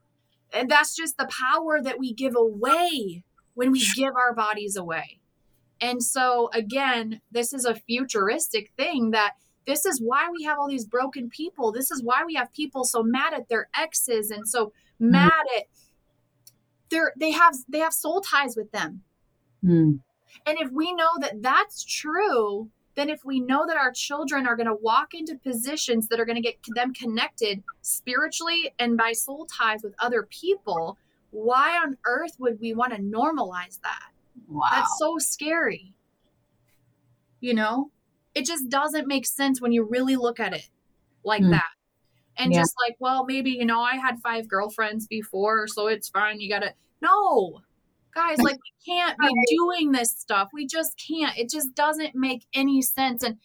And 0.54 0.70
that's 0.70 0.95
just 0.95 1.18
the 1.18 1.28
power 1.28 1.82
that 1.82 2.00
we 2.00 2.14
give 2.14 2.36
away 2.36 3.24
when 3.54 3.72
we 3.72 3.86
give 3.95 4.16
our 4.16 4.34
bodies 4.34 4.76
away. 4.76 5.18
And 5.82 6.03
so, 6.03 6.49
again, 6.53 7.21
this 7.32 7.53
is 7.53 7.65
a 7.65 7.75
futuristic 7.75 8.71
thing 8.77 9.11
that 9.11 9.34
this 9.65 9.86
is 9.86 10.01
why 10.01 10.30
we 10.32 10.43
have 10.43 10.57
all 10.57 10.67
these 10.67 10.86
broken 10.86 11.30
people. 11.30 11.71
This 11.71 11.91
is 11.91 12.03
why 12.03 12.23
we 12.25 12.34
have 12.36 12.51
people 12.53 12.84
so 12.84 13.03
mad 13.03 13.34
at 13.34 13.49
their 13.49 13.69
exes 13.77 14.32
and 14.32 14.47
so 14.47 14.67
mm. 15.01 15.11
mad 15.11 15.32
at 15.57 15.65
their 16.89 17.13
they 17.17 17.32
have 17.32 17.55
they 17.67 17.80
have 17.80 17.93
soul 17.93 18.21
ties 18.21 18.55
with 18.57 18.71
them. 18.71 19.03
Mm. 19.63 19.99
And 20.45 20.57
if 20.59 20.71
we 20.71 20.93
know 20.93 21.09
that 21.19 21.41
that's 21.41 21.84
true, 21.84 22.69
then 22.95 23.09
if 23.09 23.23
we 23.23 23.39
know 23.39 23.65
that 23.67 23.77
our 23.77 23.91
children 23.91 24.47
are 24.47 24.55
going 24.55 24.67
to 24.67 24.75
walk 24.75 25.13
into 25.13 25.36
positions 25.38 26.07
that 26.07 26.19
are 26.19 26.25
going 26.25 26.36
to 26.36 26.41
get 26.41 26.57
them 26.75 26.93
connected 26.93 27.63
spiritually 27.82 28.73
and 28.80 28.97
by 28.97 29.11
soul 29.11 29.45
ties 29.45 29.84
with 29.84 29.93
other 29.99 30.23
people, 30.23 30.97
why 31.32 31.77
on 31.77 31.97
earth 32.05 32.36
would 32.39 32.59
we 32.59 32.73
want 32.73 32.93
to 32.93 32.99
normalize 32.99 33.80
that? 33.84 34.09
Wow. 34.50 34.68
That's 34.72 34.97
so 34.97 35.18
scary. 35.20 35.93
You 37.39 37.54
know, 37.54 37.91
it 38.36 38.45
just 38.45 38.68
doesn't 38.70 39.08
make 39.08 39.26
sense 39.26 39.62
when 39.62 39.72
you 39.72 39.88
really 39.89 40.16
look 40.16 40.39
at 40.39 40.54
it 40.54 40.68
like 41.24 41.41
mm. 41.41 41.52
that. 41.52 41.70
And 42.38 42.52
yeah. 42.52 42.60
just 42.60 42.74
like, 42.86 42.95
well, 43.00 43.26
maybe, 43.26 43.52
you 43.52 43.66
know, 43.66 43.82
I 43.82 43.95
had 43.95 44.20
five 44.20 44.47
girlfriends 44.47 45.08
before, 45.08 45.68
so 45.68 45.88
it's 45.88 46.10
fine. 46.10 46.39
You 46.39 46.50
got 46.50 46.60
to, 46.60 46.74
no, 47.02 47.62
guys, 48.16 48.38
like, 48.39 48.56
we 48.56 48.93
can't 48.93 49.18
be 49.20 49.34
doing 49.50 49.91
this 49.91 50.12
stuff. 50.12 50.50
We 50.54 50.66
just 50.66 51.02
can't. 51.06 51.38
It 51.38 51.50
just 51.50 51.76
doesn't 51.76 52.16
make 52.16 52.45
any 52.54 52.82
sense. 52.82 53.24
And, 53.24 53.38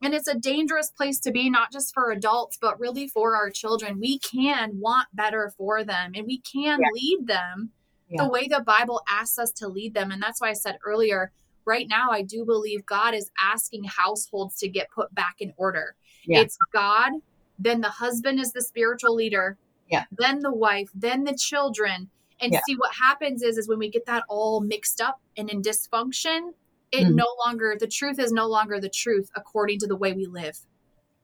and 0.00 0.14
it's 0.14 0.28
a 0.28 0.38
dangerous 0.38 0.90
place 0.90 1.18
to 1.20 1.32
be, 1.32 1.50
not 1.50 1.72
just 1.72 1.92
for 1.92 2.12
adults, 2.12 2.56
but 2.60 2.78
really 2.78 3.08
for 3.08 3.34
our 3.34 3.50
children. 3.50 3.98
We 3.98 4.20
can 4.20 4.78
want 4.78 5.08
better 5.12 5.52
for 5.56 5.82
them 5.82 6.12
and 6.14 6.26
we 6.26 6.40
can 6.40 6.80
yeah. 6.80 6.88
lead 6.94 7.26
them 7.26 7.70
yeah. 8.08 8.22
the 8.22 8.28
way 8.28 8.48
the 8.48 8.60
Bible 8.60 9.02
asks 9.08 9.38
us 9.38 9.50
to 9.52 9.68
lead 9.68 9.94
them. 9.94 10.10
And 10.10 10.22
that's 10.22 10.40
why 10.40 10.50
I 10.50 10.54
said 10.54 10.78
earlier, 10.84 11.32
right 11.64 11.86
now, 11.88 12.10
I 12.10 12.22
do 12.22 12.44
believe 12.44 12.86
God 12.86 13.14
is 13.14 13.30
asking 13.42 13.84
households 13.84 14.58
to 14.58 14.68
get 14.68 14.90
put 14.90 15.14
back 15.14 15.36
in 15.40 15.52
order. 15.56 15.96
Yeah. 16.24 16.40
It's 16.40 16.56
God, 16.72 17.12
then 17.58 17.80
the 17.80 17.88
husband 17.88 18.40
is 18.40 18.52
the 18.52 18.62
spiritual 18.62 19.14
leader, 19.14 19.56
yeah. 19.90 20.04
then 20.12 20.40
the 20.40 20.52
wife, 20.52 20.90
then 20.94 21.24
the 21.24 21.34
children. 21.34 22.10
And 22.40 22.52
yeah. 22.52 22.60
see 22.66 22.74
what 22.74 22.94
happens 22.94 23.42
is 23.42 23.56
is 23.56 23.66
when 23.68 23.78
we 23.78 23.90
get 23.90 24.06
that 24.06 24.24
all 24.28 24.60
mixed 24.60 25.00
up 25.00 25.20
and 25.36 25.48
in 25.48 25.62
dysfunction, 25.62 26.52
it 26.92 27.04
mm-hmm. 27.04 27.16
no 27.16 27.26
longer 27.44 27.76
the 27.78 27.86
truth 27.86 28.18
is 28.18 28.32
no 28.32 28.46
longer 28.46 28.80
the 28.80 28.88
truth 28.88 29.30
according 29.34 29.78
to 29.80 29.86
the 29.86 29.96
way 29.96 30.12
we 30.12 30.26
live 30.26 30.58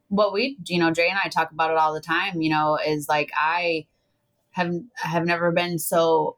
what 0.08 0.32
we 0.32 0.58
you 0.66 0.78
know 0.78 0.90
jay 0.90 1.08
and 1.08 1.18
i 1.24 1.28
talk 1.28 1.50
about 1.52 1.70
it 1.70 1.76
all 1.76 1.94
the 1.94 2.00
time 2.00 2.40
you 2.40 2.50
know 2.50 2.78
is 2.86 3.08
like 3.08 3.30
i 3.40 3.86
have 4.50 4.74
have 4.96 5.24
never 5.24 5.50
been 5.52 5.78
so 5.78 6.36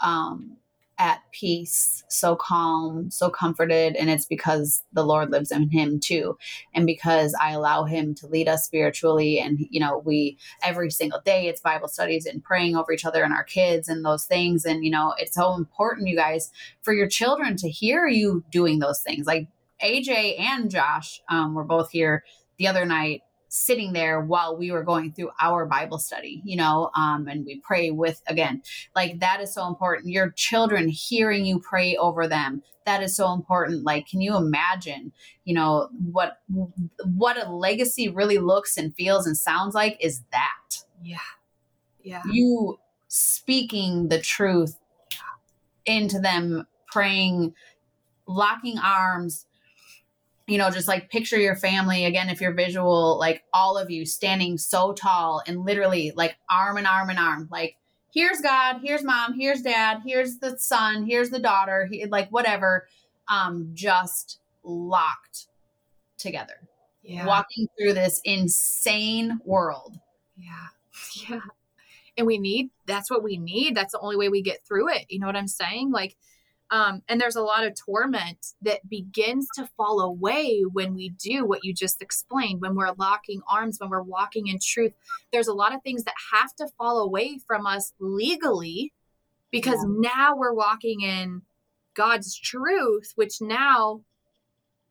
um 0.00 0.56
at 1.00 1.22
peace, 1.32 2.04
so 2.08 2.36
calm, 2.36 3.10
so 3.10 3.30
comforted. 3.30 3.96
And 3.96 4.10
it's 4.10 4.26
because 4.26 4.82
the 4.92 5.02
Lord 5.02 5.30
lives 5.30 5.50
in 5.50 5.70
him 5.70 5.98
too. 5.98 6.36
And 6.74 6.84
because 6.84 7.34
I 7.40 7.52
allow 7.52 7.84
him 7.84 8.14
to 8.16 8.26
lead 8.26 8.48
us 8.48 8.66
spiritually. 8.66 9.40
And, 9.40 9.66
you 9.70 9.80
know, 9.80 10.02
we 10.04 10.36
every 10.62 10.90
single 10.90 11.20
day 11.24 11.48
it's 11.48 11.62
Bible 11.62 11.88
studies 11.88 12.26
and 12.26 12.44
praying 12.44 12.76
over 12.76 12.92
each 12.92 13.06
other 13.06 13.24
and 13.24 13.32
our 13.32 13.44
kids 13.44 13.88
and 13.88 14.04
those 14.04 14.24
things. 14.24 14.66
And, 14.66 14.84
you 14.84 14.90
know, 14.90 15.14
it's 15.16 15.34
so 15.34 15.54
important, 15.54 16.06
you 16.06 16.16
guys, 16.16 16.52
for 16.82 16.92
your 16.92 17.08
children 17.08 17.56
to 17.56 17.70
hear 17.70 18.06
you 18.06 18.44
doing 18.50 18.78
those 18.78 19.00
things. 19.00 19.26
Like 19.26 19.48
AJ 19.82 20.38
and 20.38 20.70
Josh 20.70 21.22
um, 21.30 21.54
were 21.54 21.64
both 21.64 21.90
here 21.92 22.24
the 22.58 22.68
other 22.68 22.84
night 22.84 23.22
sitting 23.50 23.92
there 23.92 24.20
while 24.20 24.56
we 24.56 24.70
were 24.70 24.84
going 24.84 25.12
through 25.12 25.30
our 25.40 25.66
Bible 25.66 25.98
study, 25.98 26.40
you 26.44 26.56
know, 26.56 26.90
um, 26.96 27.26
and 27.26 27.44
we 27.44 27.60
pray 27.60 27.90
with 27.90 28.22
again, 28.28 28.62
like 28.94 29.18
that 29.18 29.40
is 29.40 29.52
so 29.52 29.66
important. 29.66 30.08
Your 30.08 30.30
children 30.30 30.88
hearing 30.88 31.44
you 31.44 31.58
pray 31.58 31.96
over 31.96 32.28
them, 32.28 32.62
that 32.86 33.02
is 33.02 33.16
so 33.16 33.32
important. 33.32 33.84
Like, 33.84 34.06
can 34.06 34.20
you 34.20 34.36
imagine, 34.36 35.12
you 35.44 35.54
know, 35.54 35.88
what 36.12 36.40
what 37.04 37.44
a 37.44 37.50
legacy 37.50 38.08
really 38.08 38.38
looks 38.38 38.76
and 38.78 38.94
feels 38.94 39.26
and 39.26 39.36
sounds 39.36 39.74
like 39.74 39.98
is 40.00 40.22
that. 40.30 40.84
Yeah. 41.02 41.18
Yeah. 42.02 42.22
You 42.30 42.78
speaking 43.08 44.08
the 44.08 44.20
truth 44.20 44.78
into 45.84 46.20
them, 46.20 46.68
praying, 46.86 47.54
locking 48.26 48.78
arms, 48.78 49.46
you 50.50 50.58
know, 50.58 50.68
just 50.68 50.88
like 50.88 51.10
picture 51.10 51.38
your 51.38 51.54
family 51.54 52.04
again, 52.04 52.28
if 52.28 52.40
you're 52.40 52.52
visual, 52.52 53.16
like 53.20 53.44
all 53.54 53.78
of 53.78 53.88
you 53.88 54.04
standing 54.04 54.58
so 54.58 54.92
tall 54.92 55.40
and 55.46 55.64
literally 55.64 56.12
like 56.16 56.36
arm 56.50 56.76
in 56.76 56.86
arm 56.86 57.08
in 57.08 57.18
arm, 57.18 57.48
like 57.52 57.76
here's 58.12 58.40
God, 58.40 58.80
here's 58.82 59.04
mom, 59.04 59.34
here's 59.38 59.62
dad, 59.62 60.00
here's 60.04 60.38
the 60.38 60.58
son, 60.58 61.06
here's 61.06 61.30
the 61.30 61.38
daughter, 61.38 61.86
he, 61.88 62.04
like 62.06 62.28
whatever, 62.30 62.88
um, 63.28 63.70
just 63.74 64.40
locked 64.64 65.46
together, 66.18 66.68
yeah. 67.04 67.24
walking 67.24 67.68
through 67.78 67.92
this 67.92 68.20
insane 68.24 69.40
world. 69.44 69.98
Yeah. 70.36 70.66
Yeah. 71.28 71.40
And 72.16 72.26
we 72.26 72.38
need, 72.38 72.70
that's 72.86 73.10
what 73.10 73.22
we 73.22 73.38
need. 73.38 73.74
That's 73.74 73.92
the 73.92 74.00
only 74.00 74.16
way 74.16 74.28
we 74.28 74.42
get 74.42 74.62
through 74.64 74.90
it. 74.90 75.06
You 75.08 75.18
know 75.20 75.26
what 75.26 75.36
I'm 75.36 75.48
saying? 75.48 75.90
Like, 75.90 76.16
um, 76.70 77.02
and 77.08 77.20
there's 77.20 77.36
a 77.36 77.42
lot 77.42 77.66
of 77.66 77.74
torment 77.74 78.54
that 78.62 78.88
begins 78.88 79.48
to 79.56 79.68
fall 79.76 80.00
away 80.00 80.62
when 80.72 80.94
we 80.94 81.08
do 81.08 81.44
what 81.44 81.64
you 81.64 81.74
just 81.74 82.00
explained, 82.00 82.60
when 82.60 82.76
we're 82.76 82.92
locking 82.96 83.42
arms, 83.50 83.80
when 83.80 83.90
we're 83.90 84.02
walking 84.02 84.46
in 84.46 84.58
truth. 84.62 84.92
There's 85.32 85.48
a 85.48 85.52
lot 85.52 85.74
of 85.74 85.82
things 85.82 86.04
that 86.04 86.14
have 86.32 86.54
to 86.56 86.68
fall 86.78 86.98
away 86.98 87.40
from 87.44 87.66
us 87.66 87.92
legally 87.98 88.92
because 89.50 89.84
yeah. 89.84 90.10
now 90.12 90.36
we're 90.36 90.54
walking 90.54 91.00
in 91.00 91.42
God's 91.94 92.38
truth, 92.38 93.12
which 93.16 93.40
now 93.40 94.02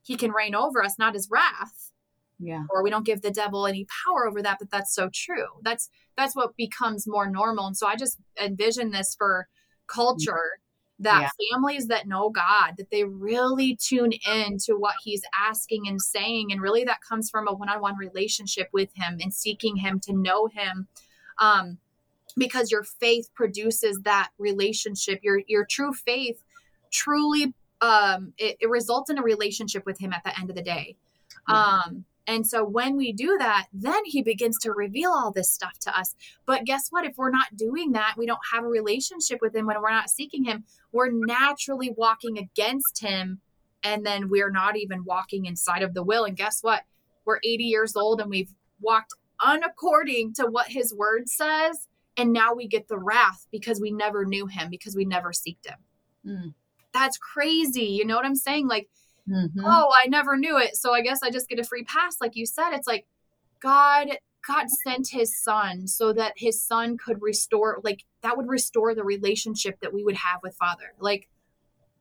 he 0.04 0.18
can 0.18 0.32
reign 0.32 0.56
over 0.56 0.84
us, 0.84 1.00
not 1.00 1.14
his 1.14 1.30
wrath. 1.32 1.92
Yeah. 2.40 2.64
Or 2.70 2.84
we 2.84 2.90
don't 2.90 3.06
give 3.06 3.22
the 3.22 3.32
devil 3.32 3.68
any 3.68 3.86
power 4.06 4.28
over 4.28 4.42
that, 4.42 4.58
but 4.60 4.70
that's 4.72 4.94
so 4.94 5.10
true. 5.14 5.48
That's 5.62 5.90
that's 6.18 6.36
what 6.36 6.56
becomes 6.58 7.06
more 7.08 7.30
normal. 7.30 7.68
And 7.68 7.78
so 7.78 7.88
I 7.88 7.96
just 7.96 8.18
envision 8.42 8.92
this 8.92 9.16
for 9.18 9.48
culture 9.88 10.60
that 11.00 11.22
yeah. 11.22 11.30
families 11.52 11.88
that 11.88 12.08
know 12.08 12.30
God, 12.30 12.76
that 12.78 12.92
they 12.92 13.04
really 13.04 13.76
tune 13.76 14.12
in 14.28 14.58
to 14.66 14.74
what 14.74 14.96
He's 15.04 15.22
asking 15.38 15.88
and 15.88 16.02
saying. 16.02 16.52
And 16.52 16.62
really, 16.62 16.84
that 16.84 17.02
comes 17.02 17.30
from 17.30 17.48
a 17.48 17.54
one 17.54 17.70
on 17.70 17.82
one 17.82 17.98
relationship 17.98 18.70
with 18.74 18.90
Him 18.96 19.20
and 19.22 19.34
seeking 19.34 19.78
Him 19.78 20.00
to 20.02 20.14
know 20.14 20.48
Him. 20.48 20.88
Um, 21.40 21.78
because 22.38 22.72
your 22.72 22.84
faith 22.84 23.30
produces 23.34 24.02
that 24.02 24.30
relationship, 24.38 25.20
your, 25.24 25.42
your 25.48 25.66
true 25.66 25.94
faith 25.94 26.42
truly 26.92 27.54
um, 27.82 28.34
it, 28.38 28.58
it 28.60 28.70
results 28.70 29.10
in 29.10 29.18
a 29.18 29.24
relationship 29.24 29.86
with 29.86 30.00
Him 30.00 30.14
at 30.14 30.24
the 30.24 30.38
end 30.38 30.50
of 30.50 30.56
the 30.56 30.62
day. 30.62 30.96
Um, 31.48 32.06
and 32.30 32.46
so 32.46 32.64
when 32.64 32.96
we 32.96 33.12
do 33.12 33.38
that, 33.40 33.66
then 33.74 34.06
he 34.06 34.22
begins 34.22 34.60
to 34.60 34.72
reveal 34.72 35.10
all 35.10 35.32
this 35.32 35.52
stuff 35.52 35.80
to 35.80 35.98
us. 35.98 36.14
But 36.46 36.64
guess 36.64 36.90
what? 36.92 37.04
If 37.04 37.18
we're 37.18 37.32
not 37.32 37.56
doing 37.56 37.94
that, 37.94 38.14
we 38.18 38.28
don't 38.28 38.40
have 38.54 38.64
a 38.64 38.68
relationship 38.68 39.40
with 39.42 39.56
him 39.56 39.66
when 39.66 39.82
we're 39.82 39.90
not 39.90 40.12
seeking 40.12 40.44
him, 40.44 40.64
we're 40.92 41.10
naturally 41.12 41.92
walking 41.98 42.38
against 42.38 43.00
him. 43.02 43.42
And 43.84 44.06
then 44.06 44.30
we're 44.30 44.52
not 44.52 44.78
even 44.78 45.06
walking 45.06 45.46
inside 45.46 45.82
of 45.82 45.96
the 45.96 46.04
will. 46.04 46.26
And 46.26 46.38
guess 46.38 46.60
what? 46.62 46.84
We're 47.26 47.40
80 47.44 47.64
years 47.64 47.96
old 47.96 48.22
and 48.22 48.30
we've 48.30 48.54
walked 48.80 49.14
unaccording 49.42 50.36
to 50.36 50.46
what 50.46 50.68
his 50.68 50.94
word 50.94 51.30
says. 51.30 51.88
And 52.16 52.32
now 52.32 52.54
we 52.54 52.68
get 52.68 52.90
the 52.90 53.00
wrath 53.00 53.48
because 53.52 53.82
we 53.82 53.90
never 53.90 54.24
knew 54.24 54.46
him, 54.46 54.70
because 54.70 54.96
we 54.96 55.06
never 55.06 55.32
seeked 55.32 55.66
him. 55.66 55.78
Mm. 56.28 56.54
That's 56.94 57.18
crazy. 57.18 57.86
You 57.86 58.06
know 58.06 58.18
what 58.18 58.26
I'm 58.26 58.36
saying? 58.36 58.68
Like, 58.68 58.88
Mm-hmm. 59.30 59.62
Oh, 59.64 59.94
I 60.04 60.08
never 60.08 60.38
knew 60.38 60.58
it. 60.58 60.76
So 60.76 60.94
I 60.94 61.02
guess 61.02 61.22
I 61.22 61.30
just 61.30 61.50
get 61.50 61.60
a 61.60 61.64
free 61.64 61.84
pass. 61.84 62.18
Like 62.20 62.36
you 62.36 62.46
said, 62.46 62.72
it's 62.74 62.88
like 62.88 63.06
God 63.62 64.08
God 64.48 64.68
sent 64.84 65.10
his 65.10 65.38
son 65.44 65.88
so 65.88 66.14
that 66.14 66.34
his 66.38 66.62
son 66.64 66.98
could 66.98 67.22
restore 67.22 67.80
like 67.84 68.06
that 68.22 68.38
would 68.38 68.48
restore 68.48 68.96
the 68.96 69.04
relationship 69.04 69.80
that 69.82 69.94
we 69.94 70.04
would 70.04 70.16
have 70.16 70.40
with 70.42 70.56
father. 70.56 70.94
Like 71.00 71.30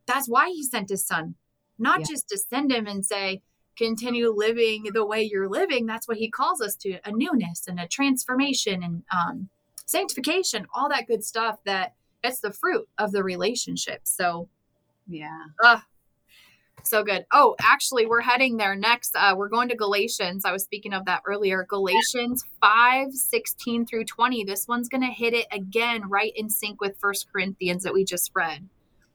that's 0.07 0.29
why 0.29 0.49
he 0.49 0.63
sent 0.63 0.89
his 0.89 1.05
son. 1.05 1.35
Not 1.79 2.01
yeah. 2.01 2.07
just 2.11 2.29
to 2.29 2.39
send 2.39 2.73
him 2.73 2.87
and 2.87 3.05
say 3.05 3.43
continue 3.77 4.33
living 4.35 4.87
the 4.93 5.05
way 5.05 5.23
you're 5.23 5.49
living. 5.49 5.87
That's 5.87 6.09
what 6.09 6.17
he 6.17 6.31
calls 6.31 6.61
us 6.61 6.75
to, 6.77 6.99
a 7.05 7.13
newness 7.13 7.69
and 7.69 7.79
a 7.79 7.87
transformation 7.87 8.83
and 8.83 9.03
um 9.13 9.49
sanctification, 9.87 10.67
all 10.75 10.89
that 10.89 11.07
good 11.07 11.25
stuff 11.25 11.59
that 11.65 11.95
it's 12.23 12.41
the 12.41 12.53
fruit 12.53 12.89
of 12.99 13.13
the 13.13 13.23
relationship. 13.23 14.01
So 14.05 14.49
yeah. 15.09 15.45
Uh, 15.63 15.81
so 16.83 17.03
good. 17.03 17.27
Oh, 17.33 17.55
actually, 17.61 18.07
we're 18.07 18.21
heading 18.21 18.57
there 18.57 18.75
next. 18.75 19.15
Uh, 19.15 19.35
we're 19.37 19.49
going 19.49 19.69
to 19.69 19.77
Galatians. 19.77 20.45
I 20.45 20.53
was 20.53 20.65
speaking 20.65 20.93
of 20.93 21.05
that 21.07 21.23
earlier. 21.27 21.67
Galatians 21.69 22.45
5 22.61 23.13
16 23.13 23.87
through 23.87 24.05
20. 24.05 24.45
This 24.45 24.67
one's 24.69 24.89
going 24.89 25.03
to 25.03 25.09
hit 25.09 25.35
it 25.35 25.47
again, 25.53 26.09
right 26.09 26.33
in 26.35 26.51
sync 26.51 26.81
with 26.81 26.99
First 26.99 27.31
Corinthians 27.33 27.83
that 27.83 27.95
we 27.95 28.05
just 28.05 28.31
read. 28.35 28.69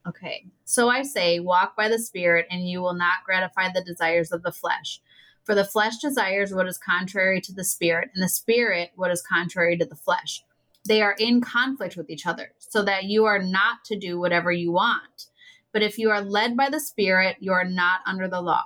Okay. 0.08 0.46
So 0.66 0.90
I 0.90 1.04
say, 1.04 1.40
walk 1.40 1.76
by 1.76 1.88
the 1.88 2.00
Spirit, 2.00 2.48
and 2.50 2.68
you 2.68 2.82
will 2.82 2.94
not 2.94 3.24
gratify 3.26 3.70
the 3.74 3.84
desires 3.84 4.32
of 4.32 4.44
the 4.44 4.52
flesh. 4.52 5.02
For 5.44 5.56
the 5.56 5.66
flesh 5.66 5.98
desires 5.98 6.54
what 6.54 6.68
is 6.68 6.78
contrary 6.78 7.42
to 7.42 7.54
the 7.54 7.66
Spirit, 7.66 8.10
and 8.14 8.24
the 8.24 8.30
Spirit 8.30 8.92
what 8.96 9.12
is 9.12 9.22
contrary 9.22 9.78
to 9.78 9.86
the 9.86 9.96
flesh. 9.96 10.44
They 10.86 11.02
are 11.02 11.16
in 11.18 11.40
conflict 11.40 11.96
with 11.96 12.10
each 12.10 12.26
other, 12.26 12.52
so 12.60 12.84
that 12.84 13.06
you 13.06 13.26
are 13.26 13.40
not 13.40 13.86
to 13.86 13.98
do 13.98 14.20
whatever 14.20 14.52
you 14.52 14.72
want. 14.72 15.28
But 15.74 15.82
if 15.82 15.98
you 15.98 16.12
are 16.12 16.22
led 16.22 16.56
by 16.56 16.70
the 16.70 16.80
Spirit, 16.80 17.38
you 17.40 17.52
are 17.52 17.66
not 17.66 18.00
under 18.06 18.28
the 18.28 18.42
law. 18.42 18.64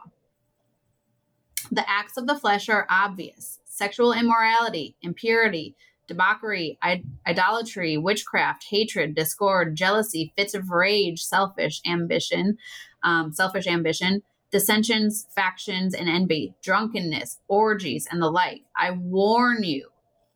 The 1.72 1.89
acts 1.89 2.18
of 2.18 2.28
the 2.28 2.38
flesh 2.38 2.70
are 2.70 2.86
obvious 2.89 3.60
sexual 3.66 4.12
immorality, 4.12 4.95
impurity, 5.01 5.76
debauchery, 6.08 6.80
idolatry, 7.28 7.95
witchcraft, 7.97 8.66
hatred, 8.70 9.14
discord, 9.14 9.76
jealousy, 9.76 10.34
fits 10.36 10.53
of 10.55 10.72
rage, 10.72 11.24
selfish 11.24 11.82
ambition, 11.86 12.58
um, 13.03 13.32
selfish 13.32 13.68
ambition, 13.68 14.24
dissensions, 14.51 15.28
factions, 15.36 15.93
and 15.93 16.10
envy, 16.10 16.55
drunkenness, 16.64 17.39
orgies, 17.47 18.08
and 18.10 18.22
the 18.22 18.32
like. 18.32 18.64
I 18.76 18.91
warn 18.91 19.64
you, 19.64 19.89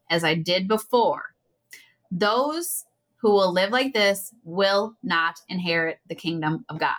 as 0.09 0.23
I 0.23 0.35
did 0.35 0.67
before, 0.67 1.33
those 2.11 2.85
who 3.21 3.31
will 3.31 3.53
live 3.53 3.71
like 3.71 3.93
this 3.93 4.33
will 4.43 4.95
not 5.03 5.39
inherit 5.47 5.99
the 6.07 6.15
kingdom 6.15 6.65
of 6.69 6.79
God. 6.79 6.95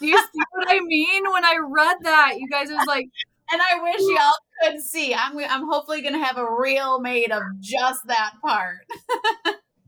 Do 0.00 0.06
you 0.06 0.18
see 0.18 0.42
what 0.52 0.68
I 0.68 0.80
mean 0.80 1.24
when 1.30 1.44
I 1.44 1.56
read 1.66 1.96
that? 2.02 2.34
You 2.38 2.48
guys 2.48 2.68
was 2.68 2.86
like, 2.86 3.08
and 3.50 3.60
I 3.62 3.82
wish 3.82 4.00
y'all 4.00 4.32
could 4.62 4.80
see. 4.80 5.14
I'm 5.14 5.38
I'm 5.38 5.66
hopefully 5.66 6.02
gonna 6.02 6.22
have 6.22 6.36
a 6.36 6.46
reel 6.58 7.00
made 7.00 7.30
of 7.30 7.42
just 7.60 8.06
that 8.06 8.32
part. 8.42 8.86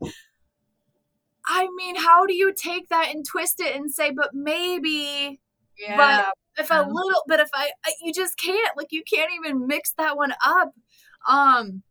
I 1.51 1.67
mean, 1.75 1.95
how 1.95 2.25
do 2.27 2.33
you 2.33 2.53
take 2.53 2.89
that 2.89 3.09
and 3.09 3.25
twist 3.25 3.59
it 3.59 3.75
and 3.75 3.91
say, 3.91 4.11
but 4.11 4.29
maybe, 4.33 5.39
yeah. 5.79 5.97
but 5.97 6.63
if 6.63 6.69
a 6.69 6.87
little, 6.87 7.23
but 7.27 7.39
if 7.39 7.49
I, 7.53 7.71
you 8.03 8.13
just 8.13 8.37
can't, 8.37 8.77
like, 8.77 8.91
you 8.91 9.01
can't 9.03 9.31
even 9.33 9.65
mix 9.65 9.93
that 9.97 10.15
one 10.15 10.33
up. 10.45 10.73
Um, 11.29 11.83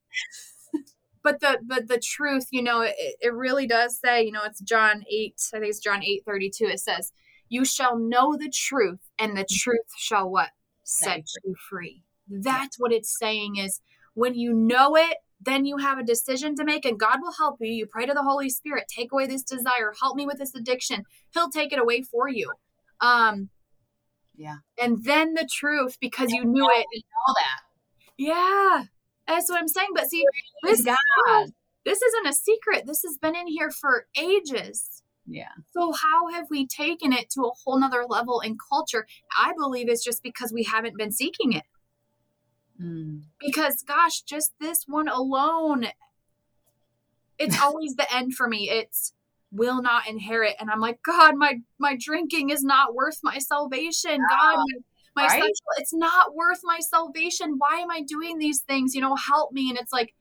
but 1.23 1.41
the 1.41 1.59
but 1.63 1.89
the 1.89 1.99
truth, 1.99 2.49
you 2.51 2.63
know, 2.63 2.83
it, 2.83 2.95
it 2.99 3.33
really 3.33 3.67
does 3.67 3.99
say, 3.99 4.25
you 4.25 4.33
know, 4.33 4.45
it's 4.45 4.61
John 4.61 5.05
eight. 5.11 5.41
I 5.55 5.59
think 5.59 5.71
it's 5.71 5.81
John 5.81 6.05
eight 6.05 6.25
thirty 6.27 6.51
two. 6.51 6.67
It 6.67 6.81
says, 6.81 7.13
"You 7.49 7.65
shall 7.65 7.99
know 7.99 8.37
the 8.37 8.53
truth, 8.55 9.01
and 9.19 9.37
the 9.37 9.47
truth 9.51 9.87
shall 9.97 10.29
what 10.29 10.51
set 10.85 11.25
you 11.45 11.55
free." 11.71 12.03
That's 12.29 12.79
what 12.79 12.93
it's 12.93 13.17
saying 13.19 13.57
is 13.57 13.81
when 14.15 14.35
you 14.35 14.53
know 14.53 14.97
it, 14.97 15.17
then 15.41 15.65
you 15.65 15.79
have 15.79 15.99
a 15.99 16.03
decision 16.03 16.55
to 16.57 16.65
make 16.65 16.85
and 16.85 16.99
God 16.99 17.19
will 17.23 17.33
help 17.33 17.57
you. 17.61 17.69
You 17.69 17.87
pray 17.87 18.07
to 18.07 18.13
the 18.13 18.23
Holy 18.23 18.51
Spirit, 18.51 18.85
take 18.89 19.13
away 19.13 19.27
this 19.27 19.43
desire, 19.43 19.95
help 20.01 20.17
me 20.17 20.27
with 20.27 20.39
this 20.39 20.55
addiction. 20.55 21.05
He'll 21.33 21.51
take 21.51 21.73
it 21.73 21.79
away 21.79 22.03
for 22.03 22.29
you. 22.29 22.53
Um 23.01 23.49
yeah. 24.37 24.57
And 24.81 25.05
then 25.05 25.35
the 25.35 25.49
truth 25.51 25.97
because 26.01 26.31
you 26.31 26.45
knew 26.45 26.69
it. 26.69 26.87
Know 26.93 27.35
that. 27.37 27.61
Yeah. 28.17 28.85
That's 29.29 29.51
what 29.51 29.61
I'm 29.61 29.69
saying. 29.69 29.91
But 29.95 30.09
see, 30.09 30.25
this 30.65 30.83
God. 30.83 30.97
this 31.85 32.01
isn't 32.01 32.27
a 32.27 32.33
secret. 32.33 32.87
This 32.87 33.03
has 33.07 33.19
been 33.19 33.37
in 33.37 33.47
here 33.47 33.71
for 33.71 34.07
ages. 34.17 35.03
Yeah. 35.27 35.53
So 35.73 35.93
how 35.93 36.33
have 36.33 36.47
we 36.51 36.67
taken 36.67 37.13
it 37.13 37.29
to 37.31 37.43
a 37.43 37.51
whole 37.63 37.79
nother 37.79 38.05
level 38.09 38.41
in 38.41 38.57
culture? 38.71 39.07
I 39.37 39.53
believe 39.59 39.89
it's 39.91 40.03
just 40.03 40.23
because 40.23 40.53
we 40.53 40.65
haven't 40.65 40.97
been 40.97 41.13
seeking 41.13 41.53
it. 41.53 41.65
Mm. 42.83 43.25
Because 43.39 43.85
gosh, 43.87 44.23
just 44.23 44.53
this 44.59 44.85
one 44.89 45.09
alone, 45.09 45.89
it's 47.39 47.61
always 47.63 47.95
the 47.97 48.13
end 48.13 48.35
for 48.35 48.49
me. 48.49 48.71
It's 48.71 49.13
will 49.51 49.83
not 49.83 50.09
inherit. 50.09 50.57
And 50.59 50.71
I'm 50.71 50.81
like, 50.81 51.01
God, 51.03 51.37
my 51.37 51.61
my 51.79 51.97
drinking 52.01 52.49
is 52.51 52.65
not 52.65 52.95
worth 52.95 53.19
my 53.23 53.39
salvation. 53.39 54.21
God, 54.31 54.59
my 55.19 55.27
right? 55.27 55.43
sexual, 55.43 55.73
it's 55.79 55.95
not 55.95 56.35
worth 56.35 56.61
my 56.63 56.79
salvation. 56.81 57.57
Why 57.59 57.79
am 57.81 57.91
I 57.91 58.03
doing 58.03 58.39
these 58.39 58.61
things? 58.63 58.95
You 58.95 59.01
know, 59.01 59.15
help 59.17 59.53
me. 59.53 59.69
And 59.71 59.79
it's 59.79 59.93
like, 59.93 60.15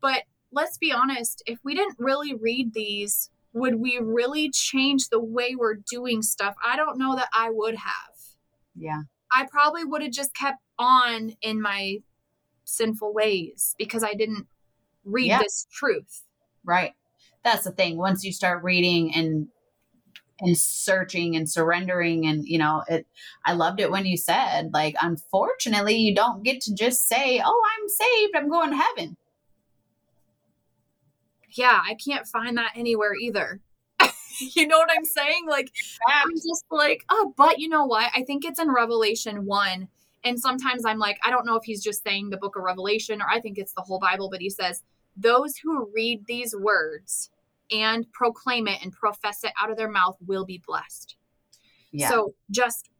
but 0.00 0.22
let's 0.52 0.78
be 0.78 0.92
honest, 0.92 1.42
if 1.46 1.58
we 1.64 1.74
didn't 1.74 1.96
really 1.98 2.34
read 2.34 2.74
these, 2.74 3.30
would 3.52 3.76
we 3.76 3.98
really 3.98 4.50
change 4.50 5.08
the 5.08 5.20
way 5.20 5.54
we're 5.54 5.76
doing 5.90 6.22
stuff? 6.22 6.54
I 6.64 6.76
don't 6.76 6.98
know 6.98 7.14
that 7.16 7.28
I 7.34 7.50
would 7.50 7.76
have. 7.76 8.14
Yeah. 8.74 9.02
I 9.30 9.46
probably 9.50 9.84
would 9.84 10.02
have 10.02 10.12
just 10.12 10.34
kept 10.34 10.58
on 10.78 11.32
in 11.40 11.60
my 11.60 11.98
sinful 12.64 13.12
ways 13.12 13.74
because 13.78 14.02
I 14.02 14.14
didn't 14.14 14.46
read 15.04 15.26
Yeah. 15.26 15.38
this 15.38 15.66
truth. 15.70 16.22
Right. 16.64 16.94
That's 17.44 17.64
the 17.64 17.72
thing. 17.72 17.96
Once 17.98 18.24
you 18.24 18.32
start 18.32 18.62
reading 18.62 19.14
and 19.14 19.48
and 20.42 20.58
searching 20.58 21.36
and 21.36 21.48
surrendering 21.48 22.26
and 22.26 22.46
you 22.46 22.58
know 22.58 22.82
it 22.88 23.06
i 23.44 23.52
loved 23.52 23.80
it 23.80 23.90
when 23.90 24.04
you 24.06 24.16
said 24.16 24.70
like 24.72 24.94
unfortunately 25.02 25.96
you 25.96 26.14
don't 26.14 26.42
get 26.42 26.60
to 26.60 26.74
just 26.74 27.08
say 27.08 27.40
oh 27.44 27.62
i'm 27.78 27.88
saved 27.88 28.36
i'm 28.36 28.50
going 28.50 28.70
to 28.70 28.76
heaven 28.76 29.16
Yeah, 31.54 31.80
I 31.86 31.94
can't 31.94 32.26
find 32.26 32.56
that 32.56 32.72
anywhere 32.76 33.14
either. 33.14 33.60
you 34.40 34.66
know 34.66 34.78
what 34.78 34.90
I'm 34.94 35.04
saying? 35.04 35.46
Like, 35.48 35.70
I'm 36.08 36.30
just 36.34 36.64
like, 36.70 37.04
oh, 37.10 37.34
but 37.36 37.58
you 37.58 37.68
know 37.68 37.84
what? 37.84 38.10
I 38.14 38.22
think 38.24 38.44
it's 38.44 38.60
in 38.60 38.72
Revelation 38.72 39.44
1. 39.44 39.88
And 40.24 40.40
sometimes 40.40 40.84
I'm 40.86 40.98
like, 40.98 41.18
I 41.24 41.30
don't 41.30 41.46
know 41.46 41.56
if 41.56 41.64
he's 41.64 41.82
just 41.82 42.02
saying 42.04 42.30
the 42.30 42.36
book 42.36 42.56
of 42.56 42.62
Revelation 42.62 43.20
or 43.20 43.28
I 43.28 43.40
think 43.40 43.58
it's 43.58 43.74
the 43.74 43.82
whole 43.82 43.98
Bible, 43.98 44.30
but 44.30 44.40
he 44.40 44.50
says, 44.50 44.82
those 45.16 45.56
who 45.58 45.90
read 45.94 46.24
these 46.26 46.54
words 46.56 47.30
and 47.72 48.10
proclaim 48.12 48.68
it 48.68 48.82
and 48.82 48.92
profess 48.92 49.44
it 49.44 49.52
out 49.60 49.70
of 49.70 49.76
their 49.76 49.90
mouth 49.90 50.16
will 50.26 50.44
be 50.44 50.62
blessed. 50.66 51.16
yeah 51.90 52.08
So 52.10 52.34
just 52.50 52.90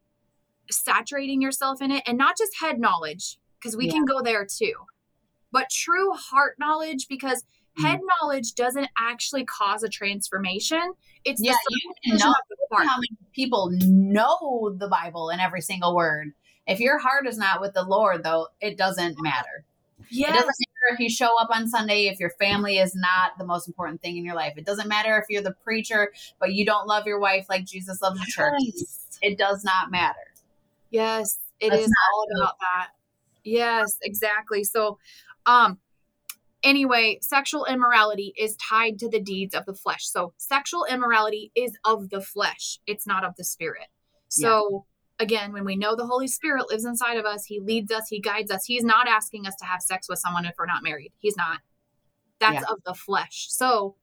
saturating 0.70 1.42
yourself 1.42 1.82
in 1.82 1.90
it 1.90 2.02
and 2.06 2.16
not 2.16 2.36
just 2.38 2.52
head 2.60 2.78
knowledge, 2.78 3.38
because 3.58 3.76
we 3.76 3.86
Yeah. 3.86 3.92
can 3.92 4.04
go 4.04 4.22
there 4.22 4.46
too, 4.46 4.74
but 5.50 5.68
true 5.70 6.12
heart 6.12 6.56
knowledge, 6.58 7.06
because 7.08 7.44
Mm. 7.78 7.84
head 7.84 8.00
knowledge 8.20 8.54
doesn't 8.54 8.88
actually 8.98 9.44
cause 9.44 9.82
a 9.82 9.88
transformation. 9.88 10.92
It's 11.24 11.40
yeah 11.40 11.54
you 12.04 12.18
know 12.18 12.34
how 12.70 12.96
many 12.96 13.16
people 13.34 13.70
know 13.72 14.74
the 14.76 14.88
bible 14.88 15.30
and 15.30 15.40
every 15.40 15.60
single 15.60 15.94
word 15.94 16.32
if 16.66 16.80
your 16.80 16.98
heart 16.98 17.26
is 17.26 17.38
not 17.38 17.60
with 17.60 17.72
the 17.74 17.82
lord 17.84 18.22
though 18.24 18.48
it 18.60 18.76
doesn't 18.76 19.16
matter 19.22 19.64
it 20.10 20.32
doesn't 20.32 20.54
if 20.90 21.00
you 21.00 21.08
show 21.08 21.38
up 21.40 21.48
on 21.50 21.68
sunday 21.68 22.06
if 22.06 22.18
your 22.18 22.30
family 22.30 22.78
is 22.78 22.94
not 22.94 23.32
the 23.38 23.44
most 23.44 23.68
important 23.68 24.00
thing 24.02 24.16
in 24.16 24.24
your 24.24 24.34
life 24.34 24.54
it 24.56 24.66
doesn't 24.66 24.88
matter 24.88 25.16
if 25.18 25.24
you're 25.28 25.42
the 25.42 25.54
preacher 25.64 26.12
but 26.38 26.52
you 26.52 26.64
don't 26.64 26.86
love 26.86 27.06
your 27.06 27.18
wife 27.20 27.46
like 27.48 27.64
jesus 27.64 28.02
loves 28.02 28.18
the 28.20 28.26
church 28.26 28.52
Yes. 28.58 29.18
it 29.22 29.38
does 29.38 29.64
not 29.64 29.90
matter 29.90 30.32
Yes, 30.92 31.38
it 31.58 31.70
That's 31.70 31.86
is 31.86 31.92
all 32.12 32.26
about 32.36 32.56
that. 32.60 32.90
Yes, 33.42 33.96
exactly. 34.02 34.62
So, 34.62 34.98
um, 35.46 35.78
anyway, 36.62 37.18
sexual 37.22 37.64
immorality 37.64 38.34
is 38.36 38.56
tied 38.56 38.98
to 39.00 39.08
the 39.08 39.18
deeds 39.18 39.54
of 39.54 39.64
the 39.64 39.74
flesh. 39.74 40.06
So, 40.06 40.34
sexual 40.36 40.84
immorality 40.84 41.50
is 41.56 41.76
of 41.84 42.10
the 42.10 42.20
flesh, 42.20 42.78
it's 42.86 43.06
not 43.06 43.24
of 43.24 43.34
the 43.36 43.44
spirit. 43.44 43.88
So, 44.28 44.84
again, 45.22 45.52
when 45.52 45.64
we 45.64 45.76
know 45.76 45.94
the 45.96 46.06
Holy 46.06 46.28
Spirit 46.28 46.68
lives 46.68 46.84
inside 46.84 47.16
of 47.16 47.24
us, 47.24 47.44
He 47.46 47.60
leads 47.60 47.90
us, 47.92 48.08
He 48.08 48.20
guides 48.20 48.50
us. 48.50 48.64
He's 48.64 48.84
not 48.84 49.08
asking 49.08 49.46
us 49.46 49.54
to 49.56 49.64
have 49.64 49.80
sex 49.82 50.08
with 50.08 50.18
someone 50.18 50.44
if 50.44 50.54
we're 50.58 50.66
not 50.66 50.82
married. 50.82 51.12
He's 51.18 51.36
not. 51.36 51.60
That's 52.40 52.54
Yeah. 52.62 52.72
of 52.72 52.82
the 52.84 52.94
flesh. 52.94 53.46
So, 53.50 53.96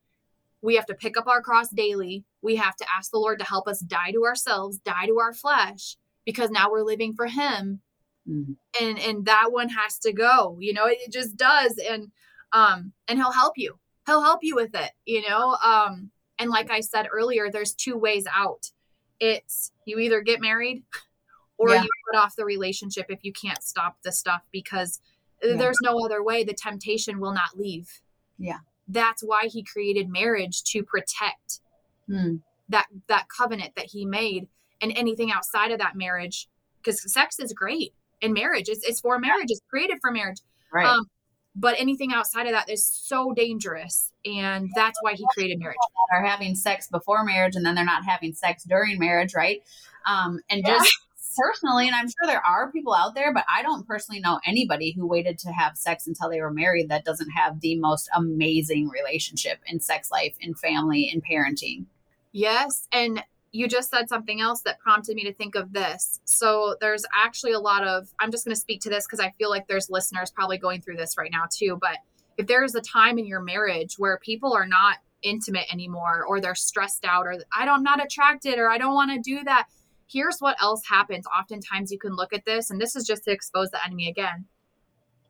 we 0.61 0.75
have 0.75 0.85
to 0.87 0.93
pick 0.95 1.15
up 1.17 1.27
our 1.27 1.41
cross 1.41 1.69
daily. 1.69 2.25
We 2.41 2.55
have 2.57 2.75
to 2.77 2.85
ask 2.95 3.11
the 3.11 3.17
Lord 3.19 3.39
to 3.39 3.45
help 3.45 3.67
us 3.67 3.79
die 3.79 4.11
to 4.11 4.25
ourselves, 4.25 4.77
die 4.79 5.05
to 5.07 5.19
our 5.19 5.33
flesh, 5.33 5.95
because 6.25 6.49
now 6.49 6.69
we're 6.69 6.83
living 6.83 7.13
for 7.13 7.27
Him 7.27 7.81
Mhm. 8.27 8.57
and 8.79 8.99
and 8.99 9.25
that 9.25 9.51
one 9.51 9.69
has 9.69 9.97
to 9.99 10.11
go 10.11 10.57
you 10.59 10.73
know 10.73 10.85
it 10.85 10.99
just 11.09 11.35
does 11.37 11.79
and 11.89 12.11
um 12.51 12.91
and 13.07 13.17
he'll 13.17 13.31
help 13.31 13.53
you 13.57 13.79
he'll 14.05 14.21
help 14.21 14.43
you 14.43 14.53
with 14.55 14.75
it 14.75 14.91
you 15.05 15.27
know 15.27 15.55
um 15.63 16.11
and 16.37 16.49
like 16.51 16.69
i 16.69 16.81
said 16.81 17.07
earlier 17.11 17.49
there's 17.49 17.73
two 17.73 17.97
ways 17.97 18.25
out 18.31 18.69
it's 19.21 19.71
you 19.85 19.97
either 19.99 20.21
get 20.21 20.41
married 20.41 20.83
or 21.59 21.69
Yeah. 21.69 21.83
you 21.83 21.89
put 22.11 22.17
off 22.17 22.35
the 22.35 22.45
relationship 22.45 23.05
if 23.09 23.19
you 23.23 23.31
can't 23.33 23.61
stop 23.61 23.97
the 24.03 24.11
stuff 24.11 24.41
because 24.51 24.99
Yeah. 25.43 25.57
there's 25.57 25.77
no 25.83 25.99
other 26.03 26.23
way 26.23 26.43
the 26.43 26.53
temptation 26.53 27.19
will 27.19 27.33
not 27.33 27.57
leave 27.57 28.01
Yeah. 28.39 28.59
that's 28.87 29.21
why 29.21 29.45
he 29.47 29.61
created 29.63 30.09
marriage 30.09 30.63
to 30.71 30.83
protect 30.83 31.59
Hmm. 32.07 32.37
that 32.69 32.87
that 33.07 33.27
covenant 33.29 33.75
that 33.75 33.85
he 33.85 34.05
made 34.05 34.47
and 34.81 34.91
anything 34.95 35.31
outside 35.31 35.71
of 35.71 35.77
that 35.79 35.95
marriage 35.95 36.47
because 36.81 37.11
sex 37.13 37.39
is 37.39 37.53
great 37.53 37.93
in 38.21 38.33
marriage 38.33 38.67
it's, 38.69 38.83
it's 38.83 38.99
for 39.01 39.19
marriage 39.19 39.47
it's 39.49 39.61
created 39.69 39.97
for 40.01 40.09
marriage 40.11 40.39
right 40.73 40.87
um, 40.87 41.05
but 41.55 41.75
anything 41.77 42.13
outside 42.13 42.45
of 42.47 42.53
that 42.53 42.69
is 42.69 42.85
so 42.87 43.31
dangerous 43.33 44.11
and 44.25 44.69
that's 44.75 44.97
why 45.01 45.13
he 45.13 45.25
created 45.33 45.59
marriage 45.59 45.77
are 46.11 46.23
having 46.23 46.55
sex 46.55 46.87
before 46.87 47.23
marriage 47.23 47.55
and 47.55 47.65
then 47.65 47.75
they're 47.75 47.85
not 47.85 48.03
having 48.05 48.33
sex 48.33 48.63
during 48.63 48.97
marriage, 48.97 49.35
right? 49.35 49.61
Um, 50.07 50.39
and 50.49 50.61
Yeah. 50.65 50.77
just 50.77 50.97
personally, 51.37 51.87
and 51.87 51.95
I'm 51.95 52.07
sure 52.07 52.27
there 52.27 52.45
are 52.45 52.71
people 52.71 52.93
out 52.93 53.15
there, 53.15 53.33
but 53.33 53.45
I 53.53 53.61
don't 53.61 53.87
personally 53.87 54.19
know 54.19 54.39
anybody 54.45 54.91
who 54.91 55.07
waited 55.07 55.37
to 55.39 55.51
have 55.51 55.77
sex 55.77 56.07
until 56.07 56.29
they 56.29 56.41
were 56.41 56.51
married 56.51 56.89
that 56.89 57.05
doesn't 57.05 57.31
have 57.31 57.61
the 57.61 57.75
most 57.77 58.09
amazing 58.13 58.89
relationship 58.89 59.59
in 59.67 59.79
sex 59.79 60.11
life, 60.11 60.35
in 60.39 60.53
family, 60.53 61.09
in 61.13 61.21
parenting. 61.21 61.85
yes 62.31 62.87
and 62.91 63.23
you 63.51 63.67
just 63.67 63.89
said 63.89 64.07
something 64.07 64.39
else 64.39 64.61
that 64.61 64.79
prompted 64.79 65.15
me 65.15 65.23
to 65.23 65.33
think 65.33 65.55
of 65.55 65.73
this 65.73 66.19
so 66.23 66.75
there's 66.79 67.03
actually 67.15 67.51
a 67.51 67.59
lot 67.59 67.83
of 67.83 68.07
i'm 68.19 68.29
just 68.31 68.45
going 68.45 68.53
to 68.53 68.61
speak 68.61 68.79
to 68.79 68.89
this 68.89 69.05
because 69.07 69.19
i 69.19 69.33
feel 69.39 69.49
like 69.49 69.67
there's 69.67 69.89
listeners 69.89 70.29
probably 70.29 70.57
going 70.57 70.79
through 70.79 70.95
this 70.95 71.17
right 71.17 71.31
now 71.31 71.45
too 71.51 71.75
but 71.81 71.97
if 72.37 72.47
there 72.47 72.63
is 72.63 72.73
a 72.73 72.81
time 72.81 73.17
in 73.17 73.25
your 73.25 73.41
marriage 73.41 73.95
where 73.97 74.17
people 74.17 74.53
are 74.53 74.65
not 74.65 74.97
intimate 75.23 75.65
anymore 75.71 76.23
or 76.27 76.39
they're 76.39 76.55
stressed 76.55 77.05
out 77.05 77.25
or 77.25 77.35
I 77.53 77.65
don't, 77.65 77.79
I'm 77.79 77.83
not 77.83 78.03
attracted 78.03 78.57
or 78.57 78.69
I 78.69 78.77
don't 78.77 78.93
want 78.93 79.11
to 79.11 79.19
do 79.19 79.43
that. 79.43 79.67
Here's 80.11 80.39
what 80.39 80.57
else 80.61 80.81
happens. 80.87 81.25
Oftentimes 81.27 81.91
you 81.91 81.99
can 81.99 82.15
look 82.15 82.33
at 82.33 82.45
this, 82.45 82.71
and 82.71 82.81
this 82.81 82.95
is 82.95 83.05
just 83.05 83.25
to 83.25 83.31
expose 83.31 83.69
the 83.69 83.83
enemy 83.85 84.09
again. 84.09 84.45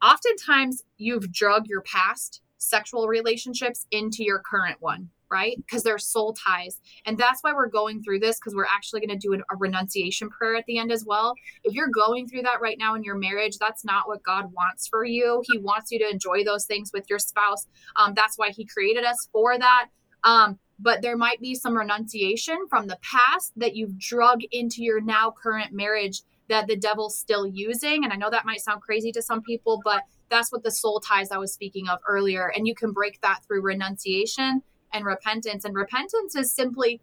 Oftentimes 0.02 0.84
you've 0.98 1.32
drug 1.32 1.68
your 1.68 1.82
past 1.82 2.42
sexual 2.58 3.08
relationships 3.08 3.86
into 3.92 4.24
your 4.24 4.40
current 4.40 4.78
one, 4.80 5.10
right? 5.30 5.58
Because 5.58 5.84
they're 5.84 5.98
soul 5.98 6.34
ties. 6.34 6.80
And 7.06 7.18
that's 7.18 7.42
why 7.42 7.54
we're 7.54 7.68
going 7.68 8.02
through 8.02 8.20
this 8.20 8.38
because 8.38 8.56
we're 8.56 8.66
actually 8.66 9.02
going 9.02 9.20
to 9.20 9.28
do 9.28 9.34
an, 9.34 9.44
a 9.52 9.58
renunciation 9.58 10.30
prayer 10.30 10.56
at 10.56 10.66
the 10.66 10.78
end 10.78 10.92
as 10.92 11.04
well. 11.06 11.34
If 11.66 11.74
you're 11.74 11.90
going 11.90 12.28
through 12.28 12.44
that 12.44 12.62
right 12.62 12.78
now 12.78 12.96
in 12.96 13.04
your 13.04 13.18
marriage, 13.18 13.58
that's 13.58 13.84
not 13.84 14.08
what 14.08 14.24
God 14.24 14.54
wants 14.54 14.88
for 14.88 15.04
you. 15.04 15.44
He 15.52 15.58
wants 15.58 15.92
you 15.92 16.00
to 16.00 16.10
enjoy 16.10 16.46
those 16.46 16.66
things 16.66 16.92
with 16.94 17.10
your 17.10 17.20
spouse. 17.20 17.68
Um, 17.98 18.14
that's 18.14 18.38
why 18.38 18.52
He 18.52 18.66
created 18.66 19.04
us 19.04 19.28
for 19.34 19.58
that. 19.58 19.88
Um, 20.24 20.60
but 20.80 21.02
there 21.02 21.18
might 21.18 21.42
be 21.42 21.56
some 21.56 21.78
renunciation 21.78 22.68
from 22.70 22.88
the 22.88 23.00
past 23.02 23.52
that 23.58 23.76
you've 23.76 23.98
drug 24.00 24.42
into 24.52 24.82
your 24.82 25.02
now 25.02 25.32
current 25.32 25.74
marriage 25.74 26.22
that 26.48 26.68
the 26.68 26.76
devil's 26.76 27.18
still 27.18 27.46
using. 27.46 28.04
And 28.04 28.12
I 28.12 28.16
know 28.16 28.30
that 28.30 28.46
might 28.46 28.62
sound 28.62 28.82
crazy 28.82 29.12
to 29.12 29.22
some 29.22 29.42
people, 29.42 29.82
but 29.84 30.04
that's 30.30 30.52
what 30.52 30.64
the 30.64 30.72
soul 30.72 31.00
ties 31.00 31.32
I 31.32 31.38
was 31.38 31.54
speaking 31.54 31.88
of 31.90 32.00
earlier. 32.08 32.52
And 32.56 32.68
you 32.68 32.74
can 32.74 32.92
break 32.92 33.22
that 33.22 33.44
through 33.46 33.62
renunciation 33.62 34.64
and 34.94 35.06
repentance. 35.06 35.66
And 35.66 35.76
repentance 35.76 36.36
is 36.36 36.52
simply 36.52 37.02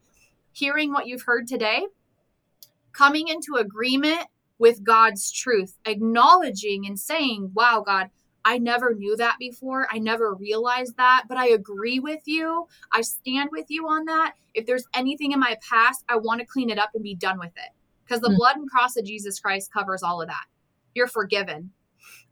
hearing 0.52 0.92
what 0.92 1.06
you've 1.06 1.22
heard 1.22 1.46
today, 1.46 1.86
coming 2.92 3.28
into 3.28 3.54
agreement 3.56 4.26
with 4.58 4.82
God's 4.82 5.30
truth, 5.30 5.76
acknowledging 5.84 6.86
and 6.86 6.98
saying, 6.98 7.52
Wow, 7.54 7.82
God, 7.86 8.08
I 8.46 8.58
never 8.58 8.94
knew 8.94 9.16
that 9.16 9.36
before. 9.40 9.88
I 9.90 9.98
never 9.98 10.32
realized 10.32 10.96
that, 10.96 11.24
but 11.28 11.36
I 11.36 11.48
agree 11.48 11.98
with 11.98 12.22
you. 12.26 12.68
I 12.92 13.00
stand 13.00 13.50
with 13.52 13.66
you 13.68 13.86
on 13.88 14.04
that. 14.04 14.34
If 14.54 14.66
there's 14.66 14.86
anything 14.94 15.32
in 15.32 15.40
my 15.40 15.58
past, 15.68 16.04
I 16.08 16.16
want 16.16 16.40
to 16.40 16.46
clean 16.46 16.70
it 16.70 16.78
up 16.78 16.90
and 16.94 17.02
be 17.02 17.16
done 17.16 17.40
with 17.40 17.52
it. 17.56 17.72
Because 18.04 18.20
the 18.20 18.30
Mm. 18.30 18.36
blood 18.36 18.56
and 18.56 18.70
cross 18.70 18.96
of 18.96 19.04
Jesus 19.04 19.40
Christ 19.40 19.72
covers 19.72 20.04
all 20.04 20.22
of 20.22 20.28
that. 20.28 20.46
You're 20.94 21.08
forgiven. 21.08 21.72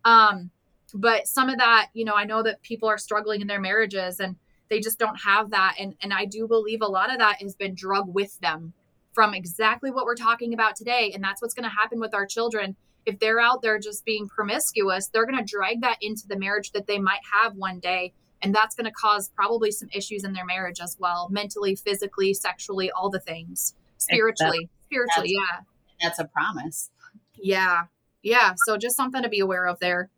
Um, 0.04 0.52
but 0.94 1.26
some 1.26 1.48
of 1.48 1.58
that 1.58 1.88
you 1.92 2.04
know 2.04 2.14
i 2.14 2.24
know 2.24 2.42
that 2.42 2.62
people 2.62 2.88
are 2.88 2.98
struggling 2.98 3.40
in 3.40 3.48
their 3.48 3.60
marriages 3.60 4.20
and 4.20 4.36
they 4.70 4.78
just 4.80 4.98
don't 4.98 5.20
have 5.22 5.50
that 5.50 5.74
and 5.78 5.94
and 6.00 6.12
i 6.14 6.24
do 6.24 6.46
believe 6.46 6.80
a 6.82 6.86
lot 6.86 7.10
of 7.12 7.18
that 7.18 7.42
has 7.42 7.56
been 7.56 7.74
drug 7.74 8.04
with 8.06 8.38
them 8.40 8.72
from 9.12 9.34
exactly 9.34 9.90
what 9.90 10.04
we're 10.04 10.14
talking 10.14 10.54
about 10.54 10.76
today 10.76 11.10
and 11.12 11.22
that's 11.22 11.42
what's 11.42 11.54
going 11.54 11.68
to 11.68 11.76
happen 11.76 11.98
with 11.98 12.14
our 12.14 12.26
children 12.26 12.76
if 13.06 13.18
they're 13.18 13.40
out 13.40 13.62
there 13.62 13.78
just 13.78 14.04
being 14.04 14.28
promiscuous 14.28 15.08
they're 15.08 15.26
going 15.26 15.38
to 15.38 15.44
drag 15.44 15.80
that 15.80 15.98
into 16.00 16.26
the 16.26 16.38
marriage 16.38 16.72
that 16.72 16.86
they 16.86 16.98
might 16.98 17.20
have 17.32 17.54
one 17.54 17.78
day. 17.80 18.12
And 18.42 18.54
that's 18.54 18.74
going 18.74 18.84
to 18.84 18.92
cause 18.92 19.30
probably 19.34 19.70
some 19.70 19.88
issues 19.94 20.24
in 20.24 20.34
their 20.34 20.44
marriage 20.44 20.80
as 20.80 20.96
well 20.98 21.28
mentally 21.30 21.76
physically 21.76 22.34
sexually 22.34 22.90
all 22.90 23.10
the 23.10 23.20
things. 23.20 23.74
Spiritually 23.98 24.68
spiritually 24.86 25.32
yeah. 25.32 25.60
That's 26.02 26.18
a 26.18 26.24
promise. 26.24 26.90
yeah 27.36 27.84
yeah. 28.22 28.54
So 28.66 28.78
just 28.78 28.96
something 28.96 29.22
to 29.22 29.28
be 29.28 29.40
aware 29.40 29.66
of 29.66 29.78
there. 29.80 30.10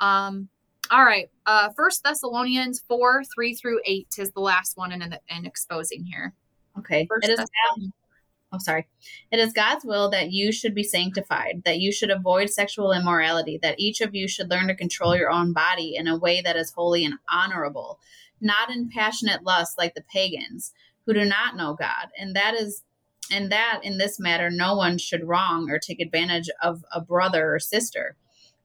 Um 0.00 0.48
all 0.90 1.04
right 1.04 1.28
uh 1.46 1.70
first 1.70 2.04
thessalonians 2.04 2.80
4 2.86 3.24
3 3.24 3.54
through 3.54 3.80
8 3.84 4.06
is 4.18 4.30
the 4.30 4.40
last 4.40 4.76
one 4.76 4.92
in, 4.92 5.02
in, 5.02 5.16
in 5.28 5.46
exposing 5.46 6.04
here. 6.04 6.32
Okay. 6.78 7.06
First 7.08 7.28
It 7.28 7.38
is 7.38 7.48
oh 8.56 8.58
sorry. 8.58 8.86
It 9.30 9.38
is 9.38 9.52
God's 9.52 9.84
will 9.84 10.10
that 10.10 10.32
you 10.32 10.52
should 10.52 10.74
be 10.74 10.82
sanctified, 10.82 11.62
that 11.64 11.78
you 11.78 11.92
should 11.92 12.10
avoid 12.10 12.50
sexual 12.50 12.92
immorality, 12.92 13.58
that 13.62 13.78
each 13.78 14.00
of 14.00 14.14
you 14.14 14.26
should 14.26 14.50
learn 14.50 14.68
to 14.68 14.74
control 14.74 15.16
your 15.16 15.30
own 15.30 15.52
body 15.52 15.94
in 15.96 16.06
a 16.06 16.18
way 16.18 16.40
that 16.40 16.56
is 16.56 16.72
holy 16.72 17.04
and 17.04 17.14
honorable, 17.30 17.98
not 18.40 18.70
in 18.70 18.88
passionate 18.88 19.44
lust 19.44 19.78
like 19.78 19.94
the 19.94 20.04
pagans 20.12 20.72
who 21.04 21.14
do 21.14 21.24
not 21.24 21.56
know 21.56 21.74
God. 21.74 22.08
And 22.18 22.34
that 22.34 22.54
is 22.54 22.82
and 23.30 23.50
that 23.50 23.80
in 23.82 23.98
this 23.98 24.20
matter 24.20 24.50
no 24.50 24.76
one 24.76 24.98
should 24.98 25.26
wrong 25.26 25.68
or 25.68 25.78
take 25.78 26.00
advantage 26.00 26.48
of 26.62 26.84
a 26.92 27.00
brother 27.00 27.54
or 27.54 27.58
sister. 27.58 28.16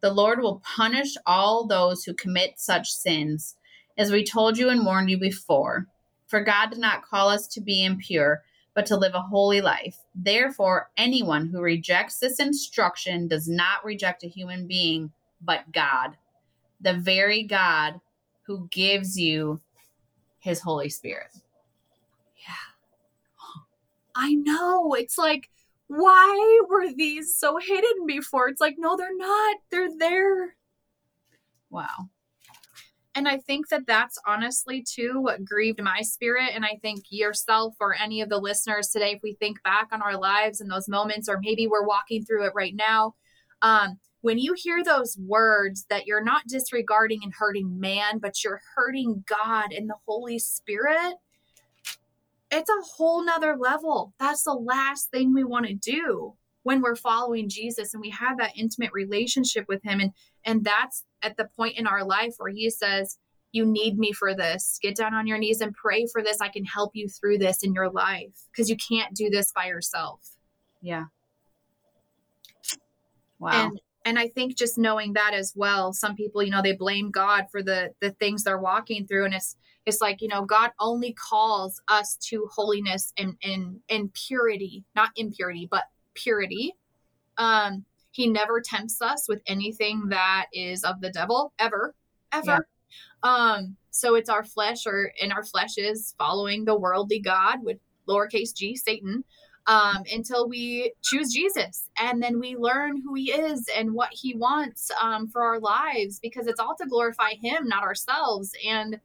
The 0.01 0.13
Lord 0.13 0.41
will 0.41 0.61
punish 0.63 1.15
all 1.25 1.67
those 1.67 2.03
who 2.03 2.13
commit 2.13 2.59
such 2.59 2.89
sins, 2.89 3.55
as 3.97 4.11
we 4.11 4.23
told 4.23 4.57
you 4.57 4.69
and 4.69 4.85
warned 4.85 5.09
you 5.09 5.19
before. 5.19 5.87
For 6.27 6.41
God 6.41 6.71
did 6.71 6.79
not 6.79 7.03
call 7.03 7.29
us 7.29 7.47
to 7.49 7.61
be 7.61 7.83
impure, 7.83 8.41
but 8.73 8.85
to 8.85 8.95
live 8.97 9.13
a 9.13 9.21
holy 9.21 9.61
life. 9.61 9.97
Therefore, 10.15 10.89
anyone 10.97 11.47
who 11.47 11.61
rejects 11.61 12.19
this 12.19 12.39
instruction 12.39 13.27
does 13.27 13.47
not 13.47 13.83
reject 13.83 14.23
a 14.23 14.27
human 14.27 14.67
being, 14.67 15.11
but 15.41 15.71
God, 15.71 16.17
the 16.79 16.93
very 16.93 17.43
God 17.43 17.99
who 18.43 18.67
gives 18.71 19.19
you 19.19 19.59
his 20.39 20.61
Holy 20.61 20.89
Spirit. 20.89 21.31
Yeah. 22.47 22.53
I 24.15 24.33
know. 24.33 24.93
It's 24.93 25.17
like, 25.17 25.49
why 25.87 26.61
were 26.69 26.91
these 26.93 27.35
so 27.35 27.57
hidden 27.57 28.05
before? 28.05 28.47
It's 28.47 28.61
like, 28.61 28.75
no, 28.77 28.95
they're 28.95 29.15
not. 29.15 29.57
They're 29.69 29.97
there. 29.97 30.55
Wow. 31.69 32.09
And 33.13 33.27
I 33.27 33.37
think 33.37 33.67
that 33.69 33.85
that's 33.85 34.17
honestly 34.25 34.83
too 34.87 35.19
what 35.19 35.43
grieved 35.43 35.81
my 35.81 36.01
spirit. 36.01 36.51
And 36.53 36.63
I 36.63 36.79
think 36.81 37.03
yourself 37.09 37.75
or 37.79 37.93
any 37.93 38.21
of 38.21 38.29
the 38.29 38.37
listeners 38.37 38.87
today, 38.87 39.13
if 39.13 39.19
we 39.21 39.33
think 39.33 39.61
back 39.63 39.89
on 39.91 40.01
our 40.01 40.17
lives 40.17 40.61
and 40.61 40.71
those 40.71 40.87
moments, 40.87 41.27
or 41.27 41.39
maybe 41.41 41.67
we're 41.67 41.85
walking 41.85 42.23
through 42.23 42.45
it 42.45 42.53
right 42.55 42.75
now, 42.75 43.15
um, 43.61 43.99
when 44.21 44.37
you 44.37 44.53
hear 44.55 44.83
those 44.83 45.17
words 45.17 45.85
that 45.89 46.05
you're 46.05 46.23
not 46.23 46.47
disregarding 46.47 47.19
and 47.23 47.33
hurting 47.37 47.79
man, 47.79 48.19
but 48.19 48.43
you're 48.43 48.61
hurting 48.75 49.25
God 49.27 49.73
and 49.73 49.89
the 49.89 49.95
Holy 50.07 50.39
Spirit, 50.39 51.15
it's 52.51 52.69
a 52.69 52.95
whole 52.95 53.25
nother 53.25 53.57
level. 53.57 54.13
That's 54.19 54.43
the 54.43 54.53
last 54.53 55.09
thing 55.09 55.33
we 55.33 55.43
want 55.43 55.65
to 55.67 55.73
do 55.73 56.35
when 56.63 56.81
we're 56.81 56.95
following 56.95 57.49
Jesus 57.49 57.93
and 57.93 58.01
we 58.01 58.11
have 58.11 58.37
that 58.37 58.55
intimate 58.55 58.91
relationship 58.93 59.65
with 59.67 59.83
him. 59.83 59.99
And 59.99 60.11
and 60.45 60.63
that's 60.63 61.03
at 61.23 61.37
the 61.37 61.49
point 61.55 61.77
in 61.77 61.87
our 61.87 62.03
life 62.03 62.35
where 62.37 62.51
he 62.51 62.69
says, 62.69 63.17
You 63.51 63.65
need 63.65 63.97
me 63.97 64.11
for 64.11 64.35
this. 64.35 64.79
Get 64.81 64.95
down 64.95 65.13
on 65.13 65.27
your 65.27 65.37
knees 65.37 65.61
and 65.61 65.73
pray 65.73 66.05
for 66.11 66.21
this. 66.21 66.41
I 66.41 66.49
can 66.49 66.65
help 66.65 66.91
you 66.93 67.07
through 67.07 67.39
this 67.39 67.63
in 67.63 67.73
your 67.73 67.89
life 67.89 68.33
because 68.51 68.69
you 68.69 68.77
can't 68.77 69.15
do 69.15 69.29
this 69.29 69.51
by 69.51 69.65
yourself. 69.65 70.21
Yeah. 70.81 71.05
Wow. 73.39 73.65
And 73.65 73.79
and 74.03 74.17
I 74.17 74.29
think 74.29 74.57
just 74.57 74.77
knowing 74.77 75.13
that 75.13 75.33
as 75.33 75.53
well, 75.55 75.93
some 75.93 76.15
people, 76.15 76.41
you 76.41 76.49
know, 76.49 76.61
they 76.61 76.73
blame 76.73 77.11
God 77.11 77.45
for 77.51 77.61
the 77.61 77.91
the 77.99 78.11
things 78.11 78.43
they're 78.43 78.57
walking 78.57 79.05
through. 79.05 79.25
And 79.25 79.33
it's 79.33 79.55
it's 79.85 80.01
like, 80.01 80.21
you 80.21 80.27
know, 80.27 80.43
God 80.45 80.71
only 80.79 81.13
calls 81.13 81.81
us 81.87 82.15
to 82.29 82.47
holiness 82.53 83.13
and 83.17 83.35
and 83.43 83.79
and 83.89 84.13
purity, 84.13 84.83
not 84.95 85.09
impurity, 85.15 85.67
but 85.69 85.83
purity. 86.13 86.75
Um, 87.37 87.85
he 88.11 88.27
never 88.27 88.61
tempts 88.61 89.01
us 89.01 89.27
with 89.27 89.41
anything 89.47 90.09
that 90.09 90.47
is 90.53 90.83
of 90.83 91.01
the 91.01 91.09
devil, 91.09 91.53
ever, 91.59 91.95
ever. 92.31 92.67
Um, 93.23 93.77
so 93.89 94.15
it's 94.15 94.29
our 94.29 94.43
flesh, 94.43 94.85
or 94.85 95.11
in 95.19 95.31
our 95.31 95.43
flesh 95.43 95.77
is 95.77 96.13
following 96.17 96.65
the 96.65 96.77
worldly 96.77 97.19
God 97.19 97.63
with 97.63 97.77
lowercase 98.07 98.55
g, 98.55 98.75
Satan 98.75 99.23
um, 99.67 100.03
until 100.11 100.47
we 100.47 100.93
choose 101.01 101.31
Jesus. 101.31 101.89
And 101.97 102.21
then 102.21 102.39
we 102.39 102.55
learn 102.55 103.01
who 103.01 103.13
he 103.13 103.31
is 103.31 103.69
and 103.75 103.93
what 103.93 104.09
he 104.11 104.35
wants 104.35 104.91
um, 105.01 105.27
for 105.27 105.43
our 105.43 105.59
lives 105.59 106.19
because 106.19 106.47
it's 106.47 106.59
all 106.59 106.75
to 106.79 106.87
glorify 106.87 107.31
him, 107.41 107.67
not 107.67 107.83
ourselves. 107.83 108.53
And 108.67 108.99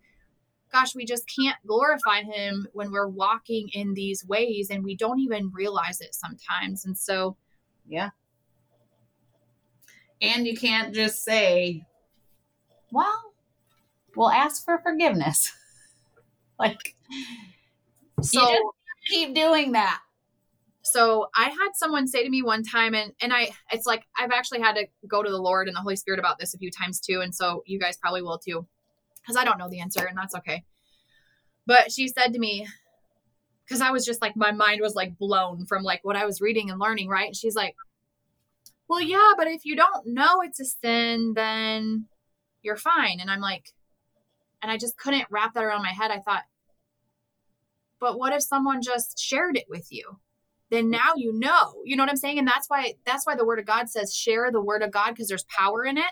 gosh, 0.72 0.94
we 0.94 1.04
just 1.04 1.24
can't 1.38 1.56
glorify 1.66 2.22
him 2.22 2.66
when 2.72 2.90
we're 2.90 3.08
walking 3.08 3.68
in 3.72 3.94
these 3.94 4.24
ways 4.26 4.70
and 4.70 4.82
we 4.82 4.96
don't 4.96 5.20
even 5.20 5.50
realize 5.52 6.00
it 6.00 6.14
sometimes. 6.14 6.84
And 6.84 6.96
so, 6.96 7.36
yeah. 7.86 8.10
And 10.20 10.46
you 10.46 10.56
can't 10.56 10.94
just 10.94 11.24
say, 11.24 11.86
well, 12.90 13.32
we'll 14.16 14.30
ask 14.30 14.64
for 14.64 14.78
forgiveness. 14.78 15.52
like, 16.58 16.94
so 18.22 18.40
you 18.40 18.46
just 18.48 19.10
keep 19.10 19.34
doing 19.34 19.72
that. 19.72 20.00
so 20.82 21.28
I 21.36 21.44
had 21.44 21.70
someone 21.74 22.06
say 22.06 22.24
to 22.24 22.30
me 22.30 22.42
one 22.42 22.62
time, 22.62 22.94
and 22.94 23.12
and 23.20 23.32
I 23.32 23.50
it's 23.70 23.86
like 23.86 24.04
I've 24.18 24.30
actually 24.30 24.60
had 24.60 24.76
to 24.76 24.86
go 25.06 25.22
to 25.22 25.30
the 25.30 25.38
Lord 25.38 25.68
and 25.68 25.76
the 25.76 25.80
Holy 25.80 25.96
Spirit 25.96 26.18
about 26.18 26.38
this 26.38 26.54
a 26.54 26.58
few 26.58 26.70
times 26.70 27.00
too, 27.00 27.20
and 27.20 27.34
so 27.34 27.62
you 27.66 27.78
guys 27.78 27.96
probably 27.98 28.22
will 28.22 28.38
too, 28.38 28.66
because 29.20 29.36
I 29.36 29.44
don't 29.44 29.58
know 29.58 29.68
the 29.68 29.80
answer, 29.80 30.06
and 30.06 30.16
that's 30.16 30.34
okay. 30.36 30.64
But 31.66 31.92
she 31.92 32.08
said 32.08 32.32
to 32.32 32.38
me, 32.38 32.66
because 33.66 33.80
I 33.80 33.90
was 33.90 34.06
just 34.06 34.22
like 34.22 34.36
my 34.36 34.52
mind 34.52 34.80
was 34.80 34.94
like 34.94 35.18
blown 35.18 35.66
from 35.66 35.82
like 35.82 36.00
what 36.04 36.16
I 36.16 36.24
was 36.24 36.40
reading 36.40 36.70
and 36.70 36.80
learning, 36.80 37.08
right? 37.08 37.26
And 37.26 37.36
she's 37.36 37.56
like, 37.56 37.74
"Well, 38.88 39.00
yeah, 39.00 39.32
but 39.36 39.46
if 39.48 39.64
you 39.64 39.76
don't 39.76 40.06
know 40.06 40.40
it's 40.42 40.60
a 40.60 40.64
sin, 40.64 41.32
then 41.34 42.06
you're 42.62 42.76
fine." 42.76 43.18
And 43.20 43.30
I'm 43.30 43.40
like, 43.40 43.72
and 44.62 44.70
I 44.70 44.76
just 44.78 44.96
couldn't 44.98 45.26
wrap 45.30 45.54
that 45.54 45.64
around 45.64 45.82
my 45.82 45.92
head. 45.92 46.10
I 46.10 46.18
thought, 46.20 46.44
but 48.00 48.18
what 48.18 48.32
if 48.32 48.42
someone 48.42 48.82
just 48.82 49.18
shared 49.18 49.56
it 49.56 49.66
with 49.68 49.88
you? 49.90 50.18
then 50.68 50.90
now 50.90 51.12
you 51.16 51.32
know 51.32 51.74
you 51.84 51.94
know 51.94 52.02
what 52.02 52.10
i'm 52.10 52.16
saying 52.16 52.40
and 52.40 52.48
that's 52.48 52.68
why 52.68 52.92
that's 53.04 53.24
why 53.24 53.36
the 53.36 53.44
word 53.44 53.60
of 53.60 53.64
god 53.64 53.88
says 53.88 54.12
share 54.12 54.50
the 54.50 54.60
word 54.60 54.82
of 54.82 54.90
god 54.90 55.10
because 55.10 55.28
there's 55.28 55.44
power 55.56 55.84
in 55.84 55.96
it 55.96 56.10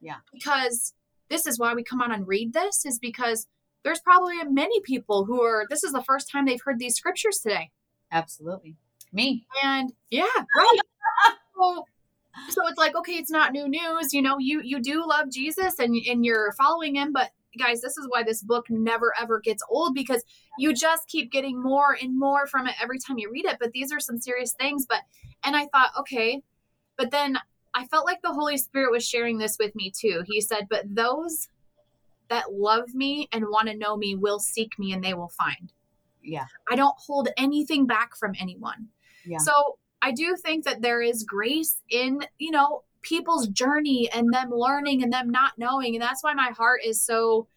Yeah. 0.00 0.18
because 0.32 0.94
this 1.28 1.44
is 1.44 1.58
why 1.58 1.74
we 1.74 1.82
come 1.82 2.00
on 2.00 2.12
and 2.12 2.24
read 2.28 2.52
this 2.52 2.84
is 2.86 3.00
because 3.00 3.48
there's 3.82 3.98
probably 3.98 4.36
many 4.44 4.80
people 4.82 5.24
who 5.24 5.42
are 5.42 5.66
this 5.68 5.82
is 5.82 5.90
the 5.92 6.04
first 6.04 6.30
time 6.30 6.46
they've 6.46 6.62
heard 6.64 6.78
these 6.78 6.94
scriptures 6.94 7.38
today 7.42 7.72
Absolutely. 8.12 8.76
Me. 9.12 9.44
and 9.60 9.92
yeah 10.08 10.22
right 10.56 10.78
so, 11.58 11.84
so 12.48 12.66
it's 12.68 12.78
like 12.78 12.94
okay 12.96 13.14
it's 13.14 13.30
not 13.30 13.52
new 13.52 13.68
news 13.68 14.12
you 14.12 14.22
know 14.22 14.36
you 14.38 14.60
you 14.62 14.80
do 14.80 15.06
love 15.06 15.30
jesus 15.30 15.78
and 15.78 15.96
and 16.08 16.24
you're 16.24 16.52
following 16.52 16.94
him 16.94 17.12
but 17.12 17.30
guys 17.58 17.80
this 17.80 17.96
is 17.96 18.06
why 18.10 18.22
this 18.22 18.42
book 18.42 18.66
never 18.68 19.14
ever 19.20 19.40
gets 19.40 19.62
old 19.70 19.94
because 19.94 20.22
you 20.58 20.74
just 20.74 21.08
keep 21.08 21.32
getting 21.32 21.62
more 21.62 21.96
and 22.02 22.18
more 22.18 22.46
from 22.46 22.66
it 22.66 22.74
every 22.82 22.98
time 22.98 23.16
you 23.18 23.30
read 23.30 23.46
it 23.46 23.56
but 23.58 23.72
these 23.72 23.90
are 23.92 24.00
some 24.00 24.18
serious 24.18 24.52
things 24.52 24.84
but 24.86 25.00
and 25.42 25.56
i 25.56 25.66
thought 25.72 25.90
okay 25.98 26.42
but 26.98 27.10
then 27.10 27.38
i 27.74 27.86
felt 27.86 28.04
like 28.04 28.20
the 28.22 28.32
holy 28.32 28.58
spirit 28.58 28.90
was 28.92 29.08
sharing 29.08 29.38
this 29.38 29.56
with 29.58 29.74
me 29.74 29.90
too 29.90 30.22
he 30.26 30.38
said 30.40 30.66
but 30.68 30.82
those 30.94 31.48
that 32.28 32.52
love 32.52 32.94
me 32.94 33.26
and 33.32 33.44
want 33.46 33.68
to 33.68 33.74
know 33.76 33.96
me 33.96 34.14
will 34.14 34.38
seek 34.38 34.78
me 34.78 34.92
and 34.92 35.02
they 35.02 35.14
will 35.14 35.30
find 35.30 35.72
Yeah. 36.22 36.44
i 36.70 36.76
don't 36.76 36.96
hold 36.98 37.28
anything 37.38 37.86
back 37.86 38.14
from 38.16 38.34
anyone 38.38 38.88
Yeah. 39.24 39.38
so 39.38 39.78
I 40.02 40.12
do 40.12 40.36
think 40.36 40.64
that 40.64 40.82
there 40.82 41.00
is 41.02 41.24
grace 41.24 41.80
in, 41.90 42.20
you 42.38 42.50
know, 42.50 42.82
people's 43.02 43.48
journey 43.48 44.08
and 44.12 44.32
them 44.32 44.50
learning 44.50 45.02
and 45.02 45.12
them 45.12 45.30
not 45.30 45.52
knowing. 45.58 45.94
And 45.94 46.02
that's 46.02 46.22
why 46.22 46.34
my 46.34 46.50
heart 46.56 46.80
is 46.84 47.04
so 47.04 47.48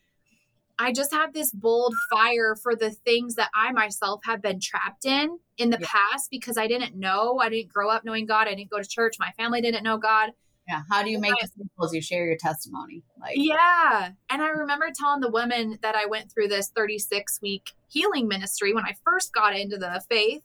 I 0.81 0.93
just 0.93 1.11
have 1.11 1.33
this 1.33 1.51
bold 1.51 1.93
fire 2.09 2.55
for 2.55 2.73
the 2.73 2.91
things 2.91 3.35
that 3.35 3.49
I 3.53 3.73
myself 3.73 4.21
have 4.23 4.41
been 4.41 4.61
trapped 4.61 5.03
in 5.05 5.37
in 5.57 5.71
the 5.71 5.77
Yeah. 5.81 5.87
past 5.89 6.29
because 6.31 6.57
I 6.57 6.67
didn't 6.67 6.95
know. 6.95 7.37
I 7.39 7.49
didn't 7.49 7.73
grow 7.73 7.89
up 7.89 8.05
knowing 8.05 8.25
God. 8.25 8.47
I 8.47 8.55
didn't 8.55 8.69
go 8.69 8.81
to 8.81 8.87
church. 8.87 9.17
My 9.19 9.31
family 9.31 9.59
didn't 9.59 9.83
know 9.83 9.97
God. 9.97 10.29
Yeah. 10.69 10.83
How 10.89 11.03
do 11.03 11.09
you 11.09 11.19
make 11.19 11.33
disciples? 11.41 11.93
You 11.93 12.01
share 12.01 12.25
your 12.25 12.37
testimony. 12.37 13.03
Like, 13.19 13.33
Yeah. 13.35 14.11
And 14.29 14.41
I 14.41 14.47
remember 14.49 14.87
telling 14.97 15.19
the 15.19 15.29
women 15.31 15.79
that 15.81 15.95
I 15.95 16.05
went 16.05 16.31
through 16.31 16.47
this 16.47 16.69
36 16.69 17.39
week 17.41 17.73
healing 17.89 18.29
ministry 18.29 18.73
when 18.73 18.85
I 18.85 18.95
first 19.03 19.33
got 19.33 19.57
into 19.57 19.77
the 19.77 20.01
faith. 20.09 20.43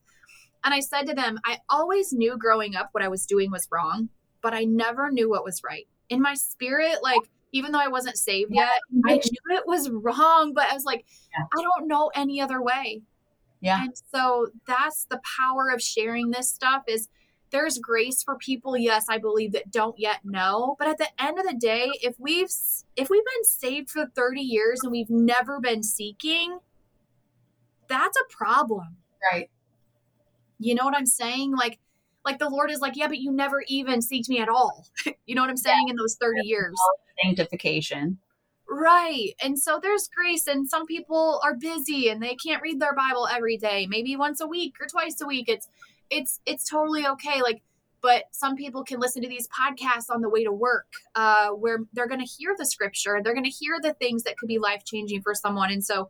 And 0.65 0.73
I 0.73 0.81
said 0.81 1.07
to 1.07 1.15
them, 1.15 1.39
I 1.45 1.59
always 1.69 2.13
knew 2.13 2.37
growing 2.39 2.75
up 2.75 2.89
what 2.93 3.05
I 3.05 3.09
was 3.09 3.27
doing 3.27 3.51
was 3.51 3.69
wrong, 3.71 4.09
but 4.41 4.55
I 4.55 4.65
never 4.65 5.11
knew 5.11 5.29
what 5.29 5.45
was 5.45 5.63
right. 5.63 5.87
In 6.09 6.23
my 6.23 6.35
spirit, 6.35 6.97
like, 7.03 7.21
even 7.53 7.71
though 7.71 7.81
I 7.81 7.89
wasn't 7.89 8.17
saved 8.17 8.53
yet. 8.53 8.81
I 9.07 9.15
knew 9.15 9.57
it 9.57 9.67
was 9.67 9.89
wrong, 9.89 10.53
but 10.55 10.67
I 10.71 10.75
was 10.75 10.85
like, 10.85 11.05
yeah. 11.31 11.45
I 11.57 11.63
don't 11.63 11.87
know 11.87 12.11
any 12.15 12.41
other 12.41 12.61
way. 12.61 13.03
Yeah. 13.61 13.83
And 13.83 13.93
so 14.13 14.49
that's 14.67 15.07
the 15.07 15.21
power 15.39 15.71
of 15.73 15.81
sharing 15.81 16.31
this 16.31 16.51
stuff 16.51 16.83
is 16.89 17.09
there's 17.51 17.79
grace 17.79 18.21
for 18.21 18.37
people 18.37 18.77
yes 18.77 19.07
i 19.09 19.17
believe 19.17 19.53
that 19.53 19.71
don't 19.71 19.97
yet 19.97 20.19
know 20.25 20.75
but 20.77 20.89
at 20.89 20.99
the 20.99 21.07
end 21.23 21.39
of 21.39 21.47
the 21.47 21.55
day 21.55 21.89
if 22.03 22.17
we've 22.19 22.49
if 22.97 23.09
we've 23.09 23.25
been 23.25 23.45
saved 23.45 23.89
for 23.91 24.07
30 24.07 24.41
years 24.41 24.81
and 24.83 24.91
we've 24.91 25.09
never 25.09 25.61
been 25.61 25.81
seeking 25.81 26.59
that's 27.89 28.17
a 28.17 28.35
problem 28.35 28.97
right 29.33 29.51
you 30.59 30.75
know 30.75 30.85
what 30.85 30.97
i'm 30.97 31.07
saying 31.07 31.55
like 31.57 31.79
like 32.25 32.39
the 32.39 32.49
lord 32.49 32.71
is 32.71 32.81
like 32.81 32.97
yeah 32.97 33.09
but 33.09 33.19
you 33.19 33.33
never 33.33 33.63
even 33.69 34.01
seeked 34.01 34.29
me 34.29 34.39
at 34.39 34.49
all 34.49 34.87
you 35.27 35.35
know 35.35 35.43
what 35.43 35.51
i'm 35.51 35.57
saying 35.57 35.85
yeah. 35.87 35.93
in 35.93 35.97
those 35.97 36.17
30 36.21 36.41
years 36.45 36.75
sanctification 37.23 38.19
Right. 38.69 39.35
And 39.43 39.59
so 39.59 39.79
there's 39.81 40.09
grace, 40.09 40.47
and 40.47 40.69
some 40.69 40.87
people 40.87 41.41
are 41.45 41.55
busy 41.55 42.09
and 42.09 42.23
they 42.23 42.35
can't 42.35 42.63
read 42.63 42.81
their 42.81 42.95
Bible 42.95 43.29
every 43.29 43.57
day, 43.57 43.87
maybe 43.87 44.17
once 44.17 44.41
a 44.41 44.47
week 44.47 44.75
or 44.81 44.87
twice 44.87 45.21
a 45.21 45.27
week. 45.27 45.49
It's 45.49 45.69
it's 46.11 46.41
it's 46.47 46.69
totally 46.69 47.07
okay. 47.07 47.43
Like, 47.43 47.63
but 48.01 48.25
some 48.33 48.57
people 48.57 48.83
can 48.83 49.01
listen 49.01 49.23
to 49.23 49.29
these 49.29 49.49
podcasts 49.49 50.11
on 50.11 50.23
the 50.23 50.29
way 50.29 50.45
to 50.45 50.53
work, 50.53 50.87
uh, 51.15 51.49
where 51.51 51.81
they're 51.93 52.09
going 52.09 52.21
to 52.21 52.27
hear 52.27 52.55
the 52.57 52.67
scripture, 52.67 53.21
they're 53.23 53.35
going 53.35 53.45
to 53.45 53.51
hear 53.51 53.79
the 53.81 53.95
things 53.95 54.23
that 54.25 54.39
could 54.39 54.49
be 54.49 54.59
life 54.59 54.85
changing 54.85 55.23
for 55.23 55.35
someone. 55.35 55.71
And 55.71 55.85
so, 55.85 56.09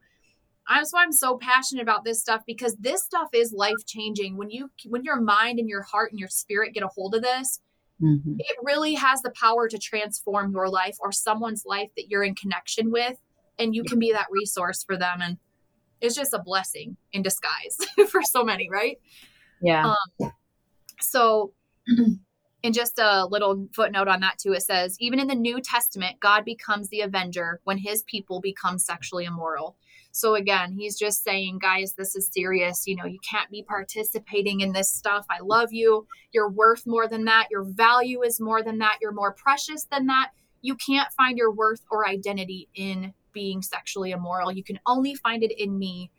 that's 0.68 0.92
why 0.92 1.02
I'm 1.02 1.12
so 1.12 1.36
passionate 1.36 1.82
about 1.82 2.04
this 2.04 2.20
stuff 2.20 2.42
because 2.46 2.74
this 2.76 3.04
stuff 3.04 3.28
is 3.32 3.52
life 3.52 3.84
changing. 3.86 4.36
When 4.36 4.50
you 4.50 4.70
when 4.86 5.04
your 5.04 5.20
mind 5.20 5.58
and 5.58 5.68
your 5.68 5.82
heart 5.82 6.10
and 6.10 6.18
your 6.18 6.28
spirit 6.28 6.74
get 6.74 6.82
a 6.82 6.88
hold 6.88 7.14
of 7.14 7.22
this, 7.22 7.60
mm-hmm. 8.00 8.36
it 8.38 8.56
really 8.62 8.94
has 8.94 9.22
the 9.22 9.32
power 9.38 9.68
to 9.68 9.78
transform 9.78 10.52
your 10.52 10.68
life 10.68 10.96
or 11.00 11.12
someone's 11.12 11.64
life 11.66 11.90
that 11.96 12.08
you're 12.08 12.24
in 12.24 12.34
connection 12.34 12.90
with, 12.90 13.16
and 13.58 13.74
you 13.74 13.84
can 13.84 13.98
be 13.98 14.12
that 14.12 14.26
resource 14.30 14.82
for 14.82 14.96
them. 14.96 15.20
And 15.20 15.38
it's 16.00 16.14
just 16.14 16.34
a 16.34 16.38
blessing 16.38 16.96
in 17.12 17.22
disguise 17.22 17.76
for 18.08 18.22
so 18.22 18.44
many, 18.44 18.68
right? 18.70 18.98
Yeah. 19.60 19.94
Um, 20.20 20.32
so, 21.00 21.52
and 22.64 22.74
just 22.74 22.98
a 22.98 23.26
little 23.26 23.68
footnote 23.72 24.08
on 24.08 24.20
that 24.20 24.38
too, 24.38 24.52
it 24.52 24.62
says 24.62 24.96
even 24.98 25.20
in 25.20 25.28
the 25.28 25.34
New 25.34 25.60
Testament, 25.60 26.18
God 26.18 26.44
becomes 26.44 26.88
the 26.88 27.02
avenger 27.02 27.60
when 27.64 27.78
his 27.78 28.02
people 28.04 28.40
become 28.40 28.78
sexually 28.78 29.26
immoral. 29.26 29.76
So 30.12 30.34
again, 30.34 30.72
he's 30.72 30.98
just 30.98 31.22
saying, 31.22 31.58
guys, 31.60 31.94
this 31.94 32.16
is 32.16 32.30
serious. 32.32 32.86
You 32.86 32.96
know, 32.96 33.04
you 33.04 33.18
can't 33.28 33.50
be 33.50 33.62
participating 33.62 34.60
in 34.60 34.72
this 34.72 34.90
stuff. 34.90 35.26
I 35.30 35.42
love 35.42 35.72
you. 35.72 36.06
You're 36.32 36.48
worth 36.48 36.86
more 36.86 37.06
than 37.06 37.26
that. 37.26 37.48
Your 37.50 37.64
value 37.64 38.22
is 38.22 38.40
more 38.40 38.62
than 38.62 38.78
that. 38.78 38.98
You're 39.02 39.12
more 39.12 39.32
precious 39.32 39.84
than 39.84 40.06
that. 40.06 40.30
You 40.62 40.76
can't 40.76 41.12
find 41.12 41.36
your 41.36 41.52
worth 41.52 41.82
or 41.90 42.08
identity 42.08 42.68
in 42.74 43.12
being 43.32 43.60
sexually 43.60 44.12
immoral. 44.12 44.50
You 44.50 44.64
can 44.64 44.80
only 44.86 45.14
find 45.14 45.42
it 45.42 45.52
in 45.62 45.78
me 45.78 46.10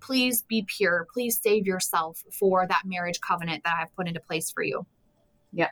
please 0.00 0.42
be 0.42 0.66
pure. 0.68 1.06
Please 1.14 1.40
save 1.42 1.66
yourself 1.66 2.22
for 2.30 2.66
that 2.66 2.82
marriage 2.84 3.20
covenant 3.22 3.64
that 3.64 3.74
I've 3.80 3.96
put 3.96 4.06
into 4.06 4.20
place 4.20 4.50
for 4.50 4.62
you. 4.62 4.86
Yeah. 5.50 5.70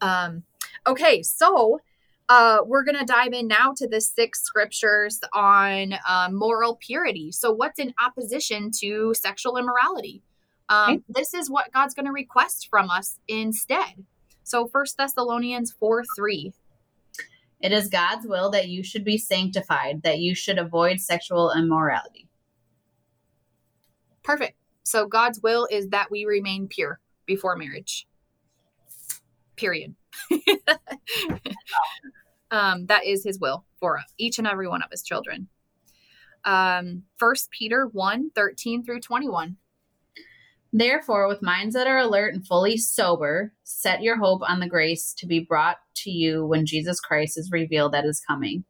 Um, 0.00 0.42
okay, 0.86 1.22
so 1.22 1.80
uh, 2.28 2.58
we're 2.64 2.84
going 2.84 2.98
to 2.98 3.04
dive 3.04 3.32
in 3.32 3.48
now 3.48 3.72
to 3.76 3.88
the 3.88 4.00
six 4.00 4.42
scriptures 4.42 5.20
on 5.32 5.94
uh, 6.06 6.28
moral 6.30 6.76
purity. 6.76 7.32
So, 7.32 7.52
what's 7.52 7.78
in 7.78 7.94
opposition 8.04 8.70
to 8.80 9.14
sexual 9.14 9.56
immorality? 9.56 10.22
Um, 10.68 10.94
okay. 10.94 11.02
This 11.08 11.34
is 11.34 11.50
what 11.50 11.72
God's 11.72 11.94
going 11.94 12.06
to 12.06 12.12
request 12.12 12.68
from 12.68 12.90
us 12.90 13.18
instead. 13.28 14.04
So, 14.44 14.66
First 14.66 14.96
Thessalonians 14.96 15.72
4 15.72 16.04
3. 16.16 16.52
It 17.60 17.72
is 17.72 17.88
God's 17.88 18.26
will 18.26 18.50
that 18.50 18.68
you 18.68 18.84
should 18.84 19.04
be 19.04 19.18
sanctified, 19.18 20.02
that 20.02 20.20
you 20.20 20.34
should 20.34 20.58
avoid 20.58 21.00
sexual 21.00 21.52
immorality. 21.52 22.28
Perfect. 24.22 24.58
So 24.84 25.06
God's 25.06 25.40
will 25.42 25.66
is 25.70 25.88
that 25.88 26.10
we 26.10 26.24
remain 26.24 26.68
pure 26.68 27.00
before 27.26 27.56
marriage. 27.56 28.06
Period. 29.58 29.94
um, 32.50 32.86
that 32.86 33.04
is 33.04 33.24
his 33.24 33.38
will 33.38 33.64
for 33.78 34.00
each 34.16 34.38
and 34.38 34.46
every 34.46 34.68
one 34.68 34.82
of 34.82 34.90
his 34.90 35.02
children. 35.02 35.48
Um, 36.44 37.02
First 37.16 37.50
Peter 37.50 37.86
1 37.86 38.30
13 38.34 38.84
through 38.84 39.00
21. 39.00 39.56
Therefore, 40.72 41.26
with 41.28 41.42
minds 41.42 41.74
that 41.74 41.86
are 41.86 41.98
alert 41.98 42.34
and 42.34 42.46
fully 42.46 42.76
sober, 42.76 43.54
set 43.64 44.02
your 44.02 44.18
hope 44.18 44.42
on 44.46 44.60
the 44.60 44.68
grace 44.68 45.14
to 45.14 45.26
be 45.26 45.40
brought 45.40 45.78
to 45.96 46.10
you 46.10 46.44
when 46.44 46.66
Jesus 46.66 47.00
Christ 47.00 47.38
is 47.38 47.50
revealed 47.50 47.92
that 47.92 48.04
is 48.04 48.20
coming. 48.20 48.64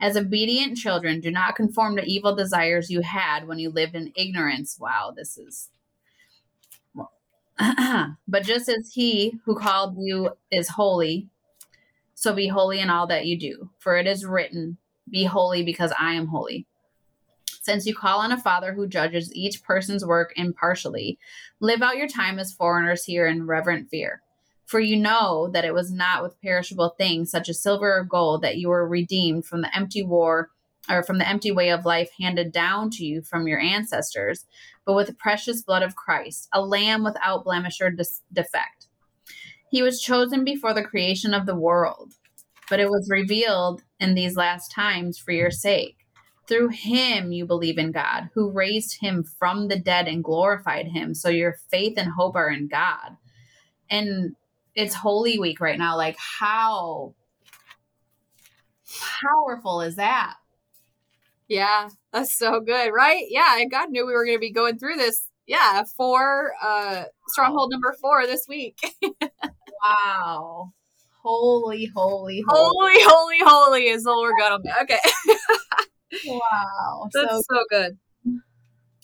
As 0.00 0.16
obedient 0.16 0.76
children, 0.76 1.20
do 1.20 1.30
not 1.30 1.54
conform 1.54 1.96
to 1.96 2.04
evil 2.04 2.34
desires 2.34 2.90
you 2.90 3.00
had 3.02 3.46
when 3.46 3.58
you 3.58 3.70
lived 3.70 3.94
in 3.94 4.12
ignorance. 4.16 4.76
Wow, 4.80 5.12
this 5.14 5.38
is. 5.38 5.70
but 8.28 8.42
just 8.42 8.68
as 8.68 8.92
he 8.92 9.40
who 9.44 9.58
called 9.58 9.96
you 9.98 10.30
is 10.50 10.68
holy, 10.68 11.28
so 12.14 12.34
be 12.34 12.48
holy 12.48 12.80
in 12.80 12.90
all 12.90 13.06
that 13.06 13.26
you 13.26 13.38
do. 13.38 13.70
For 13.78 13.96
it 13.96 14.06
is 14.06 14.24
written, 14.24 14.78
Be 15.10 15.24
holy 15.24 15.62
because 15.62 15.92
I 15.98 16.14
am 16.14 16.28
holy. 16.28 16.66
Since 17.62 17.86
you 17.86 17.94
call 17.94 18.20
on 18.20 18.30
a 18.30 18.40
Father 18.40 18.74
who 18.74 18.86
judges 18.86 19.34
each 19.34 19.62
person's 19.62 20.04
work 20.04 20.32
impartially, 20.36 21.18
live 21.60 21.82
out 21.82 21.96
your 21.96 22.08
time 22.08 22.38
as 22.38 22.52
foreigners 22.52 23.04
here 23.04 23.26
in 23.26 23.46
reverent 23.46 23.90
fear. 23.90 24.22
For 24.66 24.80
you 24.80 24.96
know 24.96 25.48
that 25.52 25.64
it 25.64 25.74
was 25.74 25.92
not 25.92 26.22
with 26.22 26.40
perishable 26.40 26.90
things 26.90 27.30
such 27.30 27.48
as 27.48 27.62
silver 27.62 27.98
or 27.98 28.04
gold 28.04 28.42
that 28.42 28.56
you 28.58 28.68
were 28.68 28.86
redeemed 28.86 29.46
from 29.46 29.62
the 29.62 29.76
empty 29.76 30.02
war 30.02 30.50
or 30.88 31.02
from 31.02 31.18
the 31.18 31.28
empty 31.28 31.52
way 31.52 31.70
of 31.70 31.84
life 31.84 32.10
handed 32.20 32.52
down 32.52 32.90
to 32.90 33.04
you 33.04 33.22
from 33.22 33.46
your 33.46 33.58
ancestors, 33.58 34.44
but 34.84 34.94
with 34.94 35.08
the 35.08 35.14
precious 35.14 35.62
blood 35.62 35.82
of 35.82 35.96
Christ, 35.96 36.48
a 36.52 36.60
lamb 36.60 37.04
without 37.04 37.44
blemish 37.44 37.80
or 37.80 37.90
defect. 37.90 38.86
He 39.70 39.82
was 39.82 40.00
chosen 40.00 40.44
before 40.44 40.74
the 40.74 40.84
creation 40.84 41.34
of 41.34 41.46
the 41.46 41.56
world, 41.56 42.14
but 42.70 42.80
it 42.80 42.88
was 42.88 43.10
revealed 43.10 43.82
in 43.98 44.14
these 44.14 44.36
last 44.36 44.72
times 44.72 45.18
for 45.18 45.32
your 45.32 45.50
sake. 45.50 45.96
Through 46.46 46.68
him 46.68 47.32
you 47.32 47.44
believe 47.44 47.76
in 47.76 47.90
God, 47.90 48.30
who 48.34 48.52
raised 48.52 49.00
him 49.00 49.24
from 49.24 49.66
the 49.66 49.78
dead 49.78 50.06
and 50.06 50.22
glorified 50.22 50.86
him. 50.86 51.14
So 51.14 51.28
your 51.28 51.56
faith 51.70 51.94
and 51.96 52.12
hope 52.12 52.36
are 52.36 52.48
in 52.50 52.68
God. 52.68 53.16
And 53.90 54.36
it's 54.76 54.94
Holy 54.94 55.38
Week 55.38 55.60
right 55.60 55.78
now. 55.78 55.96
Like, 55.96 56.16
how 56.18 57.14
powerful 59.20 59.80
is 59.80 59.96
that? 59.96 60.34
Yeah, 61.48 61.88
that's 62.12 62.36
so 62.36 62.60
good, 62.60 62.90
right? 62.92 63.24
Yeah, 63.28 63.58
and 63.58 63.70
God 63.70 63.90
knew 63.90 64.06
we 64.06 64.12
were 64.12 64.24
going 64.24 64.36
to 64.36 64.40
be 64.40 64.52
going 64.52 64.78
through 64.78 64.96
this. 64.96 65.28
Yeah, 65.46 65.84
four 65.96 66.52
uh 66.60 67.04
stronghold 67.28 67.70
number 67.70 67.94
four 68.00 68.26
this 68.26 68.46
week. 68.48 68.78
wow. 69.84 70.72
Holy, 71.22 71.86
holy, 71.86 72.42
holy, 72.46 72.96
holy, 73.00 73.38
holy 73.40 73.86
is 73.88 74.04
the 74.04 74.10
Lord 74.10 74.34
God 74.38 74.60
Okay. 74.82 74.98
wow. 76.26 77.08
That's 77.12 77.30
so, 77.30 77.42
so 77.48 77.64
good 77.70 77.98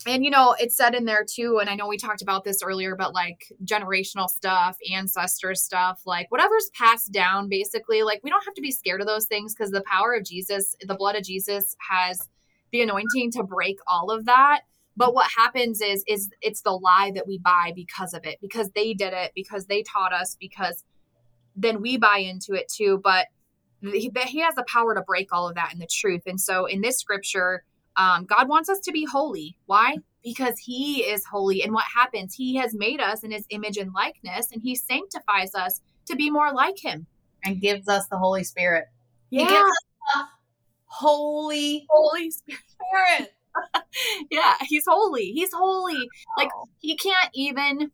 and 0.06 0.24
you 0.24 0.30
know 0.30 0.54
it's 0.58 0.76
said 0.76 0.94
in 0.94 1.04
there 1.04 1.24
too 1.24 1.58
and 1.60 1.70
i 1.70 1.74
know 1.74 1.86
we 1.86 1.96
talked 1.96 2.22
about 2.22 2.44
this 2.44 2.62
earlier 2.62 2.96
but 2.96 3.14
like 3.14 3.52
generational 3.64 4.28
stuff 4.28 4.76
ancestor 4.92 5.54
stuff 5.54 6.00
like 6.06 6.30
whatever's 6.30 6.70
passed 6.74 7.12
down 7.12 7.48
basically 7.48 8.02
like 8.02 8.20
we 8.24 8.30
don't 8.30 8.44
have 8.44 8.54
to 8.54 8.62
be 8.62 8.72
scared 8.72 9.00
of 9.00 9.06
those 9.06 9.26
things 9.26 9.54
because 9.54 9.70
the 9.70 9.84
power 9.90 10.14
of 10.14 10.24
jesus 10.24 10.74
the 10.86 10.94
blood 10.94 11.14
of 11.14 11.22
jesus 11.22 11.76
has 11.90 12.28
the 12.72 12.80
anointing 12.80 13.30
to 13.32 13.44
break 13.44 13.78
all 13.86 14.10
of 14.10 14.24
that. 14.24 14.62
But 14.96 15.14
what 15.14 15.30
happens 15.30 15.80
is 15.80 16.04
is 16.06 16.30
it's 16.42 16.62
the 16.62 16.72
lie 16.72 17.12
that 17.14 17.26
we 17.26 17.38
buy 17.38 17.72
because 17.74 18.12
of 18.12 18.24
it 18.24 18.38
because 18.42 18.70
they 18.74 18.92
did 18.92 19.12
it 19.14 19.32
because 19.34 19.66
they 19.66 19.82
taught 19.82 20.12
us 20.12 20.36
because 20.38 20.84
then 21.54 21.80
we 21.80 21.96
buy 21.96 22.18
into 22.18 22.54
it 22.54 22.68
too 22.68 23.00
but 23.02 23.26
he, 23.82 24.12
he 24.26 24.40
has 24.40 24.54
the 24.54 24.64
power 24.68 24.94
to 24.94 25.02
break 25.02 25.28
all 25.32 25.48
of 25.48 25.54
that 25.56 25.72
in 25.72 25.78
the 25.80 25.88
truth. 25.90 26.22
And 26.26 26.40
so 26.40 26.66
in 26.66 26.82
this 26.82 26.98
scripture 26.98 27.64
um, 27.96 28.24
God 28.24 28.48
wants 28.48 28.68
us 28.68 28.80
to 28.80 28.92
be 28.92 29.04
holy. 29.04 29.56
Why? 29.66 29.98
Because 30.22 30.58
He 30.58 31.02
is 31.02 31.24
holy. 31.24 31.62
And 31.62 31.72
what 31.72 31.84
happens? 31.94 32.34
He 32.34 32.56
has 32.56 32.74
made 32.74 33.00
us 33.00 33.22
in 33.22 33.30
His 33.30 33.46
image 33.50 33.76
and 33.76 33.92
likeness, 33.92 34.48
and 34.52 34.62
He 34.62 34.74
sanctifies 34.74 35.54
us 35.54 35.80
to 36.06 36.16
be 36.16 36.30
more 36.30 36.52
like 36.52 36.78
Him. 36.78 37.06
And 37.44 37.60
gives 37.60 37.88
us 37.88 38.06
the 38.06 38.18
Holy 38.18 38.44
Spirit. 38.44 38.84
Yeah. 39.30 39.40
He 39.40 39.46
gives 39.48 39.64
us 39.64 39.84
the 40.14 40.24
Holy, 40.84 41.86
Holy 41.90 42.30
Spirit. 42.30 43.34
yeah, 44.30 44.54
He's 44.62 44.84
holy. 44.86 45.32
He's 45.32 45.52
holy. 45.52 46.08
Like, 46.38 46.50
He 46.80 46.96
can't 46.96 47.30
even. 47.34 47.90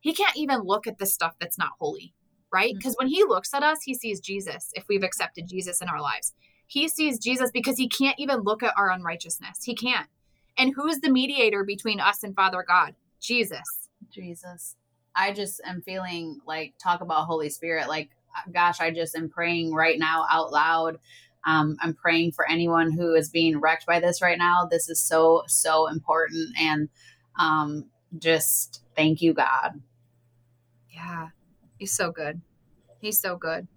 He 0.00 0.12
can't 0.12 0.36
even 0.36 0.60
look 0.60 0.86
at 0.86 0.98
the 0.98 1.06
stuff 1.06 1.34
that's 1.40 1.58
not 1.58 1.70
holy, 1.80 2.14
right? 2.52 2.72
Because 2.76 2.92
mm-hmm. 2.92 3.06
when 3.06 3.12
he 3.12 3.24
looks 3.24 3.52
at 3.52 3.64
us, 3.64 3.82
he 3.82 3.92
sees 3.92 4.20
Jesus 4.20 4.70
if 4.74 4.84
we've 4.88 5.02
accepted 5.02 5.48
Jesus 5.48 5.80
in 5.80 5.88
our 5.88 6.00
lives. 6.00 6.32
He 6.66 6.88
sees 6.88 7.18
Jesus 7.18 7.50
because 7.52 7.78
he 7.78 7.88
can't 7.88 8.18
even 8.18 8.40
look 8.40 8.62
at 8.62 8.74
our 8.76 8.90
unrighteousness. 8.90 9.64
He 9.64 9.74
can't. 9.74 10.08
And 10.58 10.72
who's 10.74 11.00
the 11.00 11.10
mediator 11.10 11.64
between 11.64 12.00
us 12.00 12.22
and 12.22 12.34
Father 12.34 12.64
God? 12.66 12.94
Jesus. 13.20 13.88
Jesus. 14.10 14.76
I 15.14 15.32
just 15.32 15.60
am 15.64 15.82
feeling 15.82 16.40
like 16.46 16.74
talk 16.78 17.00
about 17.00 17.26
Holy 17.26 17.48
Spirit. 17.48 17.88
Like 17.88 18.10
gosh, 18.52 18.80
I 18.80 18.90
just 18.90 19.16
am 19.16 19.28
praying 19.28 19.72
right 19.72 19.98
now 19.98 20.26
out 20.30 20.52
loud. 20.52 20.98
Um, 21.44 21.76
I'm 21.80 21.94
praying 21.94 22.32
for 22.32 22.48
anyone 22.48 22.90
who 22.90 23.14
is 23.14 23.30
being 23.30 23.60
wrecked 23.60 23.86
by 23.86 24.00
this 24.00 24.20
right 24.20 24.38
now. 24.38 24.66
This 24.70 24.88
is 24.88 25.00
so, 25.00 25.44
so 25.46 25.86
important. 25.86 26.48
And 26.58 26.88
um, 27.38 27.86
just 28.18 28.82
thank 28.96 29.22
you, 29.22 29.32
God. 29.32 29.80
Yeah, 30.90 31.28
He's 31.78 31.92
so 31.92 32.10
good. 32.10 32.40
He's 33.00 33.20
so 33.20 33.36
good. 33.36 33.68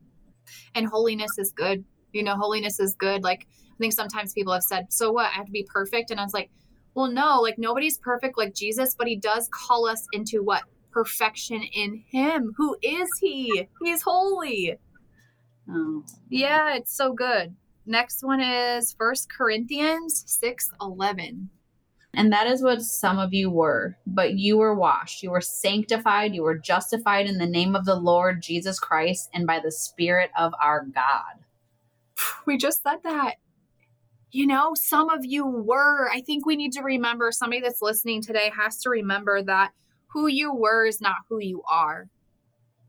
And 0.73 0.87
holiness 0.87 1.37
is 1.37 1.51
good. 1.51 1.83
You 2.13 2.23
know, 2.23 2.35
holiness 2.35 2.79
is 2.79 2.95
good. 2.95 3.23
Like, 3.23 3.47
I 3.71 3.77
think 3.77 3.93
sometimes 3.93 4.33
people 4.33 4.53
have 4.53 4.63
said, 4.63 4.91
so 4.91 5.11
what? 5.11 5.27
I 5.27 5.37
have 5.37 5.45
to 5.45 5.51
be 5.51 5.67
perfect. 5.71 6.11
And 6.11 6.19
I 6.19 6.23
was 6.23 6.33
like, 6.33 6.49
well, 6.95 7.09
no, 7.09 7.39
like 7.39 7.57
nobody's 7.57 7.97
perfect 7.97 8.37
like 8.37 8.53
Jesus, 8.53 8.95
but 8.95 9.07
he 9.07 9.15
does 9.15 9.49
call 9.51 9.87
us 9.87 10.05
into 10.11 10.43
what? 10.43 10.63
Perfection 10.91 11.61
in 11.61 12.03
him. 12.09 12.53
Who 12.57 12.75
is 12.81 13.09
he? 13.21 13.67
He's 13.81 14.01
holy. 14.01 14.75
Oh. 15.69 16.03
Yeah, 16.29 16.75
it's 16.75 16.95
so 16.95 17.13
good. 17.13 17.55
Next 17.85 18.23
one 18.23 18.41
is 18.41 18.93
First 18.93 19.31
Corinthians 19.31 20.23
6 20.27 20.71
11. 20.81 21.49
And 22.13 22.33
that 22.33 22.47
is 22.47 22.63
what 22.63 22.81
some 22.81 23.19
of 23.19 23.33
you 23.33 23.49
were. 23.49 23.95
But 24.05 24.33
you 24.33 24.57
were 24.57 24.75
washed, 24.75 25.21
you 25.21 25.31
were 25.31 25.41
sanctified, 25.41 26.33
you 26.33 26.43
were 26.43 26.57
justified 26.57 27.27
in 27.27 27.37
the 27.37 27.45
name 27.45 27.75
of 27.75 27.85
the 27.85 27.95
Lord 27.95 28.41
Jesus 28.41 28.79
Christ 28.79 29.29
and 29.33 29.45
by 29.45 29.59
the 29.59 29.71
Spirit 29.71 30.31
of 30.37 30.53
our 30.61 30.85
God. 30.85 31.45
We 32.45 32.57
just 32.57 32.81
said 32.81 32.97
that. 33.03 33.35
You 34.31 34.47
know, 34.47 34.73
some 34.75 35.09
of 35.09 35.23
you 35.23 35.45
were. 35.45 36.09
I 36.09 36.21
think 36.21 36.45
we 36.45 36.55
need 36.55 36.71
to 36.73 36.81
remember 36.81 37.31
somebody 37.31 37.61
that's 37.61 37.81
listening 37.81 38.21
today 38.21 38.51
has 38.55 38.79
to 38.81 38.89
remember 38.89 39.41
that 39.43 39.71
who 40.07 40.27
you 40.27 40.53
were 40.53 40.85
is 40.85 41.01
not 41.01 41.15
who 41.27 41.39
you 41.39 41.61
are. 41.69 42.07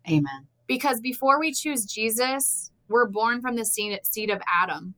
Amen. 0.09 0.47
Because 0.67 1.01
before 1.01 1.39
we 1.39 1.53
choose 1.53 1.85
Jesus, 1.85 2.71
we're 2.89 3.09
born 3.09 3.41
from 3.41 3.57
the 3.57 3.65
seed 3.65 4.31
of 4.31 4.41
Adam. 4.63 4.95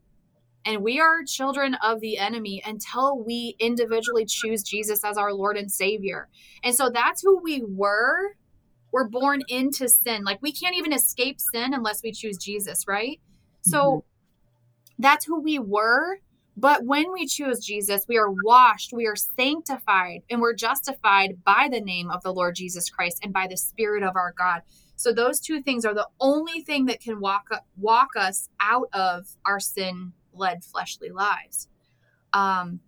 And 0.65 0.83
we 0.83 1.01
are 1.01 1.25
children 1.25 1.75
of 1.83 2.01
the 2.01 2.19
enemy 2.19 2.63
until 2.65 3.19
we 3.19 3.57
individually 3.59 4.25
choose 4.25 4.63
Jesus 4.63 5.05
as 5.05 5.17
our 5.17 5.33
Lord 5.33 5.57
and 5.57 5.71
Savior. 5.71 6.29
And 6.63 6.75
so 6.75 6.89
that's 6.89 7.23
who 7.23 7.41
we 7.43 7.63
were. 7.67 8.37
We're 8.93 9.09
born 9.09 9.43
into 9.49 9.89
sin. 9.89 10.23
Like 10.25 10.41
we 10.41 10.53
can't 10.53 10.77
even 10.77 10.93
escape 10.93 11.41
sin 11.41 11.75
unless 11.75 12.03
we 12.03 12.13
choose 12.13 12.37
Jesus, 12.37 12.87
right? 12.87 13.21
Mm-hmm. 13.21 13.71
So 13.71 14.05
that's 15.05 15.25
who 15.25 15.41
we 15.41 15.59
were. 15.59 16.19
But 16.57 16.85
when 16.85 17.13
we 17.13 17.27
choose 17.27 17.65
Jesus, 17.65 18.05
we 18.09 18.19
are 18.19 18.31
washed, 18.31 18.93
we 18.93 19.07
are 19.07 19.17
sanctified, 19.17 20.21
and 20.29 20.41
we're 20.41 20.55
justified 20.55 21.43
by 21.45 21.69
the 21.71 21.81
name 21.81 22.11
of 22.11 22.23
the 22.23 22.33
Lord 22.33 22.57
Jesus 22.57 22.91
Christ 22.91 23.21
and 23.23 23.33
by 23.33 23.47
the 23.47 23.57
Spirit 23.57 24.03
of 24.03 24.17
our 24.17 24.35
God. 24.37 24.61
So 24.97 25.13
those 25.13 25.41
two 25.41 25.63
things 25.63 25.85
are 25.85 25.95
the 25.95 26.09
only 26.21 26.61
thing 26.61 26.87
that 26.87 27.01
can 27.01 27.21
walk 27.21 27.49
walk 27.77 28.11
us 28.17 28.51
out 28.61 28.89
of 28.93 29.27
our 29.47 29.61
sin 29.61 30.13
led 30.35 30.63
fleshly 30.63 31.11
lives. 31.11 31.69
Um, 32.33 32.81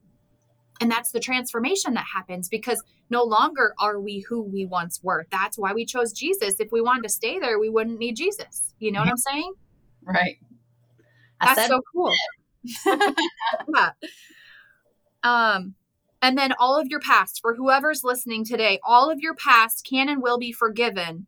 and 0.80 0.90
that's 0.90 1.12
the 1.12 1.20
transformation 1.20 1.94
that 1.94 2.06
happens 2.14 2.48
because 2.48 2.82
no 3.10 3.22
longer 3.22 3.74
are 3.80 4.00
we 4.00 4.20
who 4.20 4.42
we 4.42 4.66
once 4.66 5.00
were. 5.02 5.26
That's 5.30 5.56
why 5.56 5.72
we 5.72 5.84
chose 5.84 6.12
Jesus. 6.12 6.60
If 6.60 6.72
we 6.72 6.80
wanted 6.80 7.04
to 7.04 7.08
stay 7.08 7.38
there, 7.38 7.58
we 7.58 7.70
wouldn't 7.70 7.98
need 7.98 8.16
Jesus. 8.16 8.74
You 8.78 8.92
know 8.92 9.00
what 9.00 9.08
I'm 9.08 9.16
saying? 9.16 9.52
Right. 10.04 10.38
I 11.40 11.54
that's 11.54 11.68
so 11.68 11.80
cool. 11.92 12.12
yeah. 12.86 13.90
Um, 15.24 15.74
and 16.20 16.36
then 16.36 16.52
all 16.60 16.78
of 16.78 16.88
your 16.88 17.00
past, 17.00 17.40
for 17.40 17.54
whoever's 17.54 18.04
listening 18.04 18.44
today, 18.44 18.78
all 18.86 19.10
of 19.10 19.20
your 19.20 19.34
past 19.34 19.86
can 19.88 20.08
and 20.08 20.22
will 20.22 20.38
be 20.38 20.52
forgiven 20.52 21.26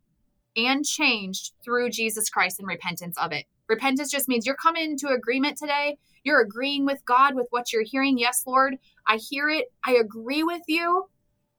and 0.56 0.84
changed 0.84 1.52
through 1.64 1.90
Jesus 1.90 2.30
Christ 2.30 2.58
and 2.58 2.68
repentance 2.68 3.16
of 3.18 3.32
it. 3.32 3.46
Repentance 3.68 4.10
just 4.10 4.28
means 4.28 4.46
you're 4.46 4.54
coming 4.54 4.92
into 4.92 5.08
agreement 5.08 5.58
today. 5.58 5.98
You're 6.24 6.40
agreeing 6.40 6.86
with 6.86 7.04
God 7.04 7.34
with 7.34 7.46
what 7.50 7.72
you're 7.72 7.82
hearing. 7.82 8.18
Yes, 8.18 8.44
Lord, 8.46 8.76
I 9.06 9.16
hear 9.16 9.48
it. 9.48 9.66
I 9.84 9.92
agree 9.92 10.42
with 10.42 10.62
you. 10.66 11.08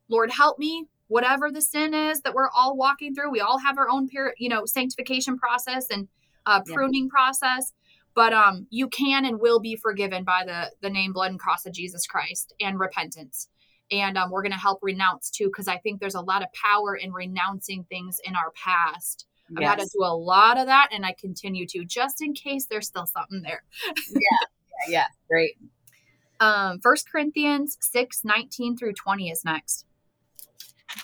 Lord, 0.09 0.31
help 0.31 0.57
me. 0.57 0.87
Whatever 1.09 1.51
the 1.51 1.61
sin 1.61 1.93
is 1.93 2.21
that 2.21 2.33
we're 2.33 2.49
all 2.49 2.75
walking 2.75 3.15
through, 3.15 3.31
we 3.31 3.39
all 3.39 3.59
have 3.59 3.77
our 3.77 3.89
own, 3.89 4.09
you 4.37 4.49
know, 4.49 4.65
sanctification 4.65 5.37
process 5.37 5.87
and 5.89 6.07
uh, 6.45 6.61
pruning 6.65 7.05
yeah. 7.05 7.09
process. 7.11 7.71
But 8.17 8.33
um, 8.33 8.65
you 8.69 8.89
can 8.89 9.25
and 9.25 9.39
will 9.39 9.59
be 9.59 9.75
forgiven 9.75 10.23
by 10.23 10.43
the 10.45 10.71
the 10.81 10.89
name, 10.89 11.13
blood, 11.13 11.31
and 11.31 11.39
cross 11.39 11.65
of 11.65 11.73
Jesus 11.73 12.05
Christ 12.05 12.53
and 12.59 12.79
repentance. 12.79 13.47
And 13.89 14.17
um, 14.17 14.31
we're 14.31 14.41
going 14.41 14.51
to 14.51 14.57
help 14.57 14.79
renounce 14.81 15.29
too, 15.29 15.45
because 15.45 15.69
I 15.69 15.77
think 15.77 16.01
there's 16.01 16.15
a 16.15 16.21
lot 16.21 16.41
of 16.41 16.49
power 16.51 16.95
in 16.95 17.13
renouncing 17.13 17.85
things 17.89 18.19
in 18.25 18.35
our 18.35 18.51
past 18.51 19.27
I've 19.55 19.61
yes. 19.61 19.69
had 19.69 19.79
to 19.79 19.85
do 19.85 20.03
a 20.03 20.15
lot 20.15 20.57
of 20.57 20.65
that 20.65 20.89
and 20.91 21.05
I 21.05 21.15
continue 21.17 21.65
to 21.67 21.85
just 21.85 22.21
in 22.21 22.33
case 22.33 22.65
there's 22.65 22.87
still 22.87 23.05
something 23.05 23.41
there. 23.41 23.63
yeah, 24.09 24.19
yeah, 24.19 24.89
yeah. 24.89 25.05
Great. 25.29 25.57
Um, 26.39 26.79
First 26.81 27.09
Corinthians 27.09 27.77
6, 27.81 28.23
19 28.25 28.77
through 28.77 28.93
20 28.93 29.29
is 29.29 29.45
next. 29.45 29.85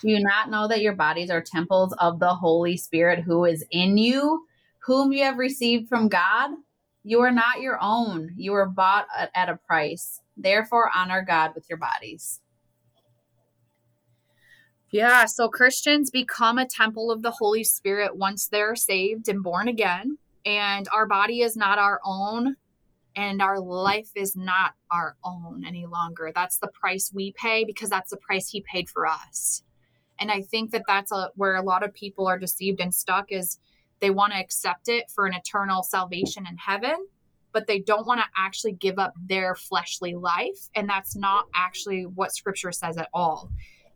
Do 0.01 0.09
you 0.09 0.20
not 0.20 0.49
know 0.49 0.68
that 0.68 0.82
your 0.82 0.93
bodies 0.93 1.30
are 1.30 1.41
temples 1.41 1.93
of 1.99 2.20
the 2.20 2.34
Holy 2.34 2.78
Spirit 2.78 3.20
who 3.20 3.45
is 3.45 3.66
in 3.72 3.97
you, 3.97 4.45
whom 4.80 5.11
you 5.11 5.24
have 5.24 5.38
received 5.38 5.88
from 5.88 6.09
God? 6.09 6.51
You 7.04 7.22
are 7.22 7.32
not 7.32 7.62
your 7.62 7.78
own. 7.82 8.32
You 8.38 8.54
were 8.54 8.66
bought 8.66 9.08
at 9.36 9.49
a 9.49 9.58
price. 9.58 10.22
Therefore, 10.38 10.89
honor 10.95 11.24
God 11.28 11.51
with 11.54 11.66
your 11.70 11.78
bodies. 11.78 12.39
Yeah, 14.89 15.26
so 15.26 15.49
Christians 15.49 16.12
become 16.12 16.60
a 16.60 16.68
temple 16.68 17.12
of 17.12 17.24
the 17.24 17.32
Holy 17.32 17.64
Spirit 17.64 18.16
once 18.16 18.47
they're 18.47 18.76
saved 18.76 19.28
and 19.28 19.43
born 19.43 19.68
again. 19.68 20.20
And 20.45 20.88
our 20.93 21.08
body 21.08 21.41
is 21.41 21.58
not 21.58 21.80
our 21.80 21.99
own, 22.06 22.58
and 23.16 23.41
our 23.41 23.60
life 23.60 24.10
is 24.16 24.36
not 24.36 24.74
our 24.91 25.16
own 25.24 25.64
any 25.66 25.86
longer. 25.86 26.32
That's 26.34 26.60
the 26.60 26.68
price 26.68 27.12
we 27.14 27.34
pay 27.34 27.64
because 27.66 27.89
that's 27.89 28.12
the 28.12 28.18
price 28.18 28.49
He 28.49 28.64
paid 28.72 28.88
for 28.88 29.08
us. 29.08 29.64
And 30.20 30.32
I 30.32 30.41
think 30.41 30.72
that 30.72 30.84
that's 30.88 31.12
a, 31.12 31.32
where 31.36 31.56
a 31.56 31.64
lot 31.64 31.84
of 31.84 31.93
people 31.93 32.28
are 32.28 32.38
deceived 32.38 32.80
and 32.80 32.93
stuck 32.93 33.32
is 33.32 33.58
they 34.04 34.10
want 34.10 34.34
to 34.34 34.38
accept 34.38 34.89
it 34.89 35.10
for 35.10 35.26
an 35.26 35.34
eternal 35.34 35.82
salvation 35.82 36.45
in 36.45 36.58
heaven, 36.58 37.08
but 37.54 37.68
they 37.68 37.80
don't 37.80 38.06
want 38.06 38.20
to 38.20 38.26
actually 38.38 38.74
give 38.74 38.99
up 38.99 39.14
their 39.30 39.56
fleshly 39.56 40.14
life. 40.14 40.68
And 40.76 40.89
that's 40.89 41.16
not 41.16 41.45
actually 41.56 42.06
what 42.06 42.36
Scripture 42.36 42.74
says 42.74 42.97
at 42.97 43.08
all. 43.14 43.49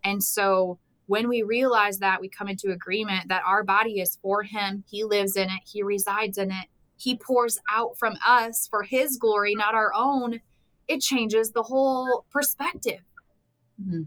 And 0.05 0.23
so 0.23 0.79
when 1.07 1.27
we 1.27 1.43
realize 1.43 1.99
that, 1.99 2.21
we 2.21 2.29
come 2.29 2.47
into 2.47 2.71
agreement 2.71 3.27
that 3.27 3.43
our 3.45 3.65
body 3.65 3.99
is 3.99 4.17
for 4.21 4.43
Him. 4.43 4.85
He 4.89 5.03
lives 5.03 5.35
in 5.35 5.49
it, 5.49 5.61
He 5.65 5.83
resides 5.83 6.37
in 6.37 6.51
it, 6.51 6.67
He 6.95 7.17
pours 7.17 7.59
out 7.69 7.97
from 7.99 8.15
us 8.25 8.65
for 8.69 8.83
His 8.83 9.17
glory, 9.17 9.55
not 9.55 9.75
our 9.75 9.91
own. 9.93 10.39
It 10.87 11.01
changes 11.01 11.51
the 11.51 11.63
whole 11.63 12.25
perspective. 12.31 13.01
Mm-hmm. 13.81 14.03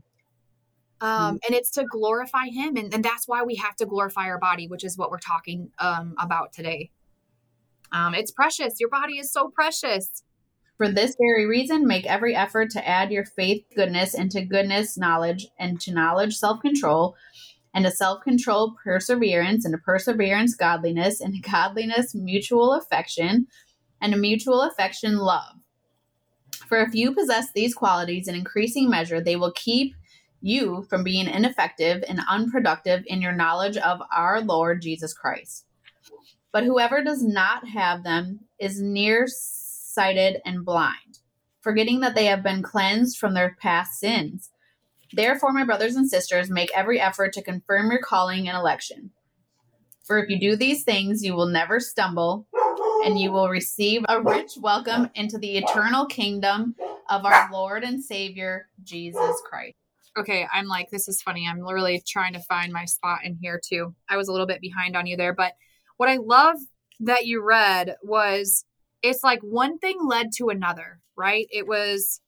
Um, 1.03 1.39
and 1.47 1.57
it's 1.57 1.71
to 1.73 1.85
glorify 1.85 2.49
him 2.53 2.77
and, 2.77 2.93
and, 2.93 3.03
that's 3.03 3.27
why 3.27 3.43
we 3.43 3.55
have 3.55 3.75
to 3.77 3.87
glorify 3.87 4.27
our 4.27 4.39
body 4.39 4.69
which 4.69 4.85
is 4.85 4.99
what 4.99 5.11
we're 5.11 5.19
talking 5.19 5.71
um, 5.79 6.15
about 6.19 6.53
today. 6.53 6.91
Um, 7.93 8.15
it's 8.15 8.31
precious. 8.31 8.75
Your 8.79 8.91
body 8.91 9.19
is 9.19 9.33
so 9.33 9.49
precious. 9.49 10.23
For 10.77 10.89
this 10.89 11.15
very 11.21 11.45
reason, 11.45 11.87
make 11.87 12.07
every 12.07 12.35
effort 12.35 12.71
to 12.71 12.89
add 12.89 13.13
your 13.13 13.27
faith 13.27 13.65
goodness, 13.77 14.15
and 14.15 14.31
to 14.31 14.43
goodness 14.43 14.97
knowledge, 14.97 15.49
and 15.59 15.79
to 15.83 15.93
knowledge 15.93 16.39
self 16.39 16.61
control, 16.61 17.17
and 17.75 17.85
to 17.85 17.91
self 17.91 18.23
control 18.23 18.77
perseverance, 18.83 19.67
and 19.67 19.75
to 19.75 19.79
perseverance 19.79 20.55
godliness, 20.55 21.21
and 21.21 21.35
to 21.35 21.41
godliness 21.51 22.15
mutual 22.15 22.73
affection, 22.73 23.47
and 24.01 24.15
to 24.15 24.19
mutual 24.19 24.63
affection 24.63 25.19
love. 25.19 25.57
For 26.67 26.79
if 26.79 26.95
you 26.95 27.15
possess 27.15 27.53
these 27.53 27.75
qualities 27.75 28.27
in 28.27 28.35
increasing 28.35 28.89
measure, 28.89 29.21
they 29.21 29.37
will 29.37 29.53
keep 29.53 29.95
you 30.41 30.87
from 30.89 31.05
being 31.05 31.29
ineffective 31.29 32.05
and 32.09 32.21
unproductive 32.29 33.03
in 33.07 33.21
your 33.23 33.33
knowledge 33.33 33.77
of 33.77 34.01
our 34.15 34.41
Lord 34.41 34.83
Jesus 34.83 35.13
Christ. 35.13 35.67
But 36.53 36.65
whoever 36.65 37.03
does 37.03 37.23
not 37.23 37.69
have 37.69 38.03
them 38.03 38.41
is 38.59 38.81
near 38.81 39.27
sighted, 39.91 40.41
and 40.45 40.65
blind, 40.65 41.19
forgetting 41.61 42.01
that 42.01 42.15
they 42.15 42.27
have 42.27 42.43
been 42.43 42.63
cleansed 42.63 43.19
from 43.19 43.35
their 43.35 43.57
past 43.61 43.99
sins. 43.99 44.51
Therefore, 45.13 45.53
my 45.53 45.65
brothers 45.65 45.97
and 45.97 46.09
sisters, 46.09 46.49
make 46.49 46.71
every 46.75 47.01
effort 47.01 47.33
to 47.35 47.43
confirm 47.43 47.91
your 47.91 48.01
calling 48.01 48.49
and 48.49 48.57
election. 48.57 49.11
For 50.05 50.19
if 50.19 50.31
you 50.31 50.39
do 50.39 50.57
these 50.57 50.85
things, 50.85 51.25
you 51.25 51.35
will 51.35 51.49
never 51.49 51.81
stumble, 51.81 52.47
and 53.05 53.19
you 53.19 53.33
will 53.33 53.49
receive 53.49 54.03
a 54.09 54.21
rich 54.23 54.53
welcome 54.61 55.11
into 55.15 55.39
the 55.39 55.59
eternal 55.59 56.07
kingdom 56.07 56.77
of 57.09 57.25
our 57.25 57.49
Lord 57.53 57.83
and 57.83 58.03
Savior, 58.03 58.69
Jesus 58.83 59.43
Christ. 59.49 59.75
Okay, 60.19 60.47
I'm 60.53 60.67
like, 60.67 60.89
this 60.91 61.09
is 61.09 61.23
funny. 61.23 61.47
I'm 61.49 61.61
literally 61.61 62.03
trying 62.07 62.33
to 62.33 62.41
find 62.41 62.73
my 62.73 62.85
spot 62.85 63.21
in 63.25 63.39
here 63.41 63.61
too. 63.65 63.95
I 64.09 64.17
was 64.17 64.29
a 64.29 64.33
little 64.33 64.47
bit 64.47 64.61
behind 64.61 64.97
on 64.97 65.07
you 65.07 65.17
there, 65.17 65.35
but 65.35 65.53
what 65.99 66.09
I 66.09 66.17
love 66.17 66.57
that 67.01 67.27
you 67.27 67.43
read 67.43 67.95
was 68.03 68.65
it's 69.03 69.23
like 69.23 69.41
one 69.43 69.79
thing 69.79 69.99
led 70.05 70.29
to 70.37 70.49
another, 70.49 71.01
right? 71.17 71.47
It 71.51 71.67
was 71.67 72.21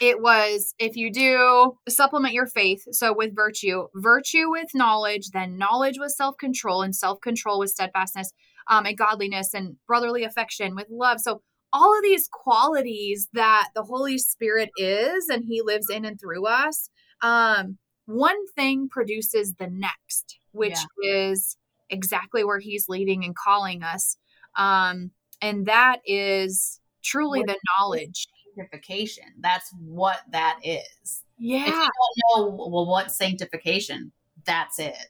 it 0.00 0.20
was 0.20 0.74
if 0.78 0.96
you 0.96 1.12
do 1.12 1.78
supplement 1.88 2.34
your 2.34 2.46
faith, 2.46 2.82
so 2.90 3.14
with 3.16 3.34
virtue, 3.34 3.86
virtue 3.94 4.50
with 4.50 4.68
knowledge, 4.74 5.30
then 5.32 5.56
knowledge 5.56 5.98
with 5.98 6.10
self 6.10 6.36
control, 6.38 6.82
and 6.82 6.94
self 6.94 7.20
control 7.20 7.60
with 7.60 7.70
steadfastness, 7.70 8.32
um, 8.68 8.86
and 8.86 8.98
godliness, 8.98 9.54
and 9.54 9.76
brotherly 9.86 10.24
affection 10.24 10.74
with 10.74 10.88
love. 10.90 11.20
So 11.20 11.42
all 11.74 11.94
of 11.94 12.02
these 12.02 12.28
qualities 12.32 13.28
that 13.32 13.68
the 13.74 13.82
Holy 13.82 14.16
Spirit 14.16 14.70
is, 14.78 15.28
and 15.28 15.44
He 15.44 15.60
lives 15.60 15.90
in 15.90 16.04
and 16.04 16.18
through 16.18 16.46
us. 16.46 16.88
Um, 17.20 17.76
one 18.06 18.46
thing 18.54 18.88
produces 18.88 19.54
the 19.54 19.68
next, 19.68 20.38
which 20.52 20.78
yeah. 21.02 21.32
is 21.32 21.56
exactly 21.90 22.44
where 22.44 22.60
He's 22.60 22.88
leading 22.88 23.24
and 23.24 23.34
calling 23.34 23.82
us. 23.82 24.16
Um, 24.56 25.10
and 25.42 25.66
that 25.66 26.00
is 26.06 26.80
truly 27.02 27.40
what 27.40 27.48
the 27.48 27.58
knowledge 27.78 28.28
sanctification. 28.56 29.24
That's 29.40 29.70
what 29.78 30.20
that 30.30 30.60
is. 30.62 31.22
Yeah. 31.38 31.62
If 31.62 31.66
you 31.66 31.90
don't 32.34 32.48
know 32.48 32.68
well 32.70 32.86
what 32.86 33.10
sanctification, 33.10 34.12
that's 34.46 34.78
it. 34.78 35.08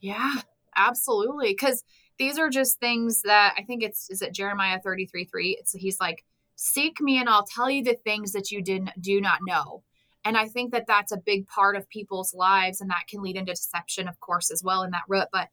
Yeah, 0.00 0.34
absolutely. 0.76 1.48
Because 1.48 1.82
these 2.18 2.38
are 2.38 2.48
just 2.48 2.80
things 2.80 3.22
that 3.22 3.54
I 3.58 3.62
think 3.62 3.82
it's 3.82 4.10
is 4.10 4.22
it 4.22 4.32
Jeremiah 4.32 4.80
33 4.80 5.24
3. 5.24 5.56
It's 5.60 5.72
he's 5.72 6.00
like, 6.00 6.24
seek 6.54 7.00
me 7.00 7.18
and 7.18 7.28
I'll 7.28 7.46
tell 7.46 7.70
you 7.70 7.84
the 7.84 7.94
things 7.94 8.32
that 8.32 8.50
you 8.50 8.62
didn't 8.62 9.00
do 9.00 9.20
not 9.20 9.40
know. 9.46 9.82
And 10.24 10.36
I 10.36 10.48
think 10.48 10.72
that 10.72 10.86
that's 10.88 11.12
a 11.12 11.18
big 11.18 11.46
part 11.46 11.76
of 11.76 11.88
people's 11.88 12.34
lives, 12.34 12.80
and 12.80 12.90
that 12.90 13.06
can 13.08 13.22
lead 13.22 13.36
into 13.36 13.52
deception, 13.52 14.08
of 14.08 14.18
course, 14.18 14.50
as 14.50 14.62
well 14.62 14.82
in 14.82 14.90
that 14.90 15.04
root. 15.08 15.28
But 15.32 15.48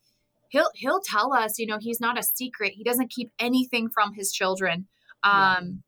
he'll 0.49 0.71
he'll 0.73 1.01
tell 1.01 1.33
us, 1.33 1.59
you 1.59 1.67
know, 1.67 1.77
he's 1.79 1.99
not 1.99 2.17
a 2.17 2.23
secret. 2.23 2.73
He 2.73 2.83
doesn't 2.83 3.11
keep 3.11 3.31
anything 3.39 3.89
from 3.89 4.13
his 4.13 4.31
children. 4.31 4.87
Um, 5.23 5.83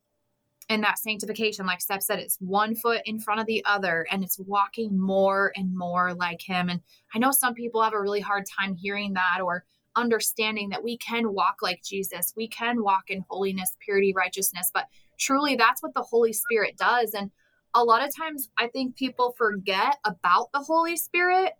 and 0.70 0.84
that 0.84 0.98
sanctification 0.98 1.66
like 1.66 1.80
steph 1.80 2.02
said 2.02 2.18
it's 2.18 2.38
one 2.40 2.74
foot 2.76 3.02
in 3.06 3.20
front 3.20 3.40
of 3.40 3.46
the 3.46 3.64
other 3.66 4.08
and 4.12 4.24
it's 4.24 4.40
walking 4.40 5.00
more 5.00 5.52
and 5.56 5.78
more 5.78 6.14
like 6.16 6.42
him 6.42 6.70
and 6.70 6.82
i 7.14 7.20
know 7.20 7.32
some 7.32 7.54
people 7.54 7.84
have 7.84 7.94
a 7.94 8.02
really 8.02 8.20
hard 8.20 8.46
time 8.46 8.74
hearing 8.76 9.14
that 9.14 9.42
or 9.44 9.64
understanding 9.96 10.70
that 10.70 10.84
we 10.84 10.98
can 10.98 11.34
walk 11.34 11.58
like 11.62 11.82
jesus 11.84 12.34
we 12.36 12.48
can 12.48 12.84
walk 12.84 13.10
in 13.10 13.26
holiness 13.30 13.76
purity 13.80 14.14
righteousness 14.16 14.72
but 14.74 14.88
truly 15.18 15.56
that's 15.56 15.82
what 15.82 15.94
the 15.94 16.02
holy 16.02 16.34
spirit 16.34 16.78
does 16.78 17.14
and 17.14 17.32
a 17.74 17.84
lot 17.84 18.06
of 18.06 18.16
times 18.16 18.50
i 18.58 18.68
think 18.68 18.96
people 18.96 19.34
forget 19.38 19.98
about 20.06 20.52
the 20.54 20.60
holy 20.60 20.98
spirit 20.98 21.54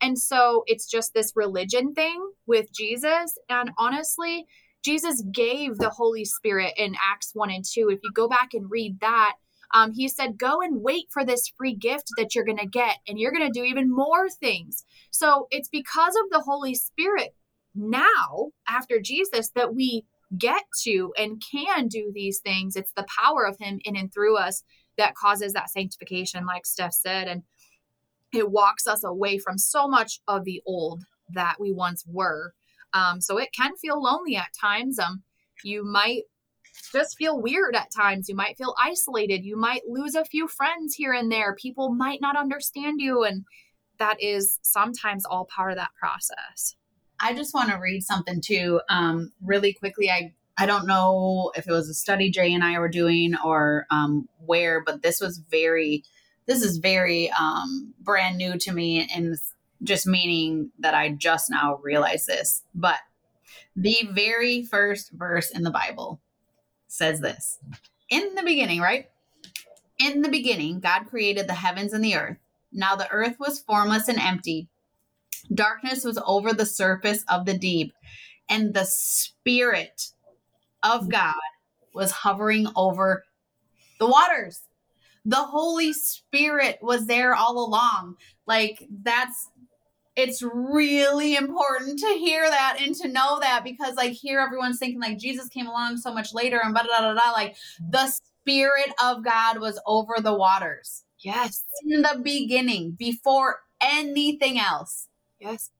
and 0.00 0.18
so 0.18 0.64
it's 0.66 0.88
just 0.88 1.14
this 1.14 1.32
religion 1.34 1.94
thing 1.94 2.20
with 2.46 2.72
jesus 2.72 3.38
and 3.48 3.70
honestly 3.78 4.46
Jesus 4.82 5.22
gave 5.32 5.78
the 5.78 5.90
Holy 5.90 6.24
Spirit 6.24 6.74
in 6.76 6.96
Acts 7.12 7.30
1 7.34 7.50
and 7.50 7.64
2. 7.64 7.88
If 7.90 8.00
you 8.02 8.10
go 8.12 8.28
back 8.28 8.52
and 8.52 8.70
read 8.70 8.98
that, 9.00 9.36
um, 9.74 9.92
he 9.92 10.08
said, 10.08 10.38
Go 10.38 10.60
and 10.60 10.82
wait 10.82 11.06
for 11.10 11.24
this 11.24 11.48
free 11.56 11.74
gift 11.74 12.08
that 12.16 12.34
you're 12.34 12.44
going 12.44 12.58
to 12.58 12.66
get, 12.66 12.98
and 13.06 13.18
you're 13.18 13.32
going 13.32 13.50
to 13.50 13.58
do 13.58 13.64
even 13.64 13.90
more 13.90 14.28
things. 14.28 14.84
So 15.10 15.46
it's 15.50 15.68
because 15.68 16.14
of 16.16 16.30
the 16.30 16.40
Holy 16.40 16.74
Spirit 16.74 17.34
now, 17.74 18.50
after 18.68 19.00
Jesus, 19.00 19.50
that 19.54 19.74
we 19.74 20.04
get 20.36 20.62
to 20.82 21.12
and 21.18 21.42
can 21.50 21.88
do 21.88 22.10
these 22.14 22.40
things. 22.40 22.76
It's 22.76 22.92
the 22.96 23.06
power 23.22 23.46
of 23.46 23.58
Him 23.58 23.80
in 23.84 23.96
and 23.96 24.12
through 24.12 24.36
us 24.36 24.62
that 24.98 25.14
causes 25.14 25.52
that 25.52 25.70
sanctification, 25.70 26.46
like 26.46 26.66
Steph 26.66 26.94
said. 26.94 27.28
And 27.28 27.42
it 28.32 28.50
walks 28.50 28.86
us 28.86 29.04
away 29.04 29.38
from 29.38 29.58
so 29.58 29.86
much 29.88 30.20
of 30.26 30.44
the 30.44 30.62
old 30.66 31.04
that 31.34 31.56
we 31.60 31.72
once 31.72 32.04
were 32.06 32.54
um, 32.92 33.20
so 33.20 33.38
it 33.38 33.52
can 33.52 33.76
feel 33.76 34.02
lonely 34.02 34.36
at 34.36 34.52
times. 34.58 34.98
Um, 34.98 35.22
you 35.64 35.84
might 35.84 36.22
just 36.92 37.16
feel 37.16 37.40
weird 37.40 37.74
at 37.74 37.92
times. 37.94 38.28
You 38.28 38.34
might 38.34 38.56
feel 38.56 38.74
isolated. 38.82 39.44
You 39.44 39.56
might 39.56 39.82
lose 39.86 40.14
a 40.14 40.24
few 40.24 40.48
friends 40.48 40.94
here 40.94 41.12
and 41.12 41.30
there. 41.30 41.54
People 41.54 41.94
might 41.94 42.20
not 42.20 42.36
understand 42.36 43.00
you. 43.00 43.24
And 43.24 43.44
that 43.98 44.22
is 44.22 44.58
sometimes 44.62 45.24
all 45.24 45.46
part 45.54 45.70
of 45.70 45.78
that 45.78 45.94
process. 45.98 46.76
I 47.22 47.34
just 47.34 47.54
want 47.54 47.70
to 47.70 47.76
read 47.76 48.02
something 48.02 48.40
too, 48.40 48.80
um, 48.88 49.32
really 49.40 49.72
quickly. 49.72 50.10
I 50.10 50.34
I 50.58 50.66
don't 50.66 50.86
know 50.86 51.50
if 51.56 51.66
it 51.66 51.72
was 51.72 51.88
a 51.88 51.94
study 51.94 52.30
Jay 52.30 52.52
and 52.52 52.62
I 52.62 52.78
were 52.78 52.88
doing 52.88 53.34
or 53.42 53.86
um, 53.90 54.28
where, 54.44 54.82
but 54.84 55.02
this 55.02 55.20
was 55.20 55.38
very, 55.38 56.04
this 56.46 56.62
is 56.62 56.76
very 56.76 57.30
um, 57.30 57.94
brand 58.00 58.36
new 58.36 58.58
to 58.58 58.72
me, 58.72 59.08
and 59.14 59.36
just 59.82 60.06
meaning 60.06 60.70
that 60.78 60.94
I 60.94 61.10
just 61.10 61.50
now 61.50 61.80
realized 61.82 62.26
this. 62.26 62.62
But 62.74 62.98
the 63.74 63.96
very 64.10 64.64
first 64.64 65.12
verse 65.12 65.50
in 65.50 65.62
the 65.62 65.70
Bible 65.70 66.20
says 66.86 67.20
this 67.20 67.58
In 68.10 68.34
the 68.34 68.42
beginning, 68.42 68.80
right? 68.80 69.08
In 69.98 70.22
the 70.22 70.28
beginning, 70.28 70.80
God 70.80 71.06
created 71.06 71.46
the 71.46 71.54
heavens 71.54 71.92
and 71.92 72.04
the 72.04 72.16
earth. 72.16 72.38
Now 72.72 72.96
the 72.96 73.10
earth 73.10 73.36
was 73.38 73.60
formless 73.60 74.08
and 74.08 74.18
empty. 74.18 74.68
Darkness 75.52 76.04
was 76.04 76.18
over 76.26 76.52
the 76.52 76.66
surface 76.66 77.24
of 77.28 77.46
the 77.46 77.56
deep, 77.56 77.92
and 78.48 78.74
the 78.74 78.84
Spirit 78.84 80.10
of 80.82 81.04
mm. 81.04 81.10
God 81.10 81.34
was 81.94 82.10
hovering 82.10 82.66
over 82.76 83.24
the 83.98 84.06
waters. 84.06 84.60
The 85.24 85.36
Holy 85.36 85.92
Spirit 85.92 86.78
was 86.82 87.06
there 87.06 87.34
all 87.34 87.64
along. 87.64 88.16
Like, 88.46 88.86
that's 89.02 89.48
it's 90.16 90.42
really 90.42 91.36
important 91.36 91.98
to 91.98 92.06
hear 92.06 92.48
that 92.48 92.76
and 92.80 92.94
to 92.94 93.08
know 93.08 93.38
that 93.40 93.64
because 93.64 93.96
like 93.96 94.12
here 94.12 94.40
everyone's 94.40 94.78
thinking 94.78 95.00
like 95.00 95.18
Jesus 95.18 95.48
came 95.48 95.66
along 95.66 95.96
so 95.96 96.12
much 96.12 96.34
later 96.34 96.60
and 96.62 96.74
blah, 96.74 96.82
blah, 96.82 97.00
blah, 97.00 97.14
blah, 97.14 97.32
like 97.32 97.56
the 97.90 98.06
spirit 98.06 98.92
of 99.02 99.24
God 99.24 99.58
was 99.58 99.80
over 99.86 100.16
the 100.20 100.34
waters. 100.34 101.04
Yes. 101.20 101.64
In 101.86 102.02
the 102.02 102.20
beginning, 102.22 102.92
before 102.98 103.60
anything 103.80 104.58
else. 104.58 105.08
Yes. 105.42 105.70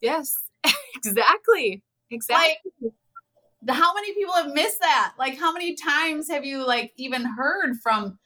Yes. 0.00 0.36
exactly. 0.96 1.82
Exactly. 2.10 2.72
Like, 2.82 3.76
how 3.76 3.94
many 3.94 4.12
people 4.14 4.34
have 4.34 4.52
missed 4.52 4.80
that? 4.80 5.14
Like 5.18 5.38
how 5.38 5.52
many 5.52 5.74
times 5.74 6.28
have 6.30 6.44
you 6.44 6.66
like 6.66 6.92
even 6.96 7.24
heard 7.24 7.76
from 7.82 8.18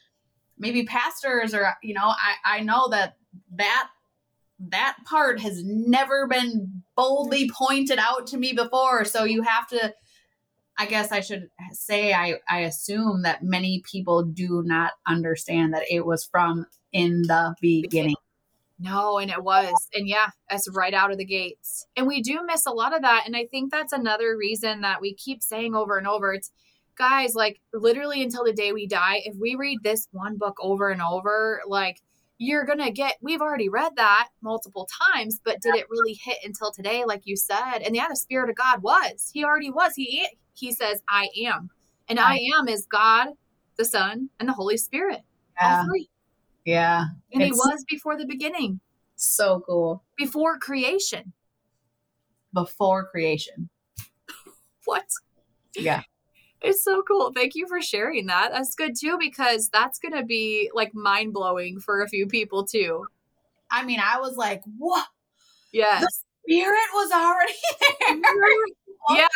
maybe 0.58 0.84
pastors 0.84 1.54
or 1.54 1.74
you 1.82 1.94
know, 1.94 2.06
I 2.06 2.56
I 2.58 2.60
know 2.60 2.88
that 2.88 3.16
that 3.54 3.88
that 4.58 4.96
part 5.04 5.40
has 5.40 5.62
never 5.64 6.26
been 6.26 6.82
boldly 6.96 7.50
pointed 7.50 7.98
out 7.98 8.26
to 8.28 8.38
me 8.38 8.52
before. 8.52 9.04
So 9.04 9.24
you 9.24 9.42
have 9.42 9.68
to, 9.68 9.94
I 10.78 10.86
guess 10.86 11.12
I 11.12 11.20
should 11.20 11.48
say, 11.72 12.14
I, 12.14 12.36
I 12.48 12.60
assume 12.60 13.22
that 13.22 13.42
many 13.42 13.82
people 13.90 14.22
do 14.22 14.62
not 14.64 14.92
understand 15.06 15.74
that 15.74 15.84
it 15.90 16.06
was 16.06 16.24
from 16.24 16.66
in 16.92 17.22
the 17.22 17.54
beginning. 17.60 18.16
No, 18.78 19.18
and 19.18 19.30
it 19.30 19.42
was. 19.42 19.72
And 19.94 20.06
yeah, 20.06 20.28
that's 20.50 20.68
right 20.74 20.92
out 20.92 21.10
of 21.10 21.18
the 21.18 21.24
gates. 21.24 21.86
And 21.96 22.06
we 22.06 22.20
do 22.20 22.40
miss 22.44 22.66
a 22.66 22.72
lot 22.72 22.94
of 22.94 23.02
that. 23.02 23.22
And 23.26 23.36
I 23.36 23.46
think 23.46 23.72
that's 23.72 23.92
another 23.92 24.36
reason 24.36 24.82
that 24.82 25.00
we 25.00 25.14
keep 25.14 25.42
saying 25.42 25.74
over 25.74 25.96
and 25.96 26.06
over 26.06 26.34
it's, 26.34 26.50
guys, 26.96 27.34
like 27.34 27.60
literally 27.72 28.22
until 28.22 28.44
the 28.44 28.52
day 28.52 28.72
we 28.72 28.86
die, 28.86 29.20
if 29.24 29.34
we 29.38 29.54
read 29.54 29.78
this 29.82 30.08
one 30.12 30.36
book 30.36 30.56
over 30.60 30.90
and 30.90 31.02
over, 31.02 31.60
like, 31.66 32.00
you're 32.38 32.66
going 32.66 32.80
to 32.80 32.90
get, 32.90 33.16
we've 33.22 33.40
already 33.40 33.70
read 33.70 33.92
that 33.96 34.28
multiple 34.42 34.86
times, 35.06 35.40
but 35.42 35.62
did 35.62 35.74
it 35.74 35.86
really 35.88 36.18
hit 36.22 36.36
until 36.44 36.70
today, 36.70 37.04
like 37.06 37.22
you 37.24 37.34
said? 37.34 37.78
And 37.78 37.96
yeah, 37.96 38.08
the 38.10 38.16
Spirit 38.16 38.50
of 38.50 38.56
God 38.56 38.82
was. 38.82 39.30
He 39.32 39.42
already 39.42 39.70
was. 39.70 39.92
He, 39.96 40.26
he 40.52 40.72
says, 40.72 41.02
I 41.08 41.28
am. 41.46 41.70
And 42.08 42.20
I, 42.20 42.38
am 42.58 42.68
is 42.68 42.86
God, 42.86 43.28
the 43.78 43.86
Son, 43.86 44.28
and 44.38 44.48
the 44.48 44.52
Holy 44.52 44.76
Spirit. 44.76 45.22
Yeah. 45.60 45.78
All 45.78 45.84
three. 45.86 46.10
Yeah. 46.66 47.04
And 47.32 47.42
it's 47.42 47.56
he 47.56 47.58
was 47.58 47.84
before 47.88 48.18
the 48.18 48.26
beginning. 48.26 48.80
So 49.14 49.62
cool. 49.66 50.02
Before 50.18 50.58
creation. 50.58 51.32
Before 52.52 53.06
creation. 53.06 53.70
what? 54.84 55.06
Yeah. 55.74 56.02
It's 56.60 56.82
so 56.82 57.02
cool. 57.02 57.32
Thank 57.32 57.54
you 57.54 57.68
for 57.68 57.80
sharing 57.80 58.26
that. 58.26 58.50
That's 58.50 58.74
good 58.74 58.94
too, 58.98 59.16
because 59.18 59.68
that's 59.68 59.98
going 60.00 60.14
to 60.14 60.24
be 60.24 60.70
like 60.74 60.92
mind 60.92 61.32
blowing 61.32 61.78
for 61.78 62.02
a 62.02 62.08
few 62.08 62.26
people 62.26 62.64
too. 62.66 63.06
I 63.70 63.84
mean, 63.84 64.00
I 64.02 64.18
was 64.18 64.36
like, 64.36 64.62
what? 64.76 65.06
Yes. 65.72 66.02
The 66.02 66.10
spirit 66.48 66.88
was 66.94 67.12
already 67.12 67.52
there. 68.22 69.18
yeah. 69.18 69.26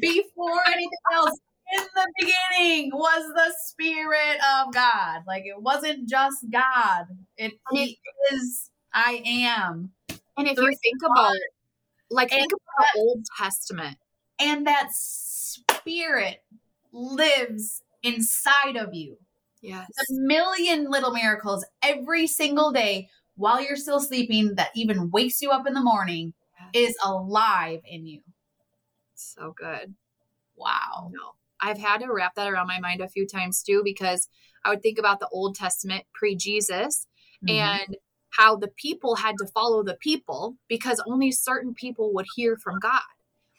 Before 0.00 0.60
anything 0.66 0.90
else. 1.14 1.38
In 1.76 1.84
the 1.94 2.06
beginning 2.18 2.90
was 2.92 3.24
the 3.34 3.54
spirit 3.66 4.38
of 4.58 4.72
God. 4.72 5.22
Like 5.26 5.44
it 5.44 5.60
wasn't 5.60 6.08
just 6.08 6.38
God. 6.50 7.06
It, 7.36 7.54
it 7.72 7.96
is 8.32 8.70
I 8.92 9.22
am. 9.24 9.92
And 10.36 10.48
if 10.48 10.56
you 10.56 10.66
think 10.82 11.02
about 11.04 11.36
like 12.10 12.30
think 12.30 12.50
about 12.52 12.86
the 12.94 13.00
Old 13.00 13.24
Testament. 13.38 13.96
And 14.40 14.66
that 14.66 14.90
spirit 14.92 16.42
lives 16.92 17.82
inside 18.02 18.76
of 18.76 18.94
you. 18.94 19.18
Yes. 19.60 19.88
A 19.88 20.12
million 20.12 20.88
little 20.90 21.10
miracles 21.10 21.66
every 21.82 22.26
single 22.26 22.72
day 22.72 23.08
while 23.34 23.60
you're 23.60 23.76
still 23.76 24.00
sleeping 24.00 24.54
that 24.54 24.70
even 24.74 25.10
wakes 25.10 25.42
you 25.42 25.50
up 25.50 25.66
in 25.66 25.74
the 25.74 25.82
morning 25.82 26.34
yes. 26.74 26.90
is 26.90 26.96
alive 27.04 27.80
in 27.84 28.06
you. 28.06 28.20
So 29.14 29.52
good. 29.56 29.94
Wow. 30.56 31.10
No. 31.12 31.32
I've 31.60 31.78
had 31.78 31.98
to 31.98 32.12
wrap 32.12 32.34
that 32.36 32.50
around 32.50 32.66
my 32.66 32.80
mind 32.80 33.00
a 33.00 33.08
few 33.08 33.26
times 33.26 33.62
too, 33.62 33.82
because 33.84 34.28
I 34.64 34.70
would 34.70 34.82
think 34.82 34.98
about 34.98 35.20
the 35.20 35.28
Old 35.28 35.54
Testament 35.54 36.04
pre 36.14 36.36
Jesus 36.36 37.06
mm-hmm. 37.44 37.56
and 37.56 37.96
how 38.30 38.56
the 38.56 38.68
people 38.68 39.16
had 39.16 39.36
to 39.38 39.46
follow 39.46 39.82
the 39.82 39.94
people 39.94 40.56
because 40.68 41.02
only 41.06 41.32
certain 41.32 41.74
people 41.74 42.12
would 42.14 42.26
hear 42.36 42.56
from 42.56 42.78
God. 42.78 43.00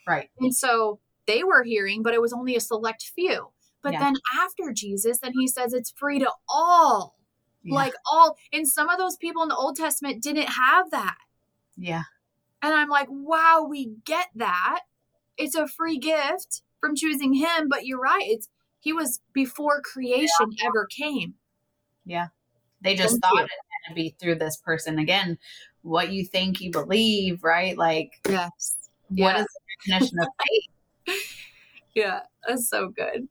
Right. 0.08 0.30
And 0.40 0.56
so 0.56 1.00
they 1.28 1.44
were 1.44 1.64
hearing, 1.64 2.04
but 2.04 2.14
it 2.14 2.22
was 2.22 2.34
only 2.34 2.56
a 2.56 2.60
select 2.60 3.12
few. 3.16 3.50
But 3.82 3.94
yeah. 3.94 4.00
then 4.00 4.14
after 4.40 4.74
Jesus, 4.74 5.20
then 5.20 5.34
he 5.34 5.48
says 5.48 5.74
it's 5.74 5.92
free 5.92 6.20
to 6.20 6.32
all. 6.48 7.16
Yeah. 7.64 7.76
Like 7.76 7.94
all, 8.12 8.38
and 8.54 8.68
some 8.68 8.90
of 8.90 8.98
those 8.98 9.18
people 9.18 9.44
in 9.44 9.50
the 9.50 9.56
Old 9.56 9.76
Testament 9.76 10.24
didn't 10.24 10.50
have 10.50 10.92
that. 10.92 11.18
Yeah. 11.78 12.04
And 12.62 12.74
I'm 12.74 12.90
like, 12.90 13.08
wow, 13.10 13.66
we 13.70 13.92
get 14.06 14.28
that. 14.36 14.82
It's 15.38 15.56
a 15.56 15.68
free 15.68 15.98
gift 15.98 16.62
from 16.80 16.96
choosing 16.96 17.34
him, 17.34 17.68
but 17.70 17.86
you're 17.86 18.00
right. 18.00 18.24
It's 18.26 18.50
he 18.80 18.94
was 18.94 19.20
before 19.34 19.82
creation 19.82 20.52
yeah. 20.52 20.68
ever 20.68 20.88
came. 20.88 21.34
Yeah. 22.06 22.28
They 22.82 22.96
just 22.96 23.14
Thank 23.14 23.24
thought 23.24 23.36
you. 23.36 23.44
it 23.44 23.52
had 23.52 23.90
to 23.90 23.96
be 23.96 24.16
through 24.20 24.36
this 24.36 24.58
person. 24.58 25.00
Again, 25.00 25.38
what 25.82 26.12
you 26.12 26.26
think 26.26 26.62
you 26.62 26.72
believe, 26.72 27.44
right? 27.44 27.78
Like 27.78 28.12
yes. 28.28 28.78
What 29.10 29.18
yeah. 29.18 29.42
is 29.42 29.46
the 29.46 29.92
definition 29.92 30.18
of 30.22 30.28
faith? 31.08 31.46
yeah, 31.96 32.22
that's 32.48 32.70
so 32.70 32.90
good. 32.90 33.28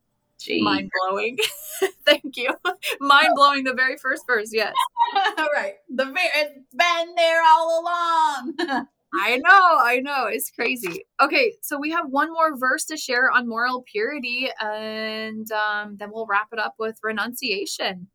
Mind 0.60 0.90
blowing. 1.08 1.36
Thank 2.06 2.36
you. 2.36 2.54
Mind 3.00 3.30
blowing. 3.34 3.64
The 3.64 3.74
very 3.74 3.96
first 3.96 4.24
verse. 4.26 4.50
Yes. 4.52 4.72
all 5.38 5.48
right. 5.54 5.74
The 5.88 6.04
very 6.04 6.28
it's 6.34 6.74
been 6.74 7.14
there 7.16 7.42
all 7.42 7.82
along. 7.82 8.86
I 9.14 9.39
know, 9.39 9.78
I 9.80 10.01
know. 10.02 10.26
It's 10.26 10.51
crazy. 10.51 11.05
Okay, 11.22 11.55
so 11.62 11.78
we 11.78 11.90
have 11.90 12.06
one 12.10 12.30
more 12.32 12.59
verse 12.59 12.85
to 12.86 12.97
share 12.97 13.30
on 13.30 13.48
moral 13.48 13.85
purity, 13.90 14.48
and 14.60 15.51
um, 15.51 15.97
then 15.98 16.10
we'll 16.12 16.26
wrap 16.26 16.48
it 16.52 16.59
up 16.59 16.74
with 16.78 16.98
renunciation. 17.02 18.09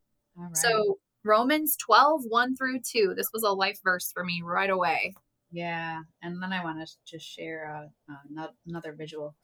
So 0.53 0.99
Romans 1.23 1.77
12, 1.77 2.23
1 2.27 2.55
through 2.55 2.79
2. 2.79 3.13
This 3.15 3.29
was 3.33 3.43
a 3.43 3.49
life 3.49 3.79
verse 3.83 4.11
for 4.11 4.23
me 4.23 4.41
right 4.43 4.69
away. 4.69 5.13
Yeah, 5.51 5.99
and 6.21 6.41
then 6.41 6.51
I 6.51 6.63
want 6.63 6.79
to 6.79 6.93
just 7.05 7.25
share 7.25 7.89
uh, 8.09 8.13
uh, 8.41 8.47
another 8.67 8.93
visual. 8.93 9.35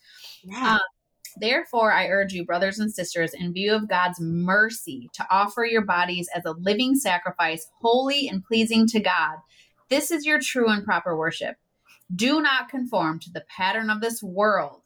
Yeah. 0.43 0.73
Um, 0.73 0.79
Therefore, 1.37 1.91
I 1.91 2.07
urge 2.07 2.33
you, 2.33 2.45
brothers 2.45 2.79
and 2.79 2.91
sisters, 2.91 3.33
in 3.33 3.53
view 3.53 3.73
of 3.73 3.87
God's 3.87 4.19
mercy, 4.19 5.09
to 5.13 5.25
offer 5.29 5.63
your 5.63 5.83
bodies 5.83 6.27
as 6.35 6.43
a 6.45 6.51
living 6.53 6.95
sacrifice, 6.95 7.67
holy 7.81 8.27
and 8.27 8.43
pleasing 8.43 8.87
to 8.87 8.99
God. 8.99 9.37
This 9.89 10.11
is 10.11 10.25
your 10.25 10.39
true 10.39 10.69
and 10.69 10.85
proper 10.85 11.17
worship. 11.17 11.57
Do 12.15 12.41
not 12.41 12.69
conform 12.69 13.19
to 13.19 13.31
the 13.31 13.45
pattern 13.55 13.89
of 13.89 14.01
this 14.01 14.21
world, 14.23 14.81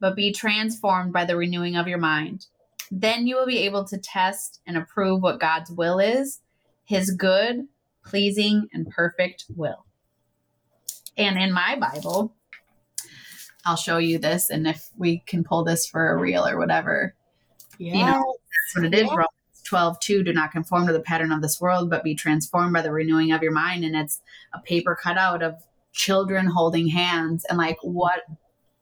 but 0.00 0.16
be 0.16 0.32
transformed 0.32 1.12
by 1.12 1.24
the 1.24 1.36
renewing 1.36 1.76
of 1.76 1.88
your 1.88 1.98
mind. 1.98 2.46
Then 2.90 3.26
you 3.26 3.36
will 3.36 3.46
be 3.46 3.58
able 3.58 3.84
to 3.84 3.98
test 3.98 4.60
and 4.66 4.76
approve 4.76 5.22
what 5.22 5.40
God's 5.40 5.70
will 5.70 5.98
is, 5.98 6.40
his 6.84 7.10
good, 7.10 7.66
pleasing, 8.04 8.68
and 8.72 8.88
perfect 8.88 9.46
will. 9.54 9.84
And 11.16 11.38
in 11.38 11.52
my 11.52 11.76
Bible, 11.76 12.34
I'll 13.64 13.76
show 13.76 13.98
you 13.98 14.18
this, 14.18 14.50
and 14.50 14.66
if 14.68 14.90
we 14.96 15.18
can 15.26 15.42
pull 15.42 15.64
this 15.64 15.86
for 15.86 16.10
a 16.10 16.16
reel 16.16 16.46
or 16.46 16.58
whatever, 16.58 17.14
yeah, 17.78 17.94
you 17.94 18.04
know, 18.04 18.36
that's 18.74 18.76
what 18.76 18.84
it 18.84 18.94
is. 18.94 19.08
Romans 19.08 19.28
12, 19.66 20.00
2, 20.00 20.22
do 20.22 20.32
not 20.32 20.52
conform 20.52 20.86
to 20.86 20.92
the 20.92 21.00
pattern 21.00 21.32
of 21.32 21.42
this 21.42 21.60
world, 21.60 21.90
but 21.90 22.04
be 22.04 22.14
transformed 22.14 22.72
by 22.72 22.82
the 22.82 22.92
renewing 22.92 23.32
of 23.32 23.42
your 23.42 23.52
mind. 23.52 23.84
And 23.84 23.94
it's 23.94 24.20
a 24.54 24.60
paper 24.60 24.98
cutout 25.00 25.42
of 25.42 25.56
children 25.92 26.46
holding 26.46 26.88
hands 26.88 27.44
and 27.48 27.58
like 27.58 27.78
what 27.82 28.22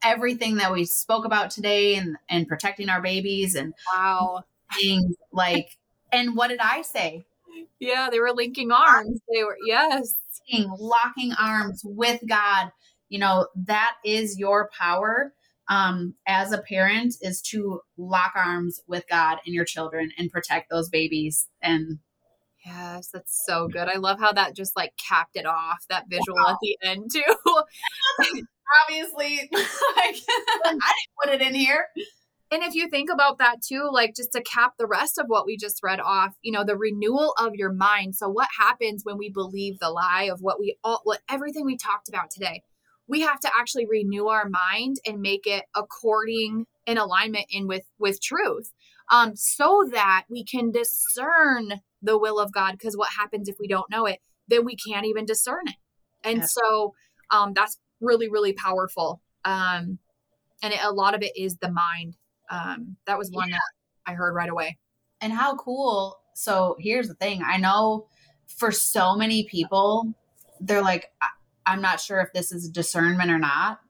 everything 0.03 0.57
that 0.57 0.73
we 0.73 0.85
spoke 0.85 1.25
about 1.25 1.51
today 1.51 1.95
and 1.95 2.17
and 2.29 2.47
protecting 2.49 2.89
our 2.89 3.01
babies 3.01 3.55
and 3.55 3.73
wow 3.95 4.43
things 4.79 5.15
like 5.33 5.79
and 6.13 6.37
what 6.37 6.49
did 6.49 6.59
I 6.61 6.83
say? 6.83 7.25
Yeah, 7.79 8.09
they 8.11 8.21
were 8.21 8.33
linking 8.33 8.73
arms. 8.73 9.21
They 9.33 9.45
were 9.45 9.57
yes. 9.67 10.15
Locking 10.79 11.33
arms 11.41 11.83
with 11.85 12.21
God 12.29 12.71
you 13.15 13.21
know 13.21 13.47
that 13.55 13.95
is 14.05 14.39
your 14.39 14.69
power 14.77 15.33
um, 15.69 16.15
as 16.27 16.53
a 16.53 16.59
parent 16.59 17.15
is 17.21 17.41
to 17.43 17.81
lock 17.97 18.33
arms 18.37 18.81
with 18.87 19.05
God 19.09 19.39
and 19.47 19.55
your 19.55 19.65
children 19.65 20.11
and 20.19 20.31
protect 20.31 20.71
those 20.71 20.89
babies. 20.89 21.49
And 21.63 21.99
yes, 22.65 23.09
that's 23.13 23.43
so 23.47 23.69
good. 23.69 23.89
I 23.89 23.97
love 23.97 24.21
how 24.21 24.33
that 24.33 24.55
just 24.55 24.77
like 24.77 24.93
capped 24.97 25.37
it 25.37 25.47
off 25.47 25.85
that 25.89 26.05
visual 26.09 26.37
wow. 26.37 26.53
at 26.53 26.57
the 26.61 26.77
end 26.83 27.11
too. 27.13 27.23
Obviously, 28.89 29.49
like, 29.53 30.17
I 30.65 30.71
didn't 30.71 30.83
put 31.23 31.35
it 31.35 31.43
in 31.43 31.55
here. 31.55 31.87
And 32.51 32.63
if 32.63 32.75
you 32.75 32.89
think 32.89 33.11
about 33.11 33.39
that 33.39 33.63
too, 33.63 33.89
like 33.91 34.15
just 34.15 34.33
to 34.33 34.43
cap 34.43 34.75
the 34.79 34.87
rest 34.87 35.19
of 35.19 35.27
what 35.27 35.47
we 35.47 35.57
just 35.57 35.83
read 35.83 35.99
off, 35.99 36.35
you 36.43 36.53
know, 36.53 36.63
the 36.65 36.77
renewal 36.77 37.35
of 37.39 37.55
your 37.55 37.73
mind. 37.73 38.15
So 38.17 38.29
what 38.29 38.49
happens 38.59 39.03
when 39.03 39.19
we 39.19 39.31
believe 39.31 39.79
the 39.79 39.91
lie 39.91 40.29
of 40.31 40.41
what 40.41 40.61
we 40.61 40.77
all 40.85 41.01
what 41.05 41.21
everything 41.29 41.65
we 41.65 41.77
talked 41.77 42.09
about 42.09 42.31
today? 42.31 42.63
We 43.07 43.21
have 43.21 43.41
to 43.41 43.51
actually 43.59 43.87
renew 43.87 44.29
our 44.29 44.49
mind 44.49 44.97
and 45.07 45.21
make 45.21 45.47
it 45.47 45.65
according 45.75 46.67
in 46.87 46.99
alignment 46.99 47.47
in 47.51 47.67
with 47.67 47.85
with 47.99 48.21
truth 48.21 48.73
um 49.11 49.35
so 49.35 49.89
that 49.93 50.25
we 50.31 50.45
can 50.45 50.71
discern 50.71 51.81
the 52.03 52.19
will 52.19 52.39
of 52.39 52.53
god 52.53 52.73
because 52.73 52.97
what 52.97 53.11
happens 53.17 53.49
if 53.49 53.57
we 53.59 53.69
don't 53.69 53.91
know 53.91 54.07
it 54.07 54.19
then 54.49 54.65
we 54.65 54.77
can't 54.77 55.07
even 55.07 55.25
discern 55.25 55.67
it 55.67 55.77
and 56.23 56.39
yeah. 56.39 56.47
so 56.47 56.95
um 57.31 57.53
that's 57.55 57.79
really 58.01 58.29
really 58.29 58.53
powerful 58.53 59.21
um 59.45 59.99
and 60.63 60.73
it, 60.73 60.81
a 60.83 60.93
lot 60.93 61.15
of 61.15 61.23
it 61.23 61.33
is 61.37 61.57
the 61.57 61.71
mind 61.71 62.17
um 62.51 62.97
that 63.07 63.19
was 63.19 63.31
one 63.31 63.49
yeah. 63.49 63.57
that 63.57 64.13
i 64.13 64.15
heard 64.15 64.35
right 64.35 64.51
away 64.51 64.77
and 65.21 65.33
how 65.33 65.55
cool 65.57 66.19
so 66.35 66.77
here's 66.79 67.09
the 67.09 67.15
thing 67.15 67.43
i 67.45 67.57
know 67.57 68.07
for 68.47 68.71
so 68.71 69.15
many 69.15 69.45
people 69.45 70.13
they're 70.61 70.83
like 70.83 71.11
I'm 71.67 71.81
not 71.81 72.01
sure 72.01 72.21
if 72.21 72.33
this 72.33 72.53
is 72.53 72.69
discernment 72.69 73.31
or 73.31 73.39
not. 73.39 73.81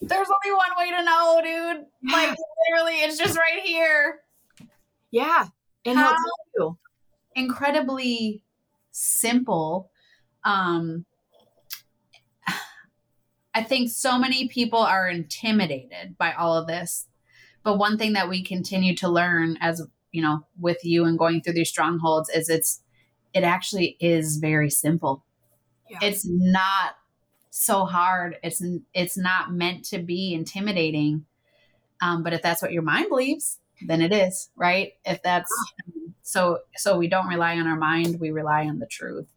There's 0.00 0.28
only 0.28 0.56
one 0.56 0.70
way 0.78 0.90
to 0.90 1.02
know, 1.04 1.40
dude. 1.42 1.86
Like 2.12 2.36
literally, 2.70 3.00
it's 3.00 3.18
just 3.18 3.36
right 3.36 3.62
here. 3.62 4.20
Yeah. 5.10 5.46
And 5.84 5.98
How 5.98 6.14
you. 6.56 6.78
incredibly 7.34 8.42
simple. 8.90 9.90
Um 10.44 11.06
I 13.54 13.62
think 13.62 13.90
so 13.90 14.18
many 14.18 14.48
people 14.48 14.80
are 14.80 15.08
intimidated 15.08 16.18
by 16.18 16.32
all 16.32 16.56
of 16.56 16.66
this. 16.66 17.08
But 17.62 17.78
one 17.78 17.96
thing 17.96 18.12
that 18.12 18.28
we 18.28 18.42
continue 18.42 18.94
to 18.96 19.08
learn 19.08 19.56
as 19.60 19.82
you 20.12 20.22
know, 20.22 20.46
with 20.58 20.84
you 20.84 21.04
and 21.04 21.18
going 21.18 21.42
through 21.42 21.52
these 21.54 21.68
strongholds 21.68 22.28
is 22.30 22.48
it's 22.48 22.80
it 23.34 23.44
actually 23.44 23.98
is 24.00 24.38
very 24.38 24.70
simple 24.70 25.25
yeah. 25.88 25.98
It's 26.02 26.26
not 26.28 26.96
so 27.50 27.84
hard. 27.84 28.38
It's 28.42 28.62
it's 28.94 29.16
not 29.16 29.52
meant 29.52 29.84
to 29.86 29.98
be 29.98 30.34
intimidating. 30.34 31.26
Um, 32.02 32.22
but 32.22 32.32
if 32.32 32.42
that's 32.42 32.60
what 32.60 32.72
your 32.72 32.82
mind 32.82 33.08
believes, 33.08 33.58
then 33.80 34.02
it 34.02 34.12
is, 34.12 34.50
right? 34.56 34.92
If 35.04 35.22
that's 35.22 35.52
so 36.22 36.60
so 36.76 36.98
we 36.98 37.08
don't 37.08 37.28
rely 37.28 37.58
on 37.58 37.66
our 37.66 37.76
mind, 37.76 38.20
we 38.20 38.30
rely 38.30 38.66
on 38.66 38.78
the 38.78 38.86
truth. 38.86 39.28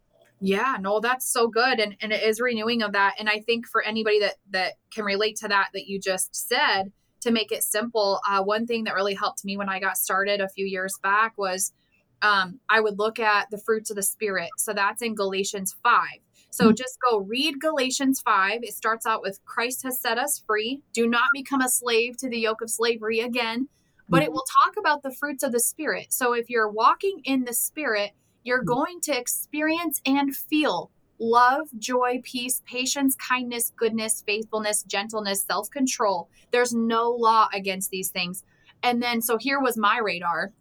Yeah, 0.41 0.77
no, 0.79 0.99
that's 0.99 1.31
so 1.31 1.47
good. 1.47 1.79
And 1.79 1.95
and 2.01 2.11
it 2.11 2.23
is 2.23 2.41
renewing 2.41 2.81
of 2.81 2.93
that. 2.93 3.15
And 3.19 3.29
I 3.29 3.39
think 3.39 3.67
for 3.67 3.81
anybody 3.81 4.19
that 4.19 4.35
that 4.51 4.73
can 4.93 5.05
relate 5.05 5.37
to 5.37 5.47
that 5.47 5.69
that 5.73 5.87
you 5.87 5.99
just 5.99 6.35
said, 6.35 6.91
to 7.21 7.31
make 7.31 7.51
it 7.51 7.63
simple, 7.63 8.19
uh, 8.27 8.43
one 8.43 8.65
thing 8.65 8.85
that 8.85 8.95
really 8.95 9.15
helped 9.15 9.43
me 9.43 9.57
when 9.57 9.69
I 9.69 9.79
got 9.79 9.97
started 9.97 10.41
a 10.41 10.49
few 10.49 10.65
years 10.65 10.97
back 11.03 11.33
was 11.37 11.73
um, 12.21 12.59
I 12.69 12.79
would 12.79 12.99
look 12.99 13.19
at 13.19 13.49
the 13.49 13.57
fruits 13.57 13.89
of 13.89 13.95
the 13.95 14.03
spirit. 14.03 14.49
So 14.57 14.73
that's 14.73 15.01
in 15.01 15.15
Galatians 15.15 15.75
5. 15.83 16.03
So 16.49 16.65
mm-hmm. 16.65 16.75
just 16.75 16.97
go 17.09 17.19
read 17.19 17.61
Galatians 17.61 18.21
5. 18.21 18.63
It 18.63 18.73
starts 18.73 19.05
out 19.05 19.21
with 19.21 19.39
Christ 19.45 19.83
has 19.83 19.99
set 19.99 20.17
us 20.17 20.43
free. 20.45 20.81
Do 20.93 21.07
not 21.07 21.29
become 21.33 21.61
a 21.61 21.69
slave 21.69 22.17
to 22.17 22.29
the 22.29 22.39
yoke 22.39 22.61
of 22.61 22.69
slavery 22.69 23.19
again. 23.19 23.67
But 24.07 24.23
it 24.23 24.25
mm-hmm. 24.25 24.33
will 24.33 24.45
talk 24.63 24.75
about 24.77 25.03
the 25.03 25.11
fruits 25.11 25.43
of 25.43 25.51
the 25.51 25.59
Spirit. 25.59 26.07
So 26.11 26.33
if 26.33 26.49
you're 26.49 26.69
walking 26.69 27.21
in 27.23 27.45
the 27.45 27.53
Spirit, 27.53 28.11
you're 28.43 28.59
mm-hmm. 28.59 28.67
going 28.67 29.01
to 29.01 29.17
experience 29.17 30.01
and 30.05 30.35
feel 30.35 30.91
love, 31.19 31.67
joy, 31.77 32.21
peace, 32.23 32.61
patience, 32.65 33.15
kindness, 33.15 33.71
goodness, 33.75 34.23
faithfulness, 34.25 34.83
gentleness, 34.83 35.43
self 35.43 35.69
control. 35.69 36.29
There's 36.51 36.73
no 36.73 37.11
law 37.11 37.49
against 37.53 37.91
these 37.91 38.09
things. 38.09 38.43
And 38.81 39.03
then, 39.03 39.21
so 39.21 39.37
here 39.37 39.59
was 39.59 39.77
my 39.77 39.99
radar. 39.99 40.53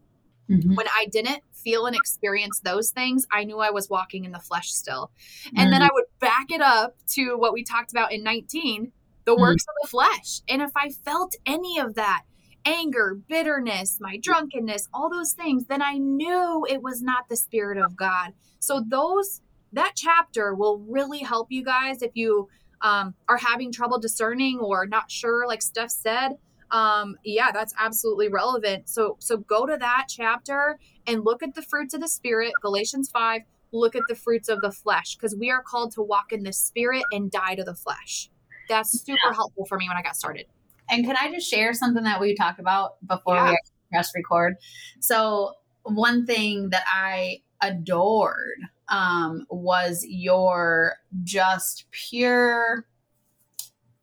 Mm-hmm. 0.51 0.75
When 0.75 0.87
I 0.89 1.07
didn't 1.07 1.43
feel 1.65 1.87
and 1.87 1.97
experience 1.97 2.61
those 2.61 2.91
things, 2.91 3.27
I 3.33 3.45
knew 3.45 3.59
I 3.59 3.71
was 3.71 3.89
walking 3.89 4.25
in 4.25 4.33
the 4.33 4.39
flesh 4.39 4.71
still. 4.71 5.11
And 5.49 5.59
mm-hmm. 5.59 5.71
then 5.71 5.83
I 5.83 5.89
would 5.93 6.05
back 6.21 6.51
it 6.51 6.61
up 6.61 6.97
to 7.15 7.37
what 7.37 7.53
we 7.53 7.65
talked 7.65 7.93
about 7.93 8.13
in 8.13 8.23
19 8.23 8.93
the 9.29 9.35
mm-hmm. 9.35 9.43
works 9.43 9.65
of 9.65 9.75
the 9.83 9.89
flesh. 9.89 10.41
And 10.49 10.63
if 10.63 10.71
I 10.75 10.89
felt 10.89 11.35
any 11.45 11.79
of 11.79 11.95
that, 11.97 12.23
anger, 12.65 13.19
bitterness, 13.29 13.99
my 14.01 14.19
drunkenness, 14.23 14.89
all 14.93 15.11
those 15.11 15.35
things, 15.35 15.67
then 15.67 15.83
I 15.83 15.99
knew 15.99 16.67
it 16.69 16.83
was 16.83 17.03
not 17.03 17.29
the 17.29 17.37
Spirit 17.37 17.77
of 17.77 17.95
God. 17.95 18.33
So, 18.59 18.83
those, 18.87 19.43
that 19.75 19.93
chapter 19.97 20.55
will 20.55 20.79
really 20.79 21.19
help 21.19 21.49
you 21.51 21.63
guys 21.63 22.01
if 22.01 22.13
you 22.15 22.49
um, 22.81 23.15
are 23.29 23.37
having 23.37 23.71
trouble 23.71 23.99
discerning 23.99 24.61
or 24.61 24.87
not 24.87 25.11
sure, 25.11 25.47
like 25.47 25.63
Steph 25.63 25.91
said. 25.91 26.39
um 26.71 27.17
yeah 27.25 27.51
that's 27.51 27.73
absolutely 27.79 28.29
relevant 28.29 28.87
so 28.87 29.17
so 29.21 29.39
go 29.39 29.65
to 29.65 29.79
that 29.79 30.05
chapter 30.07 30.79
and 31.09 31.25
look 31.25 31.43
at 31.43 31.55
the 31.55 31.63
fruits 31.63 31.95
of 31.95 32.01
the 32.01 32.09
spirit 32.09 32.53
galatians 32.63 33.11
5 33.11 33.43
look 33.73 33.97
at 33.97 34.03
the 34.09 34.15
fruits 34.15 34.49
of 34.49 34.61
the 34.61 34.73
flesh 34.73 35.17
because 35.17 35.37
we 35.37 35.51
are 35.51 35.63
called 35.63 35.93
to 35.93 36.03
walk 36.03 36.33
in 36.33 36.43
the 36.43 36.53
spirit 36.53 37.03
and 37.13 37.31
die 37.31 37.55
to 37.55 37.65
the 37.65 37.75
flesh 37.75 38.31
that's 38.69 39.05
super 39.05 39.19
yeah. 39.27 39.35
helpful 39.35 39.65
for 39.67 39.79
me 39.79 39.89
when 39.89 39.97
i 39.97 40.03
got 40.03 40.17
started 40.17 40.47
and 40.91 41.05
can 41.05 41.17
i 41.17 41.31
just 41.31 41.49
share 41.49 41.75
something 41.75 42.05
that 42.05 42.21
we 42.21 42.35
talked 42.35 42.61
about 42.61 43.05
before 43.07 43.35
yeah. 43.35 43.51
we 43.51 43.59
press 43.91 44.11
record 44.15 44.57
so 45.01 45.53
one 45.83 46.27
thing 46.27 46.71
that 46.71 46.85
i 46.93 47.39
adored 47.61 48.61
um, 48.89 49.47
was 49.51 50.05
your 50.09 50.95
just 51.25 51.87
pure 51.91 52.87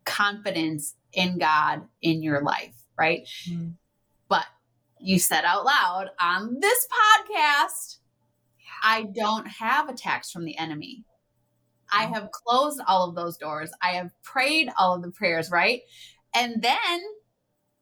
confidence 0.06 0.96
in 1.14 1.38
God 1.38 1.84
in 2.02 2.22
your 2.22 2.42
life, 2.42 2.76
right? 2.98 3.28
Mm-hmm. 3.50 3.70
You 5.00 5.20
said 5.20 5.44
out 5.46 5.66
loud 5.66 6.10
on 6.20 6.60
this 6.60 6.88
podcast, 6.88 7.98
I 8.84 9.04
don't 9.04 9.48
have 9.48 9.90
attacks 9.90 10.32
from 10.32 10.46
the 10.46 10.58
enemy. 10.58 11.04
I 11.92 12.06
have 12.06 12.32
closed 12.32 12.82
all 12.88 13.08
of 13.08 13.16
those 13.16 13.38
doors. 13.38 13.72
I 13.82 13.92
have 13.92 14.12
prayed 14.24 14.70
all 14.78 14.96
of 14.96 15.02
the 15.02 15.12
prayers, 15.12 15.52
right? 15.52 15.82
And 16.36 16.62
then 16.62 17.02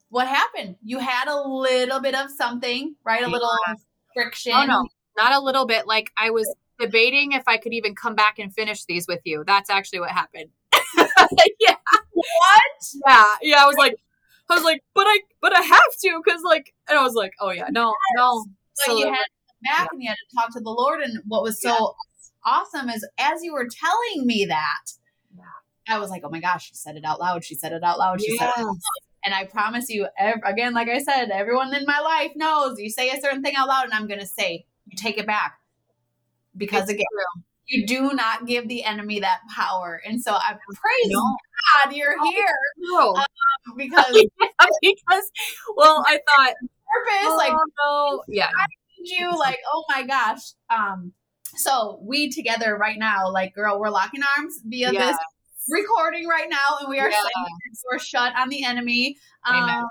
what 0.09 0.27
happened? 0.27 0.75
You 0.83 0.99
had 0.99 1.27
a 1.27 1.47
little 1.47 1.99
bit 1.99 2.15
of 2.15 2.29
something, 2.29 2.95
right? 3.03 3.23
A 3.23 3.27
little 3.27 3.49
friction. 4.13 4.53
Oh, 4.55 4.65
no, 4.65 4.87
not 5.17 5.33
a 5.33 5.39
little 5.39 5.65
bit. 5.65 5.87
Like 5.87 6.11
I 6.17 6.29
was 6.29 6.53
debating 6.79 7.31
if 7.31 7.43
I 7.47 7.57
could 7.57 7.73
even 7.73 7.95
come 7.95 8.15
back 8.15 8.39
and 8.39 8.53
finish 8.53 8.85
these 8.85 9.07
with 9.07 9.21
you. 9.23 9.43
That's 9.45 9.69
actually 9.69 10.01
what 10.01 10.11
happened. 10.11 10.49
yeah. 11.59 11.75
What? 12.13 12.93
Yeah. 13.07 13.33
Yeah. 13.41 13.63
I 13.63 13.65
was 13.65 13.77
like, 13.77 13.95
I 14.49 14.55
was 14.55 14.63
like, 14.63 14.83
but 14.93 15.05
I, 15.07 15.19
but 15.41 15.55
I 15.55 15.61
have 15.61 15.81
to, 16.01 16.21
because 16.23 16.41
like, 16.43 16.72
and 16.89 16.97
I 16.97 17.03
was 17.03 17.13
like, 17.13 17.33
oh 17.39 17.51
yeah, 17.51 17.67
no, 17.71 17.87
yes. 17.87 18.17
no. 18.17 18.45
So, 18.73 18.97
you 18.97 19.05
had 19.05 19.13
to 19.13 19.15
come 19.15 19.77
back 19.77 19.79
yeah. 19.79 19.87
and 19.91 20.03
you 20.03 20.09
had 20.09 20.15
to 20.15 20.35
talk 20.35 20.53
to 20.53 20.59
the 20.59 20.69
Lord. 20.69 21.01
And 21.01 21.19
what 21.27 21.43
was 21.43 21.61
so 21.61 21.69
yes. 21.69 22.31
awesome 22.45 22.89
is 22.89 23.07
as 23.17 23.43
you 23.43 23.53
were 23.53 23.67
telling 23.67 24.25
me 24.25 24.45
that, 24.45 24.91
yeah. 25.35 25.95
I 25.95 25.99
was 25.99 26.09
like, 26.09 26.23
oh 26.25 26.29
my 26.29 26.39
gosh, 26.39 26.67
she 26.69 26.75
said 26.75 26.95
it 26.95 27.05
out 27.05 27.19
loud. 27.19 27.43
She 27.43 27.55
said 27.55 27.71
it 27.71 27.83
out 27.83 27.99
loud. 27.99 28.21
She 28.21 28.31
yes. 28.31 28.39
said 28.39 28.47
it 28.49 28.57
out 28.57 28.65
loud. 28.65 28.77
And 29.25 29.33
I 29.33 29.45
promise 29.45 29.89
you, 29.89 30.07
ev- 30.17 30.41
again, 30.43 30.73
like 30.73 30.89
I 30.89 30.99
said, 30.99 31.29
everyone 31.29 31.73
in 31.73 31.85
my 31.85 31.99
life 31.99 32.31
knows 32.35 32.77
you 32.77 32.89
say 32.89 33.09
a 33.09 33.21
certain 33.21 33.41
thing 33.41 33.55
out 33.55 33.69
loud, 33.69 33.85
and 33.85 33.93
I'm 33.93 34.07
going 34.07 34.19
to 34.19 34.25
say, 34.25 34.65
you 34.85 34.97
take 34.97 35.17
it 35.17 35.25
back 35.25 35.59
because 36.57 36.83
it's 36.83 36.91
again, 36.91 37.05
true. 37.13 37.43
You 37.67 37.85
do 37.85 38.13
not 38.13 38.45
give 38.45 38.67
the 38.67 38.83
enemy 38.83 39.19
that 39.19 39.39
power. 39.53 40.01
And 40.05 40.21
so 40.21 40.33
I 40.33 40.53
praise 40.53 41.11
no. 41.11 41.35
God 41.73 41.95
you're 41.95 42.15
oh, 42.19 42.31
here 42.31 42.55
no. 42.77 43.15
um, 43.15 43.77
because 43.77 44.11
because 44.81 45.31
well, 45.75 46.03
I 46.07 46.19
thought 46.35 46.53
purpose 46.59 47.23
oh, 47.23 47.35
like 47.37 47.53
no, 47.83 48.23
yeah, 48.27 48.49
you 48.97 49.37
like 49.37 49.59
oh 49.71 49.83
my 49.89 50.03
gosh. 50.05 50.41
Um, 50.69 51.13
so 51.55 51.99
we 52.01 52.31
together 52.31 52.77
right 52.77 52.97
now, 52.97 53.29
like 53.31 53.53
girl, 53.53 53.79
we're 53.79 53.89
locking 53.89 54.21
arms 54.37 54.59
via 54.65 54.91
yeah. 54.91 55.07
this 55.07 55.17
recording 55.69 56.27
right 56.27 56.49
now, 56.49 56.77
and 56.79 56.89
we 56.89 56.99
are 56.99 57.09
yeah. 57.09 57.17
we're 57.89 57.99
shut 57.99 58.33
on 58.35 58.49
the 58.49 58.63
enemy. 58.63 59.17
Amen. 59.47 59.69
Um, 59.69 59.89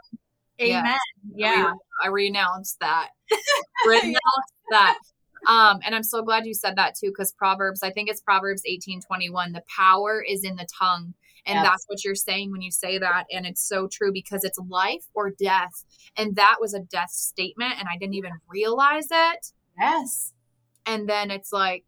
amen. 0.61 0.99
Yeah, 1.35 1.55
yeah. 1.55 1.65
I, 1.65 1.71
re- 1.71 1.79
I 2.05 2.09
renounced 2.09 2.81
that. 2.81 3.11
renounced 3.87 4.55
that. 4.71 4.99
Um, 5.47 5.81
and 5.85 5.95
I'm 5.95 6.03
so 6.03 6.23
glad 6.23 6.47
you 6.47 6.55
said 6.55 6.77
that 6.77 6.95
too, 6.95 7.09
because 7.09 7.33
Proverbs, 7.33 7.83
I 7.83 7.91
think 7.91 8.09
it's 8.09 8.21
Proverbs 8.21 8.63
18 8.67 9.01
21, 9.01 9.53
the 9.53 9.63
power 9.77 10.25
is 10.27 10.45
in 10.45 10.57
the 10.57 10.67
tongue. 10.79 11.15
And 11.45 11.57
yes. 11.57 11.67
that's 11.67 11.85
what 11.89 12.05
you're 12.05 12.15
saying 12.15 12.53
when 12.53 12.63
you 12.63 12.71
say 12.71 12.99
that. 12.99 13.25
And 13.33 13.47
it's 13.47 13.67
so 13.67 13.89
true 13.89 14.13
because 14.13 14.45
it's 14.45 14.59
life 14.69 15.05
or 15.13 15.31
death. 15.31 15.85
And 16.17 16.37
that 16.37 16.59
was 16.61 16.73
a 16.73 16.81
death 16.81 17.11
statement. 17.11 17.75
And 17.79 17.89
I 17.93 17.99
didn't 17.99 18.15
even 18.15 18.33
realize 18.49 19.09
it. 19.11 19.47
Yes. 19.79 20.33
And 20.87 21.09
then 21.09 21.31
it's 21.31 21.53
like, 21.53 21.85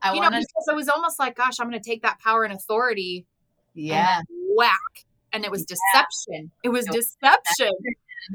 I 0.00 0.14
you 0.14 0.20
know, 0.20 0.30
because 0.30 0.68
it 0.68 0.74
was 0.74 0.88
almost 0.88 1.18
like, 1.18 1.36
gosh, 1.36 1.60
I'm 1.60 1.68
going 1.68 1.80
to 1.80 1.86
take 1.88 2.02
that 2.02 2.18
power 2.18 2.44
and 2.44 2.52
authority. 2.52 3.26
Yeah. 3.74 4.18
And 4.18 4.26
whack. 4.56 5.04
And 5.32 5.44
it 5.44 5.50
was 5.50 5.64
deception. 5.64 6.50
Yeah. 6.62 6.64
It 6.64 6.68
was 6.70 6.86
deception, 6.86 7.72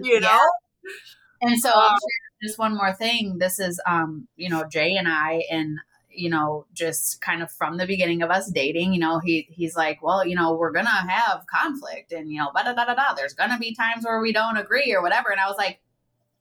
you 0.03 0.19
know? 0.19 0.27
Yeah. 0.29 1.49
And 1.49 1.59
so 1.59 1.71
um, 1.71 1.97
just 2.41 2.59
one 2.59 2.75
more 2.75 2.93
thing. 2.93 3.37
This 3.39 3.59
is, 3.59 3.79
um, 3.87 4.27
you 4.35 4.49
know, 4.49 4.65
Jay 4.65 4.95
and 4.95 5.07
I, 5.07 5.43
and 5.51 5.79
you 6.09 6.29
know, 6.29 6.65
just 6.73 7.21
kind 7.21 7.43
of 7.43 7.51
from 7.51 7.77
the 7.77 7.85
beginning 7.85 8.23
of 8.23 8.31
us 8.31 8.49
dating, 8.49 8.93
you 8.93 8.99
know, 8.99 9.19
he 9.19 9.47
he's 9.51 9.75
like, 9.75 10.01
well, 10.01 10.25
you 10.25 10.35
know, 10.35 10.55
we're 10.55 10.71
gonna 10.71 10.89
have 10.89 11.45
conflict, 11.47 12.11
and 12.11 12.31
you 12.31 12.39
know, 12.39 12.51
da 12.55 12.63
da 12.63 12.73
da 12.73 12.85
da 12.85 12.95
da. 12.95 13.13
There's 13.13 13.33
gonna 13.33 13.59
be 13.59 13.75
times 13.75 14.05
where 14.05 14.19
we 14.19 14.33
don't 14.33 14.57
agree 14.57 14.93
or 14.93 15.01
whatever. 15.01 15.29
And 15.29 15.39
I 15.39 15.47
was 15.47 15.57
like, 15.57 15.79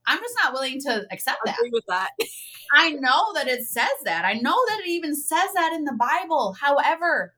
I'm 0.07 0.19
just 0.19 0.35
not 0.43 0.53
willing 0.53 0.81
to 0.83 1.07
accept 1.11 1.41
that. 1.45 1.57
with 1.73 1.85
that. 1.89 2.11
I 2.73 2.93
know 2.93 3.33
that 3.35 3.49
it 3.49 3.65
says 3.65 3.87
that. 4.05 4.25
I 4.25 4.35
know 4.35 4.57
that 4.69 4.81
it 4.81 4.89
even 4.89 5.15
says 5.15 5.51
that 5.55 5.73
in 5.73 5.85
the 5.85 5.93
Bible. 5.93 6.57
However, 6.61 7.35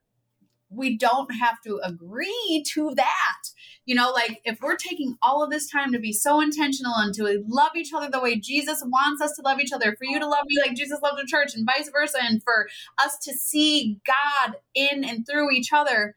we 0.71 0.97
don't 0.97 1.31
have 1.35 1.61
to 1.65 1.81
agree 1.83 2.65
to 2.75 2.93
that. 2.95 3.43
You 3.87 3.95
know, 3.95 4.11
like 4.11 4.41
if 4.45 4.61
we're 4.61 4.77
taking 4.77 5.17
all 5.23 5.43
of 5.43 5.51
this 5.51 5.71
time 5.71 5.93
to 5.93 5.99
be 5.99 6.13
so 6.13 6.41
intentional 6.41 6.95
and 6.97 7.15
to 7.15 7.43
love 7.49 7.71
each 7.75 7.93
other 7.95 8.11
the 8.11 8.21
way 8.21 8.37
Jesus 8.37 8.83
wants 8.85 9.23
us 9.23 9.35
to 9.37 9.43
love 9.43 9.61
each 9.61 9.73
other, 9.73 9.97
for 9.97 10.05
you 10.05 10.19
to 10.19 10.29
love 10.29 10.45
me 10.47 10.57
like 10.61 10.77
Jesus 10.77 11.01
loved 11.03 11.19
the 11.19 11.27
church 11.27 11.55
and 11.55 11.67
vice 11.67 11.91
versa, 11.91 12.19
and 12.21 12.43
for 12.43 12.69
us 12.99 13.19
to 13.23 13.33
see 13.33 13.99
God 14.07 14.57
in 14.75 15.05
and 15.05 15.27
through 15.27 15.53
each 15.53 15.73
other, 15.73 16.17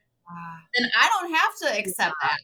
then 0.78 0.90
I 1.00 1.10
don't 1.10 1.34
have 1.34 1.56
to 1.62 1.80
accept 1.80 2.16
that. 2.22 2.38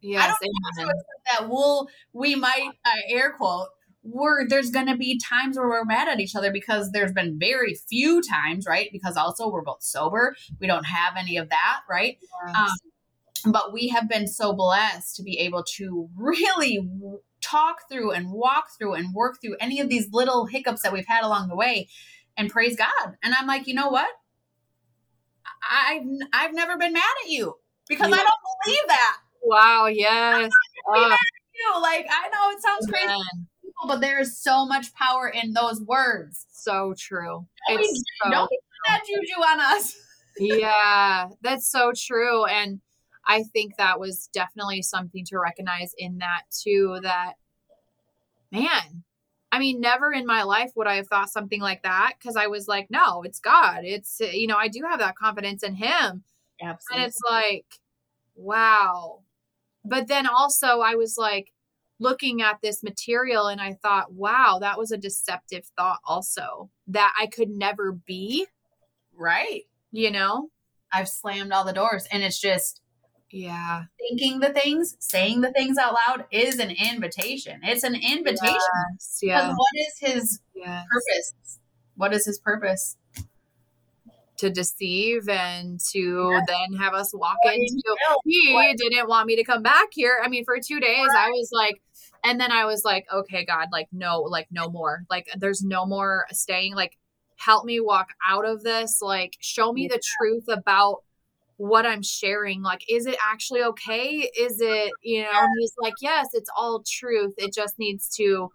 Yes, 0.00 0.22
I 0.22 0.28
don't 0.28 0.36
amen. 0.42 0.52
have 0.64 0.74
to 0.76 0.82
accept 0.82 1.40
that 1.40 1.48
we'll, 1.50 1.88
we 2.12 2.34
might, 2.34 2.70
uh, 2.84 2.90
air 3.08 3.32
quote, 3.32 3.68
we're 4.02 4.48
there's 4.48 4.70
going 4.70 4.86
to 4.86 4.96
be 4.96 5.18
times 5.18 5.56
where 5.56 5.68
we're 5.68 5.84
mad 5.84 6.08
at 6.08 6.20
each 6.20 6.34
other 6.34 6.52
because 6.52 6.90
there's 6.92 7.12
been 7.12 7.38
very 7.38 7.74
few 7.74 8.22
times, 8.22 8.66
right? 8.66 8.88
Because 8.92 9.16
also 9.16 9.50
we're 9.50 9.62
both 9.62 9.82
sober. 9.82 10.34
We 10.58 10.66
don't 10.66 10.84
have 10.84 11.14
any 11.18 11.36
of 11.36 11.50
that, 11.50 11.80
right? 11.88 12.18
Yes. 12.46 12.56
Um, 12.56 13.52
but 13.52 13.72
we 13.72 13.88
have 13.88 14.08
been 14.08 14.26
so 14.26 14.52
blessed 14.52 15.16
to 15.16 15.22
be 15.22 15.38
able 15.38 15.64
to 15.76 16.08
really 16.14 16.86
talk 17.40 17.88
through 17.90 18.12
and 18.12 18.30
walk 18.30 18.66
through 18.78 18.94
and 18.94 19.14
work 19.14 19.38
through 19.40 19.56
any 19.60 19.80
of 19.80 19.88
these 19.88 20.08
little 20.12 20.46
hiccups 20.46 20.82
that 20.82 20.92
we've 20.92 21.06
had 21.06 21.24
along 21.24 21.48
the 21.48 21.56
way 21.56 21.88
and 22.36 22.50
praise 22.50 22.76
God. 22.76 23.16
And 23.22 23.34
I'm 23.34 23.46
like, 23.46 23.66
you 23.66 23.74
know 23.74 23.88
what? 23.88 24.08
I've 25.70 26.02
I've 26.32 26.54
never 26.54 26.76
been 26.78 26.92
mad 26.92 27.02
at 27.24 27.30
you 27.30 27.54
because 27.88 28.08
yeah. 28.08 28.16
I 28.16 28.18
don't 28.18 28.64
believe 28.64 28.88
that. 28.88 29.16
Wow, 29.42 29.86
yes. 29.86 30.50
Oh. 30.88 31.16
Like 31.82 32.06
I 32.10 32.28
know 32.28 32.56
it 32.56 32.62
sounds 32.62 32.86
crazy 32.86 33.06
people, 33.06 33.22
but 33.86 34.00
there 34.00 34.20
is 34.20 34.38
so 34.38 34.66
much 34.66 34.94
power 34.94 35.28
in 35.28 35.52
those 35.52 35.80
words. 35.80 36.46
So 36.52 36.94
true. 36.98 37.46
Nobody, 37.68 37.88
it's 37.88 38.04
so 38.22 38.28
nobody 38.30 38.56
that 38.86 39.02
juju 39.06 39.40
on 39.40 39.60
us. 39.60 39.96
yeah, 40.38 41.28
that's 41.42 41.70
so 41.70 41.92
true. 41.96 42.44
And 42.46 42.80
I 43.26 43.42
think 43.42 43.76
that 43.76 44.00
was 44.00 44.28
definitely 44.32 44.82
something 44.82 45.24
to 45.26 45.38
recognize 45.38 45.92
in 45.96 46.18
that 46.18 46.42
too. 46.50 46.98
That 47.02 47.34
man, 48.50 49.04
I 49.52 49.58
mean, 49.58 49.80
never 49.80 50.12
in 50.12 50.26
my 50.26 50.42
life 50.42 50.72
would 50.76 50.86
I 50.86 50.96
have 50.96 51.08
thought 51.08 51.30
something 51.30 51.60
like 51.60 51.82
that 51.82 52.14
because 52.18 52.36
I 52.36 52.46
was 52.46 52.68
like, 52.68 52.88
no, 52.90 53.22
it's 53.22 53.40
God. 53.40 53.80
It's, 53.82 54.20
you 54.20 54.46
know, 54.46 54.56
I 54.56 54.68
do 54.68 54.82
have 54.88 55.00
that 55.00 55.16
confidence 55.16 55.62
in 55.62 55.74
Him. 55.74 56.22
Absolutely. 56.62 57.02
And 57.02 57.08
it's 57.08 57.20
like, 57.28 57.66
wow. 58.36 59.20
But 59.84 60.08
then 60.08 60.26
also, 60.26 60.80
I 60.80 60.94
was 60.94 61.16
like, 61.18 61.52
looking 62.00 62.42
at 62.42 62.60
this 62.62 62.82
material 62.82 63.46
and 63.46 63.60
I 63.60 63.74
thought, 63.74 64.12
wow, 64.12 64.58
that 64.60 64.78
was 64.78 64.90
a 64.90 64.96
deceptive 64.96 65.70
thought 65.76 66.00
also 66.04 66.70
that 66.88 67.12
I 67.20 67.26
could 67.26 67.50
never 67.50 67.92
be. 67.92 68.46
Right. 69.14 69.64
You 69.92 70.10
know, 70.10 70.48
I've 70.92 71.08
slammed 71.08 71.52
all 71.52 71.64
the 71.64 71.72
doors 71.72 72.06
and 72.10 72.22
it's 72.22 72.40
just, 72.40 72.80
yeah. 73.30 73.84
Thinking 73.98 74.40
the 74.40 74.52
things, 74.52 74.96
saying 74.98 75.42
the 75.42 75.52
things 75.52 75.78
out 75.78 75.94
loud 76.08 76.24
is 76.32 76.58
an 76.58 76.70
invitation. 76.70 77.60
It's 77.62 77.84
an 77.84 77.94
invitation. 77.94 78.58
Yes, 78.92 79.18
yeah. 79.22 79.48
What 79.50 79.68
is 79.76 79.98
his 80.00 80.40
yes. 80.52 80.84
purpose? 80.90 81.58
What 81.94 82.12
is 82.12 82.26
his 82.26 82.40
purpose? 82.40 82.96
to 84.40 84.50
deceive 84.50 85.28
and 85.28 85.78
to 85.92 86.30
yeah. 86.32 86.40
then 86.46 86.78
have 86.78 86.94
us 86.94 87.12
walk 87.14 87.36
into 87.44 87.82
he 88.24 88.74
didn't 88.76 89.08
want 89.08 89.26
me 89.26 89.36
to 89.36 89.44
come 89.44 89.62
back 89.62 89.88
here. 89.92 90.18
I 90.22 90.28
mean, 90.28 90.44
for 90.44 90.56
two 90.58 90.80
days 90.80 91.08
right. 91.08 91.26
I 91.26 91.30
was 91.30 91.50
like, 91.52 91.80
and 92.24 92.40
then 92.40 92.52
I 92.52 92.64
was 92.64 92.84
like, 92.84 93.06
okay, 93.12 93.44
God, 93.44 93.68
like, 93.72 93.88
no, 93.92 94.20
like, 94.20 94.48
no 94.50 94.68
more. 94.68 95.04
Like, 95.08 95.28
there's 95.36 95.62
no 95.62 95.86
more 95.86 96.26
staying. 96.32 96.74
Like, 96.74 96.98
help 97.36 97.64
me 97.64 97.80
walk 97.80 98.10
out 98.26 98.44
of 98.44 98.62
this. 98.62 99.00
Like, 99.00 99.36
show 99.40 99.72
me 99.72 99.82
yeah. 99.82 99.96
the 99.96 100.02
truth 100.18 100.44
about 100.48 101.02
what 101.56 101.86
I'm 101.86 102.02
sharing. 102.02 102.62
Like, 102.62 102.82
is 102.90 103.06
it 103.06 103.16
actually 103.22 103.62
okay? 103.62 104.30
Is 104.38 104.60
it, 104.60 104.92
you 105.02 105.22
know, 105.22 105.30
and 105.32 105.50
he's 105.58 105.74
like, 105.78 105.94
yes, 106.00 106.28
it's 106.32 106.50
all 106.56 106.82
truth. 106.86 107.34
It 107.38 107.54
just 107.54 107.78
needs 107.78 108.08
to 108.16 108.50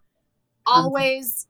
always 0.65 1.47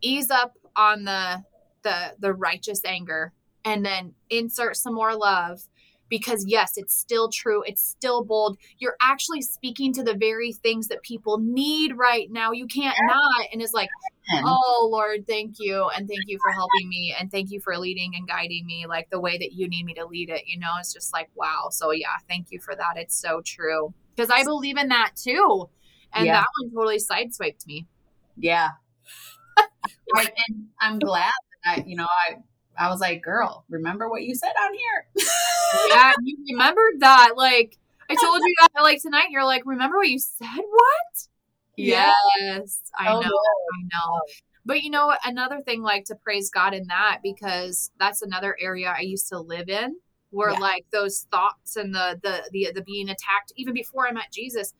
ease 0.00 0.30
up 0.30 0.54
on 0.76 1.04
the, 1.04 1.42
the, 1.82 2.14
the 2.18 2.32
righteous 2.32 2.84
anger 2.84 3.32
and 3.64 3.84
then 3.84 4.14
insert 4.30 4.76
some 4.76 4.94
more 4.94 5.14
love 5.14 5.60
because 6.08 6.44
yes, 6.46 6.74
it's 6.76 6.94
still 6.96 7.28
true. 7.28 7.62
It's 7.66 7.82
still 7.82 8.24
bold. 8.24 8.58
You're 8.78 8.96
actually 9.00 9.42
speaking 9.42 9.92
to 9.94 10.02
the 10.02 10.14
very 10.14 10.52
things 10.52 10.88
that 10.88 11.02
people 11.02 11.38
need 11.38 11.96
right 11.96 12.30
now. 12.30 12.52
You 12.52 12.66
can't 12.66 12.96
not. 13.06 13.46
And 13.52 13.60
it's 13.60 13.72
like, 13.72 13.88
oh 14.32 14.88
Lord, 14.90 15.26
thank 15.26 15.56
you. 15.58 15.88
And 15.96 16.08
thank 16.08 16.22
you 16.26 16.38
for 16.42 16.52
helping 16.52 16.88
me. 16.88 17.14
And 17.18 17.30
thank 17.30 17.50
you 17.50 17.60
for 17.60 17.76
leading 17.78 18.14
and 18.14 18.26
guiding 18.28 18.66
me 18.66 18.86
like 18.86 19.10
the 19.10 19.20
way 19.20 19.38
that 19.38 19.52
you 19.52 19.68
need 19.68 19.84
me 19.84 19.94
to 19.94 20.06
lead 20.06 20.30
it. 20.30 20.42
You 20.46 20.58
know, 20.58 20.70
it's 20.78 20.92
just 20.92 21.12
like, 21.12 21.28
wow. 21.34 21.68
So 21.70 21.90
yeah, 21.90 22.16
thank 22.28 22.50
you 22.50 22.60
for 22.60 22.74
that. 22.74 22.96
It's 22.96 23.16
so 23.16 23.40
true. 23.44 23.92
Because 24.14 24.30
I 24.30 24.44
believe 24.44 24.76
in 24.76 24.88
that 24.88 25.12
too. 25.16 25.68
And 26.12 26.26
yeah. 26.26 26.40
that 26.40 26.46
one 26.60 26.72
totally 26.72 26.98
sideswiped 26.98 27.66
me. 27.66 27.86
Yeah. 28.36 28.68
right. 30.14 30.32
And 30.48 30.66
I'm 30.80 30.98
glad 30.98 31.32
that 31.64 31.80
I, 31.80 31.84
you 31.86 31.96
know, 31.96 32.06
I 32.06 32.36
I 32.78 32.88
was 32.88 33.00
like, 33.00 33.22
girl, 33.22 33.64
remember 33.68 34.08
what 34.08 34.22
you 34.22 34.34
said 34.34 34.52
on 34.62 34.74
here? 34.74 35.26
yeah, 35.88 36.12
you 36.22 36.36
remembered 36.52 37.00
that. 37.00 37.32
Like, 37.36 37.78
I 38.10 38.14
told 38.20 38.40
you 38.44 38.54
that, 38.60 38.82
like, 38.82 39.02
tonight, 39.02 39.28
you're 39.30 39.44
like, 39.44 39.62
remember 39.66 39.96
what 39.96 40.08
you 40.08 40.18
said? 40.18 40.46
What? 40.56 41.28
Yes, 41.76 42.80
I 42.98 43.12
oh, 43.12 43.20
know. 43.20 43.28
I 43.28 43.82
know. 43.82 44.20
But 44.64 44.82
you 44.82 44.90
know, 44.90 45.14
another 45.24 45.60
thing, 45.60 45.82
like, 45.82 46.06
to 46.06 46.14
praise 46.14 46.50
God 46.50 46.74
in 46.74 46.86
that, 46.88 47.20
because 47.22 47.90
that's 48.00 48.22
another 48.22 48.56
area 48.60 48.94
I 48.96 49.02
used 49.02 49.28
to 49.28 49.38
live 49.38 49.68
in 49.68 49.96
where 50.30 50.52
yeah. 50.52 50.58
like 50.58 50.84
those 50.92 51.26
thoughts 51.30 51.76
and 51.76 51.94
the, 51.94 52.18
the 52.22 52.42
the 52.52 52.72
the 52.74 52.82
being 52.82 53.08
attacked 53.08 53.52
even 53.56 53.74
before 53.74 54.06
I 54.06 54.12
met 54.12 54.30
Jesus 54.32 54.74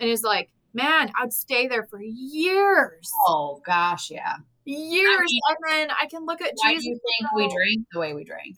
and 0.00 0.10
it's 0.10 0.22
like 0.22 0.50
man 0.74 1.10
I'd 1.20 1.32
stay 1.32 1.66
there 1.66 1.86
for 1.88 2.00
years 2.02 3.10
oh 3.26 3.62
gosh 3.64 4.10
yeah 4.10 4.36
years, 4.72 5.18
I 5.18 5.22
mean, 5.22 5.40
and 5.48 5.56
then 5.88 5.96
I 6.00 6.06
can 6.06 6.26
look 6.26 6.40
at 6.40 6.52
why 6.56 6.74
Jesus. 6.74 6.84
Do 6.84 6.90
you 6.90 7.00
think 7.18 7.32
we 7.34 7.54
drink 7.54 7.86
the 7.92 7.98
way 7.98 8.14
we 8.14 8.24
drink? 8.24 8.56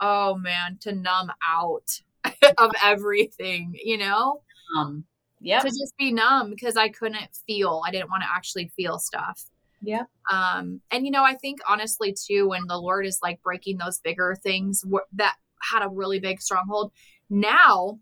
Oh 0.00 0.36
man, 0.36 0.78
to 0.80 0.92
numb 0.92 1.30
out 1.48 2.00
of 2.58 2.72
everything, 2.82 3.74
you 3.82 3.98
know. 3.98 4.42
Um, 4.76 5.04
yeah. 5.40 5.60
To 5.60 5.68
just 5.68 5.96
be 5.98 6.12
numb 6.12 6.50
because 6.50 6.76
I 6.76 6.88
couldn't 6.88 7.36
feel. 7.46 7.82
I 7.86 7.90
didn't 7.90 8.10
want 8.10 8.22
to 8.22 8.28
actually 8.32 8.70
feel 8.76 8.98
stuff. 8.98 9.44
Yeah. 9.80 10.04
Um, 10.30 10.80
and 10.90 11.04
you 11.04 11.10
know, 11.10 11.24
I 11.24 11.34
think 11.34 11.58
honestly 11.68 12.14
too, 12.14 12.48
when 12.48 12.66
the 12.68 12.78
Lord 12.78 13.04
is 13.04 13.18
like 13.22 13.42
breaking 13.42 13.78
those 13.78 13.98
bigger 13.98 14.36
things 14.40 14.84
that 15.14 15.36
had 15.60 15.82
a 15.82 15.88
really 15.88 16.20
big 16.20 16.40
stronghold, 16.40 16.92
now 17.28 17.98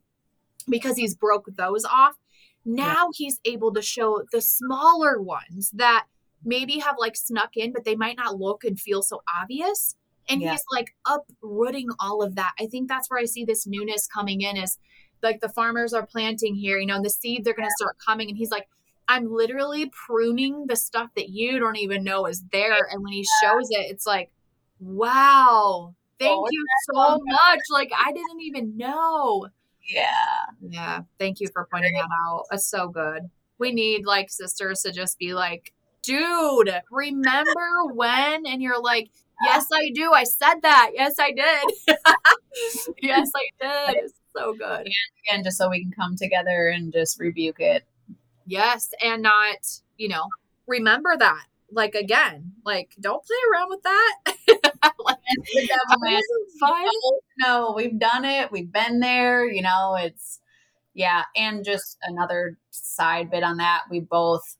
because 0.68 0.96
He's 0.96 1.14
broke 1.14 1.46
those 1.56 1.84
off, 1.84 2.14
now 2.64 2.84
yeah. 2.84 3.08
He's 3.14 3.40
able 3.46 3.72
to 3.72 3.82
show 3.82 4.22
the 4.32 4.42
smaller 4.42 5.20
ones 5.20 5.70
that 5.72 6.06
maybe 6.44 6.78
have 6.78 6.96
like 6.98 7.16
snuck 7.16 7.56
in, 7.56 7.72
but 7.72 7.84
they 7.84 7.96
might 7.96 8.16
not 8.16 8.38
look 8.38 8.64
and 8.64 8.78
feel 8.78 9.02
so 9.02 9.22
obvious. 9.40 9.96
And 10.28 10.40
yeah. 10.40 10.52
he's 10.52 10.64
like 10.72 10.94
uprooting 11.06 11.88
all 11.98 12.22
of 12.22 12.36
that. 12.36 12.52
I 12.60 12.66
think 12.66 12.88
that's 12.88 13.10
where 13.10 13.20
I 13.20 13.24
see 13.24 13.44
this 13.44 13.66
newness 13.66 14.06
coming 14.06 14.42
in 14.42 14.56
is 14.56 14.78
like 15.22 15.40
the 15.40 15.48
farmers 15.48 15.92
are 15.92 16.06
planting 16.06 16.54
here, 16.54 16.78
you 16.78 16.86
know, 16.86 17.02
the 17.02 17.10
seeds 17.10 17.48
are 17.48 17.52
going 17.52 17.68
to 17.68 17.74
start 17.76 17.96
coming. 18.04 18.28
And 18.28 18.38
he's 18.38 18.50
like, 18.50 18.68
I'm 19.08 19.32
literally 19.32 19.90
pruning 20.06 20.66
the 20.68 20.76
stuff 20.76 21.10
that 21.16 21.30
you 21.30 21.58
don't 21.58 21.76
even 21.76 22.04
know 22.04 22.26
is 22.26 22.44
there. 22.52 22.88
And 22.90 23.02
when 23.02 23.12
he 23.12 23.26
shows 23.42 23.68
it, 23.70 23.90
it's 23.90 24.06
like, 24.06 24.30
wow, 24.78 25.94
thank 26.20 26.38
oh, 26.38 26.48
you 26.48 26.64
so 26.94 27.18
much. 27.24 27.60
Like, 27.70 27.90
I 27.98 28.12
didn't 28.12 28.40
even 28.40 28.76
know. 28.76 29.48
Yeah. 29.82 30.44
Yeah. 30.60 31.00
Thank 31.18 31.40
you 31.40 31.48
for 31.52 31.66
pointing 31.72 31.92
that 31.94 32.08
out. 32.24 32.44
That's 32.50 32.66
so 32.66 32.88
good. 32.88 33.28
We 33.58 33.72
need 33.72 34.06
like 34.06 34.30
sisters 34.30 34.82
to 34.82 34.92
just 34.92 35.18
be 35.18 35.34
like, 35.34 35.72
dude, 36.02 36.72
remember 36.90 37.86
when? 37.92 38.46
And 38.46 38.62
you're 38.62 38.80
like, 38.80 39.10
yes, 39.42 39.66
I 39.72 39.90
do. 39.94 40.12
I 40.12 40.24
said 40.24 40.60
that. 40.62 40.90
Yes, 40.94 41.14
I 41.18 41.32
did. 41.32 41.96
yes, 43.02 43.30
I 43.34 43.88
did. 43.92 44.04
It's 44.04 44.14
so 44.36 44.52
good. 44.52 44.86
And 44.86 44.94
again, 45.26 45.44
just 45.44 45.58
so 45.58 45.68
we 45.70 45.82
can 45.82 45.92
come 45.92 46.16
together 46.16 46.68
and 46.68 46.92
just 46.92 47.18
rebuke 47.18 47.60
it. 47.60 47.84
Yes. 48.46 48.90
And 49.02 49.22
not, 49.22 49.58
you 49.96 50.08
know, 50.08 50.24
remember 50.66 51.16
that. 51.18 51.44
Like 51.72 51.94
again, 51.94 52.52
like 52.64 52.96
don't 53.00 53.24
play 53.24 53.36
around 53.52 53.68
with 53.68 53.82
that. 53.84 54.16
like. 54.98 55.16
No, 57.38 57.74
we've 57.76 57.98
done 57.98 58.24
it. 58.24 58.50
We've 58.50 58.72
been 58.72 58.98
there. 58.98 59.46
You 59.46 59.62
know, 59.62 59.96
it's 59.96 60.40
yeah. 60.94 61.24
And 61.36 61.64
just 61.64 61.96
another 62.02 62.58
side 62.70 63.30
bit 63.30 63.44
on 63.44 63.58
that, 63.58 63.82
we 63.88 64.00
both 64.00 64.56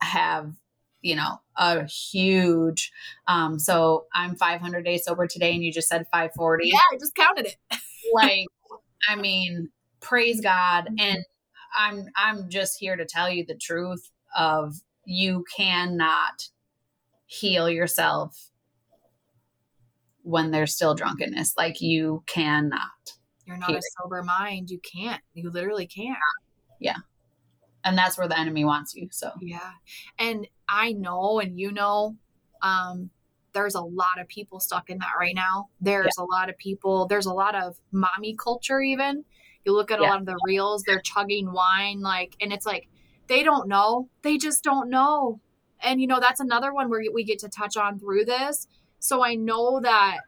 have 0.00 0.52
you 1.00 1.14
know 1.14 1.40
a 1.56 1.84
huge 1.84 2.92
um 3.26 3.58
so 3.58 4.06
i'm 4.14 4.34
500 4.34 4.84
days 4.84 5.04
sober 5.04 5.26
today 5.26 5.54
and 5.54 5.62
you 5.62 5.72
just 5.72 5.88
said 5.88 6.06
540 6.12 6.68
yeah 6.68 6.78
i 6.92 6.96
just 6.98 7.14
counted 7.14 7.46
it. 7.46 7.56
Like 8.14 8.46
i 9.08 9.16
mean 9.16 9.70
praise 10.00 10.40
god. 10.40 10.86
Mm-hmm. 10.86 10.94
and 10.98 11.24
i'm 11.76 12.06
i'm 12.16 12.48
just 12.48 12.78
here 12.78 12.96
to 12.96 13.04
tell 13.04 13.30
you 13.30 13.44
the 13.44 13.54
truth 13.54 14.10
of 14.36 14.76
you 15.04 15.44
cannot 15.54 16.48
heal 17.26 17.68
yourself 17.68 18.50
when 20.22 20.50
there's 20.50 20.74
still 20.74 20.94
drunkenness. 20.94 21.54
Like 21.56 21.80
you 21.80 22.22
cannot 22.26 22.80
you're 23.46 23.56
not 23.56 23.70
a 23.70 23.80
sober 23.98 24.22
mind. 24.22 24.68
You 24.68 24.78
can't. 24.80 25.22
You 25.32 25.50
literally 25.50 25.86
can't. 25.86 26.18
Yeah 26.80 26.98
and 27.88 27.98
that's 27.98 28.18
where 28.18 28.28
the 28.28 28.38
enemy 28.38 28.64
wants 28.64 28.94
you 28.94 29.08
so. 29.10 29.32
Yeah. 29.40 29.72
And 30.18 30.46
i 30.68 30.92
know 30.92 31.40
and 31.40 31.58
you 31.58 31.72
know 31.72 32.16
um 32.62 33.10
there's 33.54 33.74
a 33.74 33.80
lot 33.80 34.20
of 34.20 34.28
people 34.28 34.60
stuck 34.60 34.90
in 34.90 34.98
that 34.98 35.12
right 35.18 35.34
now. 35.34 35.68
There's 35.80 36.14
yeah. 36.18 36.24
a 36.24 36.26
lot 36.26 36.50
of 36.50 36.58
people 36.58 37.06
there's 37.06 37.26
a 37.26 37.32
lot 37.32 37.54
of 37.54 37.80
mommy 37.92 38.36
culture 38.36 38.80
even. 38.80 39.24
You 39.64 39.72
look 39.72 39.90
at 39.90 40.00
yeah. 40.00 40.06
a 40.06 40.10
lot 40.10 40.20
of 40.20 40.26
the 40.26 40.38
reels 40.44 40.82
they're 40.82 41.00
chugging 41.00 41.52
wine 41.52 42.00
like 42.00 42.36
and 42.40 42.52
it's 42.52 42.66
like 42.66 42.88
they 43.26 43.42
don't 43.42 43.68
know. 43.68 44.08
They 44.22 44.38
just 44.38 44.62
don't 44.62 44.90
know. 44.90 45.40
And 45.82 46.00
you 46.00 46.06
know 46.06 46.20
that's 46.20 46.40
another 46.40 46.72
one 46.72 46.88
where 46.90 47.02
we 47.12 47.24
get 47.24 47.38
to 47.40 47.48
touch 47.48 47.76
on 47.76 47.98
through 47.98 48.26
this. 48.26 48.66
So 49.00 49.24
i 49.24 49.34
know 49.34 49.80
that 49.80 50.18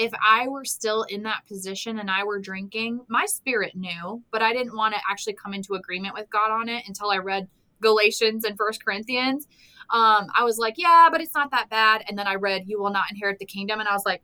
if 0.00 0.12
I 0.26 0.48
were 0.48 0.64
still 0.64 1.02
in 1.02 1.22
that 1.24 1.46
position 1.46 1.98
and 1.98 2.10
I 2.10 2.24
were 2.24 2.38
drinking, 2.38 3.00
my 3.08 3.26
spirit 3.26 3.76
knew, 3.76 4.22
but 4.32 4.40
I 4.40 4.54
didn't 4.54 4.74
want 4.74 4.94
to 4.94 5.00
actually 5.08 5.34
come 5.34 5.52
into 5.52 5.74
agreement 5.74 6.14
with 6.14 6.30
God 6.30 6.50
on 6.50 6.70
it 6.70 6.84
until 6.88 7.10
I 7.10 7.18
read 7.18 7.48
Galatians 7.82 8.44
and 8.44 8.56
First 8.56 8.82
Corinthians. 8.82 9.46
Um, 9.90 10.28
I 10.34 10.42
was 10.42 10.56
like, 10.56 10.76
yeah, 10.78 11.08
but 11.12 11.20
it's 11.20 11.34
not 11.34 11.50
that 11.50 11.68
bad. 11.68 12.02
And 12.08 12.18
then 12.18 12.26
I 12.26 12.36
read, 12.36 12.64
You 12.66 12.80
will 12.80 12.90
not 12.90 13.10
inherit 13.10 13.38
the 13.38 13.44
kingdom. 13.44 13.78
And 13.78 13.88
I 13.90 13.92
was 13.92 14.06
like, 14.06 14.22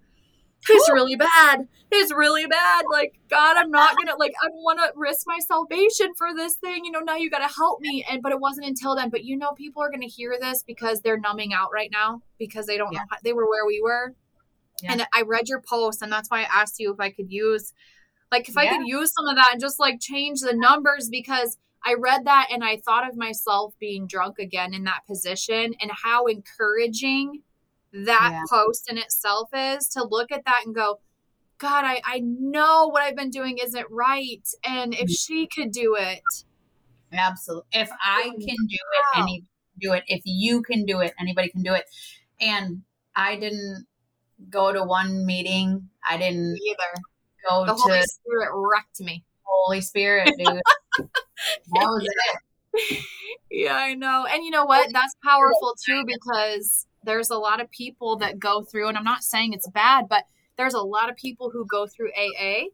it's 0.66 0.90
really 0.90 1.14
bad. 1.14 1.68
It's 1.92 2.12
really 2.12 2.46
bad. 2.46 2.86
Like, 2.90 3.20
God, 3.28 3.58
I'm 3.58 3.70
not 3.70 3.96
gonna 3.96 4.16
like 4.18 4.32
I 4.42 4.48
want 4.48 4.78
to 4.78 4.90
risk 4.96 5.26
my 5.26 5.38
salvation 5.38 6.14
for 6.16 6.34
this 6.34 6.54
thing. 6.54 6.86
You 6.86 6.90
know, 6.90 7.00
now 7.00 7.16
you 7.16 7.30
gotta 7.30 7.52
help 7.54 7.80
me. 7.82 8.04
And 8.10 8.22
but 8.22 8.32
it 8.32 8.40
wasn't 8.40 8.66
until 8.66 8.96
then. 8.96 9.10
But 9.10 9.24
you 9.24 9.36
know, 9.36 9.52
people 9.52 9.82
are 9.82 9.90
gonna 9.90 10.06
hear 10.06 10.38
this 10.40 10.64
because 10.66 11.02
they're 11.02 11.20
numbing 11.20 11.52
out 11.52 11.68
right 11.72 11.90
now 11.92 12.22
because 12.38 12.66
they 12.66 12.78
don't 12.78 12.92
yeah. 12.92 13.00
know 13.00 13.04
how, 13.10 13.16
they 13.22 13.34
were 13.34 13.48
where 13.48 13.66
we 13.66 13.80
were. 13.82 14.14
Yeah. 14.82 14.92
And 14.92 15.06
I 15.14 15.22
read 15.22 15.48
your 15.48 15.62
post, 15.62 16.02
and 16.02 16.12
that's 16.12 16.30
why 16.30 16.40
I 16.42 16.48
asked 16.52 16.78
you 16.78 16.92
if 16.92 17.00
I 17.00 17.10
could 17.10 17.30
use, 17.30 17.72
like, 18.30 18.48
if 18.48 18.54
yeah. 18.54 18.62
I 18.62 18.68
could 18.68 18.86
use 18.86 19.12
some 19.12 19.26
of 19.26 19.36
that 19.36 19.50
and 19.52 19.60
just 19.60 19.80
like 19.80 20.00
change 20.00 20.40
the 20.40 20.54
numbers 20.54 21.08
because 21.10 21.56
I 21.84 21.94
read 21.98 22.24
that 22.24 22.48
and 22.52 22.64
I 22.64 22.78
thought 22.78 23.08
of 23.08 23.16
myself 23.16 23.74
being 23.78 24.08
drunk 24.08 24.38
again 24.40 24.74
in 24.74 24.84
that 24.84 25.06
position 25.06 25.74
and 25.80 25.90
how 26.02 26.26
encouraging 26.26 27.42
that 27.92 28.30
yeah. 28.32 28.42
post 28.50 28.90
in 28.90 28.98
itself 28.98 29.50
is 29.54 29.88
to 29.90 30.04
look 30.04 30.32
at 30.32 30.44
that 30.44 30.62
and 30.66 30.74
go, 30.74 31.00
God, 31.58 31.84
I, 31.84 32.02
I 32.04 32.20
know 32.20 32.88
what 32.88 33.02
I've 33.02 33.16
been 33.16 33.30
doing 33.30 33.58
isn't 33.58 33.86
right. 33.90 34.46
And 34.64 34.94
if 34.94 35.02
mm-hmm. 35.02 35.12
she 35.12 35.46
could 35.46 35.70
do 35.70 35.96
it. 35.98 36.22
Absolutely. 37.12 37.68
If 37.72 37.88
I 38.04 38.24
can 38.24 38.66
do 38.66 38.76
it, 38.76 39.16
anybody 39.16 39.38
can 39.40 39.80
do 39.80 39.92
it. 39.92 40.04
If 40.08 40.22
you 40.24 40.62
can 40.62 40.84
do 40.84 41.00
it, 41.00 41.14
anybody 41.20 41.48
can 41.50 41.62
do 41.62 41.72
it. 41.72 41.84
And 42.40 42.82
I 43.14 43.36
didn't 43.36 43.86
go 44.50 44.72
to 44.72 44.82
one 44.82 45.24
meeting. 45.26 45.88
I 46.08 46.16
didn't 46.16 46.52
Me 46.52 46.60
either. 46.70 47.02
Go 47.48 47.66
the 47.66 47.72
to 47.72 47.78
Holy 47.78 48.02
Spirit 48.02 48.50
wrecked 48.54 49.00
me. 49.00 49.24
Holy 49.42 49.80
Spirit, 49.80 50.32
dude. 50.38 50.46
that 50.98 51.08
was 51.74 52.02
yeah. 52.02 52.38
it. 52.74 53.04
Yeah, 53.50 53.76
I 53.76 53.94
know. 53.94 54.26
And 54.30 54.44
you 54.44 54.50
know 54.50 54.64
what? 54.64 54.92
That's 54.92 55.14
powerful 55.24 55.74
too 55.84 56.04
because 56.06 56.86
there's 57.04 57.30
a 57.30 57.38
lot 57.38 57.60
of 57.60 57.70
people 57.70 58.16
that 58.16 58.38
go 58.38 58.62
through, 58.62 58.88
and 58.88 58.98
I'm 58.98 59.04
not 59.04 59.22
saying 59.22 59.52
it's 59.52 59.68
bad, 59.68 60.08
but 60.08 60.24
there's 60.56 60.74
a 60.74 60.82
lot 60.82 61.08
of 61.08 61.16
people 61.16 61.50
who 61.50 61.64
go 61.66 61.86
through 61.86 62.10
AA 62.12 62.64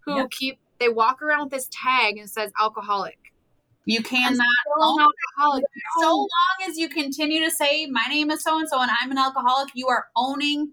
who 0.00 0.28
keep 0.28 0.58
they 0.78 0.88
walk 0.88 1.22
around 1.22 1.44
with 1.44 1.52
this 1.52 1.68
tag 1.70 2.16
and 2.18 2.30
says 2.30 2.52
alcoholic. 2.60 3.18
You 3.84 4.02
cannot 4.02 4.46
own 4.80 5.00
alcoholic. 5.00 5.64
So 6.00 6.16
long 6.16 6.68
as 6.68 6.76
you 6.76 6.88
continue 6.88 7.42
to 7.44 7.50
say, 7.50 7.86
My 7.86 8.04
name 8.08 8.30
is 8.30 8.42
so 8.42 8.58
and 8.58 8.68
so 8.68 8.80
and 8.80 8.90
I'm 9.00 9.10
an 9.10 9.18
alcoholic, 9.18 9.70
you 9.74 9.88
are 9.88 10.06
owning 10.14 10.72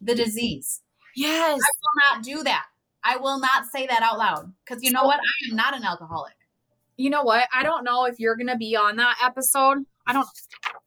the 0.00 0.14
disease. 0.14 0.82
Yes. 1.14 1.60
I 1.60 1.70
will 1.82 2.16
not 2.16 2.24
do 2.24 2.42
that. 2.44 2.66
I 3.04 3.16
will 3.16 3.38
not 3.38 3.66
say 3.66 3.86
that 3.86 4.02
out 4.02 4.18
loud 4.18 4.52
because 4.64 4.82
you 4.82 4.90
know 4.90 5.04
what? 5.04 5.18
I 5.18 5.50
am 5.50 5.56
not 5.56 5.76
an 5.76 5.84
alcoholic. 5.84 6.34
You 6.96 7.10
know 7.10 7.22
what? 7.22 7.48
I 7.52 7.62
don't 7.62 7.84
know 7.84 8.04
if 8.04 8.20
you're 8.20 8.36
going 8.36 8.48
to 8.48 8.56
be 8.56 8.76
on 8.76 8.96
that 8.96 9.16
episode. 9.22 9.78
I 10.06 10.12
don't 10.12 10.28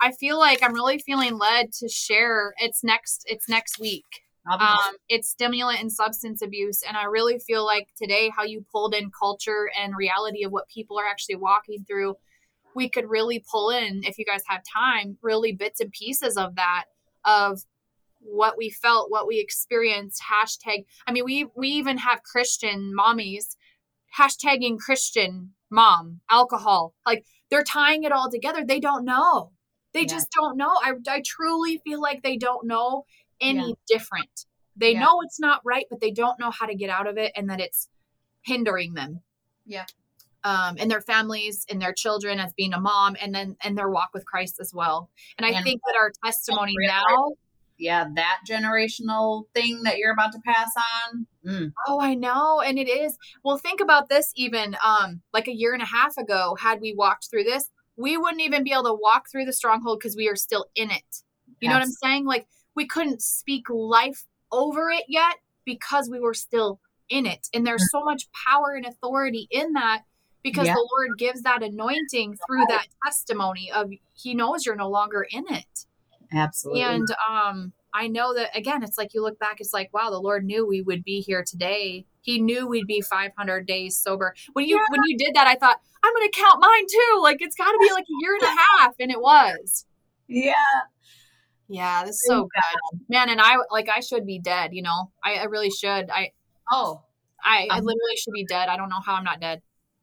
I 0.01 0.11
feel 0.11 0.37
like 0.37 0.61
I'm 0.61 0.73
really 0.73 0.99
feeling 0.99 1.37
led 1.37 1.71
to 1.79 1.89
share 1.89 2.53
it's 2.59 2.83
next 2.83 3.25
it's 3.27 3.47
next 3.49 3.79
week. 3.79 4.05
Um, 4.47 4.95
it's 5.09 5.29
stimulant 5.29 5.81
and 5.81 5.91
substance 5.91 6.41
abuse. 6.41 6.83
And 6.87 6.95
I 6.95 7.05
really 7.05 7.39
feel 7.39 7.65
like 7.65 7.87
today, 7.97 8.31
how 8.35 8.43
you 8.43 8.63
pulled 8.71 8.93
in 8.93 9.09
culture 9.09 9.71
and 9.75 9.97
reality 9.97 10.43
of 10.43 10.51
what 10.51 10.67
people 10.67 10.99
are 10.99 11.05
actually 11.07 11.37
walking 11.37 11.83
through, 11.83 12.15
we 12.75 12.87
could 12.87 13.09
really 13.09 13.43
pull 13.51 13.71
in, 13.71 14.03
if 14.03 14.19
you 14.19 14.25
guys 14.25 14.43
have 14.47 14.61
time, 14.71 15.17
really 15.21 15.51
bits 15.51 15.79
and 15.79 15.91
pieces 15.91 16.37
of 16.37 16.55
that, 16.55 16.85
of 17.23 17.63
what 18.25 18.57
we 18.57 18.69
felt, 18.69 19.11
what 19.11 19.27
we 19.27 19.39
experienced. 19.39 20.21
Hashtag. 20.31 20.85
I 21.07 21.11
mean, 21.11 21.25
we 21.25 21.47
we 21.55 21.69
even 21.69 21.97
have 21.99 22.23
Christian 22.23 22.93
mommies 22.97 23.55
hashtagging 24.17 24.77
Christian 24.77 25.51
mom 25.69 26.21
alcohol. 26.29 26.93
Like 27.05 27.25
they're 27.49 27.63
tying 27.63 28.03
it 28.03 28.11
all 28.11 28.29
together. 28.29 28.65
They 28.65 28.79
don't 28.79 29.05
know. 29.05 29.51
They 29.93 30.01
yeah. 30.01 30.07
just 30.07 30.27
don't 30.31 30.57
know. 30.57 30.71
I 30.83 30.93
I 31.07 31.21
truly 31.25 31.81
feel 31.85 32.01
like 32.01 32.23
they 32.23 32.37
don't 32.37 32.67
know 32.67 33.05
any 33.39 33.69
yeah. 33.69 33.73
different. 33.87 34.45
They 34.75 34.93
yeah. 34.93 35.01
know 35.01 35.21
it's 35.23 35.39
not 35.39 35.61
right, 35.63 35.85
but 35.89 36.01
they 36.01 36.11
don't 36.11 36.39
know 36.39 36.51
how 36.51 36.65
to 36.65 36.75
get 36.75 36.89
out 36.89 37.07
of 37.07 37.17
it 37.17 37.31
and 37.35 37.49
that 37.49 37.59
it's 37.59 37.89
hindering 38.41 38.93
them. 38.93 39.21
Yeah. 39.65 39.85
Um, 40.43 40.75
and 40.79 40.91
their 40.91 41.01
families 41.01 41.65
and 41.71 41.81
their 41.81 41.93
children 41.93 42.39
as 42.39 42.53
being 42.53 42.73
a 42.73 42.79
mom 42.79 43.15
and 43.19 43.33
then 43.33 43.55
and 43.63 43.75
their 43.75 43.89
walk 43.89 44.09
with 44.13 44.25
Christ 44.25 44.57
as 44.59 44.71
well. 44.73 45.09
And 45.37 45.45
I 45.45 45.51
and 45.51 45.65
think 45.65 45.81
that 45.87 45.97
our 45.99 46.11
testimony 46.23 46.75
now 46.77 47.31
yeah, 47.77 48.05
that 48.15 48.39
generational 48.49 49.45
thing 49.53 49.83
that 49.83 49.97
you're 49.97 50.13
about 50.13 50.31
to 50.33 50.39
pass 50.45 50.71
on. 51.11 51.27
Mm. 51.45 51.73
Oh, 51.87 51.99
I 51.99 52.13
know. 52.13 52.61
And 52.61 52.79
it 52.79 52.87
is. 52.87 53.17
Well, 53.43 53.57
think 53.57 53.81
about 53.81 54.09
this 54.09 54.31
even 54.35 54.75
um 54.83 55.21
like 55.33 55.47
a 55.47 55.55
year 55.55 55.73
and 55.73 55.81
a 55.81 55.85
half 55.85 56.17
ago, 56.17 56.55
had 56.59 56.81
we 56.81 56.93
walked 56.93 57.29
through 57.29 57.43
this, 57.43 57.69
we 57.97 58.17
wouldn't 58.17 58.41
even 58.41 58.63
be 58.63 58.71
able 58.71 58.83
to 58.83 58.97
walk 58.99 59.29
through 59.31 59.45
the 59.45 59.53
stronghold 59.53 59.99
because 59.99 60.15
we 60.15 60.29
are 60.29 60.35
still 60.35 60.65
in 60.75 60.91
it. 60.91 61.03
You 61.59 61.67
yes. 61.67 61.69
know 61.69 61.75
what 61.75 61.85
I'm 61.85 61.91
saying? 61.91 62.25
Like 62.25 62.47
we 62.75 62.87
couldn't 62.87 63.21
speak 63.21 63.69
life 63.69 64.25
over 64.51 64.89
it 64.89 65.05
yet 65.07 65.35
because 65.65 66.09
we 66.09 66.19
were 66.19 66.33
still 66.33 66.79
in 67.09 67.25
it. 67.25 67.47
And 67.53 67.65
there's 67.65 67.89
so 67.91 68.03
much 68.03 68.27
power 68.47 68.73
and 68.75 68.85
authority 68.85 69.47
in 69.51 69.73
that 69.73 70.03
because 70.43 70.67
yeah. 70.67 70.73
the 70.73 70.89
Lord 70.95 71.17
gives 71.17 71.41
that 71.41 71.63
anointing 71.63 72.37
through 72.45 72.65
that 72.69 72.87
testimony 73.03 73.71
of 73.71 73.89
he 74.13 74.35
knows 74.35 74.65
you're 74.65 74.75
no 74.75 74.89
longer 74.89 75.25
in 75.29 75.43
it. 75.49 75.85
Absolutely. 76.33 76.83
And 76.83 77.07
um 77.29 77.73
I 77.93 78.07
know 78.07 78.33
that 78.33 78.55
again, 78.55 78.83
it's 78.83 78.97
like 78.97 79.13
you 79.13 79.21
look 79.21 79.39
back, 79.39 79.61
it's 79.61 79.73
like, 79.73 79.93
wow, 79.93 80.09
the 80.09 80.19
Lord 80.19 80.43
knew 80.43 80.67
we 80.67 80.81
would 80.81 81.03
be 81.03 81.21
here 81.21 81.43
today. 81.47 82.05
He 82.21 82.41
knew 82.41 82.67
we'd 82.67 82.87
be 82.87 83.01
500 83.01 83.65
days 83.65 83.97
sober. 83.97 84.35
When 84.53 84.65
you 84.65 84.75
yeah. 84.75 84.83
when 84.89 84.99
you 85.05 85.17
did 85.17 85.35
that, 85.35 85.47
I 85.47 85.55
thought 85.55 85.79
I'm 86.03 86.13
going 86.13 86.29
to 86.29 86.37
count 86.37 86.59
mine 86.59 86.85
too. 86.89 87.19
Like 87.21 87.37
it's 87.39 87.55
got 87.55 87.71
to 87.71 87.79
be 87.81 87.93
like 87.93 88.03
a 88.03 88.17
year 88.19 88.33
and 88.33 88.43
a 88.43 88.81
half, 88.81 88.95
and 88.99 89.11
it 89.11 89.21
was. 89.21 89.85
Yeah. 90.27 90.53
Yeah, 91.67 92.03
this 92.05 92.15
is 92.15 92.25
so 92.27 92.43
good, 92.43 92.99
man. 93.09 93.29
And 93.29 93.41
I 93.41 93.55
like 93.71 93.89
I 93.89 93.99
should 93.99 94.25
be 94.25 94.39
dead. 94.39 94.73
You 94.73 94.83
know, 94.83 95.11
I, 95.23 95.35
I 95.35 95.43
really 95.45 95.71
should. 95.71 96.09
I 96.11 96.31
oh, 96.71 97.01
I, 97.43 97.67
I 97.71 97.79
literally 97.79 98.15
should 98.17 98.33
be 98.33 98.45
dead. 98.45 98.69
I 98.69 98.77
don't 98.77 98.89
know 98.89 98.99
how 99.03 99.15
I'm 99.15 99.23
not 99.23 99.39
dead. 99.39 99.61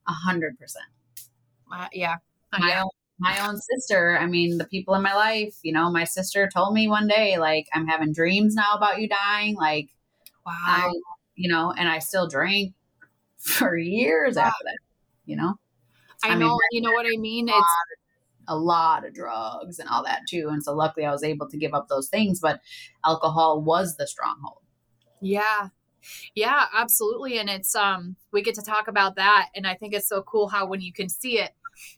A 0.08 0.12
hundred 0.12 0.58
percent. 0.58 0.86
Uh, 1.72 1.88
yeah. 1.92 2.16
My 2.58 2.68
yeah. 2.68 2.82
My 3.22 3.46
own 3.46 3.56
sister. 3.58 4.18
I 4.18 4.26
mean, 4.26 4.58
the 4.58 4.66
people 4.66 4.94
in 4.94 5.02
my 5.02 5.14
life. 5.14 5.56
You 5.62 5.72
know, 5.72 5.90
my 5.90 6.04
sister 6.04 6.50
told 6.52 6.74
me 6.74 6.88
one 6.88 7.08
day, 7.08 7.38
like, 7.38 7.66
I'm 7.72 7.86
having 7.86 8.12
dreams 8.12 8.54
now 8.54 8.74
about 8.74 9.00
you 9.00 9.08
dying. 9.08 9.56
Like, 9.56 9.88
wow. 10.44 10.52
I, 10.66 10.92
you 11.34 11.50
know, 11.50 11.72
and 11.76 11.88
I 11.88 12.00
still 12.00 12.28
drank 12.28 12.74
for 13.38 13.76
years 13.76 14.36
wow. 14.36 14.42
after 14.42 14.64
that. 14.64 14.78
You 15.24 15.36
know. 15.36 15.54
I, 16.24 16.30
I 16.30 16.34
know. 16.34 16.48
Mean, 16.48 16.58
you 16.72 16.82
know 16.82 16.92
what 16.92 17.06
I 17.06 17.16
mean. 17.16 17.48
It's 17.48 17.66
a 18.48 18.56
lot 18.56 19.06
of 19.06 19.14
drugs 19.14 19.78
and 19.78 19.88
all 19.88 20.04
that 20.04 20.22
too. 20.28 20.48
And 20.50 20.62
so 20.62 20.74
luckily 20.74 21.06
I 21.06 21.12
was 21.12 21.22
able 21.22 21.48
to 21.48 21.56
give 21.56 21.74
up 21.74 21.88
those 21.88 22.08
things, 22.08 22.40
but 22.40 22.60
alcohol 23.04 23.62
was 23.62 23.96
the 23.96 24.06
stronghold. 24.06 24.58
Yeah. 25.20 25.68
Yeah, 26.34 26.66
absolutely. 26.74 27.38
And 27.38 27.48
it's 27.48 27.74
um 27.74 28.16
we 28.32 28.42
get 28.42 28.54
to 28.56 28.62
talk 28.62 28.88
about 28.88 29.16
that 29.16 29.48
and 29.54 29.66
I 29.66 29.74
think 29.74 29.94
it's 29.94 30.08
so 30.08 30.22
cool 30.22 30.48
how 30.48 30.66
when 30.66 30.80
you 30.80 30.92
can 30.92 31.08
see 31.08 31.38
it, 31.38 31.52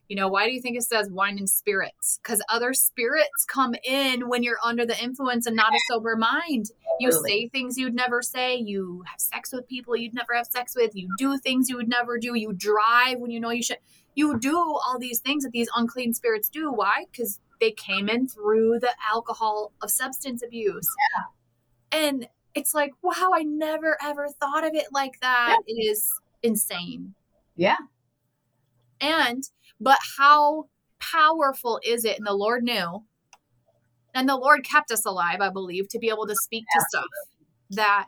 you 0.09 0.17
know, 0.17 0.29
why 0.29 0.47
do 0.47 0.53
you 0.53 0.61
think 0.61 0.77
it 0.77 0.83
says 0.83 1.11
wine 1.11 1.39
and 1.39 1.49
spirits? 1.49 2.21
Cuz 2.23 2.43
other 2.49 2.75
spirits 2.75 3.45
come 3.47 3.75
in 3.85 4.29
when 4.29 4.43
you're 4.43 4.59
under 4.65 4.87
the 4.87 5.01
influence 5.03 5.47
and 5.47 5.57
not 5.57 5.73
a 5.73 5.79
sober 5.89 6.17
mind. 6.17 6.67
You 7.01 7.11
say 7.13 7.49
things 7.49 7.77
you'd 7.77 7.95
never 7.95 8.23
say, 8.23 8.57
you 8.57 9.03
have 9.07 9.21
sex 9.21 9.53
with 9.53 9.69
people 9.69 9.97
you'd 9.97 10.15
never 10.15 10.35
have 10.35 10.47
sex 10.47 10.75
with, 10.77 10.95
you 10.95 11.09
do 11.19 11.39
things 11.39 11.69
you 11.69 11.77
would 11.77 11.89
never 11.89 12.19
do, 12.19 12.35
you 12.35 12.53
drive 12.53 13.19
when 13.19 13.31
you 13.31 13.41
know 13.41 13.51
you 13.51 13.63
should 13.63 13.79
you 14.15 14.39
do 14.39 14.57
all 14.57 14.99
these 14.99 15.21
things 15.21 15.45
that 15.45 15.51
these 15.51 15.69
unclean 15.75 16.15
spirits 16.15 16.49
do. 16.49 16.71
Why? 16.71 17.07
Because 17.11 17.41
they 17.61 17.73
came 17.73 18.09
in 18.09 18.29
through 18.29 18.79
the 18.81 18.95
alcohol 19.13 19.73
of 19.83 19.91
substance 19.91 20.43
abuse. 20.43 20.89
Yeah. 21.17 21.99
And 21.99 22.29
it's 22.55 22.75
like, 22.75 22.93
wow, 23.03 23.31
I 23.35 23.43
never 23.43 23.97
ever 24.03 24.29
thought 24.29 24.65
of 24.65 24.75
it 24.75 24.87
like 24.93 25.21
that. 25.21 25.59
Yeah. 25.67 25.75
It 25.75 25.81
is 25.81 26.05
insane. 26.43 27.15
Yeah. 27.57 27.79
And, 29.01 29.45
but 29.81 29.99
how 30.19 30.69
powerful 30.99 31.81
is 31.85 32.05
it? 32.05 32.19
And 32.19 32.27
the 32.27 32.35
Lord 32.35 32.63
knew. 32.65 33.05
And 34.15 34.29
the 34.29 34.37
Lord 34.37 34.65
kept 34.65 34.93
us 34.93 35.05
alive, 35.05 35.41
I 35.41 35.51
believe, 35.51 35.89
to 35.89 35.99
be 35.99 36.09
able 36.09 36.27
to 36.27 36.37
speak 36.37 36.65
yeah. 36.75 36.81
to 36.81 36.87
stuff 36.89 37.05
that, 37.71 38.07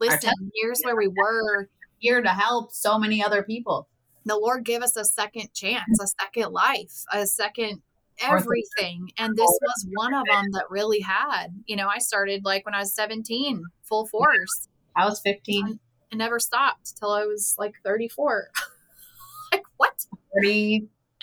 listen, 0.00 0.32
here's 0.60 0.80
where 0.82 0.96
we 0.96 1.08
were. 1.08 1.68
Here 1.98 2.20
to 2.20 2.28
help 2.28 2.70
so 2.72 2.98
many 2.98 3.24
other 3.24 3.42
people 3.42 3.88
the 4.24 4.36
Lord 4.36 4.64
gave 4.64 4.82
us 4.82 4.96
a 4.96 5.04
second 5.04 5.52
chance, 5.54 6.00
a 6.00 6.06
second 6.22 6.52
life, 6.52 7.04
a 7.12 7.26
second 7.26 7.82
everything. 8.22 9.10
And 9.18 9.36
this 9.36 9.58
was 9.60 9.86
one 9.94 10.14
of 10.14 10.24
them 10.30 10.46
that 10.52 10.64
really 10.70 11.00
had. 11.00 11.48
You 11.66 11.76
know, 11.76 11.88
I 11.88 11.98
started 11.98 12.44
like 12.44 12.64
when 12.64 12.74
I 12.74 12.80
was 12.80 12.94
17, 12.94 13.62
full 13.82 14.06
force. 14.06 14.68
I 14.96 15.04
was 15.04 15.20
15. 15.20 15.78
I 16.12 16.16
never 16.16 16.38
stopped 16.38 16.96
till 16.96 17.10
I 17.10 17.24
was 17.24 17.54
like 17.58 17.74
34. 17.84 18.50
like, 19.52 19.64
what? 19.76 20.06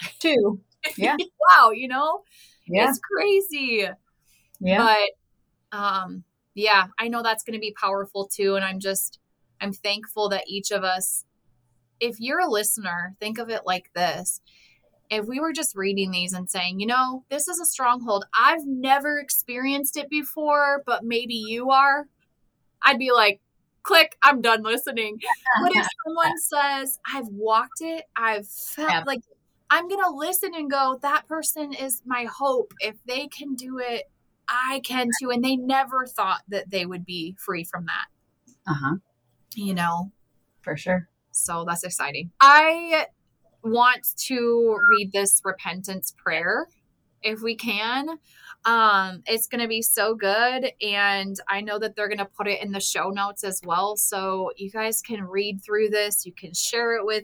32. 0.01 0.59
Yeah. 0.97 1.15
wow, 1.15 1.69
you 1.69 1.87
know? 1.87 2.23
Yeah. 2.65 2.89
It's 2.89 2.99
crazy. 2.99 3.87
Yeah. 4.59 4.97
But 5.71 5.77
um 5.77 6.23
yeah, 6.55 6.87
I 6.99 7.07
know 7.07 7.21
that's 7.21 7.43
going 7.43 7.53
to 7.53 7.59
be 7.59 7.75
powerful 7.79 8.27
too 8.27 8.55
and 8.55 8.65
I'm 8.65 8.79
just 8.79 9.19
I'm 9.61 9.73
thankful 9.73 10.29
that 10.29 10.45
each 10.47 10.71
of 10.71 10.83
us 10.83 11.23
if 11.99 12.19
you're 12.19 12.39
a 12.39 12.49
listener, 12.49 13.15
think 13.19 13.37
of 13.37 13.49
it 13.49 13.61
like 13.65 13.91
this. 13.93 14.41
If 15.11 15.27
we 15.27 15.39
were 15.39 15.53
just 15.53 15.75
reading 15.75 16.09
these 16.09 16.33
and 16.33 16.49
saying, 16.49 16.79
you 16.79 16.87
know, 16.87 17.23
this 17.29 17.47
is 17.47 17.59
a 17.59 17.65
stronghold, 17.65 18.25
I've 18.37 18.65
never 18.65 19.19
experienced 19.19 19.97
it 19.97 20.09
before, 20.09 20.81
but 20.85 21.03
maybe 21.03 21.35
you 21.35 21.69
are, 21.69 22.07
I'd 22.81 22.97
be 22.97 23.11
like, 23.11 23.39
click, 23.83 24.17
I'm 24.23 24.41
done 24.41 24.63
listening. 24.63 25.19
But 25.61 25.75
if 25.75 25.87
someone 26.05 26.39
says, 26.39 26.99
I've 27.13 27.27
walked 27.27 27.81
it, 27.81 28.05
I've 28.15 28.47
felt 28.47 28.89
yeah. 28.89 29.03
like, 29.05 29.21
I'm 29.71 29.87
going 29.87 30.03
to 30.03 30.11
listen 30.11 30.51
and 30.53 30.69
go, 30.69 30.99
that 31.01 31.27
person 31.27 31.73
is 31.73 32.01
my 32.05 32.25
hope. 32.25 32.73
If 32.81 32.97
they 33.05 33.27
can 33.27 33.55
do 33.55 33.79
it, 33.79 34.03
I 34.49 34.81
can 34.83 35.07
too. 35.19 35.31
And 35.31 35.43
they 35.43 35.55
never 35.55 36.05
thought 36.05 36.41
that 36.49 36.69
they 36.69 36.85
would 36.85 37.05
be 37.05 37.37
free 37.39 37.63
from 37.63 37.85
that. 37.85 38.05
Uh 38.67 38.75
huh. 38.75 38.95
You 39.55 39.73
know, 39.73 40.11
for 40.61 40.75
sure. 40.75 41.07
So 41.31 41.63
that's 41.65 41.85
exciting. 41.85 42.31
I 42.41 43.05
want 43.63 44.05
to 44.27 44.77
read 44.89 45.13
this 45.13 45.39
repentance 45.43 46.13
prayer 46.17 46.67
if 47.23 47.41
we 47.41 47.55
can. 47.55 48.09
Um, 48.65 49.23
it's 49.25 49.47
going 49.47 49.61
to 49.61 49.67
be 49.67 49.81
so 49.81 50.15
good. 50.15 50.71
And 50.81 51.39
I 51.47 51.61
know 51.61 51.79
that 51.79 51.95
they're 51.95 52.09
going 52.09 52.17
to 52.17 52.25
put 52.25 52.47
it 52.47 52.61
in 52.61 52.73
the 52.73 52.81
show 52.81 53.09
notes 53.09 53.45
as 53.45 53.61
well. 53.63 53.95
So 53.95 54.51
you 54.57 54.69
guys 54.69 55.01
can 55.01 55.23
read 55.23 55.61
through 55.63 55.89
this. 55.89 56.25
You 56.25 56.33
can 56.33 56.53
share 56.53 56.95
it 56.97 57.05
with 57.05 57.23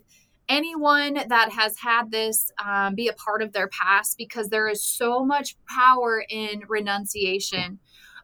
anyone 0.50 1.16
that 1.28 1.52
has 1.52 1.78
had 1.80 2.12
this 2.12 2.52
um, 2.64 2.96
be 2.96 3.08
a 3.08 3.14
part 3.14 3.42
of 3.42 3.54
their 3.54 3.68
past 3.68 4.18
because 4.18 4.50
there 4.50 4.68
is 4.68 4.84
so 4.84 5.26
much 5.26 5.56
power 5.68 6.24
in 6.30 6.64
renunciation. 6.68 7.80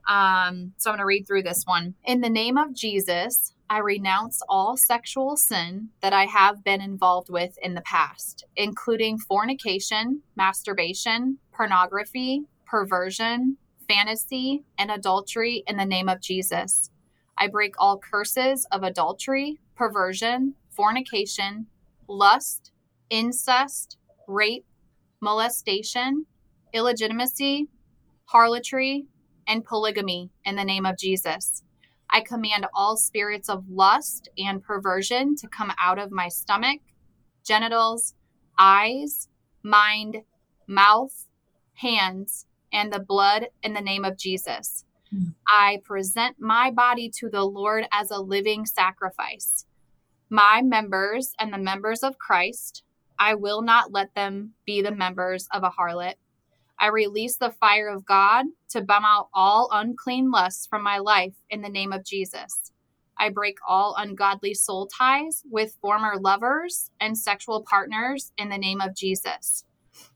Um, 0.08 0.74
so 0.78 0.90
I'm 0.90 0.98
going 0.98 1.00
to 1.00 1.06
read 1.06 1.26
through 1.28 1.44
this 1.44 1.64
one. 1.66 1.96
In 2.04 2.22
the 2.22 2.30
name 2.30 2.58
of 2.58 2.74
Jesus, 2.74 3.54
I 3.70 3.80
renounce 3.80 4.42
all 4.50 4.76
sexual 4.78 5.38
sin 5.38 5.90
that 6.02 6.14
I 6.14 6.26
have 6.26 6.64
been 6.64 6.82
involved 6.82 7.30
with 7.30 7.58
in 7.62 7.74
the 7.74 7.82
past, 7.82 8.46
including 8.56 9.18
fornication, 9.18 10.22
masturbation, 10.36 11.40
pornography, 11.54 12.44
perversion, 12.66 13.58
fantasy, 13.88 14.64
and 14.78 14.92
adultery 14.92 15.64
in 15.68 15.78
the 15.78 15.86
name 15.86 16.10
of 16.10 16.22
Jesus. 16.22 16.90
I 17.38 17.48
break 17.48 17.74
all 17.78 17.98
curses 17.98 18.68
of 18.72 18.84
adultery, 18.84 19.60
perversion, 19.76 20.56
fornication, 20.70 21.68
lust, 22.08 22.72
incest, 23.10 23.98
rape, 24.28 24.66
molestation, 25.22 26.26
illegitimacy, 26.74 27.68
harlotry, 28.26 29.06
and 29.48 29.66
polygamy 29.66 30.30
in 30.46 30.56
the 30.56 30.64
name 30.64 30.86
of 30.86 30.98
Jesus. 30.98 31.64
I 32.10 32.22
command 32.22 32.68
all 32.74 32.96
spirits 32.96 33.50
of 33.50 33.66
lust 33.70 34.30
and 34.38 34.64
perversion 34.64 35.36
to 35.38 35.48
come 35.48 35.74
out 35.82 36.00
of 36.00 36.12
my 36.12 36.28
stomach, 36.28 36.82
genitals, 37.44 38.14
eyes, 38.58 39.30
mind, 39.64 40.18
mouth, 40.68 41.28
hands, 41.76 42.46
and 42.72 42.92
the 42.92 43.00
blood 43.00 43.48
in 43.62 43.74
the 43.74 43.82
name 43.82 44.06
of 44.06 44.18
Jesus. 44.18 44.86
Mm. 45.14 45.34
I 45.48 45.80
present 45.84 46.38
my 46.40 46.72
body 46.72 47.10
to 47.20 47.30
the 47.30 47.44
Lord 47.44 47.86
as 47.92 48.12
a 48.12 48.20
living 48.20 48.66
sacrifice. 48.66 49.66
My 50.34 50.64
members 50.64 51.36
and 51.40 51.54
the 51.54 51.60
members 51.60 52.02
of 52.02 52.18
Christ, 52.18 52.82
I 53.20 53.36
will 53.36 53.62
not 53.62 53.92
let 53.92 54.16
them 54.16 54.54
be 54.66 54.82
the 54.82 54.90
members 54.90 55.48
of 55.54 55.62
a 55.62 55.70
harlot. 55.70 56.16
I 56.80 56.88
release 56.88 57.38
the 57.38 57.52
fire 57.52 57.88
of 57.88 58.04
God 58.04 58.48
to 58.70 58.82
bum 58.82 59.06
out 59.06 59.28
all 59.32 59.70
unclean 59.72 60.32
lusts 60.32 60.66
from 60.66 60.82
my 60.82 60.98
life 60.98 61.36
in 61.52 61.62
the 61.62 61.70
name 61.70 61.94
of 61.94 62.04
Jesus. 62.04 62.72
I 63.16 63.30
break 63.30 63.58
all 63.68 63.94
ungodly 63.96 64.56
soul 64.56 64.88
ties 64.88 65.44
with 65.52 65.78
former 65.80 66.16
lovers 66.20 66.90
and 67.00 67.16
sexual 67.16 67.62
partners 67.62 68.32
in 68.36 68.50
the 68.50 68.58
name 68.58 68.82
of 68.82 68.96
Jesus. 68.96 69.66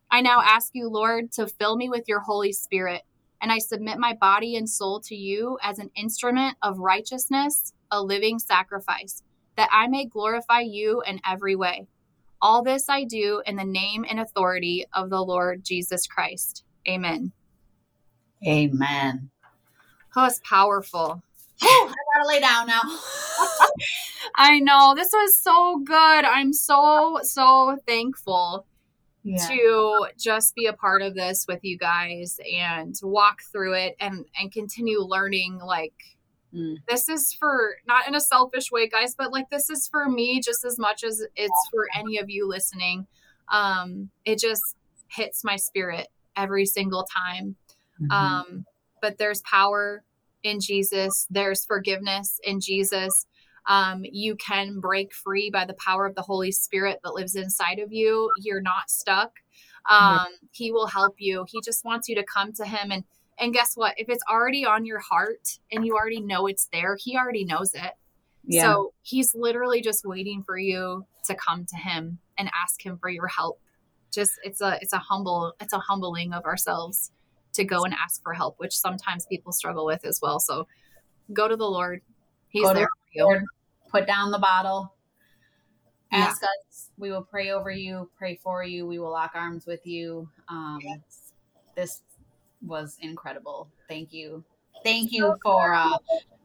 I 0.10 0.22
now 0.22 0.42
ask 0.44 0.72
you, 0.74 0.90
Lord, 0.90 1.32
to 1.34 1.46
fill 1.46 1.76
me 1.76 1.90
with 1.90 2.06
your 2.08 2.22
Holy 2.22 2.54
Spirit, 2.54 3.04
and 3.40 3.52
I 3.52 3.60
submit 3.60 4.00
my 4.00 4.16
body 4.20 4.56
and 4.56 4.68
soul 4.68 5.00
to 5.02 5.16
you 5.16 5.60
as 5.62 5.78
an 5.78 5.92
instrument 5.96 6.58
of 6.64 6.80
righteousness, 6.80 7.74
a 7.92 8.02
living 8.02 8.40
sacrifice, 8.40 9.22
that 9.58 9.70
I 9.72 9.88
may 9.88 10.06
glorify 10.06 10.62
you 10.62 11.02
in 11.06 11.20
every 11.28 11.56
way. 11.56 11.88
All 12.42 12.64
this 12.64 12.88
I 12.88 13.04
do 13.04 13.42
in 13.46 13.56
the 13.56 13.66
name 13.66 14.06
and 14.10 14.20
authority 14.20 14.86
of 14.94 15.10
the 15.10 15.22
Lord 15.22 15.64
Jesus 15.64 16.08
Christ. 16.08 16.64
Amen. 16.88 17.32
Amen. 18.48 19.32
Oh, 20.16 20.26
it's 20.26 20.40
powerful. 20.48 21.22
Oh, 21.64 21.92
I 21.92 22.18
gotta 22.18 22.28
lay 22.30 22.40
down 22.40 22.68
now. 22.68 22.82
I 24.36 24.60
know. 24.60 24.94
This 24.96 25.10
was 25.12 25.38
so 25.38 25.82
good. 25.84 25.96
I'm 26.26 26.54
so, 26.54 27.20
so 27.24 27.78
thankful 27.88 28.68
yeah. 29.24 29.48
to 29.48 30.08
just 30.18 30.56
be 30.56 30.68
a 30.68 30.74
part 30.74 31.02
of 31.02 31.16
this 31.16 31.46
with 31.48 31.60
you 31.64 31.78
guys 31.78 32.40
and 32.52 32.96
walk 33.02 33.42
through 33.52 33.74
it 33.74 33.96
and 34.00 34.26
and 34.40 34.52
continue 34.52 35.00
learning 35.00 35.60
like 35.60 35.94
mm. 36.58 36.76
this 36.88 37.10
is 37.10 37.34
for 37.34 37.76
not 37.88 38.08
in 38.08 38.16
a 38.16 38.22
selfish 38.22 38.72
way 38.72 38.88
guys 38.88 39.16
but 39.16 39.32
like 39.32 39.50
this 39.50 39.70
is 39.70 39.88
for 39.88 40.10
me 40.10 40.42
just 40.42 40.66
as 40.66 40.78
much 40.80 41.04
as 41.04 41.24
it's 41.36 41.70
for 41.72 41.86
any 41.98 42.18
of 42.18 42.30
you 42.30 42.48
listening 42.48 43.06
um 43.52 44.10
it 44.26 44.40
just 44.40 44.76
hits 45.08 45.44
my 45.44 45.56
spirit 45.56 46.08
every 46.36 46.66
single 46.66 47.06
time 47.06 47.56
mm-hmm. 48.02 48.12
um 48.12 48.66
but 49.02 49.18
there's 49.18 49.42
power 49.42 50.04
in 50.44 50.60
Jesus 50.60 51.28
there's 51.30 51.66
forgiveness 51.66 52.40
in 52.44 52.60
Jesus 52.60 53.28
um, 53.68 54.06
you 54.06 54.36
can 54.36 54.80
break 54.80 55.14
free 55.14 55.50
by 55.50 55.66
the 55.66 55.74
power 55.74 56.06
of 56.06 56.16
the 56.16 56.22
Holy 56.22 56.52
Spirit 56.52 57.00
that 57.04 57.14
lives 57.14 57.36
inside 57.36 57.80
of 57.80 57.92
you. 57.92 58.32
You're 58.42 58.62
not 58.62 58.90
stuck. 58.90 59.32
Um, 59.90 60.28
he 60.52 60.72
will 60.72 60.88
help 60.88 61.16
you. 61.18 61.46
He 61.50 61.62
just 61.62 61.86
wants 61.86 62.08
you 62.08 62.16
to 62.16 62.24
come 62.24 62.54
to 62.54 62.66
him 62.66 62.92
and 62.92 63.04
and 63.40 63.54
guess 63.54 63.76
what? 63.76 63.94
If 63.98 64.10
it's 64.10 64.24
already 64.30 64.66
on 64.66 64.86
your 64.86 65.00
heart 65.00 65.60
and 65.72 65.86
you 65.86 65.96
already 65.96 66.22
know 66.22 66.48
it's 66.48 66.68
there, 66.72 66.98
he 67.00 67.18
already 67.18 67.46
knows 67.46 67.74
it. 67.74 67.92
Yeah. 68.44 68.62
So 68.64 68.94
he's 69.02 69.36
literally 69.36 69.82
just 69.82 70.06
waiting 70.06 70.44
for 70.44 70.58
you 70.58 71.06
to 71.26 71.36
come 71.36 71.66
to 71.66 71.76
him 71.76 72.20
and 72.38 72.50
ask 72.60 72.84
him 72.84 72.98
for 72.98 73.10
your 73.10 73.28
help. 73.28 73.60
Just 74.12 74.34
it's 74.44 74.62
a 74.62 74.80
it's 74.82 74.94
a 74.94 74.98
humble 74.98 75.54
it's 75.60 75.74
a 75.74 75.80
humbling 75.80 76.34
of 76.34 76.46
ourselves 76.46 77.12
to 77.54 77.64
go 77.64 77.84
and 77.84 77.94
ask 77.94 78.24
for 78.24 78.34
help, 78.34 78.56
which 78.58 78.76
sometimes 78.78 79.26
people 79.26 79.52
struggle 79.52 79.86
with 79.86 80.06
as 80.06 80.20
well. 80.22 80.40
So 80.40 80.68
go 81.34 81.48
to 81.48 81.56
the 81.56 81.70
Lord. 81.70 82.02
He's 82.50 82.64
go 82.64 82.74
there 82.74 82.88
for 82.88 83.10
you. 83.14 83.24
Lord 83.24 83.44
put 83.90 84.08
down 84.08 84.32
the 84.32 84.40
bottle, 84.40 84.94
ask 86.12 86.42
yeah. 86.42 86.48
us. 86.70 86.90
We 86.98 87.12
will 87.12 87.24
pray 87.24 87.52
over 87.52 87.72
you, 87.72 88.10
pray 88.18 88.40
for 88.42 88.64
you. 88.64 88.86
We 88.88 89.00
will 89.00 89.12
lock 89.12 89.32
arms 89.36 89.66
with 89.66 89.86
you. 89.86 90.30
Um, 90.50 90.80
yes. 90.82 91.34
This 91.76 92.02
was 92.68 92.98
incredible. 93.02 93.70
Thank 93.88 94.14
you. 94.14 94.44
Thank 94.84 95.12
you 95.12 95.36
for 95.44 95.74
uh, 95.74 95.98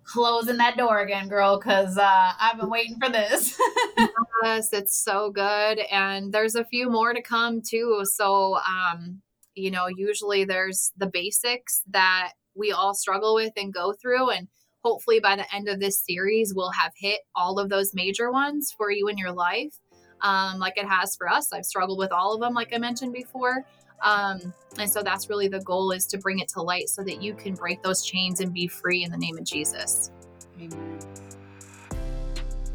closing 0.04 0.56
that 0.58 0.76
door 0.76 1.00
again, 1.00 1.28
girl, 1.28 1.58
because 1.58 1.98
uh, 1.98 2.32
I've 2.40 2.58
been 2.58 2.70
waiting 2.70 2.98
for 2.98 3.10
this. 3.10 3.58
yes, 4.42 4.72
it's 4.72 4.96
so 4.96 5.30
good. 5.30 5.80
And 5.90 6.32
there's 6.32 6.54
a 6.54 6.64
few 6.64 6.90
more 6.90 7.12
to 7.12 7.22
come 7.22 7.60
too. 7.62 8.02
So, 8.04 8.56
um, 8.56 9.22
you 9.54 9.70
know, 9.70 9.86
usually 9.86 10.44
there's 10.44 10.92
the 10.96 11.06
basics 11.06 11.82
that 11.90 12.32
we 12.54 12.72
all 12.72 12.94
struggle 12.94 13.34
with 13.34 13.52
and 13.56 13.72
go 13.72 13.92
through. 13.92 14.30
And 14.30 14.48
hopefully 14.82 15.20
by 15.20 15.36
the 15.36 15.54
end 15.54 15.68
of 15.68 15.80
this 15.80 16.02
series, 16.04 16.52
we'll 16.54 16.72
have 16.72 16.92
hit 16.96 17.20
all 17.34 17.58
of 17.58 17.68
those 17.68 17.94
major 17.94 18.30
ones 18.30 18.74
for 18.76 18.90
you 18.90 19.08
in 19.08 19.18
your 19.18 19.32
life, 19.32 19.78
um, 20.20 20.58
like 20.58 20.76
it 20.76 20.86
has 20.86 21.16
for 21.16 21.28
us. 21.28 21.52
I've 21.52 21.64
struggled 21.64 21.98
with 21.98 22.12
all 22.12 22.34
of 22.34 22.40
them, 22.40 22.54
like 22.54 22.72
I 22.74 22.78
mentioned 22.78 23.12
before. 23.12 23.64
Um, 24.02 24.52
and 24.78 24.90
so 24.90 25.02
that's 25.02 25.28
really 25.28 25.48
the 25.48 25.60
goal 25.60 25.92
is 25.92 26.06
to 26.08 26.18
bring 26.18 26.38
it 26.38 26.48
to 26.48 26.62
light 26.62 26.88
so 26.88 27.02
that 27.04 27.22
you 27.22 27.34
can 27.34 27.54
break 27.54 27.82
those 27.82 28.04
chains 28.04 28.40
and 28.40 28.52
be 28.52 28.66
free 28.66 29.04
in 29.04 29.10
the 29.10 29.18
name 29.18 29.38
of 29.38 29.44
Jesus. 29.44 30.10
Amen. 30.58 30.98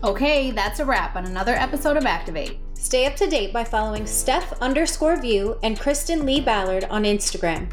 Okay, 0.04 0.52
that's 0.52 0.80
a 0.80 0.86
wrap 0.86 1.16
on 1.16 1.26
another 1.26 1.54
episode 1.54 1.98
of 1.98 2.06
Activate. 2.06 2.60
Stay 2.76 3.08
up 3.08 3.16
to 3.16 3.28
date 3.28 3.52
by 3.52 3.64
following 3.64 4.06
Steph 4.06 4.54
underscore 4.62 5.18
view 5.18 5.58
and 5.64 5.80
Kristen 5.80 6.26
Lee 6.26 6.40
Ballard 6.40 6.86
on 6.86 7.04
Instagram. 7.04 7.70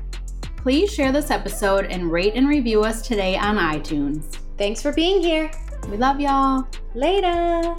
Please 0.56 0.93
share 0.93 1.12
this 1.12 1.31
episode 1.31 1.85
and 1.86 2.10
rate 2.10 2.32
and 2.35 2.48
review 2.48 2.82
us 2.82 3.06
today 3.06 3.36
on 3.36 3.56
iTunes. 3.56 4.39
Thanks 4.56 4.81
for 4.81 4.93
being 4.93 5.22
here. 5.22 5.51
We 5.90 5.98
love 5.98 6.20
y'all. 6.20 6.66
Later. 6.94 7.76